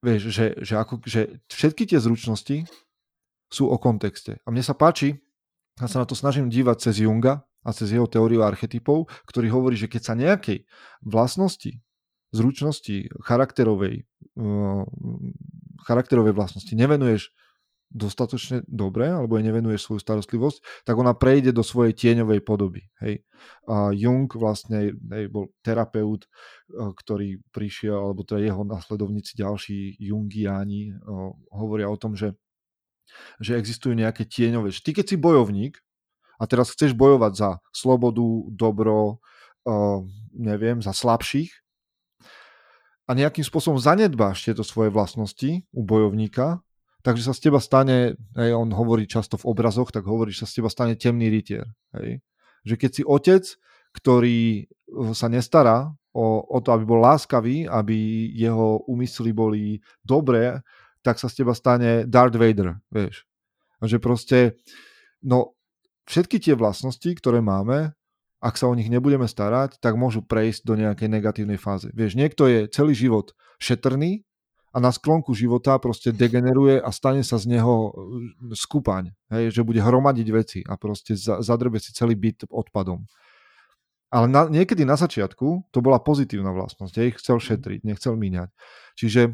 Vieš, 0.02 0.22
že, 0.34 0.46
že, 0.58 0.74
ako, 0.74 1.04
že 1.06 1.38
všetky 1.46 1.86
tie 1.86 2.02
zručnosti 2.02 2.66
sú 3.46 3.64
o 3.70 3.78
kontexte. 3.78 4.42
A 4.42 4.50
mne 4.50 4.66
sa 4.66 4.74
páči, 4.74 5.14
ja 5.78 5.86
sa 5.86 6.02
na 6.02 6.06
to 6.08 6.18
snažím 6.18 6.50
dívať 6.50 6.90
cez 6.90 7.04
Junga 7.04 7.46
a 7.62 7.70
cez 7.70 7.94
jeho 7.94 8.10
teóriu 8.10 8.42
archetypov, 8.42 9.06
ktorý 9.30 9.54
hovorí, 9.54 9.78
že 9.78 9.86
keď 9.86 10.02
sa 10.02 10.14
nejakej 10.18 10.66
vlastnosti, 11.06 11.78
zručnosti, 12.32 13.10
charakterovej, 13.22 14.06
uh, 14.38 14.84
charakterovej 15.86 16.34
vlastnosti 16.34 16.72
nevenuješ 16.74 17.30
dostatočne 17.86 18.66
dobre, 18.66 19.06
alebo 19.06 19.38
jej 19.38 19.46
nevenuješ 19.46 19.86
svoju 19.86 20.00
starostlivosť, 20.02 20.82
tak 20.82 20.98
ona 20.98 21.14
prejde 21.14 21.54
do 21.54 21.62
svojej 21.62 21.94
tieňovej 21.94 22.42
podoby. 22.42 22.90
Hej. 22.98 23.22
A 23.70 23.94
Jung 23.94 24.26
vlastne 24.26 24.90
hej, 24.90 25.30
bol 25.30 25.54
terapeut, 25.62 26.26
ktorý 26.74 27.38
prišiel, 27.54 27.94
alebo 27.94 28.26
teda 28.26 28.42
jeho 28.42 28.66
nasledovníci 28.66 29.38
ďalší 29.38 30.02
Jungiáni 30.02 30.98
hovoria 31.54 31.86
o 31.86 31.94
tom, 31.94 32.18
že, 32.18 32.34
že 33.38 33.54
existujú 33.54 33.94
nejaké 33.94 34.26
tieňové. 34.26 34.74
Ty 34.74 34.90
keď 34.90 35.06
si 35.06 35.16
bojovník 35.16 35.78
a 36.42 36.44
teraz 36.50 36.74
chceš 36.74 36.90
bojovať 36.90 37.32
za 37.38 37.50
slobodu, 37.70 38.50
dobro, 38.50 39.22
neviem, 40.34 40.82
za 40.82 40.90
slabších, 40.90 41.54
a 43.06 43.10
nejakým 43.14 43.46
spôsobom 43.46 43.78
zanedbáš 43.78 44.42
tieto 44.42 44.66
svoje 44.66 44.90
vlastnosti 44.90 45.62
u 45.70 45.82
bojovníka, 45.86 46.58
takže 47.06 47.30
sa 47.30 47.34
z 47.38 47.50
teba 47.50 47.62
stane, 47.62 48.18
hej, 48.34 48.50
on 48.50 48.74
hovorí 48.74 49.06
často 49.06 49.38
v 49.38 49.46
obrazoch, 49.46 49.94
tak 49.94 50.10
hovorí, 50.10 50.34
že 50.34 50.42
sa 50.42 50.50
z 50.50 50.54
teba 50.58 50.70
stane 50.70 50.98
temný 50.98 51.30
rytier. 51.30 51.70
Hej. 51.94 52.18
Že 52.66 52.74
keď 52.74 52.90
si 52.90 53.02
otec, 53.06 53.44
ktorý 53.94 54.66
eh, 54.66 55.14
sa 55.14 55.30
nestará 55.30 55.94
o, 56.10 56.42
o 56.42 56.58
to, 56.58 56.74
aby 56.74 56.82
bol 56.82 56.98
láskavý, 56.98 57.70
aby 57.70 58.26
jeho 58.34 58.82
úmysly 58.90 59.30
boli 59.30 59.78
dobré, 60.02 60.58
tak 61.06 61.22
sa 61.22 61.30
z 61.30 61.46
teba 61.46 61.54
stane 61.54 62.10
Darth 62.10 62.34
Vader, 62.34 62.82
vieš. 62.90 63.22
Že 63.78 64.02
proste, 64.02 64.38
no, 65.22 65.54
všetky 66.10 66.42
tie 66.42 66.58
vlastnosti, 66.58 67.06
ktoré 67.06 67.38
máme, 67.38 67.94
ak 68.40 68.54
sa 68.60 68.68
o 68.68 68.74
nich 68.76 68.92
nebudeme 68.92 69.24
starať, 69.24 69.80
tak 69.80 69.96
môžu 69.96 70.20
prejsť 70.20 70.62
do 70.64 70.74
nejakej 70.76 71.08
negatívnej 71.08 71.56
fáze. 71.56 71.88
Vieš, 71.96 72.16
niekto 72.18 72.46
je 72.46 72.68
celý 72.68 72.92
život 72.92 73.32
šetrný, 73.56 74.26
a 74.76 74.80
na 74.80 74.92
sklonku 74.92 75.32
života 75.32 75.80
proste 75.80 76.12
degeneruje 76.12 76.76
a 76.76 76.92
stane 76.92 77.24
sa 77.24 77.40
z 77.40 77.48
neho 77.56 77.88
e, 77.88 77.90
skupaň, 78.52 79.08
hej, 79.32 79.48
že 79.48 79.64
bude 79.64 79.80
hromadiť 79.80 80.28
veci 80.28 80.60
a 80.60 80.76
proste 80.76 81.16
zadrbe 81.16 81.80
si 81.80 81.96
celý 81.96 82.12
byt 82.12 82.44
odpadom. 82.52 83.08
Ale 84.12 84.28
na, 84.28 84.44
niekedy 84.52 84.84
na 84.84 85.00
začiatku 85.00 85.72
to 85.72 85.78
bola 85.80 85.96
pozitívna 85.96 86.52
vlastnosť, 86.52 86.92
ja 86.92 87.08
ich 87.08 87.16
chcel 87.16 87.40
šetriť, 87.40 87.88
nechcel 87.88 88.20
míňať. 88.20 88.52
Čiže 89.00 89.32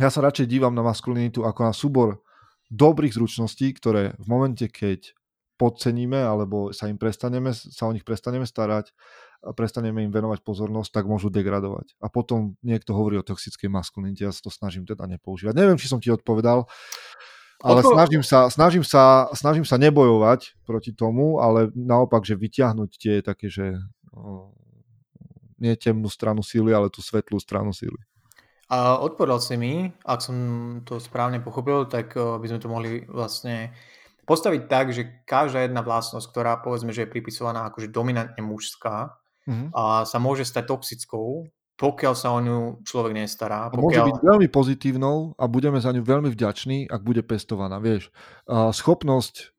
ja 0.00 0.08
sa 0.08 0.24
radšej 0.24 0.48
dívam 0.48 0.72
na 0.72 0.80
maskulinitu 0.80 1.44
ako 1.44 1.60
na 1.68 1.76
súbor 1.76 2.24
dobrých 2.72 3.12
zručností, 3.12 3.76
ktoré 3.76 4.16
v 4.16 4.26
momente, 4.26 4.72
keď 4.72 5.12
podceníme 5.58 6.22
alebo 6.22 6.70
sa 6.70 6.86
im 6.86 6.96
prestaneme, 6.96 7.50
sa 7.50 7.90
o 7.90 7.92
nich 7.92 8.06
prestaneme 8.06 8.46
starať, 8.46 8.94
a 9.38 9.54
prestaneme 9.54 10.02
im 10.02 10.10
venovať 10.10 10.42
pozornosť, 10.42 10.90
tak 10.90 11.04
môžu 11.06 11.30
degradovať. 11.30 11.94
A 12.02 12.10
potom 12.10 12.58
niekto 12.66 12.90
hovorí 12.90 13.22
o 13.22 13.26
toxickej 13.26 13.70
maskulinite, 13.70 14.26
ja 14.26 14.34
sa 14.34 14.42
to 14.42 14.50
snažím 14.50 14.82
teda 14.82 15.06
nepoužívať. 15.06 15.54
Neviem, 15.54 15.78
či 15.78 15.86
som 15.86 16.02
ti 16.02 16.10
odpovedal, 16.10 16.66
ale 17.62 17.80
Odpo- 17.82 17.94
snažím, 17.94 18.22
sa, 18.26 18.50
snažím, 18.50 18.82
sa, 18.82 19.30
snažím 19.34 19.66
sa 19.66 19.78
nebojovať 19.78 20.58
proti 20.66 20.90
tomu, 20.90 21.38
ale 21.38 21.70
naopak, 21.74 22.26
že 22.26 22.38
vyťahnuť 22.38 22.90
tie 22.98 23.14
také, 23.22 23.46
že 23.46 23.78
o, 24.10 24.54
nie 25.58 25.74
temnú 25.78 26.10
stranu 26.10 26.42
síly, 26.42 26.74
ale 26.74 26.90
tú 26.90 26.98
svetlú 27.02 27.38
stranu 27.38 27.70
síly. 27.70 27.98
A 28.70 29.00
odpovedal 29.00 29.40
si 29.40 29.54
mi, 29.56 29.90
ak 30.04 30.20
som 30.20 30.36
to 30.84 31.00
správne 31.00 31.40
pochopil, 31.40 31.88
tak 31.88 32.12
by 32.14 32.46
sme 32.46 32.60
to 32.60 32.68
mohli 32.68 32.90
vlastne 33.08 33.72
postaviť 34.28 34.62
tak, 34.68 34.92
že 34.92 35.24
každá 35.24 35.64
jedna 35.64 35.80
vlastnosť, 35.80 36.26
ktorá 36.28 36.60
povedzme, 36.60 36.92
že 36.92 37.08
je 37.08 37.12
pripisovaná 37.16 37.64
akože 37.72 37.88
dominantne 37.88 38.44
mužská, 38.44 39.16
mm-hmm. 39.48 39.68
a 39.72 40.04
sa 40.04 40.18
môže 40.20 40.44
stať 40.44 40.68
toxickou, 40.68 41.48
pokiaľ 41.78 42.14
sa 42.18 42.34
o 42.34 42.42
ňu 42.42 42.84
človek 42.84 43.16
nestará. 43.16 43.72
Pokiaľ... 43.72 43.80
Môže 43.80 44.02
byť 44.12 44.18
veľmi 44.20 44.48
pozitívnou 44.50 45.38
a 45.38 45.44
budeme 45.48 45.78
za 45.80 45.94
ňu 45.94 46.02
veľmi 46.02 46.28
vďační, 46.34 46.90
ak 46.90 47.00
bude 47.06 47.22
pestovaná. 47.22 47.80
Vieš, 47.80 48.12
schopnosť 48.50 49.54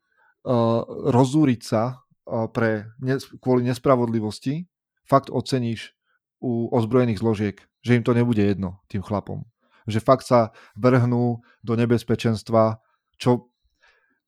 rozúriť 1.10 1.62
sa 1.64 2.06
pre, 2.54 2.92
kvôli 3.42 3.66
nespravodlivosti 3.66 4.70
fakt 5.08 5.34
oceníš 5.34 5.98
u 6.40 6.70
ozbrojených 6.70 7.20
zložiek, 7.20 7.58
že 7.82 7.98
im 7.98 8.04
to 8.06 8.14
nebude 8.14 8.40
jedno 8.40 8.84
tým 8.92 9.02
chlapom. 9.02 9.50
Že 9.90 10.00
fakt 10.06 10.28
sa 10.30 10.54
vrhnú 10.78 11.42
do 11.66 11.74
nebezpečenstva, 11.74 12.84
čo 13.18 13.49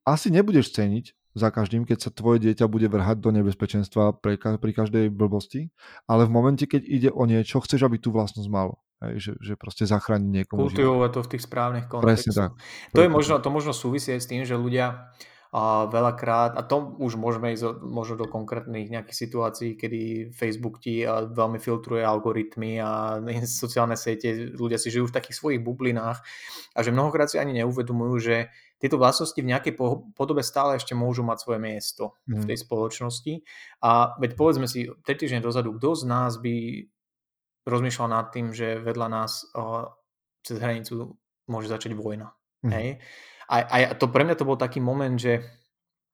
asi 0.05 0.33
nebudeš 0.33 0.73
ceniť, 0.73 1.15
za 1.31 1.47
každým, 1.47 1.87
keď 1.87 1.97
sa 2.03 2.11
tvoje 2.11 2.43
dieťa 2.43 2.67
bude 2.67 2.91
vrhať 2.91 3.23
do 3.23 3.31
nebezpečenstva 3.31 4.19
pri, 4.19 4.35
pri 4.35 4.71
každej 4.75 5.07
blbosti, 5.07 5.71
ale 6.03 6.27
v 6.27 6.31
momente, 6.35 6.67
keď 6.67 6.81
ide 6.83 7.09
o 7.11 7.23
niečo, 7.23 7.63
chceš, 7.63 7.87
aby 7.87 8.03
tú 8.03 8.11
vlastnosť 8.11 8.49
malo. 8.51 8.83
Hej, 9.01 9.17
že, 9.17 9.31
že 9.41 9.53
proste 9.57 9.89
zachráni 9.89 10.29
niekomu 10.29 10.69
Kultivovať 10.69 11.09
to 11.09 11.21
v 11.25 11.29
tých 11.33 11.43
správnych 11.49 11.85
kontextoch. 11.89 12.05
Presne 12.05 12.31
tak. 12.37 12.51
To, 12.93 13.01
je 13.01 13.09
možno, 13.09 13.41
to 13.41 13.49
možno 13.49 13.73
súvisí 13.73 14.13
s 14.13 14.29
tým, 14.29 14.45
že 14.45 14.53
ľudia 14.53 15.09
a 15.51 15.83
veľakrát, 15.91 16.55
a 16.55 16.63
to 16.63 16.95
už 16.95 17.19
môžeme 17.19 17.51
ísť 17.51 17.83
možno 17.83 18.15
do 18.15 18.23
konkrétnych 18.23 18.87
nejakých 18.87 19.17
situácií, 19.27 19.75
kedy 19.75 20.31
Facebook 20.31 20.79
ti 20.79 21.03
veľmi 21.03 21.59
filtruje 21.59 21.99
algoritmy 21.99 22.79
a 22.79 23.19
sociálne 23.43 23.99
siete, 23.99 24.55
ľudia 24.55 24.79
si 24.79 24.87
žijú 24.87 25.11
v 25.11 25.15
takých 25.19 25.35
svojich 25.35 25.59
bublinách 25.59 26.23
a 26.71 26.79
že 26.79 26.95
mnohokrát 26.95 27.27
si 27.27 27.35
ani 27.35 27.51
neuvedomujú, 27.59 28.15
že 28.23 28.35
tieto 28.81 28.97
vlastnosti 28.97 29.37
v 29.37 29.45
nejakej 29.53 29.77
podobe 30.17 30.41
stále 30.41 30.81
ešte 30.81 30.97
môžu 30.97 31.21
mať 31.21 31.45
svoje 31.45 31.59
miesto 31.61 32.17
mm. 32.25 32.33
v 32.33 32.41
mhm. 32.41 32.47
tej 32.49 32.57
spoločnosti. 32.65 33.33
A 33.85 34.17
veď 34.17 34.31
povedzme 34.33 34.65
si, 34.65 34.89
3 34.89 35.05
týždne 35.05 35.39
dozadu, 35.45 35.77
kto 35.77 35.93
z 35.93 36.03
nás 36.09 36.41
by 36.41 36.89
rozmýšľal 37.69 38.09
nad 38.09 38.33
tým, 38.33 38.49
že 38.49 38.81
vedľa 38.81 39.07
nás 39.07 39.45
uh, 39.53 39.85
cez 40.41 40.57
hranicu 40.57 41.13
môže 41.45 41.69
začať 41.69 41.93
vojna. 41.93 42.33
Mm. 42.65 42.71
Hej? 42.73 42.87
A, 43.51 43.55
a 43.61 43.77
to 43.93 44.09
pre 44.09 44.25
mňa 44.25 44.35
to 44.39 44.47
bol 44.47 44.57
taký 44.57 44.81
moment, 44.81 45.13
že 45.13 45.45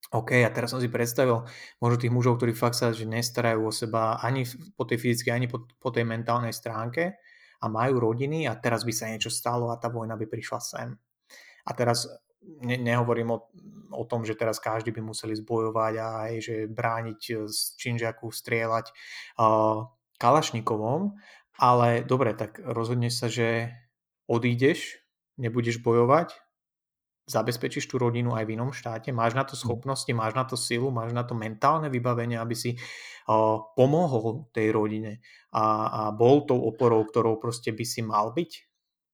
OK, 0.08 0.40
a 0.40 0.48
teraz 0.48 0.72
som 0.72 0.80
si 0.80 0.88
predstavil 0.88 1.44
možno 1.84 1.96
tých 2.00 2.12
mužov, 2.12 2.40
ktorí 2.40 2.56
fakt 2.56 2.80
sa 2.80 2.96
že 2.96 3.04
nestarajú 3.04 3.68
o 3.68 3.72
seba 3.72 4.16
ani 4.24 4.48
po 4.72 4.88
tej 4.88 4.96
fyzickej, 5.04 5.32
ani 5.32 5.46
po, 5.52 5.68
po 5.76 5.92
tej 5.92 6.08
mentálnej 6.08 6.52
stránke 6.56 7.20
a 7.60 7.66
majú 7.68 8.00
rodiny 8.00 8.48
a 8.48 8.56
teraz 8.56 8.88
by 8.88 8.92
sa 8.94 9.10
niečo 9.12 9.28
stalo 9.28 9.68
a 9.68 9.76
tá 9.76 9.92
vojna 9.92 10.16
by 10.16 10.24
prišla 10.24 10.60
sem 10.64 10.88
A 11.68 11.70
teraz 11.76 12.08
ne, 12.64 12.76
nehovorím 12.80 13.36
o, 13.36 13.38
o 13.92 14.04
tom, 14.04 14.24
že 14.24 14.36
teraz 14.38 14.58
každý 14.58 14.90
by 14.90 15.04
museli 15.04 15.36
zbojovať 15.36 15.94
a 16.00 16.06
aj, 16.28 16.32
že 16.40 16.54
brániť 16.68 17.20
z 17.48 17.58
činžiaku, 17.76 18.32
strieľať 18.32 18.92
uh, 19.38 19.88
Kalašnikovom, 20.18 21.14
ale 21.58 22.02
dobre, 22.02 22.34
tak 22.34 22.58
rozhodneš 22.62 23.14
sa, 23.18 23.28
že 23.30 23.74
odídeš, 24.26 25.02
nebudeš 25.38 25.80
bojovať, 25.82 26.34
zabezpečíš 27.28 27.84
tú 27.92 28.00
rodinu 28.00 28.32
aj 28.32 28.48
v 28.48 28.56
inom 28.56 28.72
štáte, 28.72 29.12
máš 29.12 29.36
na 29.36 29.44
to 29.44 29.54
hm. 29.54 29.60
schopnosti, 29.60 30.10
máš 30.16 30.32
na 30.32 30.44
to 30.48 30.56
silu, 30.56 30.88
máš 30.88 31.12
na 31.12 31.22
to 31.22 31.36
mentálne 31.36 31.92
vybavenie, 31.92 32.40
aby 32.40 32.56
si 32.56 32.70
uh, 32.76 33.60
pomohol 33.76 34.48
tej 34.56 34.72
rodine 34.72 35.20
a, 35.52 35.64
a 35.88 36.00
bol 36.10 36.48
tou 36.48 36.60
oporou, 36.64 37.04
ktorou 37.04 37.36
proste 37.36 37.70
by 37.70 37.84
si 37.84 38.00
mal 38.00 38.32
byť? 38.32 38.67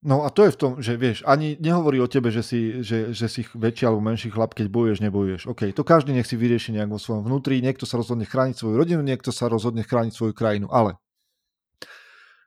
No 0.04 0.20
a 0.22 0.28
to 0.28 0.44
je 0.44 0.52
v 0.52 0.60
tom, 0.60 0.72
že 0.84 1.00
vieš, 1.00 1.24
ani 1.24 1.56
nehovorí 1.56 1.96
o 1.96 2.04
tebe, 2.04 2.28
že 2.28 2.44
si, 2.44 2.84
že, 2.84 3.16
že 3.16 3.24
si 3.24 3.40
väčší 3.56 3.88
alebo 3.88 4.04
menší 4.04 4.28
chlap, 4.28 4.52
keď 4.52 4.68
bojuješ, 4.68 5.00
nebojuješ. 5.00 5.42
OK, 5.48 5.72
to 5.72 5.80
každý 5.80 6.12
nech 6.12 6.28
si 6.28 6.36
vyrieši 6.36 6.76
nejak 6.76 6.92
vo 6.92 7.00
svojom 7.00 7.24
vnútri, 7.24 7.64
niekto 7.64 7.88
sa 7.88 7.96
rozhodne 7.96 8.28
chrániť 8.28 8.52
svoju 8.52 8.76
rodinu, 8.76 9.00
niekto 9.00 9.32
sa 9.32 9.48
rozhodne 9.48 9.80
chrániť 9.80 10.12
svoju 10.12 10.36
krajinu, 10.36 10.68
ale 10.68 11.00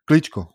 kličko, 0.05 0.53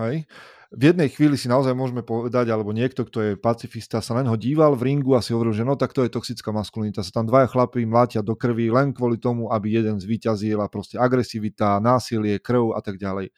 hej? 0.00 0.24
v 0.68 0.82
jednej 0.92 1.08
chvíli 1.08 1.40
si 1.40 1.48
naozaj 1.48 1.72
môžeme 1.72 2.04
povedať, 2.04 2.52
alebo 2.52 2.76
niekto, 2.76 3.08
kto 3.08 3.18
je 3.24 3.32
pacifista, 3.40 4.04
sa 4.04 4.12
len 4.12 4.28
ho 4.28 4.36
díval 4.36 4.76
v 4.76 4.92
ringu 4.92 5.16
a 5.16 5.24
si 5.24 5.32
hovoril, 5.32 5.56
že 5.56 5.64
no 5.64 5.80
tak 5.80 5.96
to 5.96 6.04
je 6.04 6.12
toxická 6.12 6.52
maskulinita. 6.52 7.00
Sa 7.00 7.20
tam 7.20 7.24
dvaja 7.24 7.48
chlapí 7.48 7.88
mlátia 7.88 8.20
do 8.20 8.36
krvi 8.36 8.68
len 8.68 8.92
kvôli 8.92 9.16
tomu, 9.16 9.48
aby 9.48 9.80
jeden 9.80 9.96
zvíťazil 9.96 10.60
a 10.60 10.68
proste 10.68 11.00
agresivita, 11.00 11.80
násilie, 11.80 12.36
krv 12.36 12.76
a 12.76 12.84
tak 12.84 13.00
ďalej. 13.00 13.32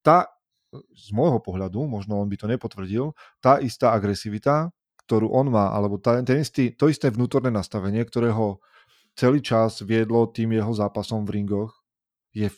Tá 0.00 0.31
z 0.72 1.08
môjho 1.12 1.38
pohľadu, 1.44 1.84
možno 1.84 2.16
on 2.16 2.28
by 2.32 2.36
to 2.40 2.48
nepotvrdil, 2.48 3.12
tá 3.44 3.60
istá 3.60 3.92
agresivita, 3.92 4.72
ktorú 5.04 5.28
on 5.28 5.52
má, 5.52 5.68
alebo 5.68 6.00
tá, 6.00 6.24
ten 6.24 6.40
istý, 6.40 6.72
to 6.72 6.88
isté 6.88 7.12
vnútorné 7.12 7.52
nastavenie, 7.52 8.00
ktoré 8.06 8.32
ho 8.32 8.64
celý 9.12 9.44
čas 9.44 9.84
viedlo 9.84 10.24
tým 10.32 10.56
jeho 10.56 10.72
zápasom 10.72 11.28
v 11.28 11.42
ringoch, 11.42 11.72
je 12.32 12.48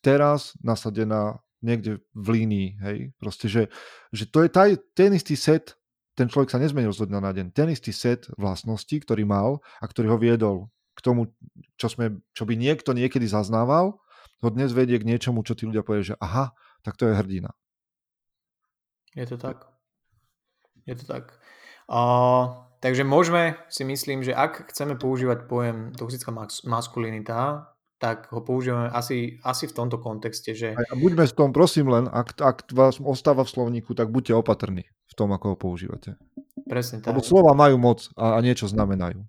teraz 0.00 0.56
nasadená 0.64 1.44
niekde 1.60 2.00
v 2.14 2.26
línii, 2.38 2.68
hej, 2.80 2.98
proste, 3.18 3.50
že, 3.50 3.68
že 4.14 4.24
to 4.30 4.46
je 4.46 4.48
taj, 4.48 4.78
ten 4.94 5.12
istý 5.12 5.34
set, 5.36 5.76
ten 6.14 6.30
človek 6.30 6.54
sa 6.54 6.62
nezmenil 6.62 6.94
zo 6.94 7.04
dňa 7.04 7.20
na 7.20 7.30
deň, 7.34 7.46
ten 7.52 7.68
istý 7.68 7.92
set 7.92 8.30
vlastností, 8.38 9.02
ktorý 9.02 9.26
mal 9.26 9.60
a 9.82 9.84
ktorý 9.84 10.16
ho 10.16 10.18
viedol 10.18 10.56
k 10.94 11.00
tomu, 11.02 11.30
čo, 11.78 11.86
sme, 11.90 12.18
čo 12.34 12.42
by 12.42 12.58
niekto 12.58 12.90
niekedy 12.90 13.26
zaznával, 13.26 13.98
ho 14.38 14.48
dnes 14.54 14.70
vedie 14.70 14.98
k 14.98 15.06
niečomu, 15.06 15.42
čo 15.42 15.58
tí 15.58 15.66
ľudia 15.66 15.82
povedia, 15.82 16.14
že 16.14 16.16
aha, 16.22 16.54
tak 16.88 16.96
to 16.96 17.04
je 17.04 17.20
hrdina. 17.20 17.52
Je 19.12 19.28
to 19.28 19.36
tak. 19.36 19.68
Je 20.88 20.96
to 20.96 21.04
tak. 21.04 21.36
Uh, 21.84 22.64
takže 22.80 23.04
môžeme 23.04 23.60
si 23.68 23.84
myslím, 23.84 24.24
že 24.24 24.32
ak 24.32 24.72
chceme 24.72 24.96
používať 24.96 25.44
pojem 25.44 25.92
toxická 25.92 26.32
maskulinita, 26.64 27.68
tak 28.00 28.32
ho 28.32 28.40
používame 28.40 28.88
asi, 28.88 29.36
asi 29.44 29.68
v 29.68 29.76
tomto 29.76 30.00
kontexte. 30.00 30.56
Že... 30.56 30.80
A 30.80 30.94
buďme 30.96 31.28
s 31.28 31.36
tom, 31.36 31.52
prosím 31.52 31.92
len, 31.92 32.08
ak, 32.08 32.40
ak 32.40 32.72
vás 32.72 32.96
ostáva 33.04 33.44
v 33.44 33.52
slovníku, 33.52 33.92
tak 33.92 34.08
buďte 34.08 34.38
opatrní 34.40 34.88
v 34.88 35.14
tom, 35.18 35.28
ako 35.36 35.52
ho 35.52 35.56
používate. 35.60 36.16
Presne 36.64 37.04
tak. 37.04 37.12
Lebo 37.12 37.20
slova 37.20 37.52
majú 37.52 37.76
moc 37.76 38.08
a, 38.16 38.38
a 38.38 38.38
niečo 38.40 38.64
znamenajú. 38.64 39.28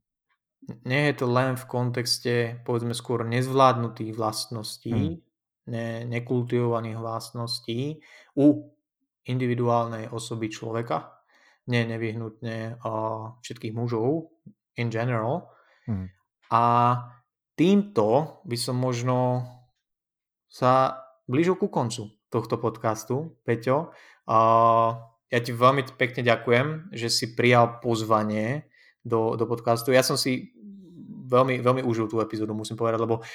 Nie 0.85 1.11
je 1.11 1.25
to 1.25 1.27
len 1.27 1.57
v 1.57 1.65
kontexte, 1.65 2.61
povedzme 2.61 2.93
skôr, 2.93 3.25
nezvládnutých 3.25 4.15
vlastností, 4.15 4.95
hmm 4.95 5.28
ne, 5.69 6.03
nekultivovaných 6.09 6.97
vlastností 6.97 8.01
u 8.35 8.65
individuálnej 9.29 10.09
osoby 10.09 10.49
človeka, 10.49 11.21
nie 11.69 11.85
nevyhnutne 11.85 12.81
uh, 12.81 13.37
všetkých 13.45 13.77
mužov 13.77 14.33
in 14.81 14.89
general. 14.89 15.53
Hmm. 15.85 16.09
A 16.49 16.63
týmto 17.53 18.41
by 18.41 18.57
som 18.57 18.81
možno 18.81 19.45
sa 20.49 20.97
blížil 21.29 21.61
ku 21.61 21.69
koncu 21.69 22.09
tohto 22.33 22.57
podcastu, 22.57 23.37
Peťo. 23.45 23.93
Uh, 24.25 24.97
ja 25.29 25.39
ti 25.45 25.53
veľmi 25.53 25.85
pekne 25.93 26.25
ďakujem, 26.25 26.89
že 26.89 27.13
si 27.13 27.37
prijal 27.37 27.77
pozvanie 27.85 28.65
do, 29.05 29.37
do 29.37 29.45
podcastu. 29.45 29.93
Ja 29.93 30.01
som 30.01 30.17
si 30.17 30.57
veľmi, 31.29 31.61
veľmi 31.61 31.85
užil 31.85 32.09
tú 32.09 32.17
epizódu, 32.17 32.57
musím 32.57 32.81
povedať, 32.81 32.97
lebo 32.97 33.21
uh, 33.21 33.25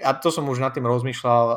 ja 0.00 0.16
to 0.16 0.32
som 0.32 0.48
už 0.48 0.58
nad 0.64 0.72
tým 0.72 0.88
rozmýšľal 0.88 1.44
uh, 1.52 1.56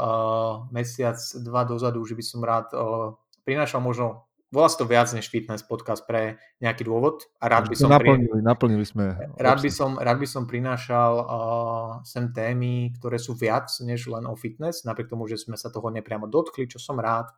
mesiac, 0.76 1.15
dva 1.40 1.64
dozadu, 1.64 2.03
že 2.03 2.14
by 2.14 2.24
som 2.24 2.40
rád 2.44 2.68
uh, 2.76 3.15
prinášal 3.48 3.80
možno 3.80 4.28
volá 4.53 4.70
sa 4.70 4.78
to 4.78 4.86
viac 4.86 5.10
než 5.18 5.34
fitness 5.34 5.65
podcast 5.65 6.06
pre 6.06 6.38
nejaký 6.61 6.86
dôvod 6.86 7.26
a 7.41 7.49
rád 7.49 7.74
by 7.74 7.76
som 7.76 7.90
naplnili, 7.90 8.38
pri... 8.38 8.45
naplnili 8.45 8.86
sme 8.86 9.18
rád 9.41 9.65
by 9.65 9.72
som, 9.74 9.98
rád 9.98 10.22
by 10.22 10.28
som 10.30 10.45
prinášal 10.45 11.11
uh, 11.18 11.91
sem 12.06 12.30
témy, 12.30 12.94
ktoré 13.02 13.18
sú 13.18 13.34
viac 13.34 13.74
než 13.82 14.06
len 14.06 14.30
o 14.30 14.38
fitness, 14.38 14.86
napriek 14.86 15.10
tomu, 15.10 15.26
že 15.26 15.41
sme 15.41 15.57
sa 15.57 15.74
toho 15.74 15.90
nepriamo 15.90 16.30
dotkli, 16.30 16.70
čo 16.70 16.78
som 16.78 17.02
rád. 17.02 17.34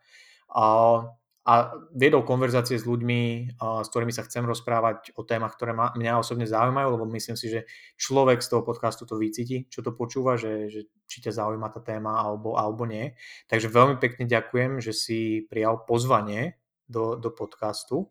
Uh, 0.52 1.08
a 1.46 1.78
viedol 1.94 2.26
konverzácie 2.26 2.74
s 2.74 2.90
ľuďmi, 2.90 3.54
s 3.62 3.88
ktorými 3.94 4.10
sa 4.10 4.26
chcem 4.26 4.42
rozprávať 4.50 5.14
o 5.14 5.22
témach, 5.22 5.54
ktoré 5.54 5.78
ma, 5.78 5.94
mňa 5.94 6.18
osobne 6.18 6.50
zaujímajú, 6.50 6.98
lebo 6.98 7.06
myslím 7.14 7.38
si, 7.38 7.54
že 7.54 7.70
človek 8.02 8.42
z 8.42 8.50
toho 8.50 8.66
podcastu 8.66 9.06
to 9.06 9.22
vycíti, 9.22 9.70
čo 9.70 9.86
to 9.86 9.94
počúva, 9.94 10.42
že, 10.42 10.74
že 10.74 10.90
či 11.06 11.22
ťa 11.22 11.38
zaujíma 11.38 11.70
tá 11.70 11.86
téma 11.86 12.18
alebo, 12.18 12.58
alebo 12.58 12.90
nie. 12.90 13.14
Takže 13.46 13.70
veľmi 13.70 14.02
pekne 14.02 14.26
ďakujem, 14.26 14.82
že 14.82 14.90
si 14.90 15.46
prijal 15.46 15.86
pozvanie 15.86 16.58
do, 16.90 17.14
do 17.14 17.30
podcastu. 17.30 18.10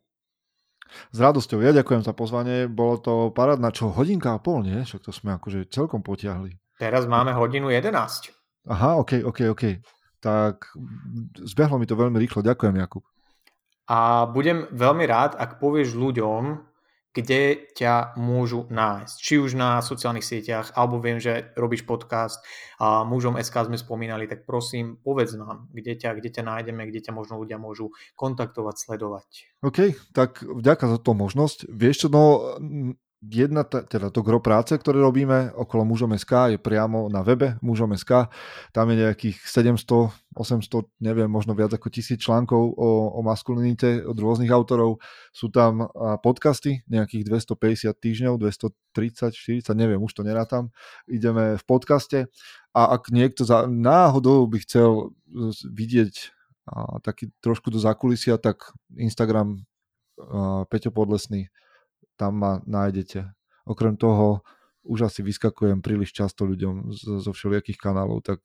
S 1.10 1.18
radosťou, 1.18 1.58
ja 1.58 1.74
ďakujem 1.74 2.06
za 2.06 2.14
pozvanie, 2.14 2.70
bolo 2.70 3.02
to 3.02 3.14
parádna, 3.34 3.74
čo 3.74 3.90
hodinka 3.90 4.30
a 4.30 4.38
pol, 4.38 4.62
nie? 4.62 4.86
Však 4.86 5.10
to 5.10 5.10
sme 5.10 5.34
akože 5.34 5.66
celkom 5.74 6.06
potiahli. 6.06 6.54
Teraz 6.78 7.10
máme 7.10 7.34
hodinu 7.34 7.66
11. 7.66 7.90
Aha, 8.70 9.02
ok, 9.02 9.26
ok, 9.26 9.38
ok. 9.50 9.64
Tak 10.22 10.70
zbehlo 11.42 11.82
mi 11.82 11.90
to 11.90 11.98
veľmi 11.98 12.14
rýchlo, 12.22 12.46
ďakujem 12.46 12.78
Jakub. 12.78 13.02
A 13.84 14.24
budem 14.30 14.64
veľmi 14.72 15.04
rád, 15.04 15.36
ak 15.36 15.60
povieš 15.60 15.92
ľuďom, 15.92 16.72
kde 17.14 17.70
ťa 17.78 18.18
môžu 18.18 18.66
nájsť. 18.74 19.16
Či 19.22 19.34
už 19.38 19.54
na 19.54 19.78
sociálnych 19.78 20.26
sieťach, 20.26 20.74
alebo 20.74 20.98
viem, 20.98 21.22
že 21.22 21.54
robíš 21.54 21.86
podcast 21.86 22.42
a 22.82 23.06
mužom 23.06 23.38
SK 23.38 23.70
sme 23.70 23.78
spomínali, 23.78 24.26
tak 24.26 24.42
prosím, 24.42 24.98
povedz 24.98 25.38
nám, 25.38 25.70
kde 25.70 25.94
ťa, 25.94 26.18
kde 26.18 26.30
ťa 26.34 26.42
nájdeme, 26.42 26.82
kde 26.90 27.06
ťa 27.06 27.14
možno 27.14 27.38
ľudia 27.38 27.54
môžu 27.54 27.94
kontaktovať, 28.18 28.74
sledovať. 28.74 29.28
OK, 29.62 29.94
tak 30.10 30.42
vďaka 30.42 30.90
za 30.90 30.98
to 30.98 31.14
možnosť. 31.14 31.70
Vieš 31.70 31.96
čo, 32.02 32.08
no 32.10 32.58
jedna, 33.30 33.64
teda 33.64 34.10
to 34.12 34.20
gro 34.20 34.40
práce, 34.40 34.76
ktoré 34.76 35.00
robíme 35.00 35.52
okolo 35.56 35.88
mužom.sk 35.88 36.56
je 36.56 36.58
priamo 36.60 37.08
na 37.08 37.24
webe 37.24 37.56
mužom.sk. 37.64 38.28
Tam 38.74 38.86
je 38.92 38.96
nejakých 39.00 39.36
700, 39.40 40.12
800, 40.36 40.88
neviem, 41.00 41.30
možno 41.30 41.56
viac 41.56 41.72
ako 41.72 41.88
tisíc 41.88 42.20
článkov 42.20 42.74
o, 42.76 42.90
o 43.16 43.20
maskulinite 43.24 44.04
od 44.04 44.16
rôznych 44.18 44.52
autorov. 44.52 45.00
Sú 45.32 45.48
tam 45.48 45.88
podcasty, 46.20 46.84
nejakých 46.90 47.24
250 47.54 47.94
týždňov, 47.96 48.34
230, 48.40 49.32
40, 49.32 49.72
neviem, 49.78 50.00
už 50.02 50.12
to 50.12 50.22
nerátam. 50.22 50.74
Ideme 51.08 51.56
v 51.56 51.64
podcaste 51.64 52.18
a 52.76 52.80
ak 52.98 53.08
niekto 53.14 53.46
za, 53.46 53.64
náhodou 53.70 54.44
by 54.50 54.58
chcel 54.66 55.14
vidieť 55.64 56.34
a, 56.68 57.00
taký 57.00 57.32
trošku 57.40 57.70
do 57.72 57.80
zákulisia, 57.80 58.36
tak 58.36 58.74
Instagram 58.96 59.64
a, 60.18 60.66
Peťo 60.68 60.92
Podlesný 60.92 61.48
tam 62.14 62.40
ma 62.40 62.52
nájdete. 62.64 63.30
Okrem 63.64 63.96
toho 63.96 64.44
už 64.84 65.08
asi 65.08 65.24
vyskakujem 65.24 65.80
príliš 65.80 66.12
často 66.12 66.44
ľuďom 66.44 66.92
zo, 66.92 67.18
zo 67.18 67.30
všelijakých 67.32 67.80
kanálov, 67.80 68.20
tak 68.20 68.44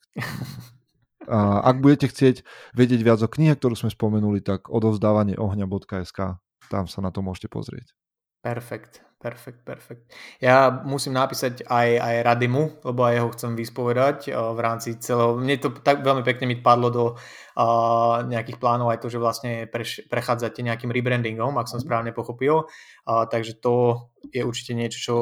a 1.28 1.60
ak 1.68 1.84
budete 1.84 2.08
chcieť 2.08 2.42
vedieť 2.72 3.00
viac 3.04 3.20
o 3.20 3.28
knihe, 3.28 3.52
ktorú 3.54 3.76
sme 3.76 3.92
spomenuli, 3.92 4.40
tak 4.40 4.72
odovzdávanie 4.72 5.36
ohňa.sk, 5.36 6.40
tam 6.72 6.84
sa 6.88 6.98
na 7.04 7.12
to 7.12 7.20
môžete 7.20 7.52
pozrieť. 7.52 7.92
Perfekt, 8.40 9.04
perfekt, 9.20 9.60
perfekt. 9.68 10.08
Ja 10.40 10.72
musím 10.72 11.12
napísať 11.12 11.68
aj, 11.68 11.88
aj 12.00 12.16
Radimu, 12.24 12.80
lebo 12.88 13.04
aj 13.04 13.16
ho 13.20 13.28
chcem 13.36 13.52
vyspovedať 13.52 14.32
uh, 14.32 14.56
v 14.56 14.60
rámci 14.64 14.96
celého. 14.96 15.36
Mne 15.36 15.60
to 15.60 15.68
tak 15.76 16.00
veľmi 16.00 16.24
pekne 16.24 16.48
mi 16.48 16.56
padlo 16.56 16.88
do 16.88 17.04
uh, 17.12 18.24
nejakých 18.24 18.56
plánov 18.56 18.88
aj 18.88 19.04
to, 19.04 19.12
že 19.12 19.20
vlastne 19.20 19.68
preš, 19.68 20.08
prechádzate 20.08 20.64
nejakým 20.64 20.88
rebrandingom, 20.88 21.52
ak 21.60 21.68
som 21.68 21.84
mhm. 21.84 21.84
správne 21.84 22.10
pochopil. 22.16 22.64
Uh, 23.04 23.28
takže 23.28 23.60
to 23.60 24.08
je 24.32 24.40
určite 24.40 24.72
niečo, 24.72 24.98
čo, 25.04 25.14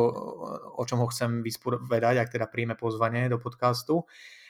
o 0.79 0.83
čom 0.87 1.03
ho 1.03 1.11
chcem 1.11 1.43
vyspovedať, 1.43 2.23
ak 2.23 2.39
teda 2.39 2.47
príjme 2.47 2.79
pozvanie 2.79 3.27
do 3.27 3.43
podcastu. 3.43 4.07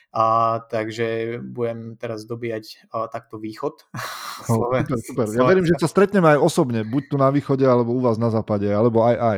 A, 0.09 0.57
takže 0.65 1.37
budem 1.45 1.93
teraz 1.93 2.25
dobíjať 2.25 2.89
a, 2.89 3.07
takto 3.07 3.37
východ. 3.37 3.85
Oh, 4.47 4.71
super, 4.71 4.95
super. 5.03 5.27
Ja 5.35 5.43
verím, 5.43 5.67
že 5.67 5.75
sa 5.75 5.91
stretneme 5.91 6.31
aj 6.31 6.39
osobne, 6.39 6.87
buď 6.87 7.11
tu 7.11 7.15
na 7.19 7.27
východe, 7.27 7.67
alebo 7.67 7.91
u 7.91 7.99
vás 7.99 8.15
na 8.15 8.31
západe, 8.31 8.71
alebo 8.71 9.03
aj 9.03 9.15
aj. 9.19 9.37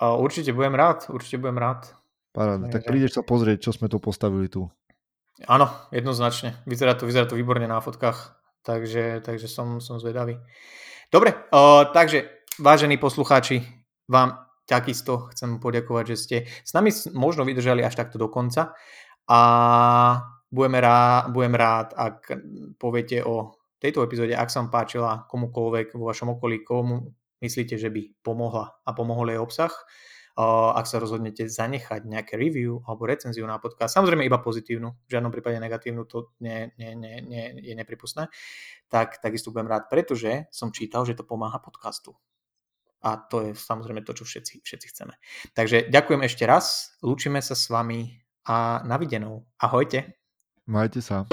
A, 0.00 0.16
určite 0.16 0.56
budem 0.56 0.72
rád, 0.72 1.04
určite 1.12 1.36
budem 1.36 1.60
rád. 1.60 1.84
Paráda, 2.32 2.72
tak 2.72 2.88
prídeš 2.88 3.20
sa 3.20 3.22
pozrieť, 3.26 3.68
čo 3.68 3.76
sme 3.76 3.92
tu 3.92 4.00
postavili 4.00 4.48
tu. 4.48 4.64
Áno, 5.44 5.68
jednoznačne. 5.92 6.56
Vyzerá 6.64 6.96
to, 6.96 7.04
vyzerá 7.04 7.28
to 7.28 7.36
výborne 7.36 7.68
na 7.68 7.76
fotkách, 7.84 8.40
takže, 8.64 9.20
takže 9.20 9.52
som, 9.52 9.84
som 9.84 10.00
zvedavý. 10.00 10.40
Dobre, 11.12 11.36
uh, 11.52 11.92
takže 11.92 12.48
vážení 12.56 12.96
poslucháči, 12.96 13.62
vám 14.08 14.48
takisto 14.68 15.32
chcem 15.32 15.56
poďakovať, 15.56 16.04
že 16.12 16.16
ste 16.16 16.36
s 16.44 16.76
nami 16.76 16.92
možno 17.16 17.48
vydržali 17.48 17.80
až 17.80 17.96
takto 17.96 18.20
do 18.20 18.28
konca 18.28 18.76
a 19.28 19.40
budeme 20.50 20.80
rád, 20.80 21.30
budem 21.30 21.54
rád, 21.54 21.92
ak 21.92 22.32
poviete 22.80 23.20
o 23.20 23.52
tejto 23.78 24.02
epizóde, 24.02 24.34
ak 24.34 24.50
sa 24.50 24.64
vám 24.64 24.72
páčila 24.72 25.28
komukoľvek 25.28 25.94
vo 25.94 26.08
vašom 26.08 26.34
okolí, 26.40 26.64
komu 26.64 27.12
myslíte, 27.38 27.78
že 27.78 27.92
by 27.92 28.24
pomohla 28.24 28.82
a 28.82 28.90
pomohol 28.96 29.30
jej 29.30 29.38
obsah, 29.38 29.70
ak 30.74 30.86
sa 30.86 31.02
rozhodnete 31.02 31.50
zanechať 31.50 32.06
nejaké 32.06 32.38
review 32.38 32.78
alebo 32.86 33.10
recenziu 33.10 33.42
na 33.42 33.58
podcast, 33.58 33.98
samozrejme 33.98 34.22
iba 34.22 34.38
pozitívnu, 34.38 34.88
v 35.06 35.10
žiadnom 35.10 35.34
prípade 35.34 35.58
negatívnu, 35.58 36.06
to 36.06 36.30
nie, 36.38 36.70
nie, 36.78 36.94
nie, 36.94 37.18
nie, 37.26 37.44
je 37.58 37.74
nepripustné, 37.74 38.30
tak 38.86 39.18
takisto 39.18 39.50
budem 39.50 39.66
rád, 39.66 39.90
pretože 39.90 40.46
som 40.54 40.70
čítal, 40.70 41.02
že 41.02 41.18
to 41.18 41.26
pomáha 41.26 41.58
podcastu. 41.58 42.14
A 43.02 43.18
to 43.18 43.50
je 43.50 43.50
samozrejme 43.54 44.02
to, 44.06 44.14
čo 44.14 44.26
všetci, 44.26 44.62
všetci 44.62 44.86
chceme. 44.94 45.14
Takže 45.54 45.90
ďakujem 45.90 46.22
ešte 46.26 46.46
raz, 46.46 46.94
lúčime 47.02 47.42
sa 47.42 47.58
s 47.58 47.66
vami 47.70 48.22
a 48.48 48.82
na 48.84 48.96
videnou. 48.96 49.44
Ahojte. 49.60 50.12
Majte 50.66 51.02
sa. 51.02 51.26